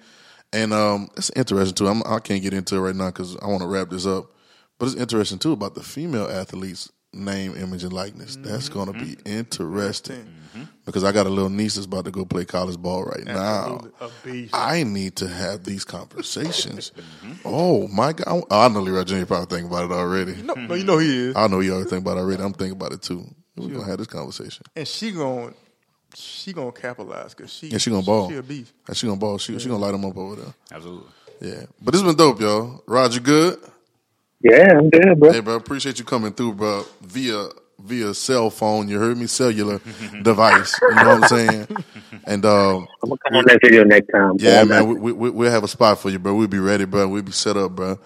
And 0.55 0.71
um, 0.71 1.09
it's 1.17 1.29
interesting 1.35 1.75
too. 1.75 1.87
I'm, 1.87 2.01
I 2.05 2.19
can't 2.19 2.41
get 2.41 2.53
into 2.53 2.75
it 2.75 2.79
right 2.79 2.95
now 2.95 3.07
because 3.07 3.35
I 3.37 3.47
want 3.47 3.59
to 3.61 3.67
wrap 3.67 3.89
this 3.89 4.05
up. 4.05 4.31
But 4.79 4.85
it's 4.85 4.95
interesting 4.95 5.37
too 5.37 5.51
about 5.51 5.75
the 5.75 5.83
female 5.83 6.27
athletes' 6.27 6.91
name, 7.11 7.55
image, 7.57 7.83
and 7.83 7.91
likeness. 7.91 8.37
That's 8.37 8.69
gonna 8.69 8.93
be 8.93 9.15
mm-hmm. 9.15 9.27
interesting 9.27 10.25
mm-hmm. 10.25 10.63
because 10.85 11.03
I 11.03 11.11
got 11.11 11.25
a 11.25 11.29
little 11.29 11.49
niece 11.49 11.75
that's 11.75 11.87
about 11.87 12.05
to 12.05 12.11
go 12.11 12.23
play 12.23 12.45
college 12.45 12.77
ball 12.77 13.03
right 13.03 13.25
now. 13.25 13.81
Absolutely. 14.01 14.31
Beast. 14.31 14.55
I 14.55 14.83
need 14.83 15.17
to 15.17 15.27
have 15.27 15.65
these 15.65 15.83
conversations. 15.83 16.91
Mm-hmm. 16.95 17.33
oh 17.43 17.89
my 17.89 18.13
god! 18.13 18.43
I 18.49 18.69
know 18.69 18.79
Leroy 18.79 19.03
Jr. 19.03 19.25
probably 19.25 19.47
thinking 19.47 19.67
about 19.67 19.91
it 19.91 19.93
already. 19.93 20.41
no, 20.41 20.53
no, 20.53 20.73
you 20.73 20.85
know 20.85 20.97
he 20.97 21.29
is, 21.29 21.35
I 21.35 21.47
know 21.47 21.59
you 21.59 21.73
already 21.73 21.89
think 21.89 22.01
about 22.01 22.17
it 22.17 22.21
already. 22.21 22.43
I'm 22.43 22.53
thinking 22.53 22.77
about 22.77 22.93
it 22.93 23.01
too. 23.01 23.25
We're 23.57 23.69
gonna 23.69 23.85
have 23.85 23.97
this 23.97 24.07
conversation. 24.07 24.65
and 24.75 24.87
she 24.87 25.11
going 25.11 25.53
she 26.15 26.53
gonna 26.53 26.71
capitalize 26.71 27.33
because 27.33 27.51
she 27.51 27.67
Yeah, 27.67 27.77
she 27.77 27.89
gonna 27.89 28.03
ball. 28.03 28.29
She 28.29 28.37
a 28.37 28.43
beast. 28.43 28.73
And 28.87 28.97
she 28.97 29.07
gonna 29.07 29.19
ball. 29.19 29.37
She 29.37 29.57
she 29.59 29.67
gonna 29.67 29.79
light 29.79 29.91
them 29.91 30.05
up 30.05 30.17
over 30.17 30.35
there. 30.35 30.53
Absolutely. 30.71 31.09
Yeah, 31.41 31.63
but 31.81 31.93
this 31.93 32.01
been 32.01 32.15
dope, 32.15 32.39
y'all. 32.39 32.83
Roger, 32.87 33.19
good. 33.19 33.59
Yeah, 34.41 34.77
I'm 34.77 34.89
good, 34.89 35.19
bro. 35.19 35.31
Hey, 35.33 35.39
bro, 35.39 35.55
appreciate 35.55 35.99
you 35.99 36.05
coming 36.05 36.33
through, 36.33 36.53
bro. 36.53 36.85
Via 37.01 37.49
via 37.79 38.13
cell 38.13 38.49
phone. 38.49 38.87
You 38.87 38.99
heard 38.99 39.17
me, 39.17 39.27
cellular 39.27 39.79
device. 40.21 40.79
You 40.81 40.95
know 40.95 41.17
what 41.19 41.19
I'm 41.19 41.23
saying? 41.25 41.67
And 42.27 42.43
um, 42.43 42.87
I'm 43.03 43.09
gonna 43.09 43.19
come 43.23 43.37
on 43.37 43.45
that 43.45 43.59
video 43.61 43.83
next 43.83 44.07
time. 44.07 44.33
yeah, 44.39 44.63
man, 44.63 44.99
we, 44.99 45.11
we, 45.11 45.29
we'll 45.29 45.51
have 45.51 45.63
a 45.63 45.67
spot 45.67 45.99
for 45.99 46.09
you, 46.09 46.17
bro. 46.17 46.33
We'll 46.33 46.47
be 46.47 46.57
ready, 46.57 46.85
bro. 46.85 47.07
We'll 47.07 47.21
be 47.21 47.31
set 47.31 47.55
up, 47.55 47.73
bro. 47.73 47.99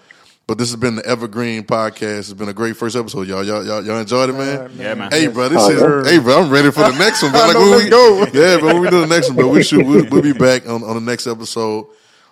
But 0.50 0.58
this 0.58 0.70
has 0.72 0.80
been 0.80 0.96
the 0.96 1.06
Evergreen 1.06 1.62
podcast. 1.62 2.18
It's 2.18 2.32
been 2.32 2.48
a 2.48 2.52
great 2.52 2.76
first 2.76 2.96
episode, 2.96 3.28
y'all. 3.28 3.44
Y'all, 3.44 3.64
y'all, 3.64 3.86
y'all 3.86 3.98
enjoyed 4.00 4.30
it, 4.30 4.32
man. 4.32 4.72
Yeah, 4.76 4.94
man. 4.94 5.12
Hey, 5.12 5.28
bro, 5.28 5.48
this 5.48 5.62
Oh, 5.62 5.70
is 5.70 6.06
yeah. 6.06 6.10
hey, 6.10 6.18
bro. 6.18 6.42
I'm 6.42 6.50
ready 6.50 6.72
for 6.72 6.90
the 6.90 6.98
next 6.98 7.22
one, 7.22 7.30
bro. 7.30 7.40
I 7.44 7.46
Like, 7.46 7.56
when 7.56 7.84
we, 7.84 7.88
go. 7.88 8.26
Yeah, 8.34 8.58
bro. 8.58 8.72
When 8.74 8.82
we 8.82 8.90
do 8.90 9.00
the 9.00 9.06
next 9.06 9.28
one, 9.28 9.36
bro, 9.36 9.48
we 9.48 9.62
should 9.62 9.86
we'll, 9.86 10.06
we'll 10.10 10.22
be 10.22 10.32
back 10.32 10.68
on, 10.68 10.82
on 10.82 10.96
the 10.96 11.00
next 11.08 11.28
episode. 11.28 11.86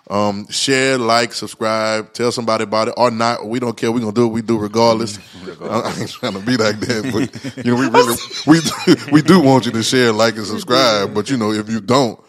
Um, 0.09 0.49
share, 0.49 0.97
like, 0.97 1.31
subscribe, 1.31 2.11
tell 2.11 2.33
somebody 2.33 2.65
about 2.65 2.89
it 2.89 2.95
or 2.97 3.09
not. 3.09 3.47
We 3.47 3.61
don't 3.61 3.77
care. 3.77 3.89
We're 3.89 4.01
gonna 4.01 4.11
do 4.11 4.27
what 4.27 4.33
we 4.33 4.41
do 4.41 4.57
regardless. 4.59 5.17
I, 5.61 5.79
I 5.79 5.95
ain't 5.97 6.09
trying 6.09 6.33
to 6.33 6.39
be 6.39 6.57
like 6.57 6.77
that, 6.81 7.03
but 7.13 7.65
you 7.65 7.71
know, 7.71 7.79
we 7.79 7.87
really 7.87 8.17
we 8.45 8.59
do, 8.59 9.11
we 9.13 9.21
do 9.21 9.39
want 9.39 9.65
you 9.65 9.71
to 9.71 9.81
share, 9.81 10.11
like, 10.11 10.35
and 10.35 10.45
subscribe. 10.45 11.13
But 11.13 11.29
you 11.29 11.37
know, 11.37 11.53
if 11.53 11.69
you 11.69 11.79
don't, 11.79 12.21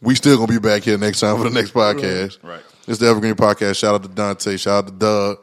we 0.00 0.14
still 0.14 0.38
gonna 0.38 0.48
be 0.50 0.58
back 0.60 0.84
here 0.84 0.96
next 0.96 1.20
time 1.20 1.36
for 1.36 1.44
the 1.44 1.50
next 1.50 1.74
podcast. 1.74 2.42
Right. 2.42 2.62
It's 2.86 2.98
the 2.98 3.06
Evergreen 3.06 3.34
Podcast. 3.34 3.76
Shout 3.78 3.96
out 3.96 4.02
to 4.04 4.08
Dante. 4.08 4.56
Shout 4.56 4.84
out 4.84 4.86
to 4.86 4.92
Doug. 4.92 5.38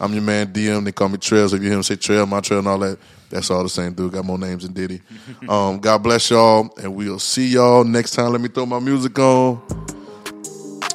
I'm 0.00 0.12
your 0.14 0.22
man 0.22 0.52
DM. 0.52 0.84
They 0.84 0.92
call 0.92 1.10
me 1.10 1.18
Trail. 1.18 1.48
So 1.48 1.56
if 1.56 1.62
you 1.62 1.68
hear 1.68 1.76
him 1.76 1.82
say 1.82 1.96
Trail, 1.96 2.24
my 2.26 2.40
Trail, 2.40 2.60
and 2.60 2.68
all 2.68 2.78
that, 2.78 2.98
that's 3.28 3.50
all 3.50 3.62
the 3.62 3.68
same 3.68 3.92
dude. 3.92 4.12
Got 4.12 4.24
more 4.24 4.38
names 4.38 4.62
than 4.64 4.72
Diddy. 4.72 5.00
Um, 5.48 5.78
God 5.78 6.02
bless 6.02 6.30
y'all, 6.30 6.70
and 6.82 6.94
we'll 6.94 7.18
see 7.18 7.46
y'all 7.48 7.84
next 7.84 8.12
time. 8.12 8.32
Let 8.32 8.40
me 8.40 8.48
throw 8.48 8.66
my 8.66 8.80
music 8.80 9.16
on, 9.18 9.60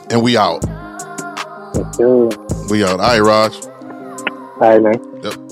and 0.10 0.22
we 0.22 0.36
out. 0.36 0.64
Yes, 1.76 1.98
sir. 1.98 2.30
We 2.70 2.84
out. 2.84 3.00
All 3.00 3.20
right, 3.20 3.20
Raj. 3.20 3.66
All 3.66 4.58
right, 4.60 4.82
man. 4.82 5.24
Yep. 5.24 5.51